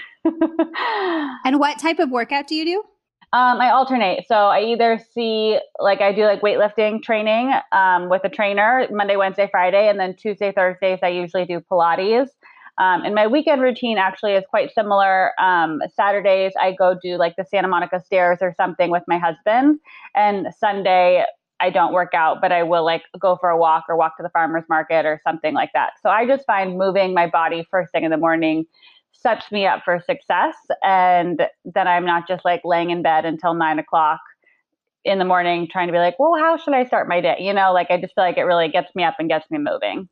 what 1.60 1.80
type 1.80 2.00
of 2.00 2.12
workout 2.12 2.48
do 2.48 2.56
you 2.56 2.66
do? 2.66 2.84
Um, 3.34 3.60
I 3.60 3.72
alternate. 3.72 4.28
So 4.28 4.36
I 4.36 4.62
either 4.62 5.00
see 5.14 5.60
like 5.80 6.02
I 6.02 6.14
do 6.14 6.24
like 6.26 6.42
weightlifting 6.42 7.02
training 7.02 7.52
um, 7.72 8.08
with 8.08 8.22
a 8.24 8.30
trainer 8.30 8.88
Monday, 8.92 9.16
Wednesday, 9.16 9.50
Friday, 9.52 9.90
and 9.90 10.00
then 10.00 10.16
Tuesday, 10.16 10.52
Thursdays 10.52 11.00
I 11.02 11.08
usually 11.08 11.46
do 11.46 11.60
Pilates. 11.60 12.28
Um, 12.78 13.04
and 13.04 13.16
my 13.16 13.26
weekend 13.26 13.62
routine 13.64 13.98
actually 13.98 14.34
is 14.34 14.44
quite 14.48 14.72
similar. 14.74 15.32
Um, 15.42 15.82
Saturdays 15.96 16.54
I 16.62 16.74
go 16.74 16.96
do 17.02 17.18
like 17.18 17.36
the 17.36 17.44
Santa 17.44 17.68
Monica 17.68 18.00
stairs 18.06 18.38
or 18.40 18.54
something 18.56 18.92
with 18.92 19.04
my 19.08 19.18
husband, 19.18 19.80
and 20.16 20.48
Sunday 20.60 21.26
I 21.60 21.70
don't 21.72 21.94
work 21.94 22.14
out, 22.14 22.42
but 22.42 22.52
I 22.52 22.62
will 22.62 22.86
like 22.86 23.04
go 23.20 23.38
for 23.38 23.50
a 23.50 23.58
walk 23.58 23.86
or 23.90 23.96
walk 23.96 24.18
to 24.18 24.24
the 24.24 24.30
farmer's 24.30 24.66
market 24.70 25.06
or 25.08 25.20
something 25.24 25.56
like 25.56 25.72
that. 25.74 25.94
So 26.04 26.10
I 26.10 26.28
just 26.28 26.46
find 26.46 26.78
moving 26.78 27.16
my 27.16 27.28
body 27.28 27.66
first 27.72 27.92
thing 27.92 28.04
in 28.04 28.12
the 28.12 28.18
morning 28.18 28.66
sets 29.24 29.52
me 29.52 29.66
up 29.66 29.82
for 29.84 30.00
success. 30.06 30.56
And 30.84 31.42
then 31.66 31.88
I'm 31.88 32.06
not 32.06 32.28
just 32.28 32.46
like 32.46 32.62
laying 32.64 32.92
in 32.92 33.02
bed 33.02 33.26
until 33.26 33.56
nine 33.56 33.80
o'clock 33.80 34.20
in 35.04 35.20
the 35.20 35.26
morning 35.26 35.68
trying 35.72 35.88
to 35.88 35.94
be 35.94 36.00
like, 36.00 36.20
well, 36.20 36.36
how 36.38 36.58
should 36.58 36.74
I 36.74 36.86
start 36.86 37.08
my 37.08 37.22
day? 37.22 37.38
You 37.40 37.54
know, 37.54 37.74
like 37.74 37.88
I 37.90 38.00
just 38.00 38.14
feel 38.14 38.24
like 38.24 38.38
it 38.38 38.44
really 38.44 38.70
gets 38.70 38.94
me 38.96 39.04
up 39.04 39.16
and 39.20 39.28
gets 39.28 39.50
me 39.50 39.58
moving. 39.58 40.08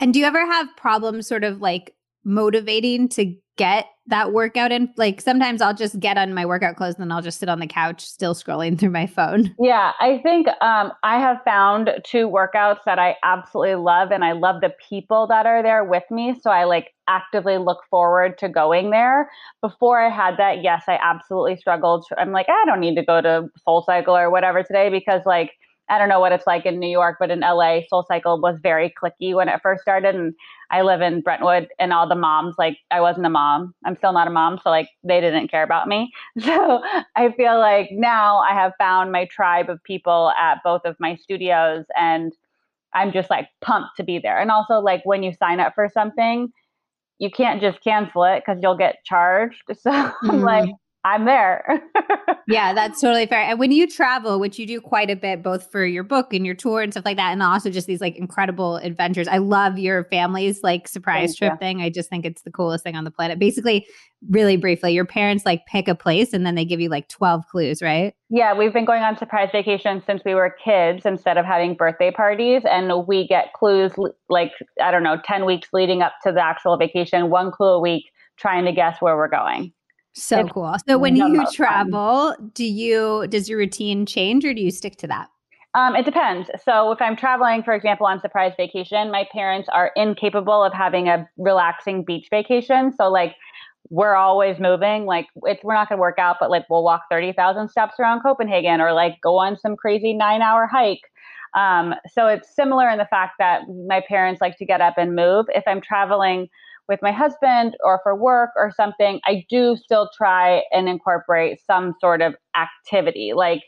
And 0.00 0.12
do 0.12 0.18
you 0.18 0.24
ever 0.24 0.44
have 0.44 0.68
problems 0.76 1.28
sort 1.28 1.44
of 1.44 1.60
like 1.60 1.94
motivating 2.24 3.08
to 3.10 3.34
get 3.56 3.86
that 4.06 4.32
workout 4.32 4.72
in? 4.72 4.92
Like 4.96 5.20
sometimes 5.20 5.60
I'll 5.60 5.74
just 5.74 5.98
get 6.00 6.18
on 6.18 6.34
my 6.34 6.44
workout 6.46 6.76
clothes 6.76 6.96
and 6.98 7.12
I'll 7.12 7.22
just 7.22 7.38
sit 7.38 7.48
on 7.48 7.58
the 7.58 7.66
couch 7.66 8.04
still 8.06 8.34
scrolling 8.34 8.78
through 8.78 8.90
my 8.90 9.06
phone. 9.06 9.54
Yeah, 9.64 9.92
I 9.98 10.20
think 10.22 10.46
um, 10.60 10.92
I 11.04 11.18
have 11.18 11.38
found 11.42 11.90
two 12.04 12.28
workouts 12.28 12.80
that 12.84 12.98
I 12.98 13.16
absolutely 13.22 13.76
love 13.76 14.10
and 14.10 14.22
I 14.22 14.32
love 14.32 14.60
the 14.60 14.74
people 14.88 15.26
that 15.28 15.46
are 15.46 15.62
there 15.62 15.84
with 15.84 16.02
me. 16.10 16.38
So 16.42 16.50
I 16.50 16.64
like 16.64 16.92
actively 17.08 17.56
look 17.56 17.78
forward 17.88 18.36
to 18.38 18.48
going 18.48 18.90
there. 18.90 19.30
Before 19.62 20.00
I 20.00 20.10
had 20.10 20.36
that, 20.36 20.62
yes, 20.62 20.84
I 20.86 20.98
absolutely 21.02 21.56
struggled. 21.56 22.04
I'm 22.18 22.32
like, 22.32 22.46
I 22.50 22.62
don't 22.66 22.80
need 22.80 22.96
to 22.96 23.04
go 23.04 23.22
to 23.22 23.48
Soul 23.64 23.82
Cycle 23.86 24.14
or 24.14 24.30
whatever 24.30 24.62
today 24.62 24.90
because 24.90 25.22
like 25.24 25.52
I 25.88 25.98
don't 25.98 26.08
know 26.08 26.20
what 26.20 26.32
it's 26.32 26.46
like 26.46 26.64
in 26.64 26.78
New 26.78 26.88
York, 26.88 27.16
but 27.20 27.30
in 27.30 27.40
LA, 27.40 27.80
Soul 27.88 28.04
Cycle 28.08 28.40
was 28.40 28.58
very 28.62 28.92
clicky 29.02 29.34
when 29.34 29.48
it 29.48 29.60
first 29.62 29.82
started. 29.82 30.14
And 30.14 30.34
I 30.70 30.80
live 30.82 31.02
in 31.02 31.20
Brentwood, 31.20 31.68
and 31.78 31.92
all 31.92 32.08
the 32.08 32.14
moms, 32.14 32.54
like, 32.58 32.78
I 32.90 33.00
wasn't 33.00 33.26
a 33.26 33.30
mom. 33.30 33.74
I'm 33.84 33.96
still 33.96 34.12
not 34.12 34.26
a 34.26 34.30
mom. 34.30 34.58
So, 34.62 34.70
like, 34.70 34.88
they 35.02 35.20
didn't 35.20 35.48
care 35.48 35.62
about 35.62 35.86
me. 35.86 36.12
So, 36.40 36.82
I 37.16 37.32
feel 37.36 37.58
like 37.58 37.90
now 37.92 38.38
I 38.38 38.54
have 38.54 38.72
found 38.78 39.12
my 39.12 39.26
tribe 39.26 39.68
of 39.68 39.82
people 39.84 40.32
at 40.38 40.62
both 40.64 40.82
of 40.84 40.96
my 40.98 41.16
studios, 41.16 41.84
and 41.96 42.32
I'm 42.94 43.12
just 43.12 43.28
like 43.28 43.48
pumped 43.60 43.96
to 43.96 44.02
be 44.04 44.18
there. 44.18 44.40
And 44.40 44.50
also, 44.50 44.80
like, 44.80 45.02
when 45.04 45.22
you 45.22 45.32
sign 45.32 45.60
up 45.60 45.74
for 45.74 45.90
something, 45.92 46.50
you 47.18 47.30
can't 47.30 47.60
just 47.60 47.82
cancel 47.82 48.24
it 48.24 48.42
because 48.44 48.60
you'll 48.62 48.76
get 48.76 49.04
charged. 49.04 49.62
So, 49.80 49.90
mm-hmm. 49.90 50.30
I'm 50.30 50.40
like, 50.42 50.70
I'm 51.04 51.26
there. 51.26 51.82
yeah, 52.48 52.72
that's 52.72 52.98
totally 52.98 53.26
fair. 53.26 53.42
And 53.42 53.58
when 53.58 53.72
you 53.72 53.86
travel, 53.86 54.40
which 54.40 54.58
you 54.58 54.66
do 54.66 54.80
quite 54.80 55.10
a 55.10 55.16
bit, 55.16 55.42
both 55.42 55.70
for 55.70 55.84
your 55.84 56.02
book 56.02 56.32
and 56.32 56.46
your 56.46 56.54
tour 56.54 56.80
and 56.80 56.94
stuff 56.94 57.04
like 57.04 57.18
that, 57.18 57.32
and 57.32 57.42
also 57.42 57.68
just 57.68 57.86
these 57.86 58.00
like 58.00 58.16
incredible 58.16 58.76
adventures. 58.76 59.28
I 59.28 59.36
love 59.36 59.78
your 59.78 60.04
family's 60.04 60.62
like 60.62 60.88
surprise 60.88 61.30
Thank 61.30 61.38
trip 61.38 61.52
you. 61.52 61.58
thing. 61.58 61.82
I 61.82 61.90
just 61.90 62.08
think 62.08 62.24
it's 62.24 62.40
the 62.42 62.50
coolest 62.50 62.84
thing 62.84 62.96
on 62.96 63.04
the 63.04 63.10
planet. 63.10 63.38
Basically, 63.38 63.86
really 64.30 64.56
briefly, 64.56 64.92
your 64.92 65.04
parents 65.04 65.44
like 65.44 65.66
pick 65.66 65.88
a 65.88 65.94
place 65.94 66.32
and 66.32 66.46
then 66.46 66.54
they 66.54 66.64
give 66.64 66.80
you 66.80 66.88
like 66.88 67.08
12 67.08 67.46
clues, 67.50 67.82
right? 67.82 68.14
Yeah, 68.30 68.56
we've 68.56 68.72
been 68.72 68.86
going 68.86 69.02
on 69.02 69.18
surprise 69.18 69.50
vacations 69.52 70.04
since 70.06 70.22
we 70.24 70.34
were 70.34 70.56
kids 70.64 71.04
instead 71.04 71.36
of 71.36 71.44
having 71.44 71.74
birthday 71.74 72.10
parties. 72.10 72.62
And 72.64 73.06
we 73.06 73.26
get 73.28 73.52
clues 73.52 73.92
like, 74.30 74.52
I 74.82 74.90
don't 74.90 75.02
know, 75.02 75.18
10 75.22 75.44
weeks 75.44 75.68
leading 75.74 76.00
up 76.00 76.14
to 76.24 76.32
the 76.32 76.42
actual 76.42 76.78
vacation, 76.78 77.28
one 77.28 77.50
clue 77.50 77.74
a 77.74 77.80
week, 77.80 78.04
trying 78.38 78.64
to 78.64 78.72
guess 78.72 78.96
where 79.00 79.16
we're 79.16 79.28
going. 79.28 79.72
So 80.14 80.40
it's 80.40 80.52
cool. 80.52 80.74
So 80.86 80.96
when 80.96 81.16
you 81.16 81.44
travel, 81.52 82.34
fun. 82.34 82.50
do 82.54 82.64
you 82.64 83.26
does 83.28 83.48
your 83.48 83.58
routine 83.58 84.06
change 84.06 84.44
or 84.44 84.54
do 84.54 84.60
you 84.60 84.70
stick 84.70 84.96
to 84.98 85.06
that? 85.08 85.28
Um, 85.74 85.96
it 85.96 86.04
depends. 86.04 86.48
So 86.64 86.92
if 86.92 87.02
I'm 87.02 87.16
traveling, 87.16 87.64
for 87.64 87.74
example, 87.74 88.06
on 88.06 88.20
surprise 88.20 88.52
vacation, 88.56 89.10
my 89.10 89.26
parents 89.32 89.68
are 89.72 89.90
incapable 89.96 90.62
of 90.62 90.72
having 90.72 91.08
a 91.08 91.28
relaxing 91.36 92.04
beach 92.04 92.28
vacation. 92.30 92.92
So 92.96 93.10
like 93.10 93.34
we're 93.90 94.14
always 94.14 94.58
moving. 94.60 95.04
Like 95.04 95.26
it's 95.42 95.64
we're 95.64 95.74
not 95.74 95.88
going 95.88 95.98
to 95.98 96.00
work 96.00 96.18
out, 96.18 96.36
but 96.38 96.48
like 96.48 96.64
we'll 96.70 96.84
walk 96.84 97.02
thirty 97.10 97.32
thousand 97.32 97.68
steps 97.70 97.94
around 97.98 98.20
Copenhagen 98.22 98.80
or 98.80 98.92
like 98.92 99.20
go 99.20 99.36
on 99.36 99.58
some 99.58 99.74
crazy 99.74 100.12
nine 100.12 100.42
hour 100.42 100.68
hike. 100.68 101.02
Um, 101.54 101.94
so 102.10 102.26
it's 102.28 102.54
similar 102.54 102.88
in 102.88 102.98
the 102.98 103.06
fact 103.06 103.34
that 103.38 103.62
my 103.86 104.02
parents 104.06 104.40
like 104.40 104.56
to 104.58 104.64
get 104.64 104.80
up 104.80 104.94
and 104.96 105.14
move. 105.14 105.46
If 105.48 105.64
I'm 105.66 105.80
traveling 105.80 106.48
with 106.88 107.00
my 107.02 107.12
husband 107.12 107.76
or 107.82 108.00
for 108.02 108.14
work 108.14 108.50
or 108.56 108.72
something, 108.76 109.20
I 109.24 109.44
do 109.48 109.76
still 109.76 110.10
try 110.16 110.62
and 110.72 110.88
incorporate 110.88 111.60
some 111.66 111.94
sort 112.00 112.22
of 112.22 112.34
activity. 112.56 113.32
Like, 113.34 113.62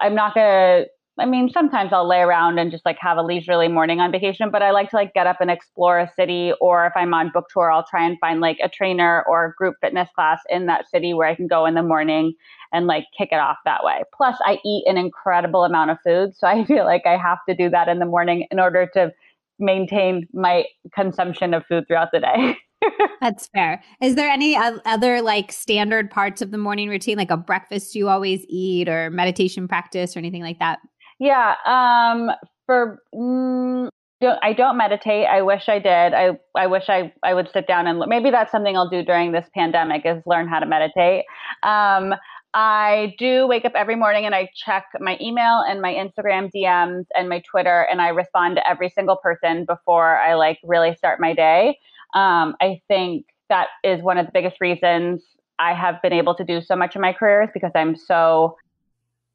I'm 0.00 0.14
not 0.14 0.34
gonna, 0.34 0.84
I 1.18 1.24
mean, 1.24 1.48
sometimes 1.48 1.92
I'll 1.92 2.06
lay 2.06 2.20
around 2.20 2.58
and 2.58 2.70
just 2.70 2.84
like 2.84 2.98
have 3.00 3.16
a 3.16 3.22
leisurely 3.22 3.68
morning 3.68 4.00
on 4.00 4.12
vacation, 4.12 4.50
but 4.50 4.62
I 4.62 4.70
like 4.70 4.90
to 4.90 4.96
like 4.96 5.14
get 5.14 5.26
up 5.26 5.40
and 5.40 5.50
explore 5.50 5.98
a 5.98 6.12
city. 6.14 6.52
Or 6.60 6.86
if 6.86 6.92
I'm 6.94 7.14
on 7.14 7.30
book 7.32 7.46
tour, 7.52 7.72
I'll 7.72 7.86
try 7.88 8.06
and 8.06 8.18
find 8.20 8.40
like 8.40 8.58
a 8.62 8.68
trainer 8.68 9.24
or 9.28 9.46
a 9.46 9.54
group 9.54 9.76
fitness 9.80 10.08
class 10.14 10.40
in 10.50 10.66
that 10.66 10.88
city 10.90 11.14
where 11.14 11.26
I 11.26 11.34
can 11.34 11.46
go 11.46 11.64
in 11.64 11.74
the 11.74 11.82
morning 11.82 12.34
and 12.72 12.86
like 12.86 13.06
kick 13.16 13.30
it 13.32 13.40
off 13.40 13.56
that 13.64 13.82
way. 13.82 14.02
Plus, 14.14 14.36
I 14.44 14.58
eat 14.64 14.84
an 14.86 14.98
incredible 14.98 15.64
amount 15.64 15.90
of 15.90 15.98
food. 16.04 16.36
So 16.36 16.46
I 16.46 16.64
feel 16.66 16.84
like 16.84 17.06
I 17.06 17.16
have 17.16 17.38
to 17.48 17.56
do 17.56 17.70
that 17.70 17.88
in 17.88 17.98
the 17.98 18.06
morning 18.06 18.46
in 18.50 18.60
order 18.60 18.88
to 18.92 19.10
maintain 19.58 20.26
my 20.32 20.64
consumption 20.94 21.54
of 21.54 21.64
food 21.66 21.84
throughout 21.88 22.08
the 22.12 22.20
day. 22.20 22.56
That's 23.20 23.48
fair. 23.48 23.82
Is 24.02 24.14
there 24.14 24.28
any 24.28 24.56
other 24.56 25.22
like 25.22 25.50
standard 25.52 26.10
parts 26.10 26.42
of 26.42 26.50
the 26.50 26.58
morning 26.58 26.88
routine, 26.88 27.16
like 27.16 27.30
a 27.30 27.36
breakfast 27.36 27.94
you 27.94 28.08
always 28.08 28.44
eat 28.48 28.88
or 28.88 29.10
meditation 29.10 29.66
practice 29.66 30.14
or 30.14 30.18
anything 30.18 30.42
like 30.42 30.58
that? 30.58 30.78
Yeah. 31.18 31.54
Um, 31.66 32.30
for 32.66 32.98
mm, 33.14 33.88
I 34.22 34.52
don't 34.52 34.76
meditate. 34.76 35.26
I 35.26 35.42
wish 35.42 35.68
I 35.68 35.78
did. 35.78 36.14
I 36.14 36.38
I 36.56 36.66
wish 36.66 36.84
I 36.88 37.12
I 37.22 37.34
would 37.34 37.50
sit 37.52 37.66
down 37.66 37.86
and 37.86 38.02
maybe 38.06 38.30
that's 38.30 38.50
something 38.50 38.76
I'll 38.76 38.88
do 38.88 39.02
during 39.02 39.32
this 39.32 39.46
pandemic 39.54 40.02
is 40.04 40.22
learn 40.26 40.48
how 40.48 40.58
to 40.58 40.66
meditate. 40.66 41.24
Um, 41.62 42.14
I 42.58 43.14
do 43.18 43.46
wake 43.46 43.66
up 43.66 43.72
every 43.74 43.96
morning 43.96 44.24
and 44.24 44.34
I 44.34 44.48
check 44.56 44.86
my 44.98 45.18
email 45.20 45.62
and 45.68 45.82
my 45.82 45.92
Instagram 45.92 46.50
DMs 46.50 47.04
and 47.14 47.28
my 47.28 47.42
Twitter 47.50 47.86
and 47.90 48.00
I 48.00 48.08
respond 48.08 48.56
to 48.56 48.66
every 48.66 48.88
single 48.88 49.16
person 49.16 49.66
before 49.66 50.16
I 50.16 50.36
like 50.36 50.58
really 50.64 50.94
start 50.96 51.20
my 51.20 51.34
day. 51.34 51.78
Um, 52.14 52.56
I 52.62 52.80
think 52.88 53.26
that 53.50 53.66
is 53.84 54.00
one 54.00 54.16
of 54.16 54.24
the 54.24 54.32
biggest 54.32 54.58
reasons 54.58 55.22
I 55.58 55.74
have 55.74 56.00
been 56.00 56.14
able 56.14 56.34
to 56.34 56.44
do 56.44 56.62
so 56.62 56.76
much 56.76 56.96
in 56.96 57.02
my 57.02 57.12
career 57.12 57.42
is 57.42 57.50
because 57.52 57.72
I'm 57.74 57.94
so 57.94 58.56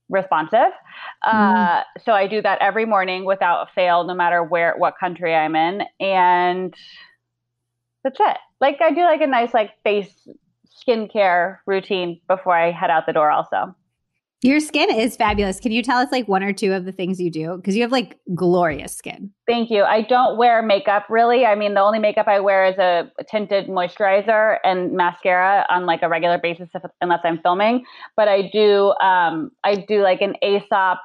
responsive. 0.09 0.71
Mm. 1.23 1.31
Uh, 1.31 1.83
so 2.03 2.13
I 2.13 2.25
do 2.25 2.41
that 2.41 2.57
every 2.59 2.85
morning 2.85 3.25
without 3.25 3.67
fail, 3.75 4.03
no 4.03 4.15
matter 4.15 4.43
where, 4.43 4.73
what 4.79 4.95
country 4.99 5.35
I'm 5.35 5.55
in. 5.55 5.83
And 5.99 6.73
that's 8.03 8.19
it. 8.19 8.37
Like 8.59 8.79
I 8.81 8.91
do 8.91 9.03
like 9.03 9.21
a 9.21 9.27
nice 9.27 9.53
like 9.53 9.73
face 9.83 10.27
skincare 10.79 11.57
routine 11.65 12.19
before 12.27 12.57
I 12.57 12.71
head 12.71 12.89
out 12.89 13.05
the 13.05 13.13
door 13.13 13.31
also. 13.31 13.75
Your 14.43 14.59
skin 14.59 14.89
is 14.89 15.15
fabulous. 15.15 15.59
Can 15.59 15.71
you 15.71 15.83
tell 15.83 15.99
us 15.99 16.11
like 16.11 16.27
one 16.27 16.41
or 16.41 16.51
two 16.51 16.73
of 16.73 16.85
the 16.85 16.91
things 16.91 17.21
you 17.21 17.29
do? 17.29 17.57
Because 17.57 17.75
you 17.75 17.83
have 17.83 17.91
like 17.91 18.17
glorious 18.33 18.95
skin. 18.95 19.31
Thank 19.47 19.69
you. 19.69 19.83
I 19.83 20.01
don't 20.01 20.35
wear 20.35 20.63
makeup 20.63 21.05
really. 21.09 21.45
I 21.45 21.53
mean, 21.53 21.75
the 21.75 21.81
only 21.81 21.99
makeup 21.99 22.27
I 22.27 22.39
wear 22.39 22.65
is 22.65 22.77
a 22.79 23.11
tinted 23.29 23.67
moisturizer 23.67 24.57
and 24.63 24.93
mascara 24.93 25.67
on 25.69 25.85
like 25.85 26.01
a 26.01 26.09
regular 26.09 26.39
basis, 26.39 26.69
if, 26.73 26.81
unless 27.01 27.19
I'm 27.23 27.39
filming. 27.43 27.85
But 28.17 28.29
I 28.29 28.49
do, 28.51 28.93
um, 28.99 29.51
I 29.63 29.75
do 29.75 30.01
like 30.01 30.21
an 30.21 30.35
Aesop 30.43 30.97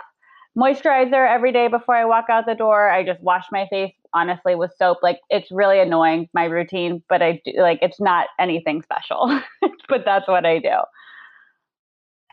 moisturizer 0.56 1.30
every 1.30 1.52
day 1.52 1.68
before 1.68 1.94
I 1.94 2.06
walk 2.06 2.26
out 2.30 2.46
the 2.46 2.54
door. 2.54 2.88
I 2.88 3.04
just 3.04 3.20
wash 3.20 3.44
my 3.52 3.66
face 3.68 3.92
honestly 4.16 4.54
with 4.54 4.72
soap. 4.78 4.98
Like 5.02 5.20
it's 5.28 5.48
really 5.50 5.78
annoying 5.78 6.28
my 6.32 6.44
routine, 6.44 7.02
but 7.08 7.22
I 7.22 7.40
do 7.44 7.52
like 7.58 7.78
it's 7.82 8.00
not 8.00 8.28
anything 8.40 8.82
special. 8.82 9.40
but 9.88 10.02
that's 10.04 10.26
what 10.26 10.46
I 10.46 10.58
do. 10.58 10.76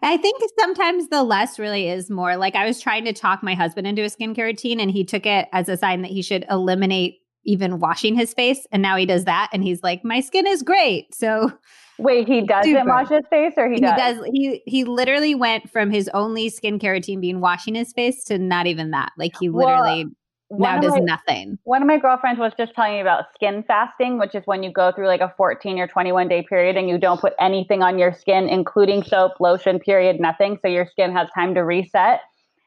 I 0.01 0.17
think 0.17 0.41
sometimes 0.59 1.07
the 1.07 1.23
less 1.23 1.59
really 1.59 1.87
is 1.87 2.09
more. 2.09 2.35
Like 2.35 2.55
I 2.55 2.65
was 2.65 2.81
trying 2.81 3.05
to 3.05 3.13
talk 3.13 3.41
my 3.41 3.55
husband 3.55 3.87
into 3.87 4.03
a 4.03 4.07
skincare 4.07 4.45
routine 4.45 4.79
and 4.79 4.91
he 4.91 5.03
took 5.03 5.25
it 5.25 5.47
as 5.53 5.69
a 5.69 5.77
sign 5.77 6.01
that 6.01 6.11
he 6.11 6.21
should 6.21 6.45
eliminate 6.49 7.19
even 7.45 7.79
washing 7.79 8.15
his 8.15 8.33
face 8.33 8.65
and 8.71 8.81
now 8.81 8.95
he 8.95 9.05
does 9.05 9.25
that 9.25 9.49
and 9.51 9.65
he's 9.65 9.83
like 9.83 10.03
my 10.05 10.21
skin 10.21 10.47
is 10.47 10.63
great. 10.63 11.13
So 11.13 11.51
Wait, 11.99 12.27
he 12.27 12.41
doesn't 12.41 12.73
super. 12.73 12.89
wash 12.89 13.09
his 13.09 13.23
face 13.29 13.53
or 13.55 13.67
he, 13.67 13.75
he 13.75 13.81
does? 13.81 14.17
does? 14.17 14.25
He 14.33 14.61
he 14.65 14.83
literally 14.83 15.35
went 15.35 15.69
from 15.69 15.91
his 15.91 16.09
only 16.13 16.49
skincare 16.49 16.93
routine 16.93 17.21
being 17.21 17.39
washing 17.39 17.75
his 17.75 17.93
face 17.93 18.23
to 18.25 18.37
not 18.37 18.65
even 18.65 18.91
that. 18.91 19.11
Like 19.17 19.33
he 19.39 19.49
literally 19.49 20.05
well, 20.05 20.13
now 20.59 20.79
does 20.79 20.93
my, 20.93 20.99
nothing. 20.99 21.57
One 21.63 21.81
of 21.81 21.87
my 21.87 21.97
girlfriends 21.97 22.39
was 22.39 22.53
just 22.57 22.73
telling 22.73 22.93
me 22.93 23.01
about 23.01 23.25
skin 23.33 23.63
fasting, 23.67 24.19
which 24.19 24.35
is 24.35 24.43
when 24.45 24.63
you 24.63 24.71
go 24.71 24.91
through 24.91 25.07
like 25.07 25.21
a 25.21 25.33
14 25.37 25.79
or 25.79 25.87
21 25.87 26.27
day 26.27 26.43
period 26.47 26.77
and 26.77 26.87
you 26.87 26.97
don't 26.97 27.19
put 27.19 27.33
anything 27.39 27.81
on 27.81 27.97
your 27.97 28.13
skin, 28.13 28.47
including 28.47 29.03
soap, 29.03 29.33
lotion, 29.39 29.79
period, 29.79 30.19
nothing. 30.19 30.57
So 30.61 30.67
your 30.67 30.85
skin 30.85 31.11
has 31.13 31.29
time 31.33 31.53
to 31.55 31.61
reset. 31.61 32.21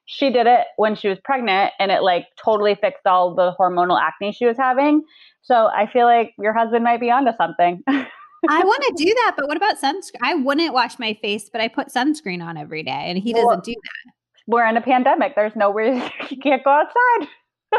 She 0.07 0.31
did 0.31 0.47
it 0.47 0.67
when 0.77 0.95
she 0.95 1.09
was 1.09 1.19
pregnant 1.25 1.73
and 1.79 1.91
it 1.91 2.03
like 2.03 2.27
totally 2.43 2.77
fixed 2.77 3.07
all 3.07 3.35
the 3.35 3.55
hormonal 3.59 4.01
acne 4.01 4.33
she 4.33 4.47
was 4.47 4.57
having. 4.57 5.03
So 5.43 5.67
I 5.67 5.91
feel 5.93 6.07
like 6.07 6.35
your 6.39 6.53
husband 6.53 6.85
might 6.85 7.01
be 7.01 7.11
onto 7.11 7.33
something. 7.37 7.83
I 7.87 8.65
want 8.65 8.83
to 8.83 8.95
do 9.05 9.13
that, 9.13 9.35
but 9.37 9.49
what 9.49 9.57
about 9.57 9.79
sunscreen? 9.81 10.21
I 10.23 10.35
wouldn't 10.35 10.73
wash 10.73 10.99
my 10.99 11.15
face, 11.15 11.49
but 11.51 11.61
I 11.61 11.69
put 11.69 11.89
sunscreen 11.89 12.43
on 12.43 12.57
every 12.57 12.83
day, 12.83 12.91
and 12.91 13.19
he 13.19 13.33
doesn't 13.33 13.47
well, 13.47 13.61
do 13.61 13.75
that. 13.75 14.13
We're 14.47 14.67
in 14.67 14.77
a 14.77 14.81
pandemic. 14.81 15.35
There's 15.35 15.57
nowhere 15.57 15.95
you 16.31 16.37
can't 16.39 16.63
go 16.63 16.71
outside. 16.71 17.29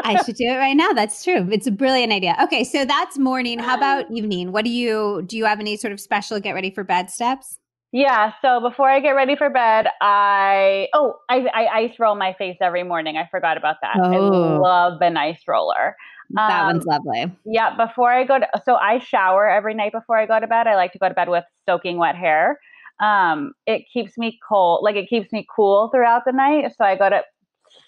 I 0.04 0.22
should 0.24 0.36
do 0.36 0.44
it 0.44 0.56
right 0.56 0.76
now. 0.76 0.92
That's 0.92 1.22
true. 1.22 1.48
It's 1.50 1.66
a 1.66 1.70
brilliant 1.70 2.12
idea. 2.12 2.36
Okay, 2.42 2.64
so 2.64 2.84
that's 2.84 3.18
morning. 3.18 3.58
How 3.58 3.76
about 3.76 4.10
evening? 4.10 4.52
What 4.52 4.64
do 4.64 4.70
you 4.70 5.22
do? 5.26 5.36
You 5.36 5.44
have 5.44 5.60
any 5.60 5.76
sort 5.76 5.92
of 5.92 6.00
special 6.00 6.40
get 6.40 6.52
ready 6.52 6.70
for 6.70 6.84
bed 6.84 7.10
steps? 7.10 7.58
Yeah. 7.92 8.32
So 8.42 8.60
before 8.60 8.90
I 8.90 9.00
get 9.00 9.12
ready 9.12 9.34
for 9.34 9.48
bed, 9.48 9.86
I 10.00 10.88
oh 10.92 11.14
I, 11.28 11.46
I 11.54 11.78
ice 11.78 11.98
roll 11.98 12.14
my 12.16 12.34
face 12.34 12.56
every 12.60 12.82
morning. 12.82 13.16
I 13.16 13.28
forgot 13.30 13.56
about 13.56 13.76
that. 13.82 13.96
Oh. 13.98 14.56
I 14.56 14.58
love 14.58 15.00
an 15.00 15.16
ice 15.16 15.40
roller. 15.46 15.96
That 16.30 16.60
um, 16.60 16.66
one's 16.66 16.84
lovely. 16.84 17.32
Yeah. 17.46 17.74
Before 17.76 18.12
I 18.12 18.24
go 18.24 18.38
to 18.38 18.46
so 18.64 18.74
I 18.74 18.98
shower 18.98 19.48
every 19.48 19.74
night 19.74 19.92
before 19.92 20.18
I 20.18 20.26
go 20.26 20.38
to 20.38 20.46
bed. 20.46 20.66
I 20.66 20.76
like 20.76 20.92
to 20.92 20.98
go 20.98 21.08
to 21.08 21.14
bed 21.14 21.30
with 21.30 21.44
soaking 21.66 21.96
wet 21.96 22.16
hair. 22.16 22.58
Um, 23.00 23.52
it 23.66 23.84
keeps 23.92 24.18
me 24.18 24.38
cold, 24.46 24.80
like 24.82 24.96
it 24.96 25.08
keeps 25.08 25.32
me 25.32 25.46
cool 25.54 25.88
throughout 25.88 26.24
the 26.26 26.32
night. 26.32 26.72
So 26.76 26.84
I 26.84 26.96
go 26.96 27.08
to 27.08 27.22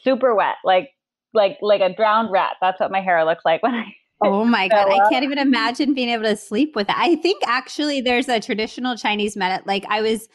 super 0.02 0.34
wet, 0.34 0.56
like 0.64 0.90
like 1.34 1.58
like 1.60 1.80
a 1.80 1.94
drowned 1.94 2.30
rat. 2.30 2.56
That's 2.60 2.80
what 2.80 2.90
my 2.90 3.00
hair 3.00 3.24
looks 3.24 3.44
like 3.44 3.62
when 3.62 3.74
I 3.74 3.94
Oh 4.22 4.44
my 4.44 4.68
God. 4.68 4.88
I 4.90 5.08
can't 5.08 5.24
even 5.24 5.38
imagine 5.38 5.94
being 5.94 6.10
able 6.10 6.24
to 6.24 6.36
sleep 6.36 6.76
with 6.76 6.90
it. 6.90 6.96
I 6.98 7.16
think 7.16 7.42
actually 7.46 8.02
there's 8.02 8.28
a 8.28 8.38
traditional 8.38 8.94
Chinese 8.96 9.34
medicine. 9.34 9.64
Like 9.66 9.86
I 9.88 10.02
was 10.02 10.28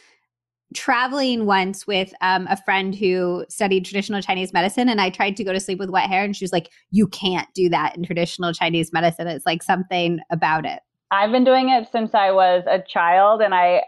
traveling 0.74 1.46
once 1.46 1.86
with 1.86 2.12
um, 2.22 2.48
a 2.50 2.58
friend 2.58 2.96
who 2.96 3.46
studied 3.48 3.86
traditional 3.86 4.22
Chinese 4.22 4.54
medicine, 4.54 4.90
and 4.90 5.00
I 5.00 5.10
tried 5.12 5.38
to 5.38 5.44
go 5.44 5.54
to 5.54 5.60
sleep 5.60 5.78
with 5.78 5.90
wet 5.90 6.10
hair, 6.10 6.24
and 6.24 6.36
she 6.36 6.44
was 6.44 6.52
like, 6.52 6.72
You 6.92 7.08
can't 7.08 7.48
do 7.54 7.70
that 7.70 7.96
in 7.96 8.04
traditional 8.04 8.54
Chinese 8.54 8.92
medicine. 8.92 9.28
It's 9.28 9.46
like 9.46 9.62
something 9.62 10.20
about 10.32 10.66
it. 10.66 10.82
I've 11.12 11.32
been 11.32 11.44
doing 11.44 11.70
it 11.70 11.88
since 11.92 12.16
I 12.16 12.32
was 12.32 12.64
a 12.68 12.82
child, 12.82 13.42
and 13.42 13.54
I 13.54 13.84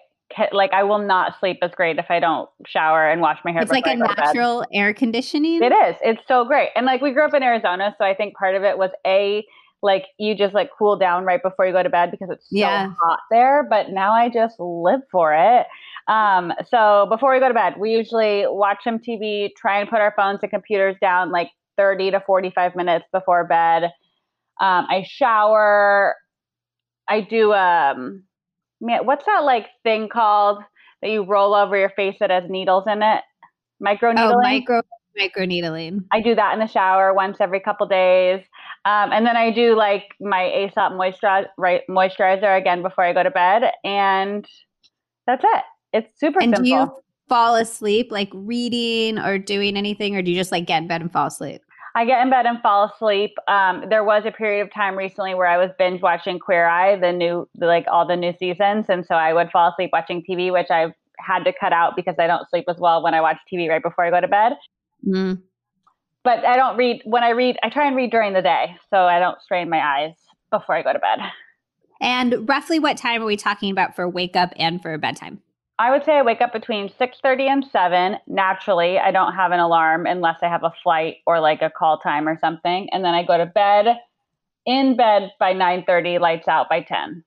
like 0.52 0.74
I 0.74 0.84
will 0.84 1.00
not 1.00 1.40
sleep 1.40 1.60
as 1.62 1.72
great 1.72 1.98
if 1.98 2.06
I 2.10 2.20
don't 2.20 2.50
shower 2.66 3.10
and 3.10 3.22
wash 3.22 3.40
my 3.46 3.52
hair. 3.52 3.62
It's 3.62 3.72
like 3.72 3.88
a 3.88 3.96
natural 3.96 4.66
air 4.74 4.94
conditioning. 4.94 5.64
It 5.64 5.72
is. 5.72 5.96
It's 6.02 6.22
so 6.28 6.46
great. 6.46 6.70
And 6.76 6.86
like 6.86 7.02
we 7.02 7.12
grew 7.12 7.26
up 7.26 7.34
in 7.34 7.44
Arizona, 7.44 7.96
so 7.98 8.06
I 8.06 8.14
think 8.14 8.36
part 8.36 8.56
of 8.56 8.64
it 8.64 8.78
was 8.78 8.92
a 9.06 9.46
like 9.82 10.06
you 10.18 10.36
just 10.36 10.54
like 10.54 10.70
cool 10.78 10.98
down 10.98 11.24
right 11.24 11.42
before 11.42 11.66
you 11.66 11.72
go 11.72 11.84
to 11.84 11.90
bed 11.90 12.12
because 12.12 12.30
it's 12.32 12.50
so 12.50 12.58
yeah. 12.58 12.92
hot 13.02 13.20
there. 13.32 13.66
But 13.70 13.92
now 13.92 14.14
I 14.14 14.30
just 14.30 14.60
live 14.60 15.02
for 15.12 15.34
it. 15.34 15.68
Um, 16.08 16.54
so 16.70 17.08
before 17.10 17.34
we 17.34 17.40
go 17.40 17.48
to 17.48 17.54
bed, 17.54 17.76
we 17.78 17.92
usually 17.92 18.46
watch 18.48 18.80
some 18.84 19.00
TV, 19.00 19.50
try 19.56 19.80
and 19.80 19.90
put 19.90 20.00
our 20.00 20.14
phones 20.16 20.40
and 20.42 20.50
computers 20.50 20.96
down 21.02 21.32
like 21.32 21.50
30 21.78 22.12
to 22.12 22.24
45 22.26 22.76
minutes 22.76 23.06
before 23.12 23.46
bed. 23.46 23.84
Um, 24.60 24.88
I 24.90 25.06
shower. 25.08 26.16
I 27.10 27.22
do 27.22 27.54
um 27.54 28.24
man, 28.82 29.06
what's 29.06 29.26
that 29.26 29.44
like 29.44 29.68
thing 29.84 30.10
called 30.10 30.64
that 31.02 31.10
you 31.10 31.24
roll 31.24 31.54
over 31.54 31.78
your 31.78 31.92
face 31.92 32.16
that 32.20 32.30
has 32.30 32.44
needles 32.50 32.86
in 32.88 33.02
it? 33.02 33.24
Micro 33.80 34.12
needling. 34.12 34.36
Oh, 34.36 34.42
micro 34.42 34.82
micro 35.18 35.46
needling. 35.46 36.06
I 36.12 36.22
do 36.22 36.36
that 36.36 36.54
in 36.54 36.60
the 36.60 36.68
shower 36.68 37.14
once 37.14 37.38
every 37.40 37.60
couple 37.60 37.88
days. 37.88 38.42
Um, 38.86 39.12
and 39.12 39.26
then 39.26 39.36
I 39.36 39.52
do 39.52 39.76
like 39.76 40.04
my 40.20 40.46
Aesop 40.46 40.94
moisturizer, 40.94 41.48
right, 41.58 41.82
moisturizer 41.90 42.58
again 42.58 42.82
before 42.82 43.04
I 43.04 43.14
go 43.14 43.24
to 43.24 43.32
bed. 43.32 43.72
And 43.84 44.46
that's 45.26 45.44
it. 45.44 45.64
It's 45.94 46.20
super 46.20 46.40
and 46.40 46.56
simple. 46.56 46.64
Do 46.64 46.70
you 46.70 46.92
fall 47.28 47.56
asleep 47.56 48.12
like 48.12 48.30
reading 48.34 49.20
or 49.20 49.38
doing 49.38 49.76
anything, 49.76 50.16
or 50.16 50.22
do 50.22 50.32
you 50.32 50.38
just 50.38 50.52
like 50.52 50.66
get 50.66 50.82
in 50.82 50.88
bed 50.88 51.02
and 51.02 51.12
fall 51.12 51.28
asleep? 51.28 51.62
I 51.98 52.06
get 52.06 52.22
in 52.22 52.30
bed 52.30 52.46
and 52.46 52.62
fall 52.62 52.92
asleep. 52.94 53.34
Um, 53.48 53.86
there 53.90 54.04
was 54.04 54.22
a 54.24 54.32
period 54.32 54.62
of 54.62 54.72
time 54.72 54.96
recently 54.96 55.34
where 55.34 55.48
I 55.48 55.58
was 55.58 55.72
binge 55.80 56.00
watching 56.00 56.38
Queer 56.38 56.68
Eye, 56.68 56.96
the 56.96 57.12
new, 57.12 57.50
like 57.56 57.86
all 57.92 58.06
the 58.06 58.16
new 58.16 58.34
seasons, 58.38 58.86
and 58.88 59.04
so 59.04 59.16
I 59.16 59.34
would 59.34 59.50
fall 59.50 59.72
asleep 59.72 59.90
watching 59.92 60.24
TV, 60.24 60.54
which 60.54 60.70
I've 60.70 60.92
had 61.18 61.44
to 61.46 61.54
cut 61.60 61.74
out 61.74 61.96
because 61.96 62.14
I 62.20 62.28
don't 62.28 62.48
sleep 62.52 62.66
as 62.70 62.76
well 62.78 63.02
when 63.02 63.16
I 63.16 63.22
watch 63.22 63.38
TV 63.52 63.68
right 63.68 63.82
before 63.82 64.06
I 64.06 64.12
go 64.12 64.22
to 64.22 64.28
bed. 64.28 64.54
Mm. 65.08 65.42
But 66.24 66.46
I 66.46 66.56
don't 66.56 66.78
read 66.78 67.02
when 67.04 67.24
I 67.24 67.32
read. 67.32 67.58
I 67.64 67.70
try 67.70 67.88
and 67.88 67.96
read 67.96 68.12
during 68.12 68.34
the 68.34 68.44
day, 68.44 68.76
so 68.92 68.98
I 68.98 69.18
don't 69.18 69.42
strain 69.42 69.68
my 69.68 69.80
eyes 69.80 70.14
before 70.52 70.76
I 70.76 70.84
go 70.84 70.94
to 70.94 71.00
bed. 71.00 71.18
And 72.00 72.48
roughly, 72.48 72.78
what 72.78 72.98
time 72.98 73.24
are 73.24 73.26
we 73.26 73.38
talking 73.38 73.72
about 73.72 73.96
for 73.96 74.08
wake 74.08 74.36
up 74.36 74.54
and 74.58 74.84
for 74.84 74.96
bedtime? 75.00 75.42
I 75.80 75.92
would 75.92 76.04
say 76.04 76.14
I 76.14 76.24
wake 76.24 76.42
up 76.42 76.54
between 76.54 76.90
6:30 76.90 77.48
and 77.48 77.66
7. 77.66 78.18
Naturally, 78.28 78.98
I 78.98 79.12
don't 79.12 79.34
have 79.34 79.52
an 79.52 79.60
alarm 79.60 80.08
unless 80.08 80.40
I 80.42 80.48
have 80.48 80.64
a 80.64 80.74
flight 80.82 81.18
or 81.28 81.40
like 81.40 81.62
a 81.62 81.70
call 81.70 82.00
time 82.00 82.28
or 82.28 82.38
something, 82.40 82.90
and 82.92 83.06
then 83.06 83.14
I 83.14 83.24
go 83.24 83.38
to 83.38 83.46
bed 83.46 84.00
in 84.66 84.96
bed 84.96 85.32
by 85.40 85.54
9:30, 85.54 86.20
lights 86.20 86.48
out 86.48 86.68
by 86.70 86.82
10. 86.82 87.24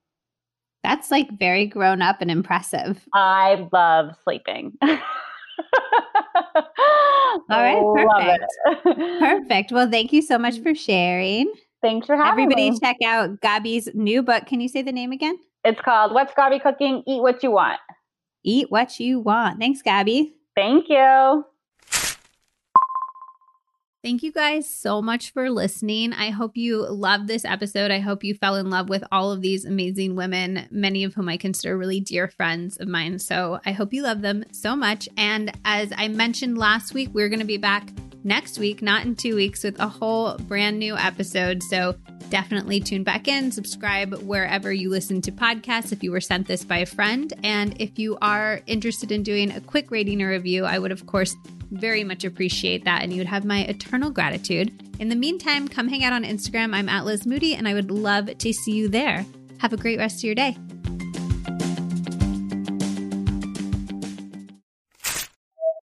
That's 0.83 1.11
like 1.11 1.31
very 1.39 1.67
grown 1.67 2.03
up 2.03 2.21
and 2.21 2.31
impressive. 2.31 3.07
I 3.15 3.69
love 3.73 4.17
sleeping. 4.25 4.73
All 4.83 4.99
right, 7.51 7.83
perfect. 7.95 9.21
perfect. 9.21 9.73
Well, 9.73 9.91
thank 9.91 10.13
you 10.13 10.23
so 10.23 10.39
much 10.39 10.61
for 10.61 10.75
sharing. 10.75 11.53
Thanks 11.83 12.07
for 12.07 12.17
having 12.17 12.45
Everybody 12.45 12.71
me. 12.71 12.81
check 12.81 12.97
out 13.05 13.41
Gaby's 13.41 13.89
new 13.95 14.23
book. 14.23 14.47
Can 14.47 14.61
you 14.61 14.69
say 14.69 14.83
the 14.83 14.93
name 14.93 15.13
again? 15.13 15.39
It's 15.65 15.81
called 15.81 16.13
What's 16.13 16.33
Gaby 16.35 16.59
Cooking? 16.59 17.03
Eat 17.07 17.23
What 17.23 17.43
You 17.43 17.53
Want. 17.53 17.79
Eat 18.43 18.71
what 18.71 18.99
you 18.99 19.21
want. 19.21 19.59
Thanks, 19.59 19.83
Gaby. 19.83 20.35
Thank 20.57 20.89
you. 20.89 21.45
Thank 24.03 24.23
you 24.23 24.33
guys 24.33 24.67
so 24.67 25.03
much 25.03 25.31
for 25.31 25.51
listening. 25.51 26.15
I 26.15 26.31
hope 26.31 26.57
you 26.57 26.89
loved 26.89 27.29
this 27.29 27.45
episode. 27.45 27.91
I 27.91 27.99
hope 27.99 28.25
you 28.25 28.35
fell 28.35 28.57
in 28.57 28.71
love 28.71 28.89
with 28.89 29.05
all 29.13 29.31
of 29.31 29.43
these 29.43 29.67
amazing 29.67 30.17
women, 30.17 30.67
many 30.71 31.05
of 31.05 31.13
whom 31.13 31.29
I 31.29 31.37
consider 31.37 31.77
really 31.77 32.01
dear 32.01 32.27
friends 32.27 32.79
of 32.79 32.89
mine. 32.89 33.19
So 33.19 33.61
I 33.67 33.73
hope 33.73 33.93
you 33.93 34.03
love 34.03 34.23
them 34.23 34.45
so 34.53 34.75
much. 34.75 35.07
And 35.19 35.53
as 35.67 35.93
I 35.95 36.09
mentioned 36.09 36.57
last 36.57 36.95
week, 36.95 37.11
we're 37.13 37.29
going 37.29 37.41
to 37.41 37.45
be 37.45 37.59
back 37.59 37.91
next 38.25 38.59
week, 38.59 38.83
not 38.83 39.05
in 39.05 39.17
two 39.17 39.35
weeks, 39.35 39.65
with 39.65 39.79
a 39.79 39.89
whole 39.89 40.37
brand 40.39 40.79
new 40.79 40.97
episode. 40.97 41.63
So 41.63 41.95
definitely 42.29 42.81
tune 42.81 43.05
back 43.05 43.29
in, 43.29 43.51
subscribe 43.53 44.15
wherever 44.23 44.73
you 44.73 44.91
listen 44.91 45.21
to 45.23 45.33
podcasts 45.33 45.93
if 45.93 46.03
you 46.03 46.11
were 46.11 46.21
sent 46.21 46.47
this 46.47 46.65
by 46.65 46.79
a 46.79 46.87
friend. 46.87 47.33
And 47.43 47.81
if 47.81 47.99
you 47.99 48.19
are 48.23 48.61
interested 48.67 49.11
in 49.13 49.23
doing 49.23 49.51
a 49.51 49.61
quick 49.61 49.91
rating 49.91 50.23
or 50.23 50.31
review, 50.31 50.65
I 50.65 50.79
would, 50.79 50.93
of 50.93 51.07
course, 51.07 51.35
very 51.71 52.05
much 52.05 52.25
appreciate 52.25 52.85
that. 52.85 53.03
And 53.03 53.13
you 53.13 53.19
would 53.19 53.27
have 53.27 53.45
my 53.45 53.61
eternal 53.61 54.11
gratitude. 54.11 54.73
In 54.99 55.09
the 55.09 55.17
meantime, 55.17 55.69
come 55.69 55.89
hang 55.89 56.05
out 56.05 56.13
on 56.13 56.25
Instagram. 56.25 56.75
I'm 56.75 56.89
at 56.89 57.05
Liz 57.05 57.27
Moody, 57.27 57.55
and 57.55 57.67
I 57.67 57.75
would 57.75 57.91
love 57.91 58.37
to 58.37 58.53
see 58.53 58.73
you 58.73 58.89
there. 58.89 59.25
Have 59.59 59.73
a 59.73 59.77
great 59.77 59.99
rest 59.99 60.19
of 60.19 60.25
your 60.25 60.35
day. 60.35 60.57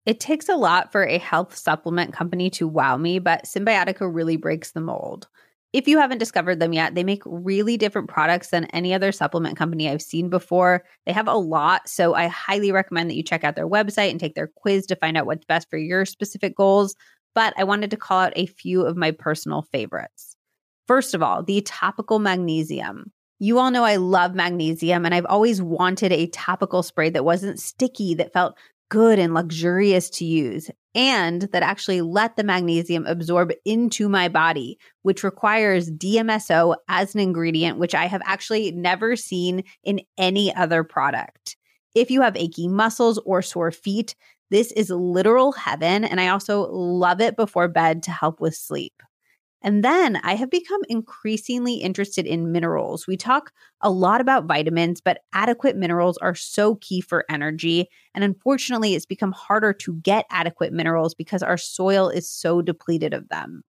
It 0.06 0.19
takes 0.19 0.48
a 0.49 0.56
lot 0.56 0.91
for 0.91 1.03
a 1.03 1.18
health 1.18 1.56
supplement 1.56 2.14
company 2.14 2.49
to 2.52 2.68
wow 2.68 2.95
me, 2.95 3.19
but 3.19 3.45
Cymbiotika 3.45 4.07
really 4.14 4.38
breaks 4.38 4.72
the 4.72 4.82
mold. 4.82 5.27
If 5.73 5.88
you 5.88 5.98
haven't 5.98 6.19
discovered 6.19 6.60
them 6.60 6.73
yet, 6.73 6.95
they 6.95 7.03
make 7.03 7.23
really 7.26 7.76
different 7.76 8.07
products 8.07 8.49
than 8.49 8.65
any 8.65 8.94
other 8.94 9.11
supplement 9.11 9.57
company 9.57 9.90
I've 9.90 10.02
seen 10.02 10.30
before. 10.30 10.86
They 11.06 11.11
have 11.11 11.27
a 11.27 11.34
lot, 11.34 11.90
so 11.90 12.14
I 12.14 12.27
highly 12.27 12.72
recommend 12.72 13.10
that 13.10 13.15
you 13.15 13.23
check 13.23 13.44
out 13.44 13.56
their 13.56 13.68
website 13.68 14.11
and 14.11 14.19
take 14.19 14.36
their 14.36 14.48
quiz 14.48 14.86
to 14.86 14.95
find 14.95 15.18
out 15.18 15.26
what's 15.26 15.44
best 15.44 15.69
for 15.69 15.77
your 15.77 16.06
specific 16.06 16.56
goals. 16.56 16.95
But 17.34 17.53
I 17.57 17.65
wanted 17.65 17.91
to 17.91 17.98
call 17.98 18.22
out 18.22 18.34
a 18.38 18.45
few 18.45 18.84
of 18.84 18.95
my 18.95 19.11
personal 19.11 19.64
favorites. 19.64 20.38
First 20.88 21.14
of 21.14 21.22
all, 21.22 21.44
the 21.44 21.61
topical 21.61 22.19
magnesium. 22.19 23.11
You 23.40 23.60
all 23.60 23.69
know 23.69 23.84
I 23.84 23.98
love 23.98 24.34
magnesium, 24.34 25.03
and 25.03 25.14
I've 25.14 25.26
always 25.26 25.61
wanted 25.61 26.14
a 26.14 26.27
topical 26.27 26.84
spray 26.84 27.10
that 27.10 27.26
wasn't 27.26 27.60
sticky, 27.60 28.14
that 28.14 28.32
felt 28.32 28.56
good 28.90 29.20
and 29.20 29.34
luxurious 29.34 30.10
to 30.10 30.26
use 30.26 30.70
and 30.95 31.44
that 31.52 31.62
actually 31.62 32.02
let 32.02 32.38
the 32.38 32.44
magnesium 32.44 33.06
absorb 33.06 33.52
into 33.66 34.07
my 34.07 34.30
body, 34.30 34.80
which 35.02 35.24
requires 35.24 35.91
DMSO 35.91 36.76
as 36.88 37.14
an 37.14 37.20
ingredient, 37.20 37.78
which 37.78 37.94
I 37.94 38.06
have 38.06 38.22
actually 38.26 38.72
never 38.72 39.18
seen 39.18 39.64
in 39.84 39.99
any 40.18 40.56
other 40.56 40.86
product. 40.86 41.57
If 41.94 42.10
you 42.10 42.22
have 42.22 42.38
achy 42.38 42.70
muscles 42.70 43.20
or 43.26 43.41
sore 43.41 43.72
feet, 43.72 44.16
this 44.52 44.72
is 44.72 44.90
literal 44.90 45.52
heaven. 45.52 46.06
And 46.06 46.22
I 46.22 46.30
also 46.30 46.70
love 46.72 47.20
it 47.20 47.36
before 47.36 47.68
bed 47.68 48.03
to 48.03 48.12
help 48.12 48.40
with 48.40 48.56
sleep. 48.56 48.94
And 49.66 49.84
then 49.84 50.18
I 50.18 50.36
have 50.36 50.52
become 50.52 50.82
increasingly 50.90 51.78
interested 51.78 52.28
in 52.28 52.52
minerals. 52.52 53.08
We 53.08 53.18
talk 53.18 53.52
a 53.82 53.90
lot 53.90 54.22
about 54.22 54.46
vitamins, 54.46 55.02
but 55.02 55.22
adequate 55.34 55.76
minerals 55.76 56.20
are 56.20 56.36
so 56.36 56.76
key 56.76 57.02
for 57.02 57.26
energy. 57.32 57.88
And 58.14 58.24
unfortunately, 58.24 58.94
it's 58.94 59.08
become 59.08 59.32
harder 59.32 59.74
to 59.74 59.96
get 59.96 60.28
adequate 60.30 60.72
minerals 60.72 61.16
because 61.16 61.42
our 61.42 61.58
soil 61.58 62.10
is 62.10 62.30
so 62.30 62.62
depleted 62.62 63.12
of 63.16 63.28
them. 63.30 63.64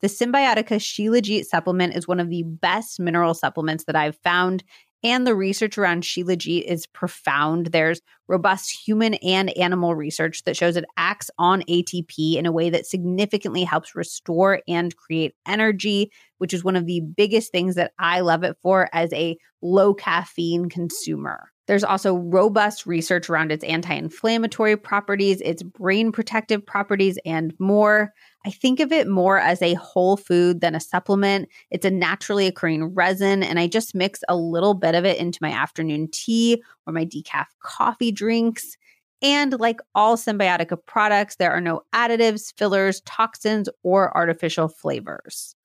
The 0.00 0.08
Cymbiotika 0.08 0.78
Shilajit 0.78 1.44
supplement 1.44 1.94
is 1.94 2.08
one 2.08 2.18
of 2.20 2.28
the 2.28 2.42
best 2.42 2.98
mineral 2.98 3.32
supplements 3.32 3.84
that 3.84 3.96
I've 3.96 4.18
found. 4.24 4.64
And 5.02 5.26
the 5.26 5.34
research 5.34 5.78
around 5.78 6.02
Shilajit 6.02 6.64
is 6.64 6.86
profound. 6.86 7.66
There's 7.66 8.00
robust 8.28 8.70
human 8.86 9.14
and 9.14 9.56
animal 9.56 9.94
research 9.94 10.42
that 10.44 10.56
shows 10.56 10.76
it 10.76 10.84
acts 10.96 11.30
on 11.38 11.62
ATP 11.62 12.36
in 12.36 12.46
a 12.46 12.52
way 12.52 12.70
that 12.70 12.86
significantly 12.86 13.62
helps 13.62 13.94
restore 13.94 14.62
and 14.66 14.96
create 14.96 15.34
energy, 15.46 16.10
which 16.38 16.52
is 16.52 16.64
one 16.64 16.76
of 16.76 16.86
the 16.86 17.00
biggest 17.00 17.52
things 17.52 17.76
that 17.76 17.92
I 17.98 18.20
love 18.20 18.42
it 18.42 18.56
for 18.62 18.88
as 18.92 19.12
a 19.12 19.36
low 19.62 19.94
caffeine 19.94 20.68
consumer. 20.68 21.50
There's 21.66 21.84
also 21.84 22.16
robust 22.16 22.86
research 22.86 23.28
around 23.28 23.50
its 23.50 23.64
anti 23.64 23.94
inflammatory 23.94 24.76
properties, 24.76 25.40
its 25.40 25.62
brain 25.62 26.12
protective 26.12 26.64
properties, 26.64 27.18
and 27.26 27.52
more. 27.58 28.12
I 28.44 28.50
think 28.50 28.78
of 28.78 28.92
it 28.92 29.08
more 29.08 29.38
as 29.38 29.60
a 29.60 29.74
whole 29.74 30.16
food 30.16 30.60
than 30.60 30.76
a 30.76 30.80
supplement. 30.80 31.48
It's 31.70 31.84
a 31.84 31.90
naturally 31.90 32.46
occurring 32.46 32.94
resin, 32.94 33.42
and 33.42 33.58
I 33.58 33.66
just 33.66 33.94
mix 33.94 34.20
a 34.28 34.36
little 34.36 34.74
bit 34.74 34.94
of 34.94 35.04
it 35.04 35.18
into 35.18 35.40
my 35.42 35.50
afternoon 35.50 36.08
tea 36.12 36.62
or 36.86 36.92
my 36.92 37.04
decaf 37.04 37.46
coffee 37.60 38.12
drinks. 38.12 38.76
And 39.20 39.58
like 39.58 39.80
all 39.94 40.16
Cymbiotika 40.16 40.78
products, 40.86 41.36
there 41.36 41.50
are 41.50 41.60
no 41.60 41.82
additives, 41.92 42.52
fillers, 42.56 43.00
toxins, 43.00 43.68
or 43.82 44.16
artificial 44.16 44.68
flavors. 44.68 45.55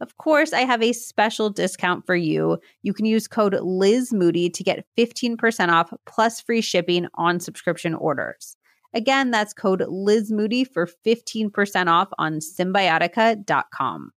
Of 0.00 0.16
course, 0.18 0.52
I 0.52 0.60
have 0.60 0.82
a 0.82 0.92
special 0.92 1.48
discount 1.48 2.04
for 2.04 2.14
you. 2.14 2.58
You 2.82 2.92
can 2.92 3.06
use 3.06 3.26
code 3.26 3.56
Liz 3.60 4.12
Moody 4.12 4.50
to 4.50 4.62
get 4.62 4.84
15% 4.98 5.68
off 5.70 5.92
plus 6.04 6.40
free 6.40 6.60
shipping 6.60 7.06
on 7.14 7.40
subscription 7.40 7.94
orders. 7.94 8.56
Again, 8.92 9.30
that's 9.30 9.54
code 9.54 9.84
Liz 9.88 10.30
Moody 10.30 10.64
for 10.64 10.88
15% 11.06 11.86
off 11.86 12.08
on 12.18 12.40
cymbiotika.com. 12.40 14.12